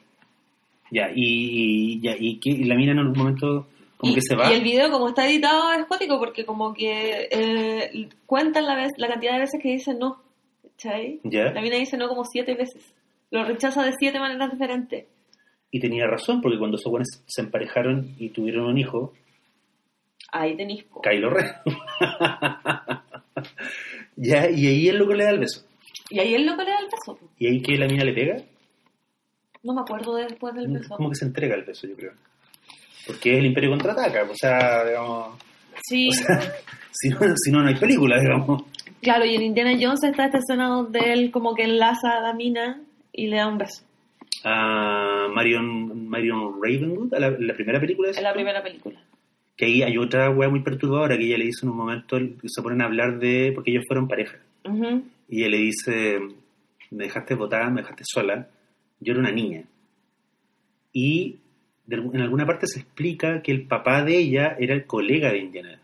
Ya, 0.91 1.11
y, 1.14 2.01
ya, 2.01 2.12
y, 2.19 2.41
y 2.43 2.64
la 2.64 2.75
mina 2.75 2.93
en 2.93 2.99
algún 3.01 3.19
momento 3.19 3.66
como 3.99 4.12
y, 4.12 4.14
que 4.14 4.23
se 4.23 4.35
va. 4.35 4.51
y 4.51 4.55
el 4.57 4.62
video, 4.62 4.91
como 4.91 5.09
está 5.09 5.27
editado, 5.29 5.73
es 5.73 5.85
cuático 5.87 6.19
porque 6.19 6.47
como 6.47 6.73
que 6.73 7.29
eh, 7.31 8.09
cuentan 8.25 8.64
la, 8.66 8.75
vez, 8.75 8.93
la 8.97 9.09
cantidad 9.09 9.35
de 9.35 9.41
veces 9.41 9.61
que 9.62 9.69
dice 9.73 9.93
no. 9.95 10.16
¿Cachai? 10.62 11.21
Ya. 11.25 11.51
La 11.53 11.61
mina 11.61 11.77
dice 11.77 11.99
no 11.99 12.09
como 12.09 12.25
siete 12.25 12.55
veces. 12.55 12.83
Lo 13.31 13.45
rechaza 13.45 13.83
de 13.85 13.93
siete 13.99 14.19
maneras 14.19 14.51
diferentes. 14.51 15.05
Y 15.71 15.81
tenía 15.81 16.07
razón, 16.07 16.41
porque 16.41 16.59
cuando 16.59 16.77
esos 16.79 16.91
buenos 16.91 17.09
se 17.27 17.41
emparejaron 17.43 18.14
y 18.19 18.31
tuvieron 18.31 18.66
un 18.66 18.79
hijo, 18.79 19.12
Ahí 20.31 20.57
tenéis. 20.57 20.85
Kylo 21.03 21.31
Ren. 21.31 21.47
ya, 24.16 24.51
y 24.51 24.66
ahí 24.66 24.89
el 24.89 24.99
loco 24.99 25.14
le 25.14 25.25
da 25.25 25.31
el 25.31 25.39
beso. 25.39 25.64
Y 26.11 26.19
ahí 26.19 26.35
el 26.35 26.47
loco 26.47 26.62
le 26.62 26.71
da 26.71 26.79
el 26.81 26.87
beso. 26.87 27.19
Y 27.39 27.47
ahí 27.47 27.62
que 27.62 27.77
la 27.79 27.87
mina 27.87 28.05
le 28.05 28.12
pega, 28.12 28.37
No 29.62 29.75
me 29.75 29.81
acuerdo 29.81 30.16
de 30.16 30.25
después 30.25 30.55
del 30.55 30.69
beso. 30.69 30.97
como 30.97 31.11
que 31.11 31.16
se 31.16 31.25
entrega 31.25 31.55
el 31.55 31.64
beso, 31.64 31.87
yo 31.87 31.97
creo. 31.97 32.12
Porque 33.07 33.33
es 33.33 33.39
el 33.39 33.47
Imperio 33.47 33.71
contraataca, 33.71 34.25
o 34.25 34.35
sea, 34.35 34.85
digamos. 34.85 35.39
Sí, 35.85 36.09
O 36.09 36.12
sea, 36.12 36.41
si 36.93 37.09
no, 37.09 37.19
si 37.37 37.51
no, 37.51 37.62
no 37.62 37.69
hay 37.69 37.77
película, 37.77 38.21
digamos. 38.21 38.64
claro, 39.01 39.25
y 39.25 39.35
en 39.35 39.43
Indiana 39.43 39.73
Jones 39.81 40.03
está 40.05 40.27
esta 40.27 40.39
escena 40.39 40.69
donde 40.69 41.12
él 41.12 41.31
como 41.31 41.55
que 41.55 41.62
enlaza 41.64 42.19
a 42.19 42.21
la 42.21 42.35
mina 42.35 42.83
y 43.12 43.29
le 43.29 43.37
da 43.37 43.49
un 43.49 43.57
beso. 43.59 43.83
A 44.45 45.28
Marion, 45.34 46.09
Marion 46.09 46.55
Ravenwood, 46.62 47.14
a 47.14 47.18
la, 47.20 47.30
la 47.30 47.55
primera 47.55 47.80
película. 47.80 48.11
En 48.16 48.22
la 48.22 48.32
primera 48.32 48.62
película. 48.62 49.01
Que 49.57 49.64
ahí 49.66 49.82
hay 49.82 49.99
otra 49.99 50.30
wea 50.30 50.49
muy 50.49 50.61
perturbadora 50.62 51.16
que 51.18 51.24
ella 51.24 51.39
le 51.39 51.47
dice 51.47 51.64
en 51.66 51.70
un 51.70 51.76
momento, 51.76 52.16
se 52.45 52.62
ponen 52.62 52.80
a 52.80 52.84
hablar 52.84 53.18
de. 53.18 53.51
porque 53.55 53.70
ellos 53.72 53.84
fueron 53.89 54.07
pareja. 54.09 54.39
Y 55.28 55.41
ella 55.41 55.49
le 55.49 55.57
dice: 55.59 56.18
Me 56.91 57.05
dejaste 57.05 57.34
botada, 57.34 57.68
me 57.70 57.80
dejaste 57.82 58.05
sola. 58.07 58.49
Yo 59.01 59.12
era 59.12 59.20
una 59.20 59.32
niña. 59.32 59.64
Y 60.93 61.36
de 61.86 61.97
en 61.97 62.20
alguna 62.20 62.47
parte 62.47 62.66
se 62.66 62.80
explica 62.80 63.43
que 63.43 63.51
el 63.53 63.66
papá 63.66 64.05
de 64.05 64.16
ella 64.18 64.57
era 64.59 64.74
el 64.74 64.86
colega 64.86 65.30
de 65.32 65.39
Indiana. 65.39 65.80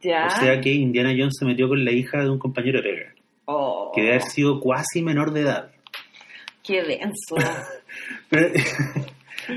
Ya. 0.00 0.26
O 0.26 0.30
sea 0.40 0.60
que 0.60 0.72
Indiana 0.72 1.10
Jones 1.10 1.34
se 1.38 1.44
metió 1.44 1.68
con 1.68 1.84
la 1.84 1.90
hija 1.92 2.22
de 2.22 2.30
un 2.30 2.38
compañero 2.38 2.80
de 2.80 2.88
pega, 2.88 3.14
Oh, 3.46 3.90
que 3.94 4.02
debe 4.02 4.14
haber 4.14 4.28
sido 4.28 4.60
cuasi 4.60 5.02
menor 5.02 5.32
de 5.32 5.40
edad. 5.40 5.72
Qué 6.62 6.82
denso. 6.82 7.36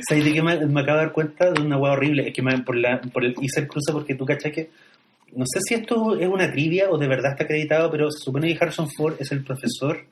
¿sabes 0.08 0.26
de 0.26 0.34
qué 0.34 0.41
me, 0.41 0.58
me 0.66 0.82
acabo 0.82 0.97
de 0.97 1.03
dar 1.06 1.12
cuenta? 1.14 1.51
De 1.51 1.62
una 1.62 1.78
hueá 1.78 1.93
horrible. 1.93 2.28
Es 2.28 2.34
que 2.34 2.41
me- 2.41 2.60
por, 2.64 2.76
la, 2.76 2.99
por 3.01 3.24
el 3.24 3.36
hice 3.41 3.62
el 3.62 3.68
cruce 3.68 3.91
porque 3.93 4.16
tú 4.16 4.26
cachas 4.26 4.51
que. 4.51 4.70
No 5.36 5.43
sé 5.45 5.60
si 5.68 5.74
esto 5.76 6.18
es 6.18 6.28
una 6.28 6.49
trivia 6.51 6.89
o 6.89 6.97
de 6.97 7.08
verdad 7.08 7.32
está 7.34 7.43
acreditado, 7.43 7.91
pero 7.91 8.10
se 8.10 8.24
supone 8.24 8.47
que 8.47 8.58
Harrison 8.64 8.88
Ford 8.89 9.16
es 9.20 9.32
el 9.34 9.43
profesor 9.43 10.06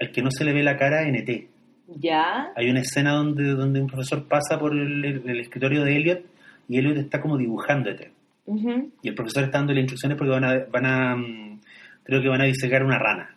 al 0.00 0.10
que 0.12 0.22
no 0.22 0.30
se 0.30 0.44
le 0.44 0.52
ve 0.54 0.62
la 0.62 0.76
cara 0.78 1.06
en 1.06 1.14
ET. 1.16 1.46
¿Ya? 1.88 2.48
Hay 2.56 2.70
una 2.70 2.80
escena 2.80 3.12
donde, 3.12 3.50
donde 3.50 3.80
un 3.80 3.86
profesor 3.86 4.26
pasa 4.26 4.58
por 4.58 4.72
el, 4.72 5.04
el 5.04 5.40
escritorio 5.40 5.84
de 5.84 5.96
Elliot 5.96 6.22
y 6.68 6.78
Elliot 6.78 6.96
está 6.96 7.20
como 7.20 7.36
dibujando 7.36 7.90
ET. 7.90 8.10
Ujú. 8.46 8.90
Y 9.02 9.08
el 9.08 9.14
profesor 9.14 9.44
está 9.44 9.58
dándole 9.58 9.80
instrucciones 9.80 10.16
porque 10.16 10.30
van 10.32 10.44
a, 10.44 10.64
van 10.72 10.86
a 10.86 11.16
mm, 11.16 11.60
creo 12.02 12.22
que 12.22 12.28
van 12.28 12.40
a 12.40 12.44
disecar 12.44 12.82
una 12.82 12.98
rana. 12.98 13.33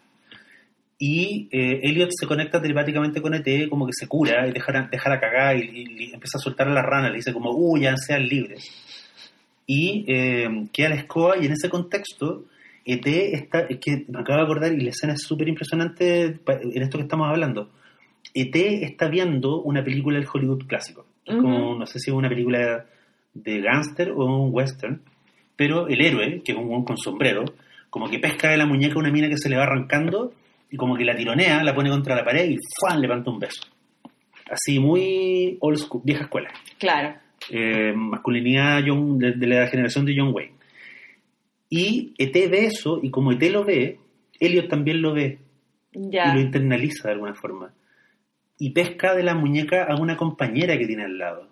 Y 0.99 1.47
eh, 1.51 1.79
Elliot 1.83 2.09
se 2.11 2.25
conecta 2.25 2.59
telepáticamente 2.61 3.21
con 3.21 3.33
ET, 3.35 3.69
como 3.69 3.85
que 3.85 3.93
se 3.93 4.07
cura 4.07 4.47
y 4.47 4.51
deja, 4.51 4.87
deja 4.91 5.09
la 5.09 5.19
cagada 5.19 5.53
y, 5.55 5.59
y- 5.61 6.03
y 6.05 6.13
empieza 6.13 6.37
a 6.37 6.41
soltar 6.41 6.67
a 6.67 6.73
la 6.73 6.81
rana. 6.81 7.09
Le 7.09 7.17
dice 7.17 7.33
como, 7.33 7.51
uy, 7.51 7.81
ya 7.81 7.95
sean 7.97 8.27
libres. 8.27 8.63
y 9.67 10.05
eh, 10.07 10.47
queda 10.71 10.89
la 10.89 10.95
escoba 10.95 11.37
y 11.37 11.45
en 11.45 11.51
ese 11.51 11.69
contexto 11.69 12.45
ET 12.85 13.05
está, 13.05 13.59
es 13.69 13.79
que 13.79 14.05
me 14.07 14.19
acabo 14.21 14.37
de 14.39 14.43
acordar 14.45 14.71
y 14.73 14.79
la 14.79 14.91
escena 14.91 15.13
es 15.13 15.21
súper 15.23 15.49
impresionante 15.49 16.39
en 16.47 16.81
esto 16.81 16.97
que 16.97 17.03
estamos 17.03 17.27
hablando. 17.29 17.69
ET 18.33 18.55
está 18.55 19.07
viendo 19.09 19.61
una 19.61 19.83
película 19.83 20.17
del 20.17 20.27
Hollywood 20.31 20.65
clásico. 20.67 21.05
Es 21.25 21.35
como, 21.35 21.71
Ujú. 21.71 21.79
no 21.79 21.85
sé 21.85 21.99
si 21.99 22.09
es 22.11 22.15
una 22.15 22.29
película 22.29 22.85
de 23.33 23.59
gángster 23.61 24.11
o 24.11 24.23
un 24.25 24.53
western, 24.53 25.01
pero 25.57 25.87
el 25.89 25.99
héroe, 26.01 26.41
que 26.45 26.53
es 26.53 26.57
un 26.57 26.85
con 26.85 26.97
sombrero, 26.97 27.43
como 27.89 28.09
que 28.09 28.19
pesca 28.19 28.49
de 28.49 28.57
la 28.57 28.65
muñeca 28.65 28.97
una 28.97 29.11
mina 29.11 29.27
que 29.27 29.37
se 29.37 29.49
le 29.49 29.57
va 29.57 29.63
arrancando 29.63 30.31
y 30.69 30.77
como 30.77 30.95
que 30.95 31.05
la 31.05 31.15
tironea, 31.15 31.63
la 31.63 31.73
pone 31.75 31.89
contra 31.89 32.15
la 32.15 32.23
pared 32.25 32.49
y 32.49 32.57
¡fuan! 32.79 32.95
le 33.01 33.07
levanta 33.07 33.31
un 33.31 33.39
beso. 33.39 33.61
Así, 34.49 34.79
muy 34.79 35.57
old 35.61 35.77
school, 35.77 36.01
vieja 36.05 36.23
escuela. 36.23 36.49
Claro. 36.77 37.15
Eh, 37.49 37.93
masculinidad 37.95 38.81
John- 38.85 39.17
de, 39.19 39.33
de 39.33 39.47
la 39.47 39.67
generación 39.67 40.05
de 40.05 40.15
John 40.17 40.33
Wayne. 40.33 40.53
Y 41.69 42.13
ET 42.17 42.33
ve 42.49 42.65
eso, 42.65 42.99
y 43.03 43.09
como 43.11 43.31
ET 43.33 43.41
lo 43.51 43.63
ve, 43.65 43.99
Elliot 44.39 44.69
también 44.69 45.01
lo 45.01 45.13
ve 45.13 45.39
Ya. 45.93 46.31
y 46.31 46.35
lo 46.35 46.39
internaliza 46.41 47.07
de 47.09 47.13
alguna 47.15 47.33
forma. 47.33 47.73
Y 48.59 48.71
pesca 48.71 49.13
de 49.15 49.23
la 49.23 49.35
muñeca 49.35 49.83
a 49.83 49.95
una 49.97 50.15
compañera 50.17 50.77
que 50.77 50.87
tiene 50.87 51.03
al 51.03 51.17
lado. 51.17 51.47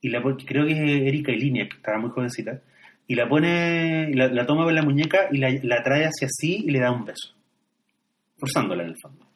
Y 0.00 0.08
la 0.10 0.22
pone- 0.22 0.44
creo 0.44 0.64
que 0.66 0.72
es 0.72 0.78
Erika 0.78 1.32
Ilinia, 1.32 1.68
que 1.68 1.76
estaba 1.76 1.98
muy 1.98 2.10
jovencita. 2.10 2.60
Y 3.08 3.14
la 3.16 3.28
pone, 3.28 4.10
la, 4.14 4.28
la 4.28 4.46
toma 4.46 4.64
por 4.64 4.72
la 4.72 4.82
muñeca 4.82 5.28
y 5.32 5.38
la, 5.38 5.50
la 5.62 5.82
trae 5.82 6.04
hacia 6.04 6.28
sí 6.30 6.64
y 6.66 6.70
le 6.70 6.80
da 6.80 6.90
un 6.92 7.04
beso. 7.04 7.34
Forzándola 8.38 8.82
en 8.84 8.90
el 8.90 8.96
fondo. 9.00 9.26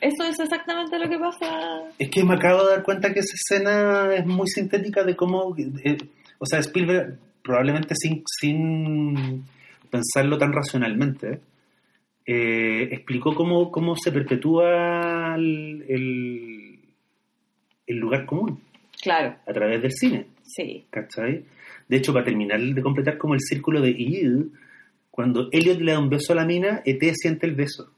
Eso 0.00 0.24
es 0.24 0.38
exactamente 0.40 0.98
lo 0.98 1.08
que 1.08 1.18
pasa. 1.18 1.82
Es 1.98 2.10
que 2.10 2.24
me 2.24 2.34
acabo 2.34 2.64
de 2.64 2.72
dar 2.72 2.82
cuenta 2.82 3.12
que 3.12 3.20
esa 3.20 3.34
escena 3.34 4.14
es 4.14 4.26
muy 4.26 4.48
sintética 4.48 5.04
de 5.04 5.14
cómo, 5.14 5.54
eh, 5.56 5.96
o 6.38 6.46
sea, 6.46 6.58
Spielberg 6.58 7.18
probablemente 7.42 7.94
sin, 7.94 8.22
sin 8.26 9.44
pensarlo 9.90 10.38
tan 10.38 10.52
racionalmente, 10.52 11.40
eh, 12.26 12.88
explicó 12.90 13.34
cómo, 13.34 13.70
cómo 13.70 13.94
se 13.96 14.12
perpetúa 14.12 15.34
el, 15.36 15.84
el, 15.88 16.80
el 17.86 17.96
lugar 17.96 18.26
común 18.26 18.60
Claro, 19.02 19.36
a 19.44 19.52
través 19.52 19.82
del 19.82 19.90
cine, 19.90 20.26
sí. 20.44 20.86
¿cachai? 20.88 21.44
De 21.88 21.96
hecho, 21.96 22.12
para 22.12 22.24
terminar 22.24 22.60
de 22.60 22.82
completar 22.82 23.18
como 23.18 23.34
el 23.34 23.40
círculo 23.40 23.80
de 23.80 23.90
Ew, 23.90 24.52
cuando 25.10 25.48
Elliot 25.50 25.80
le 25.80 25.92
da 25.92 25.98
un 25.98 26.08
beso 26.08 26.32
a 26.32 26.36
la 26.36 26.44
mina, 26.44 26.82
ET 26.84 27.02
siente 27.14 27.46
el 27.46 27.56
beso. 27.56 27.90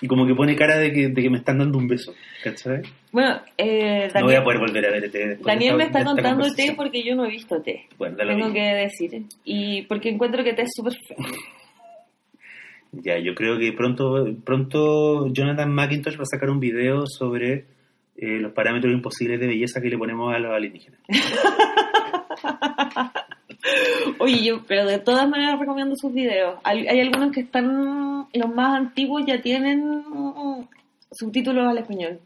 Y 0.00 0.06
como 0.06 0.26
que 0.26 0.34
pone 0.34 0.54
cara 0.54 0.78
de 0.78 0.92
que, 0.92 1.08
de 1.08 1.22
que 1.22 1.30
me 1.30 1.38
están 1.38 1.58
dando 1.58 1.76
un 1.78 1.88
beso, 1.88 2.14
¿cachai? 2.44 2.82
Bueno, 3.10 3.40
eh, 3.56 4.08
No 4.14 4.24
voy 4.26 4.34
a 4.34 4.38
Daniel, 4.38 4.42
poder 4.44 4.58
volver 4.60 4.86
a 4.86 4.90
ver 4.92 5.04
ET 5.04 5.12
después 5.12 5.38
de 5.38 5.44
Daniel 5.44 5.72
esta- 5.72 5.76
me 5.76 5.84
está 5.84 5.98
de 5.98 6.04
contando 6.04 6.28
T 6.28 6.32
conversación. 6.50 6.76
porque 6.76 7.02
yo 7.02 7.16
no 7.16 7.24
he 7.26 7.30
visto 7.30 7.60
T. 7.62 7.88
Bueno, 7.98 8.16
Tengo 8.16 8.34
mismo. 8.36 8.52
que 8.54 8.60
decir. 8.62 9.22
Y 9.44 9.82
porque 9.82 10.10
encuentro 10.10 10.44
que 10.44 10.52
T 10.52 10.62
es 10.62 10.70
súper 10.74 10.92
feo. 11.06 11.16
Ya, 12.90 13.18
yo 13.18 13.34
creo 13.34 13.58
que 13.58 13.70
pronto, 13.74 14.26
pronto 14.46 15.26
Jonathan 15.30 15.70
McIntosh 15.74 16.16
va 16.18 16.22
a 16.22 16.26
sacar 16.26 16.48
un 16.48 16.58
video 16.58 17.04
sobre 17.06 17.66
eh, 18.16 18.38
los 18.40 18.52
parámetros 18.54 18.90
imposibles 18.94 19.38
de 19.38 19.46
belleza 19.46 19.82
que 19.82 19.90
le 19.90 19.98
ponemos 19.98 20.34
a 20.34 20.38
los 20.38 20.54
alienígenas. 20.54 20.98
Oye, 24.18 24.44
yo, 24.44 24.62
pero 24.66 24.86
de 24.86 24.98
todas 24.98 25.28
maneras 25.28 25.58
recomiendo 25.58 25.96
sus 25.96 26.12
videos. 26.12 26.58
Hay, 26.64 26.86
hay 26.86 27.00
algunos 27.00 27.32
que 27.32 27.40
están, 27.40 28.26
los 28.32 28.54
más 28.54 28.76
antiguos 28.76 29.24
ya 29.26 29.40
tienen 29.40 30.02
subtítulos 31.12 31.66
al 31.66 31.78
español. 31.78 32.20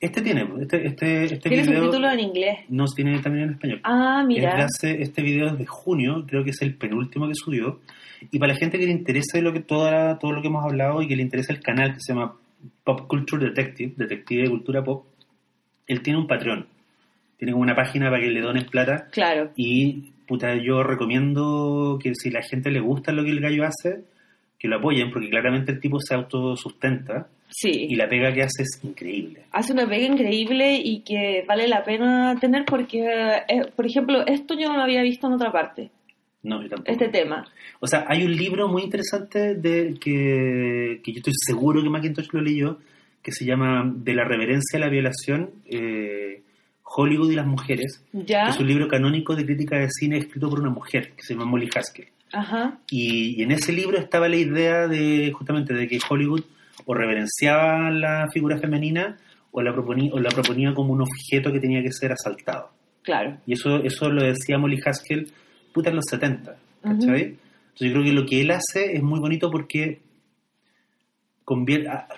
Este 0.00 0.20
tiene, 0.20 0.46
este, 0.60 0.86
este, 0.86 1.24
este 1.24 1.48
Tiene 1.48 1.62
video 1.62 1.84
subtítulos 1.84 2.12
en 2.12 2.20
inglés. 2.20 2.58
no 2.68 2.84
tiene 2.86 3.18
también 3.20 3.44
en 3.44 3.50
español. 3.54 3.80
Ah, 3.84 4.22
mira. 4.26 4.66
este 4.82 5.22
video 5.22 5.46
es 5.48 5.58
de 5.58 5.66
junio, 5.66 6.24
creo 6.26 6.44
que 6.44 6.50
es 6.50 6.60
el 6.62 6.74
penúltimo 6.74 7.26
que 7.26 7.34
subió. 7.34 7.80
Y 8.30 8.38
para 8.38 8.52
la 8.52 8.58
gente 8.58 8.78
que 8.78 8.86
le 8.86 8.92
interese 8.92 9.40
lo 9.40 9.52
que 9.52 9.60
toda, 9.60 10.18
todo 10.18 10.32
lo 10.32 10.42
que 10.42 10.48
hemos 10.48 10.64
hablado 10.64 11.00
y 11.02 11.08
que 11.08 11.16
le 11.16 11.22
interesa 11.22 11.52
el 11.52 11.60
canal 11.60 11.94
que 11.94 12.00
se 12.00 12.12
llama 12.12 12.36
Pop 12.82 13.06
Culture 13.06 13.46
Detective, 13.46 13.94
Detective 13.96 14.42
de 14.42 14.50
Cultura 14.50 14.82
Pop, 14.82 15.06
él 15.86 16.02
tiene 16.02 16.18
un 16.18 16.26
Patreon. 16.26 16.66
Tiene 17.38 17.52
como 17.52 17.62
una 17.62 17.74
página 17.74 18.10
para 18.10 18.22
que 18.22 18.28
le 18.28 18.40
donen 18.40 18.66
plata. 18.66 19.08
Claro. 19.10 19.50
Y 19.56 20.13
puta, 20.26 20.54
yo 20.56 20.82
recomiendo 20.82 21.98
que 22.02 22.14
si 22.14 22.30
la 22.30 22.42
gente 22.42 22.70
le 22.70 22.80
gusta 22.80 23.12
lo 23.12 23.24
que 23.24 23.30
el 23.30 23.40
gallo 23.40 23.64
hace, 23.64 24.04
que 24.58 24.68
lo 24.68 24.76
apoyen, 24.76 25.10
porque 25.10 25.28
claramente 25.30 25.72
el 25.72 25.80
tipo 25.80 25.98
se 26.00 26.14
autosustenta 26.14 27.28
Sí. 27.50 27.70
y 27.90 27.94
la 27.96 28.08
pega 28.08 28.32
que 28.32 28.42
hace 28.42 28.62
es 28.62 28.80
increíble. 28.82 29.42
Hace 29.52 29.72
una 29.74 29.88
pega 29.88 30.06
increíble 30.06 30.76
y 30.82 31.00
que 31.02 31.44
vale 31.46 31.68
la 31.68 31.84
pena 31.84 32.36
tener 32.40 32.64
porque, 32.64 33.00
eh, 33.48 33.66
por 33.76 33.86
ejemplo, 33.86 34.26
esto 34.26 34.54
yo 34.58 34.68
no 34.68 34.76
lo 34.76 34.82
había 34.82 35.02
visto 35.02 35.26
en 35.28 35.34
otra 35.34 35.52
parte, 35.52 35.90
No, 36.42 36.62
yo 36.62 36.68
tampoco. 36.70 36.90
este 36.90 37.08
tema. 37.08 37.46
O 37.80 37.86
sea, 37.86 38.06
hay 38.08 38.24
un 38.24 38.34
libro 38.34 38.66
muy 38.68 38.82
interesante 38.82 39.54
de 39.54 39.94
que, 40.00 41.00
que 41.04 41.12
yo 41.12 41.18
estoy 41.18 41.32
seguro 41.46 41.82
que 41.82 41.90
Macintosh 41.90 42.28
lo 42.32 42.40
leyó, 42.40 42.78
que 43.22 43.30
se 43.32 43.44
llama 43.44 43.90
De 43.94 44.14
la 44.14 44.24
reverencia 44.24 44.78
a 44.78 44.80
la 44.80 44.88
violación, 44.88 45.50
eh, 45.66 46.42
Hollywood 46.96 47.30
y 47.30 47.34
las 47.34 47.46
mujeres. 47.46 48.02
¿Ya? 48.12 48.44
que 48.44 48.50
Es 48.52 48.58
un 48.60 48.66
libro 48.68 48.86
canónico 48.88 49.34
de 49.34 49.44
crítica 49.44 49.76
de 49.78 49.88
cine 49.90 50.18
escrito 50.18 50.48
por 50.48 50.60
una 50.60 50.70
mujer, 50.70 51.12
que 51.16 51.22
se 51.22 51.34
llama 51.34 51.46
Molly 51.46 51.68
Haskell. 51.74 52.08
Ajá. 52.32 52.78
Y, 52.90 53.40
y 53.40 53.42
en 53.42 53.52
ese 53.52 53.72
libro 53.72 53.98
estaba 53.98 54.28
la 54.28 54.36
idea 54.36 54.86
de 54.88 55.32
justamente 55.32 55.72
de 55.74 55.86
que 55.88 55.98
Hollywood 56.08 56.42
o 56.86 56.94
reverenciaba 56.94 57.90
la 57.90 58.28
figura 58.32 58.58
femenina 58.58 59.16
o 59.52 59.62
la 59.62 59.72
proponía, 59.72 60.12
o 60.12 60.18
la 60.20 60.30
proponía 60.30 60.74
como 60.74 60.92
un 60.92 61.02
objeto 61.02 61.52
que 61.52 61.60
tenía 61.60 61.82
que 61.82 61.92
ser 61.92 62.12
asaltado. 62.12 62.70
Claro. 63.02 63.38
Y 63.46 63.52
eso, 63.54 63.76
eso 63.84 64.08
lo 64.10 64.22
decía 64.22 64.58
Molly 64.58 64.80
Haskell 64.84 65.30
puta 65.72 65.90
en 65.90 65.96
los 65.96 66.04
70, 66.10 66.56
¿cachai? 66.82 67.22
Entonces 67.22 67.38
yo 67.80 67.90
creo 67.92 68.04
que 68.04 68.12
lo 68.12 68.26
que 68.26 68.40
él 68.40 68.50
hace 68.50 68.96
es 68.96 69.02
muy 69.02 69.20
bonito 69.20 69.50
porque 69.50 70.00
convier- 71.44 71.88
a- 71.88 72.08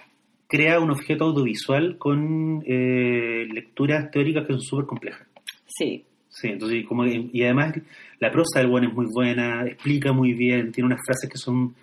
crea 0.48 0.80
un 0.80 0.90
objeto 0.90 1.24
audiovisual 1.26 1.98
con 1.98 2.62
eh, 2.66 3.46
lecturas 3.52 4.10
teóricas 4.10 4.46
que 4.46 4.52
son 4.52 4.62
súper 4.62 4.86
complejas. 4.86 5.26
Sí. 5.66 6.04
Sí, 6.28 6.48
entonces 6.48 6.84
como 6.86 7.06
y 7.06 7.42
además 7.44 7.74
la 8.20 8.30
prosa 8.30 8.58
del 8.60 8.68
buen 8.68 8.84
es 8.84 8.92
muy 8.92 9.06
buena, 9.12 9.64
explica 9.66 10.12
muy 10.12 10.34
bien, 10.34 10.70
tiene 10.70 10.86
unas 10.86 11.00
frases 11.06 11.30
que 11.30 11.38
son 11.38 11.74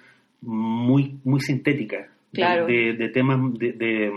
muy 0.41 1.15
muy 1.23 1.39
sintéticas, 1.39 2.07
de- 2.31 2.37
Claro. 2.41 2.65
de, 2.67 2.93
de 2.93 3.09
temas, 3.09 3.39
de, 3.57 3.71
de, 3.73 4.11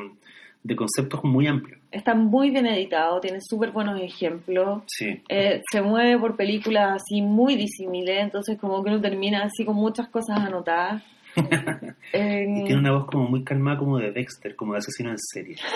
de 0.63 0.77
conceptos 0.77 1.23
muy 1.25 1.47
amplios. 1.47 1.81
Está 1.91 2.15
muy 2.15 2.51
bien 2.51 2.67
editado, 2.67 3.19
tiene 3.21 3.39
súper 3.41 3.71
buenos 3.71 3.99
ejemplos. 4.01 4.83
Sí, 4.87 5.23
Eh, 5.31 5.63
se 5.73 5.81
mueve 5.81 6.19
por 6.19 6.37
películas 6.37 7.01
así 7.01 7.23
muy 7.23 7.57
disímiles, 7.57 8.19
entonces 8.23 8.59
como 8.59 8.83
que 8.85 8.91
uno 8.91 9.01
termina 9.01 9.45
así 9.45 9.65
con 9.65 9.77
muchas 9.77 10.09
cosas 10.09 10.39
anotadas. 10.41 11.03
Y 12.13 12.65
tiene 12.65 12.79
una 12.79 12.93
voz 12.93 13.07
como 13.07 13.29
muy 13.29 13.45
calmada, 13.45 13.79
como 13.79 13.99
de 13.99 14.11
Dexter, 14.13 14.55
como 14.57 14.73
de 14.73 14.79
asesino 14.79 15.11
en 15.11 15.19
serie. 15.19 15.57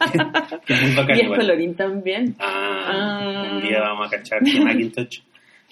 que 0.66 0.74
es 0.74 0.82
muy 0.82 0.94
bacán 0.94 1.16
y 1.16 1.20
es 1.20 1.28
colorín 1.28 1.74
también. 1.74 2.34
Ah, 2.38 2.62
Ah. 2.88 3.50
un 3.56 3.62
día 3.62 3.80
vamos 3.80 4.06
a 4.06 4.16
cachar 4.16 4.40
que 4.42 4.60
Macintosh 4.60 5.18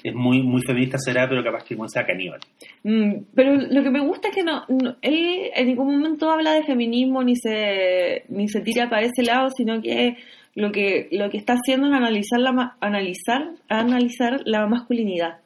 es 0.02 0.14
muy, 0.14 0.42
muy 0.42 0.60
feminista 0.62 0.98
será, 0.98 1.26
pero 1.28 1.42
capaz 1.42 1.64
que 1.64 1.76
sea 1.86 2.04
caníbal. 2.04 2.40
Mm, 2.82 3.12
pero 3.34 3.54
lo 3.54 3.82
que 3.82 3.90
me 3.90 4.00
gusta 4.00 4.28
es 4.28 4.34
que 4.34 4.42
no, 4.42 4.64
no- 4.68 4.96
él 5.00 5.50
en 5.54 5.66
ningún 5.68 5.96
momento 5.96 6.30
habla 6.30 6.52
de 6.52 6.64
feminismo 6.64 7.22
ni 7.22 7.36
se 7.36 8.24
ni 8.28 8.48
se 8.48 8.60
tira 8.60 8.90
para 8.90 9.02
ese 9.06 9.22
lado, 9.22 9.48
sino 9.56 9.80
que 9.80 10.16
lo 10.54 10.70
que 10.72 11.08
lo 11.12 11.30
que 11.30 11.38
está 11.38 11.54
haciendo 11.54 11.86
es 11.88 11.94
analizar 11.94 12.38
la 12.40 12.76
analizar 12.80 13.48
analizar 13.68 14.40
la 14.44 14.66
masculinidad. 14.66 15.38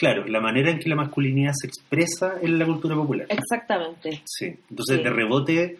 Claro, 0.00 0.26
la 0.26 0.40
manera 0.40 0.70
en 0.70 0.78
que 0.78 0.88
la 0.88 0.96
masculinidad 0.96 1.52
se 1.54 1.66
expresa 1.66 2.38
en 2.40 2.58
la 2.58 2.64
cultura 2.64 2.94
popular. 2.94 3.26
Exactamente. 3.28 4.22
Sí, 4.24 4.46
entonces 4.70 4.96
Sí. 4.96 5.02
de 5.02 5.10
rebote 5.10 5.76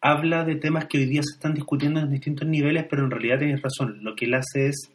habla 0.00 0.46
de 0.46 0.54
temas 0.56 0.86
que 0.86 0.96
hoy 0.96 1.04
día 1.04 1.20
se 1.22 1.34
están 1.34 1.52
discutiendo 1.52 2.00
en 2.00 2.10
distintos 2.10 2.48
niveles, 2.48 2.86
pero 2.88 3.04
en 3.04 3.10
realidad 3.10 3.38
tienes 3.38 3.60
razón. 3.60 3.98
Lo 4.02 4.16
que 4.16 4.24
él 4.24 4.32
hace 4.32 4.68
es 4.68 4.90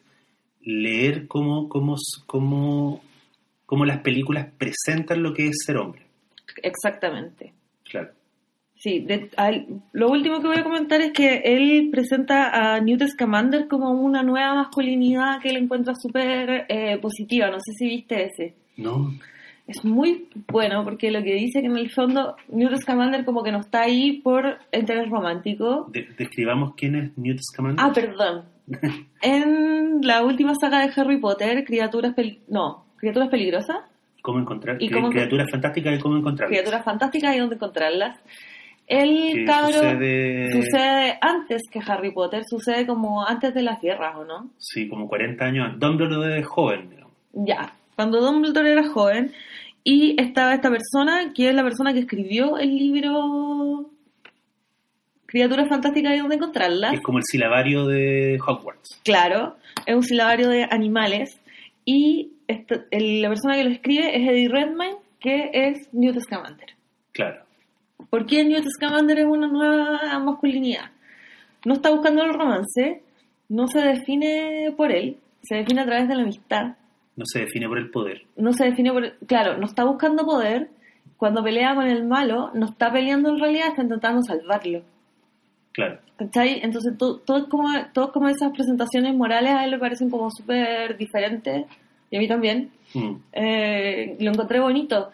leer 0.61 1.27
cómo, 1.27 1.69
cómo, 1.69 1.95
cómo, 2.25 3.03
cómo 3.67 3.85
las 3.85 3.99
películas 3.99 4.47
presentan 4.57 5.21
lo 5.21 5.31
que 5.35 5.45
es 5.49 5.57
ser 5.63 5.77
hombre. 5.77 6.01
Exactamente. 6.63 7.53
Claro. 7.83 8.09
Sí, 8.85 8.99
de- 8.99 9.31
al- 9.35 9.65
lo 9.93 10.09
último 10.11 10.39
que 10.41 10.47
voy 10.47 10.57
a 10.57 10.63
comentar 10.63 11.01
es 11.01 11.11
que 11.11 11.41
él 11.43 11.89
presenta 11.91 12.75
a 12.75 12.79
Newt 12.79 13.01
Scamander 13.07 13.67
como 13.67 13.89
una 13.89 14.21
nueva 14.21 14.53
masculinidad 14.53 15.39
que 15.41 15.49
él 15.49 15.57
encuentra 15.57 15.93
súper 15.99 16.65
eh, 16.69 16.99
positiva. 17.01 17.47
No 17.47 17.57
sé 17.59 17.71
si 17.79 17.87
viste 17.87 18.25
ese. 18.25 18.53
No, 18.77 19.11
Es 19.65 19.83
muy 19.83 20.27
bueno 20.51 20.83
porque 20.83 21.09
lo 21.09 21.23
que 21.23 21.33
dice 21.33 21.61
que 21.61 21.65
en 21.65 21.77
el 21.77 21.89
fondo 21.89 22.35
Newt 22.49 22.77
Scamander 22.81 23.25
como 23.25 23.41
que 23.41 23.51
no 23.51 23.61
está 23.61 23.81
ahí 23.81 24.21
por 24.21 24.59
interés 24.71 25.09
romántico. 25.09 25.87
de- 25.91 26.07
describamos 26.15 26.75
quién 26.77 26.93
es 26.95 27.17
Newt 27.17 27.39
Scamander. 27.41 27.83
Ah, 27.83 27.91
perdón. 27.91 28.43
En 29.23 30.01
la 30.03 30.23
última 30.23 30.53
saga 30.61 30.85
de 30.85 30.91
Harry 30.95 31.17
Potter, 31.17 31.65
criaturas 31.65 32.15
pel- 32.15 32.37
no, 32.49 32.85
criaturas 32.97 33.29
peligrosas, 33.29 33.77
¿Cómo 34.21 34.39
encontrar? 34.39 34.77
¿Y 34.81 34.89
cri- 34.89 34.93
cómo- 34.93 35.09
criaturas 35.11 35.49
fantásticas 35.51 35.97
y 35.97 36.01
cómo 36.01 36.17
encontrar. 36.17 36.49
criaturas 36.49 36.83
fantásticas 36.83 37.35
y 37.35 37.39
dónde 37.39 37.55
encontrarlas. 37.55 38.19
El 38.87 39.45
cabro 39.45 39.73
sucede- 39.73 40.51
sucede 40.51 41.17
antes 41.21 41.63
que 41.71 41.79
Harry 41.87 42.11
Potter, 42.11 42.43
sucede 42.47 42.85
como 42.85 43.25
antes 43.25 43.53
de 43.53 43.63
las 43.63 43.81
guerras, 43.81 44.15
¿o 44.17 44.25
no? 44.25 44.49
Sí, 44.59 44.87
como 44.87 45.07
40 45.07 45.43
años. 45.45 45.79
Dumbledore 45.79 46.35
de 46.35 46.43
joven, 46.43 46.89
digamos. 46.91 47.13
Ya, 47.33 47.73
cuando 47.95 48.21
Dumbledore 48.21 48.71
era 48.71 48.87
joven 48.87 49.31
y 49.83 50.19
estaba 50.21 50.53
esta 50.53 50.69
persona, 50.69 51.33
que 51.33 51.49
es 51.49 51.55
la 51.55 51.63
persona 51.63 51.93
que 51.93 51.99
escribió 51.99 52.57
el 52.59 52.75
libro 52.77 53.89
Criaturas 55.25 55.67
Fantásticas 55.67 56.13
y 56.15 56.19
dónde 56.19 56.35
encontrarlas. 56.35 56.93
Es 56.93 57.01
como 57.01 57.17
el 57.17 57.23
silabario 57.25 57.85
de 57.87 58.37
Hogwarts. 58.45 59.01
Claro, 59.03 59.55
es 59.85 59.95
un 59.95 60.03
silabario 60.03 60.47
de 60.49 60.63
animales 60.69 61.39
y 61.83 62.33
esta- 62.47 62.85
el- 62.91 63.21
la 63.21 63.29
persona 63.29 63.55
que 63.55 63.63
lo 63.63 63.69
escribe 63.71 64.15
es 64.15 64.29
Eddie 64.29 64.49
Redmayne, 64.49 64.97
que 65.19 65.49
es 65.53 65.91
Newt 65.93 66.19
Scamander. 66.21 66.69
Claro. 67.11 67.43
¿Por 68.09 68.26
qué 68.26 68.43
Newt 68.43 68.65
Scamander 68.76 69.19
es 69.19 69.26
una 69.26 69.47
nueva 69.47 70.19
masculinidad? 70.19 70.85
No 71.65 71.73
está 71.76 71.89
buscando 71.89 72.23
el 72.23 72.34
romance, 72.34 73.01
no 73.49 73.67
se 73.67 73.80
define 73.81 74.73
por 74.77 74.91
él, 74.91 75.17
se 75.43 75.55
define 75.55 75.81
a 75.81 75.85
través 75.85 76.07
de 76.07 76.15
la 76.15 76.23
amistad, 76.23 76.76
No 77.15 77.26
se 77.26 77.39
define 77.39 77.67
por 77.67 77.77
el 77.77 77.89
poder. 77.89 78.22
no 78.38 78.53
se 78.53 78.65
define 78.65 78.91
por... 78.91 79.13
Claro, 79.27 79.57
no 79.57 79.65
está 79.65 79.84
buscando 79.85 80.26
poder, 80.26 80.69
cuando 81.17 81.43
pelea 81.43 81.73
con 81.76 81.85
el 81.88 82.05
malo, 82.05 82.51
no 82.53 82.67
está 82.67 82.91
peleando 82.91 83.30
en 83.30 83.39
realidad, 83.39 83.69
está 83.69 83.81
intentando 83.84 84.22
salvarlo. 84.22 84.81
Claro. 85.72 85.99
¿Cachai? 86.17 86.59
Entonces, 86.63 86.97
to- 86.97 87.17
todo, 87.19 87.49
como, 87.49 87.67
todo 87.93 88.05
es 88.05 88.11
como 88.11 88.30
esas 88.30 88.51
presentaciones 88.51 89.13
morales 89.15 89.51
a 89.53 89.65
él 89.65 89.72
le 89.72 89.77
parecen 89.80 90.09
como 90.09 90.30
súper 90.31 90.97
diferentes, 90.97 91.65
y 92.11 92.15
a 92.17 92.19
mí 92.19 92.27
también. 92.27 92.69
Mm. 92.93 93.15
Eh, 93.34 94.15
lo 94.19 94.31
encontré 94.31 94.59
bonito. 94.59 95.11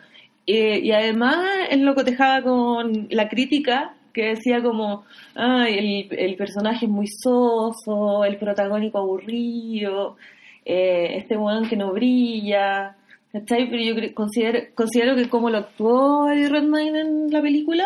Eh, 0.53 0.81
y 0.83 0.91
además 0.91 1.37
él 1.69 1.83
lo 1.85 1.95
cotejaba 1.95 2.41
con 2.41 3.07
la 3.09 3.29
crítica 3.29 3.95
que 4.11 4.35
decía 4.35 4.61
como, 4.61 5.05
ay, 5.33 6.09
el, 6.11 6.35
personaje 6.35 6.87
es 6.87 6.91
muy 6.91 7.07
soso, 7.07 8.25
el 8.25 8.35
protagónico 8.35 8.97
aburrido, 8.97 10.17
eh, 10.65 11.19
este 11.19 11.37
weón 11.37 11.69
que 11.69 11.77
no 11.77 11.93
brilla, 11.93 12.97
¿cachai? 13.31 13.69
Pero 13.69 13.81
yo 13.81 14.13
considero, 14.13 14.59
considero 14.75 15.15
que 15.15 15.29
como 15.29 15.49
lo 15.49 15.59
actuó 15.59 16.29
Eddie 16.29 16.49
Redmayne 16.49 16.99
en 16.99 17.31
la 17.31 17.41
película, 17.41 17.85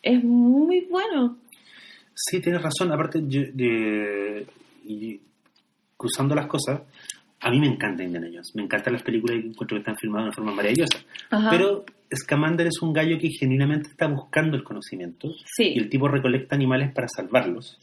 es 0.00 0.24
muy 0.24 0.86
bueno. 0.90 1.36
Sí, 2.14 2.40
tienes 2.40 2.62
razón. 2.62 2.90
Aparte, 2.92 3.18
y 4.86 5.20
cruzando 5.98 6.34
las 6.34 6.46
cosas, 6.46 6.80
a 7.40 7.50
mí 7.50 7.58
me 7.60 7.66
encanta 7.68 8.02
Indiana 8.02 8.28
Jones. 8.32 8.52
Me 8.54 8.62
encantan 8.62 8.92
las 8.92 9.02
películas 9.02 9.36
y 9.36 9.48
encuentro 9.48 9.76
que 9.76 9.80
están 9.80 9.96
filmadas 9.96 10.24
de 10.24 10.28
una 10.28 10.34
forma 10.36 10.52
maravillosa. 10.52 10.98
Ajá. 11.30 11.50
Pero 11.50 11.84
Scamander 12.14 12.66
es 12.66 12.82
un 12.82 12.92
gallo 12.92 13.18
que 13.18 13.30
genuinamente 13.30 13.88
está 13.88 14.06
buscando 14.08 14.56
el 14.56 14.62
conocimiento. 14.64 15.28
Sí. 15.56 15.72
Y 15.74 15.78
el 15.78 15.88
tipo 15.88 16.06
recolecta 16.08 16.54
animales 16.54 16.92
para 16.92 17.08
salvarlos. 17.08 17.78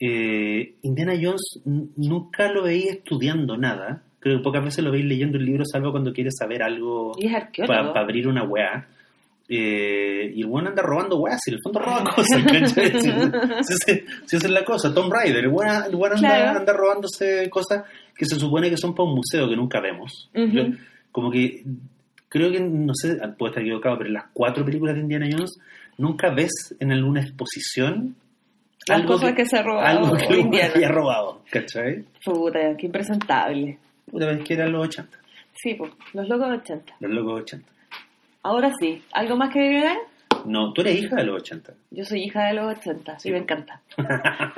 Eh, 0.00 0.74
Indiana 0.82 1.14
Jones 1.20 1.60
nunca 1.64 2.50
lo 2.50 2.64
veis 2.64 2.86
estudiando 2.86 3.56
nada. 3.56 4.02
Creo 4.18 4.38
que 4.38 4.42
pocas 4.44 4.64
veces 4.64 4.82
lo 4.84 4.90
veis 4.90 5.04
leyendo 5.04 5.38
un 5.38 5.44
libro, 5.44 5.64
salvo 5.64 5.90
cuando 5.90 6.12
quiere 6.12 6.30
saber 6.32 6.62
algo 6.62 7.12
para 7.12 7.36
arqueólogo. 7.36 7.98
abrir 7.98 8.26
una 8.28 8.42
weá. 8.44 8.88
Eh, 9.46 10.32
y 10.34 10.40
el 10.40 10.46
weón 10.46 10.66
anda 10.68 10.82
robando 10.82 11.18
weas, 11.18 11.38
y 11.46 11.50
en 11.50 11.56
el 11.56 11.60
fondo 11.62 11.78
roba 11.78 12.02
cosas. 12.14 12.42
Si, 13.62 13.92
esa 14.36 14.46
es 14.46 14.50
la 14.50 14.64
cosa, 14.64 14.92
Tom 14.94 15.10
Raider, 15.12 15.44
el 15.44 15.50
el 15.50 15.50
weón 15.50 15.76
anda, 16.16 16.18
Claro. 16.18 16.58
anda 16.60 16.72
robándose 16.72 17.48
cosas 17.50 17.84
que 18.16 18.24
se 18.26 18.36
supone 18.38 18.70
que 18.70 18.76
son 18.76 18.94
para 18.94 19.08
un 19.08 19.14
museo 19.16 19.48
que 19.48 19.56
nunca 19.56 19.80
vemos. 19.80 20.30
Ujú. 20.34 20.46
Yo- 20.48 20.66
como 21.12 21.30
que 21.30 21.62
creo 22.28 22.50
que, 22.50 22.60
no 22.60 22.92
sé, 22.94 23.16
puedo 23.38 23.50
estar 23.50 23.62
equivocado, 23.62 23.96
pero 23.98 24.08
en 24.08 24.14
las 24.14 24.24
cuatro 24.32 24.64
películas 24.64 24.94
de 24.96 25.02
Indiana 25.02 25.28
Jones 25.30 25.58
nunca 25.98 26.30
ves 26.34 26.74
en 26.80 26.90
alguna 26.92 27.20
exposición 27.20 28.16
Las 28.88 29.02
cosas 29.04 29.32
que 29.34 29.46
se 29.46 29.56
ha 29.58 29.62
robado 29.62 29.86
algo 29.86 30.16
que 30.16 30.38
Indiana. 30.40 30.72
haya 30.74 30.88
robado, 30.88 31.42
¿cachai? 31.50 32.04
Puta, 32.24 32.58
qué 32.76 32.86
impresentable. 32.86 33.78
Una 34.12 34.26
vez 34.26 34.44
que 34.44 34.54
eran 34.54 34.72
los 34.72 34.88
80, 34.88 35.18
Sí, 35.54 35.74
pues, 35.74 35.92
los 36.12 36.28
locos 36.28 36.48
80. 36.62 36.94
los 37.00 37.10
locos 37.12 37.42
80. 37.42 37.66
Ahora 38.42 38.70
sí, 38.80 39.02
¿algo 39.12 39.36
más 39.36 39.52
que 39.52 39.60
agregar? 39.60 39.96
No, 40.46 40.72
tú 40.72 40.80
eres 40.82 41.02
hija 41.02 41.16
de 41.16 41.24
los 41.24 41.36
80. 41.42 41.74
Yo 41.90 42.04
soy 42.04 42.22
hija 42.24 42.46
de 42.48 42.54
los 42.54 42.76
80, 42.78 43.18
sí, 43.18 43.30
me 43.30 43.38
encanta. 43.38 43.80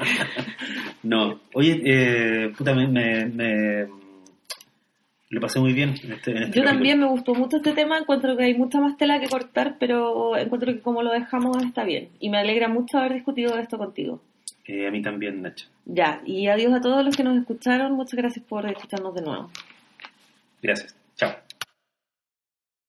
No, 1.03 1.41
oye, 1.55 1.81
eh, 1.85 2.53
puta, 2.57 2.75
me, 2.75 2.89
me, 2.89 3.27
me- 3.27 3.87
lo 5.31 5.41
pasé 5.41 5.59
muy 5.61 5.73
bien 5.73 5.91
en 6.03 6.13
este, 6.13 6.31
en 6.31 6.37
este 6.39 6.59
Yo 6.59 6.63
capítulo. 6.63 6.65
también 6.71 7.01
me 7.01 7.07
gustó 7.07 7.35
mucho 7.35 7.57
este 7.59 7.73
tema, 7.73 7.99
encuentro 7.99 8.37
que 8.37 8.45
hay 8.45 8.55
mucha 8.55 8.81
más 8.81 8.97
tela 8.97 9.21
que 9.21 9.29
cortar, 9.29 9.77
pero 9.79 10.37
encuentro 10.37 10.73
que 10.73 10.81
como 10.81 11.03
lo 11.03 11.13
dejamos 11.13 11.63
está 11.65 11.85
bien. 11.85 12.09
Y 12.21 12.31
me 12.31 12.39
alegra 12.39 12.69
mucho 12.69 12.99
haber 12.99 13.15
discutido 13.15 13.57
esto 13.59 13.77
contigo. 13.79 14.21
Eh, 14.67 14.87
a 14.87 14.91
mí 14.91 15.01
también, 15.03 15.43
Nacho. 15.43 15.67
Ya, 15.85 16.21
y 16.25 16.49
adiós 16.49 16.73
a 16.75 16.81
todos 16.81 17.05
los 17.05 17.17
que 17.17 17.23
nos 17.25 17.37
escucharon, 17.39 17.93
muchas 17.93 18.15
gracias 18.15 18.45
por 18.47 18.67
escucharnos 18.67 19.15
de 19.15 19.23
nuevo. 19.23 19.51
Gracias. 20.63 20.97